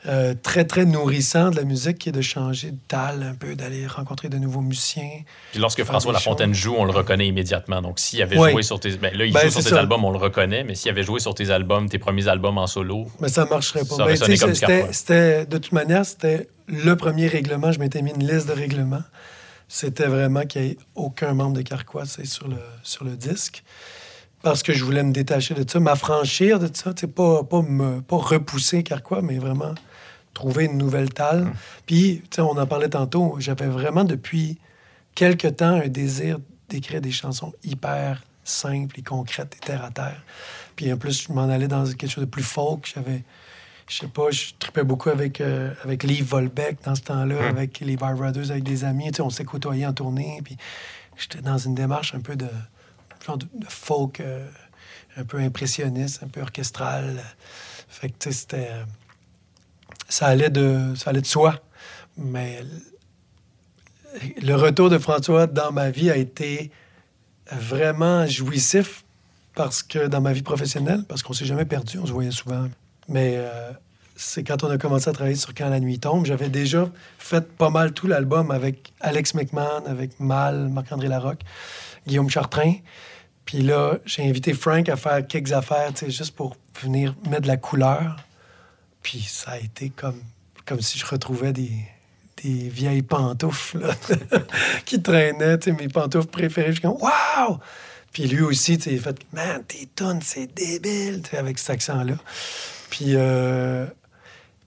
euh, 0.08 0.34
très, 0.34 0.64
très 0.64 0.86
nourrissant 0.86 1.50
de 1.50 1.58
la 1.58 1.64
musique 1.64 1.98
qui 1.98 2.10
est 2.10 2.14
de 2.14 2.22
changer 2.22 2.72
de 2.72 2.78
tal 2.88 3.22
un 3.22 3.34
peu, 3.34 3.56
d'aller 3.56 3.86
rencontrer 3.86 4.30
de 4.30 4.38
nouveaux 4.38 4.62
musiciens. 4.62 5.10
Puis 5.52 5.60
lorsque 5.60 5.84
François 5.84 6.14
Lafontaine 6.14 6.54
joue, 6.54 6.74
on 6.78 6.86
le 6.86 6.92
reconnaît 6.92 7.28
immédiatement. 7.28 7.82
Donc, 7.82 8.00
s'il 8.00 8.22
avait 8.22 8.38
joué 8.38 8.64
sur 8.64 8.80
tes... 8.80 8.92
Ben, 8.96 9.14
là, 9.14 9.26
il 9.26 9.34
Ben, 9.34 9.42
joue 9.42 9.52
sur 9.52 9.64
tes 9.64 9.70
ça. 9.72 9.80
albums, 9.80 10.06
on 10.06 10.12
le 10.12 10.18
reconnaît. 10.18 10.64
Mais 10.64 10.76
s'il 10.76 10.90
avait 10.90 11.04
joué 11.04 11.20
sur 11.20 11.36
tes 11.36 11.50
albums, 11.50 11.90
tes 11.90 12.00
premiers 12.00 12.30
albums 12.30 12.58
en 12.58 12.68
solo, 12.68 13.08
Mais 13.20 13.28
ça 13.28 13.44
marcherait 13.46 13.84
pas. 13.84 13.96
Ça 13.96 14.06
Ben, 14.06 14.16
sonné 14.16 14.38
comme 14.38 14.54
c'était, 14.56 15.46
de 15.46 15.58
toute 15.58 15.74
manière, 15.74 16.06
c'était 16.06 16.48
le 16.68 16.96
premier 16.96 17.28
règlement. 17.28 17.74
Je 17.74 17.80
m'étais 17.80 18.02
mis 18.02 18.12
une 18.12 18.26
liste 18.26 18.48
de 18.48 18.54
règlements. 18.54 19.04
C'était 19.68 20.08
vraiment 20.08 20.44
qu'il 20.44 20.62
n'y 20.62 20.68
ait 20.70 20.78
aucun 20.96 21.34
membre 21.34 21.58
de 21.58 21.62
Carquois 21.62 22.06
sur 22.06 22.48
le, 22.48 22.56
sur 22.84 23.04
le 23.04 23.18
disque. 23.18 23.64
Parce 24.42 24.64
que 24.64 24.72
je 24.72 24.86
voulais 24.86 25.04
me 25.04 25.12
détacher 25.12 25.54
de 25.54 25.70
ça, 25.70 25.82
m'affranchir 25.82 26.60
de 26.60 26.70
ça. 26.74 26.94
Pas, 27.14 27.44
pas, 27.44 27.62
me, 27.62 28.00
pas 28.00 28.16
repousser 28.16 28.84
Carquois, 28.84 29.22
mais 29.22 29.38
vraiment 29.38 29.76
trouver 30.34 30.66
une 30.66 30.78
nouvelle 30.78 31.14
talle. 31.14 31.44
Hum. 31.44 31.54
Puis, 31.86 32.22
tu 32.30 32.36
sais, 32.36 32.42
on 32.42 32.58
en 32.58 32.66
parlait 32.66 32.90
tantôt, 32.90 33.36
j'avais 33.40 33.68
vraiment 33.68 34.04
depuis 34.04 34.58
quelque 35.16 35.48
temps 35.48 35.82
un 35.82 35.88
désir 35.88 36.38
d'écrire 36.70 37.02
des 37.02 37.12
chansons 37.12 37.52
hyper 37.64 38.24
simples 38.44 39.00
et 39.00 39.04
concrètes 39.04 39.56
et 39.58 39.66
terre 39.66 39.84
à 39.84 39.92
terre. 39.92 40.24
Puis 40.76 40.92
en 40.94 40.98
plus, 40.98 41.24
je 41.24 41.34
m'en 41.34 41.50
allais 41.50 41.68
dans 41.68 41.84
quelque 41.86 42.08
chose 42.08 42.24
de 42.24 42.30
plus 42.30 42.44
folk. 42.44 42.90
J'avais, 42.94 43.24
je 43.88 43.98
sais 43.98 44.08
pas, 44.08 44.32
je 44.32 44.52
tripais 44.58 44.84
beaucoup 44.84 45.10
avec, 45.10 45.42
euh, 45.42 45.74
avec 45.84 46.04
Lee 46.04 46.22
Volbeck 46.22 46.78
dans 46.84 46.96
ce 46.96 47.02
temps-là, 47.02 47.48
avec 47.50 47.80
les 47.80 47.98
Bar 47.98 48.16
Brothers, 48.16 48.52
avec 48.52 48.64
des 48.64 48.86
amis. 48.86 49.12
Tu 49.12 49.18
sais, 49.18 49.22
on 49.22 49.30
s'est 49.30 49.46
côtoyés 49.46 49.86
en 49.86 49.94
tournée. 49.94 50.40
Puis 50.44 50.58
j'étais 51.18 51.42
dans 51.42 51.58
une 51.58 51.76
démarche 51.76 52.16
un 52.16 52.22
peu 52.22 52.36
de, 52.36 52.48
genre 53.26 53.38
de, 53.38 53.48
de 53.54 53.68
folk, 53.68 54.20
euh, 54.20 54.48
un 55.18 55.26
peu 55.26 55.40
impressionniste, 55.40 56.24
un 56.24 56.28
peu 56.28 56.42
orchestral. 56.42 57.22
Fait 57.90 58.10
que, 58.10 58.16
tu 58.20 58.30
sais, 58.30 58.36
c'était... 58.36 58.70
euh, 58.72 58.84
ça 60.10 60.28
allait 60.28 60.50
de, 60.50 60.94
ça 60.96 61.12
allait 61.12 61.22
de 61.22 61.26
soi. 61.26 61.56
Mais 62.18 62.60
le 64.42 64.56
retour 64.56 64.90
de 64.90 64.98
François 64.98 65.48
dans 65.48 65.72
ma 65.72 65.90
vie 65.92 66.10
a 66.10 66.18
été 66.18 66.72
vraiment 67.52 68.28
jouissif 68.28 69.06
parce 69.56 69.84
que 69.84 70.08
dans 70.08 70.22
ma 70.22 70.34
vie 70.34 70.42
professionnelle, 70.42 71.04
parce 71.08 71.24
qu'on 71.24 71.34
s'est 71.34 71.46
jamais 71.46 71.66
perdu, 71.66 72.00
on 72.00 72.06
se 72.06 72.12
voyait 72.12 72.32
souvent. 72.32 72.68
Mais 73.08 73.36
euh, 73.38 73.72
c'est 74.16 74.44
quand 74.44 74.64
on 74.64 74.70
a 74.70 74.78
commencé 74.78 75.10
à 75.10 75.14
travailler 75.14 75.36
sur 75.36 75.54
Quand 75.54 75.70
la 75.70 75.80
nuit 75.80 76.00
tombe, 76.00 76.26
j'avais 76.26 76.50
déjà 76.50 76.90
fait 77.18 77.48
pas 77.56 77.70
mal 77.70 77.94
tout 77.94 78.08
l'album 78.08 78.52
avec 78.52 78.94
Alex 79.00 79.34
McMahon, 79.34 79.86
avec 79.86 80.20
Mal, 80.20 80.70
Marc-André 80.70 81.08
Larocque, 81.08 81.42
Guillaume 82.08 82.30
Chartrain. 82.30 82.76
Puis 83.46 83.62
là, 83.62 83.98
j'ai 84.06 84.28
invité 84.28 84.54
Frank 84.54 84.88
à 84.90 84.96
faire 84.96 85.26
quelques 85.26 85.54
affaires, 85.54 85.92
juste 86.08 86.36
pour 86.36 86.56
venir 86.82 87.16
mettre 87.30 87.44
de 87.44 87.48
la 87.48 87.58
couleur. 87.58 88.18
Puis 89.10 89.26
ça 89.28 89.54
a 89.54 89.58
été 89.58 89.90
comme, 89.90 90.22
comme 90.68 90.82
si 90.82 91.00
je 91.00 91.06
retrouvais 91.08 91.52
des, 91.52 91.72
des 92.44 92.70
vieilles 92.70 93.02
pantoufles 93.02 93.84
qui 94.86 95.02
traînaient, 95.02 95.58
mes 95.80 95.88
pantoufles 95.88 96.30
préférées. 96.30 96.68
Je 96.68 96.74
suis 96.74 96.82
comme, 96.84 97.02
waouh! 97.02 97.58
Puis 98.14 98.28
lui 98.28 98.44
aussi, 98.44 98.78
tu 98.78 98.84
sais, 98.84 98.92
il 98.92 99.02
fait, 99.02 99.18
man, 99.34 99.64
tes 99.68 99.90
tunes, 99.96 100.20
c'est 100.22 100.54
débile, 100.54 101.24
avec 101.36 101.58
cet 101.58 101.72
accent-là. 101.72 102.14
Puis, 102.92 103.16
euh, 103.16 103.88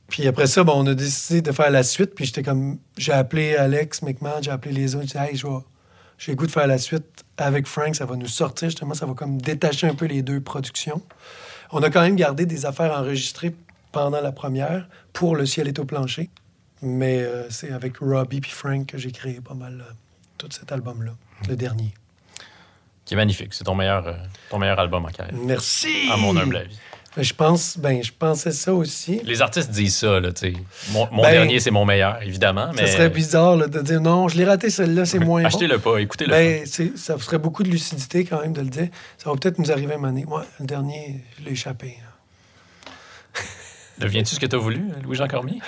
puis 0.08 0.26
après 0.26 0.48
ça, 0.48 0.64
bon, 0.64 0.72
on 0.74 0.86
a 0.88 0.94
décidé 0.94 1.40
de 1.40 1.52
faire 1.52 1.70
la 1.70 1.84
suite. 1.84 2.16
Puis 2.16 2.24
j'étais 2.24 2.42
comme, 2.42 2.80
j'ai 2.98 3.12
appelé 3.12 3.54
Alex 3.54 4.02
McMahon, 4.02 4.42
j'ai 4.42 4.50
appelé 4.50 4.74
les 4.74 4.96
autres. 4.96 5.06
J'ai 5.06 5.20
dit, 5.20 5.24
hey, 5.24 5.40
j'ai 6.18 6.34
goût 6.34 6.46
de 6.48 6.52
faire 6.52 6.66
la 6.66 6.78
suite 6.78 7.24
avec 7.36 7.68
Frank. 7.68 7.94
Ça 7.94 8.06
va 8.06 8.16
nous 8.16 8.26
sortir, 8.26 8.70
justement, 8.70 8.94
ça 8.94 9.06
va 9.06 9.14
comme 9.14 9.40
détacher 9.40 9.86
un 9.86 9.94
peu 9.94 10.06
les 10.06 10.22
deux 10.22 10.40
productions. 10.40 11.00
On 11.70 11.80
a 11.84 11.90
quand 11.90 12.02
même 12.02 12.16
gardé 12.16 12.44
des 12.44 12.66
affaires 12.66 12.92
enregistrées 12.92 13.54
pendant 13.92 14.20
la 14.20 14.32
première 14.32 14.88
pour 15.12 15.36
Le 15.36 15.46
ciel 15.46 15.68
est 15.68 15.78
au 15.78 15.84
plancher. 15.84 16.30
Mais 16.80 17.20
euh, 17.20 17.48
c'est 17.50 17.70
avec 17.70 17.98
Robbie 17.98 18.40
puis 18.40 18.50
Frank 18.50 18.86
que 18.86 18.98
j'ai 18.98 19.12
créé 19.12 19.40
pas 19.40 19.54
mal 19.54 19.84
euh, 19.88 19.92
tout 20.36 20.48
cet 20.50 20.72
album-là, 20.72 21.12
le 21.48 21.54
dernier. 21.54 21.94
qui 23.04 23.14
est 23.14 23.16
magnifique. 23.16 23.54
C'est 23.54 23.62
ton 23.64 23.76
meilleur, 23.76 24.04
euh, 24.08 24.14
ton 24.50 24.58
meilleur 24.58 24.80
album 24.80 25.04
en 25.04 25.08
carrière, 25.08 25.36
Merci! 25.44 26.08
à 26.10 26.16
mon 26.16 26.36
humble 26.36 26.56
avis. 26.56 26.76
Ben, 27.14 27.22
Je 27.22 27.34
pense, 27.34 27.78
ben, 27.78 28.02
je 28.02 28.10
pensais 28.10 28.50
ça 28.50 28.74
aussi. 28.74 29.20
Les 29.22 29.42
artistes 29.42 29.70
disent 29.70 29.96
ça, 29.98 30.18
là, 30.18 30.32
tu 30.32 30.52
sais. 30.52 30.54
Mon, 30.90 31.06
mon 31.12 31.22
Ben, 31.22 31.30
dernier, 31.30 31.60
c'est 31.60 31.70
mon 31.70 31.84
meilleur, 31.84 32.20
évidemment, 32.22 32.72
mais... 32.74 32.86
Ça 32.86 32.94
serait 32.94 33.10
bizarre 33.10 33.54
là, 33.56 33.68
de 33.68 33.80
dire 33.80 34.00
non, 34.00 34.26
je 34.28 34.36
l'ai 34.38 34.44
raté 34.44 34.68
celle-là, 34.70 35.04
c'est 35.04 35.18
moins 35.20 35.42
bon. 35.42 35.46
Achetez-le 35.48 35.78
pas, 35.78 35.98
écoutez-le 35.98 36.30
Ben, 36.32 36.66
ça 36.66 37.18
serait 37.18 37.38
beaucoup 37.38 37.62
de 37.62 37.68
lucidité 37.70 38.24
quand 38.24 38.40
même 38.40 38.54
de 38.54 38.62
le 38.62 38.70
dire. 38.70 38.88
Ça 39.18 39.30
va 39.30 39.36
peut-être 39.36 39.58
nous 39.60 39.70
arriver 39.70 39.94
une 39.94 40.04
année. 40.06 40.24
Moi, 40.26 40.44
le 40.58 40.66
dernier, 40.66 41.22
je 41.38 41.44
l'ai 41.44 41.52
échappé. 41.52 41.98
pas. 42.00 42.11
Deviens-tu 43.98 44.34
ce 44.34 44.40
que 44.40 44.46
tu 44.46 44.56
as 44.56 44.58
voulu, 44.58 44.84
Louis-Jean 45.04 45.28
Cormier? 45.28 45.60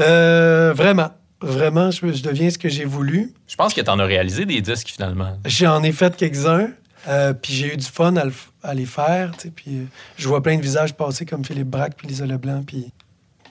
Euh, 0.00 0.72
vraiment. 0.74 1.10
Vraiment, 1.40 1.90
je, 1.90 2.12
je 2.12 2.22
deviens 2.22 2.48
ce 2.50 2.56
que 2.58 2.68
j'ai 2.68 2.84
voulu. 2.84 3.32
Je 3.46 3.54
pense 3.56 3.74
que 3.74 3.80
tu 3.80 3.90
en 3.90 3.98
as 3.98 4.04
réalisé 4.04 4.46
des 4.46 4.60
disques, 4.62 4.88
finalement. 4.88 5.36
J'en 5.44 5.82
ai 5.82 5.92
fait 5.92 6.16
quelques-uns, 6.16 6.70
euh, 7.08 7.34
puis 7.34 7.52
j'ai 7.52 7.74
eu 7.74 7.76
du 7.76 7.84
fun 7.84 8.16
à, 8.16 8.24
le 8.24 8.30
f- 8.30 8.48
à 8.62 8.72
les 8.72 8.86
faire. 8.86 9.32
Puis 9.54 9.64
euh, 9.78 9.84
je 10.16 10.26
vois 10.26 10.42
plein 10.42 10.56
de 10.56 10.62
visages 10.62 10.94
passer 10.94 11.26
comme 11.26 11.44
Philippe 11.44 11.68
Braque 11.68 11.94
puis 11.96 12.08
Lisa 12.08 12.24
Leblanc, 12.24 12.62
puis 12.62 12.92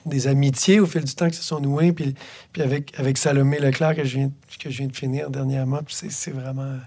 des 0.05 0.27
amitiés 0.27 0.79
au 0.79 0.85
fil 0.87 1.03
du 1.03 1.13
temps 1.13 1.29
qui 1.29 1.35
se 1.37 1.43
sont 1.43 1.59
nouées, 1.61 1.93
puis, 1.93 2.15
puis 2.51 2.61
avec, 2.61 2.97
avec 2.99 3.17
Salomé 3.17 3.59
Leclerc 3.59 3.95
que 3.95 4.03
je 4.03 4.17
viens, 4.17 4.31
que 4.59 4.69
je 4.69 4.77
viens 4.79 4.87
de 4.87 4.95
finir 4.95 5.29
dernièrement. 5.29 5.79
Puis 5.85 5.95
c'est 6.09 6.31
vraiment, 6.31 6.77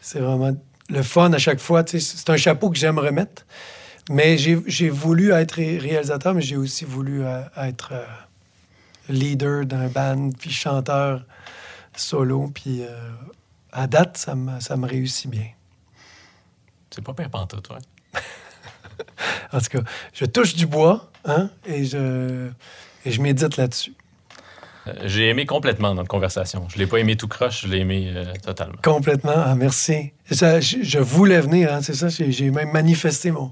c'est 0.00 0.20
vraiment 0.20 0.52
le 0.88 1.02
fun 1.02 1.32
à 1.34 1.38
chaque 1.38 1.60
fois. 1.60 1.84
C'est 1.86 2.30
un 2.30 2.36
chapeau 2.36 2.70
que 2.70 2.78
j'aime 2.78 2.98
remettre. 2.98 3.44
Mais 4.08 4.36
j'ai 4.38 4.88
voulu 4.88 5.32
être 5.32 5.52
ré- 5.52 5.78
réalisateur, 5.78 6.34
mais 6.34 6.42
j'ai 6.42 6.56
aussi 6.56 6.84
voulu 6.84 7.22
euh, 7.24 7.42
être 7.56 7.90
euh, 7.92 8.04
leader 9.08 9.64
d'un 9.66 9.88
band, 9.88 10.30
puis 10.38 10.50
chanteur 10.50 11.24
solo. 11.94 12.50
Puis 12.54 12.82
euh, 12.82 13.10
à 13.72 13.86
date, 13.86 14.16
ça 14.16 14.34
me, 14.34 14.58
ça 14.60 14.76
me 14.76 14.86
réussit 14.88 15.30
bien. 15.30 15.46
C'est 16.90 17.04
pas 17.04 17.12
pire 17.14 17.30
pantoute, 17.30 17.62
toi. 17.68 17.78
En 19.52 19.58
tout 19.60 19.78
cas, 19.78 19.80
je 20.12 20.24
touche 20.24 20.54
du 20.54 20.66
bois 20.66 21.10
hein, 21.24 21.50
et, 21.66 21.84
je, 21.84 22.48
et 23.04 23.10
je 23.10 23.20
médite 23.20 23.56
là-dessus. 23.56 23.92
Euh, 24.86 24.92
J'ai 25.04 25.28
aimé 25.28 25.44
complètement 25.46 25.94
notre 25.94 26.08
conversation. 26.08 26.68
Je 26.68 26.78
l'ai 26.78 26.86
pas 26.86 26.98
aimé 26.98 27.16
tout 27.16 27.28
croche, 27.28 27.62
je 27.62 27.68
l'ai 27.68 27.78
aimé 27.78 28.12
euh, 28.14 28.32
totalement. 28.42 28.76
Complètement. 28.82 29.32
Ah, 29.34 29.54
merci. 29.56 30.12
Ça, 30.30 30.60
je, 30.60 30.78
je 30.82 30.98
voulais 31.00 31.40
venir, 31.40 31.72
hein, 31.72 31.80
c'est 31.82 31.94
ça. 31.94 32.08
J'ai 32.08 32.50
même 32.50 32.70
manifesté 32.70 33.30
mon, 33.30 33.50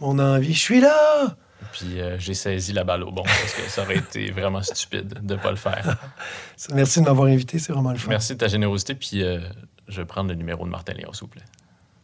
mon 0.00 0.18
envie. 0.18 0.54
Je 0.54 0.60
suis 0.60 0.80
là! 0.80 1.36
Puis 1.72 2.00
euh, 2.00 2.18
j'ai 2.18 2.34
saisi 2.34 2.72
la 2.72 2.84
balle 2.84 3.02
au 3.02 3.10
bon 3.10 3.22
parce 3.24 3.52
que 3.52 3.62
ça 3.68 3.82
aurait 3.82 3.98
été 3.98 4.30
vraiment 4.30 4.62
stupide 4.62 5.26
de 5.26 5.36
pas 5.36 5.50
le 5.50 5.56
faire. 5.56 5.96
Merci 6.74 7.00
de 7.00 7.04
m'avoir 7.04 7.28
invité, 7.28 7.58
c'est 7.58 7.72
vraiment 7.72 7.92
le 7.92 7.98
fun. 7.98 8.08
Merci 8.08 8.34
de 8.34 8.38
ta 8.38 8.48
générosité. 8.48 8.94
Puis 8.94 9.22
euh, 9.22 9.40
je 9.88 10.00
vais 10.00 10.06
prendre 10.06 10.30
le 10.30 10.36
numéro 10.36 10.64
de 10.64 10.70
Martin 10.70 10.94
Léon, 10.94 11.12
s'il 11.12 11.22
vous 11.22 11.28
plaît. 11.28 11.44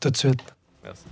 Tout 0.01 0.11
de 0.11 0.17
suite. 0.17 0.43
Merci. 0.83 1.05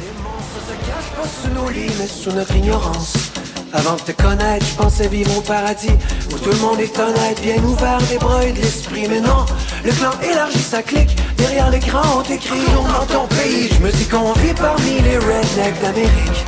Les 0.00 0.22
monstres 0.22 0.60
se 0.66 0.86
cachent 0.86 1.16
pas 1.16 1.28
sous 1.28 1.54
nos 1.54 1.68
lits, 1.70 1.92
mais 1.98 2.06
sous 2.06 2.32
notre 2.32 2.54
ignorance. 2.54 3.31
Avant 3.74 3.94
de 3.94 4.00
te 4.00 4.12
connaître, 4.12 4.66
je 4.66 4.74
pensais 4.82 5.08
vivre 5.08 5.36
au 5.38 5.40
paradis 5.40 5.96
où 6.30 6.38
tout 6.38 6.50
le 6.50 6.58
monde 6.58 6.80
est 6.80 6.98
honnête, 6.98 7.40
bien 7.42 7.62
ouvert 7.64 7.98
des 8.10 8.18
bras 8.18 8.44
de 8.44 8.60
l'esprit. 8.60 9.06
Mais 9.08 9.20
non, 9.20 9.46
le 9.84 9.92
clan 9.92 10.10
élargit 10.22 10.58
sa 10.58 10.82
clique. 10.82 11.16
Derrière 11.38 11.70
l'écran, 11.70 12.02
on 12.18 12.22
t'écrit 12.22 12.60
dans 12.74 13.06
ton 13.06 13.26
pays. 13.28 13.70
Je 13.72 13.84
me 13.84 13.90
dis 13.90 14.06
qu'on 14.06 14.34
parmi 14.60 15.00
les 15.02 15.16
rednecks 15.16 15.80
d'Amérique. 15.80 16.44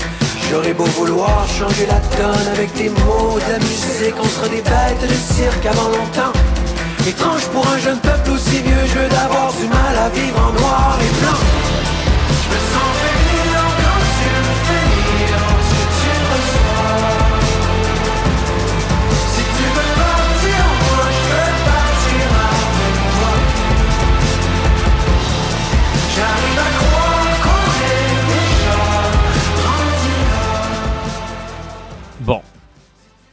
J'aurais 0.51 0.75
beau 0.75 0.85
vouloir 0.85 1.47
changer 1.49 1.87
la 1.87 2.01
donne 2.17 2.49
avec 2.53 2.73
des 2.75 2.91
mots, 2.91 3.39
de 3.47 3.53
la 3.53 3.59
musique, 3.59 4.15
on 4.21 4.29
sera 4.29 4.49
des 4.49 4.61
bêtes 4.61 5.03
de 5.03 5.35
cirque 5.35 5.67
avant 5.67 5.89
longtemps. 5.89 6.33
Étrange 7.09 7.47
pour 7.53 7.67
un 7.67 7.79
jeune 7.79 7.99
peuple 7.99 8.31
aussi 8.31 8.63
vieux 8.63 8.87
jeu 8.95 9.09
d'avoir 9.09 9.53
du 9.55 9.67
mal 9.67 9.97
à 9.97 10.09
vivre 10.11 10.39
en 10.39 10.53
noir 10.53 10.99
et 11.01 11.21
blanc. 11.21 11.74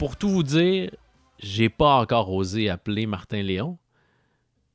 Pour 0.01 0.17
tout 0.17 0.29
vous 0.29 0.41
dire, 0.41 0.89
j'ai 1.37 1.69
pas 1.69 2.01
encore 2.01 2.33
osé 2.33 2.69
appeler 2.69 3.05
Martin 3.05 3.43
Léon, 3.43 3.77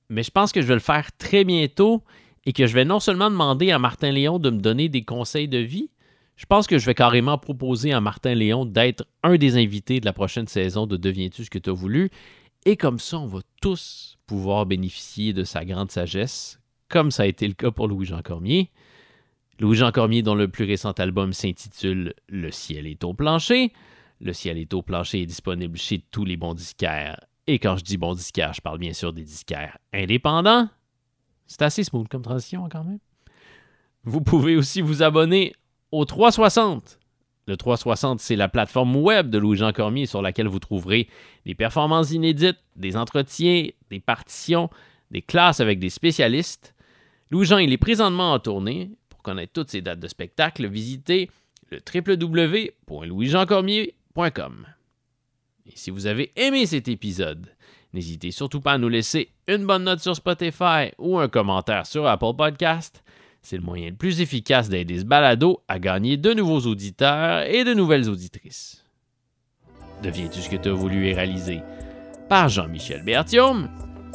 mais 0.08 0.22
je 0.22 0.30
pense 0.30 0.52
que 0.52 0.62
je 0.62 0.68
vais 0.68 0.74
le 0.74 0.78
faire 0.78 1.10
très 1.18 1.42
bientôt 1.42 2.04
et 2.44 2.52
que 2.52 2.68
je 2.68 2.72
vais 2.72 2.84
non 2.84 3.00
seulement 3.00 3.28
demander 3.28 3.72
à 3.72 3.80
Martin 3.80 4.12
Léon 4.12 4.38
de 4.38 4.50
me 4.50 4.60
donner 4.60 4.88
des 4.88 5.02
conseils 5.02 5.48
de 5.48 5.58
vie, 5.58 5.90
je 6.36 6.46
pense 6.46 6.68
que 6.68 6.78
je 6.78 6.86
vais 6.86 6.94
carrément 6.94 7.38
proposer 7.38 7.92
à 7.92 8.00
Martin 8.00 8.34
Léon 8.34 8.66
d'être 8.66 9.04
un 9.24 9.34
des 9.34 9.56
invités 9.56 9.98
de 9.98 10.04
la 10.04 10.12
prochaine 10.12 10.46
saison 10.46 10.86
de 10.86 10.96
Deviens-tu 10.96 11.44
ce 11.44 11.50
que 11.50 11.58
tu 11.58 11.70
as 11.70 11.72
voulu, 11.72 12.08
et 12.64 12.76
comme 12.76 13.00
ça, 13.00 13.18
on 13.18 13.26
va 13.26 13.40
tous 13.60 14.18
pouvoir 14.28 14.64
bénéficier 14.64 15.32
de 15.32 15.42
sa 15.42 15.64
grande 15.64 15.90
sagesse, 15.90 16.60
comme 16.88 17.10
ça 17.10 17.24
a 17.24 17.26
été 17.26 17.48
le 17.48 17.54
cas 17.54 17.72
pour 17.72 17.88
Louis-Jean 17.88 18.22
Cormier. 18.22 18.70
Louis-Jean 19.58 19.90
Cormier, 19.90 20.22
dont 20.22 20.36
le 20.36 20.46
plus 20.46 20.66
récent 20.66 20.92
album 20.92 21.32
s'intitule 21.32 22.14
Le 22.28 22.52
ciel 22.52 22.86
est 22.86 23.02
au 23.02 23.12
plancher. 23.12 23.72
Le 24.20 24.32
ciel 24.32 24.59
est 24.59 24.72
au 24.74 24.82
plancher 24.82 25.22
est 25.22 25.26
disponible 25.26 25.76
chez 25.76 25.98
tous 25.98 26.24
les 26.24 26.36
bons 26.36 26.55
disquaires. 26.55 27.20
Et 27.47 27.59
quand 27.59 27.76
je 27.76 27.84
dis 27.84 27.97
bons 27.97 28.14
disquaires, 28.14 28.55
je 28.55 28.60
parle 28.60 28.78
bien 28.78 28.93
sûr 28.93 29.12
des 29.12 29.22
disquaires 29.22 29.78
indépendants. 29.93 30.68
C'est 31.47 31.62
assez 31.62 31.84
smooth 31.84 32.09
comme 32.09 32.22
transition 32.22 32.68
quand 32.70 32.84
même. 32.84 32.98
Vous 34.05 34.20
pouvez 34.20 34.56
aussi 34.56 34.80
vous 34.80 35.02
abonner 35.02 35.55
au 35.93 36.05
360. 36.05 36.98
Le 37.48 37.56
360, 37.56 38.18
c'est 38.18 38.34
la 38.34 38.48
plateforme 38.48 38.97
web 38.97 39.30
de 39.30 39.38
Louis-Jean 39.38 39.72
Cormier 39.72 40.06
sur 40.06 40.20
laquelle 40.20 40.48
vous 40.48 40.59
trouverez 40.59 41.09
des 41.44 41.55
performances 41.55 42.10
inédites, 42.10 42.59
des 42.74 42.97
entretiens, 42.97 43.68
des 43.90 44.01
partitions, 44.01 44.68
des 45.12 45.22
classes 45.22 45.60
avec 45.60 45.78
des 45.78 45.90
spécialistes. 45.90 46.74
Louis-Jean, 47.30 47.59
il 47.59 47.72
est 47.72 47.78
présentement 47.78 48.32
en 48.32 48.40
tournée. 48.40 48.90
Pour 49.09 49.22
connaître 49.22 49.52
toutes 49.52 49.70
ses 49.70 49.80
dates 49.80 50.01
de 50.01 50.09
spectacle, 50.09 50.66
visitez 50.66 51.30
le 51.70 51.78
www.louisjeancormier.com. 51.94 53.93
Et 55.66 55.72
si 55.74 55.90
vous 55.90 56.06
avez 56.06 56.32
aimé 56.36 56.64
cet 56.64 56.88
épisode, 56.88 57.48
n'hésitez 57.93 58.30
surtout 58.30 58.62
pas 58.62 58.72
à 58.72 58.78
nous 58.78 58.88
laisser 58.88 59.28
une 59.47 59.66
bonne 59.66 59.84
note 59.84 60.01
sur 60.01 60.16
Spotify 60.16 60.90
ou 60.98 61.18
un 61.18 61.28
commentaire 61.28 61.84
sur 61.86 62.06
Apple 62.06 62.34
Podcast. 62.36 63.02
C'est 63.43 63.59
le 63.59 63.62
moyen 63.62 63.90
le 63.90 63.97
plus 63.97 64.22
efficace 64.22 64.70
d'aider 64.70 65.01
ce 65.01 65.05
balado 65.05 65.62
à 65.68 65.78
gagner 65.78 66.16
de 66.16 66.32
nouveaux 66.32 66.60
auditeurs 66.60 67.43
et 67.43 67.62
de 67.62 67.74
nouvelles 67.74 68.09
auditrices. 68.09 68.84
Deviens-tu 70.02 70.40
ce 70.40 70.48
que 70.48 70.56
tu 70.56 70.70
as 70.70 70.72
voulu 70.72 71.09
et 71.09 71.12
réalisé? 71.12 71.60
Par 72.28 72.48
Jean-Michel 72.48 73.05
Bertium. 73.05 73.68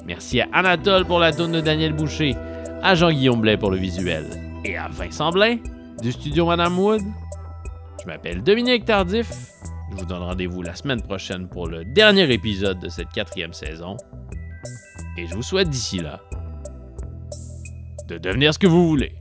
Merci 0.06 0.42
à 0.42 0.50
Anatole 0.52 1.06
pour 1.06 1.20
la 1.20 1.32
tourne 1.32 1.52
de 1.52 1.62
Daniel 1.62 1.94
Boucher, 1.94 2.36
à 2.82 2.96
Jean-Guillaume 2.96 3.42
Blais 3.42 3.58
pour 3.58 3.70
le 3.70 3.78
visuel 3.78 4.26
et 4.66 4.78
à 4.78 4.88
Vincent 4.88 5.30
Blain 5.30 5.58
du 6.02 6.12
studio 6.12 6.48
Madame 6.48 6.78
Wood. 6.80 7.02
Je 8.02 8.08
m'appelle 8.08 8.42
Dominique 8.42 8.86
Tardif. 8.86 9.30
Je 9.92 9.98
vous 9.98 10.06
donne 10.06 10.24
rendez-vous 10.24 10.62
la 10.62 10.74
semaine 10.74 11.02
prochaine 11.02 11.50
pour 11.50 11.68
le 11.68 11.84
dernier 11.84 12.32
épisode 12.32 12.80
de 12.80 12.88
cette 12.88 13.10
quatrième 13.10 13.52
saison. 13.52 13.98
Et 15.18 15.28
je 15.28 15.36
vous 15.36 15.44
souhaite 15.44 15.70
d'ici 15.70 16.00
là 16.00 16.22
de 18.08 18.18
devenir 18.18 18.54
ce 18.54 18.60
que 18.60 18.68
vous 18.68 18.88
voulez. 18.88 19.21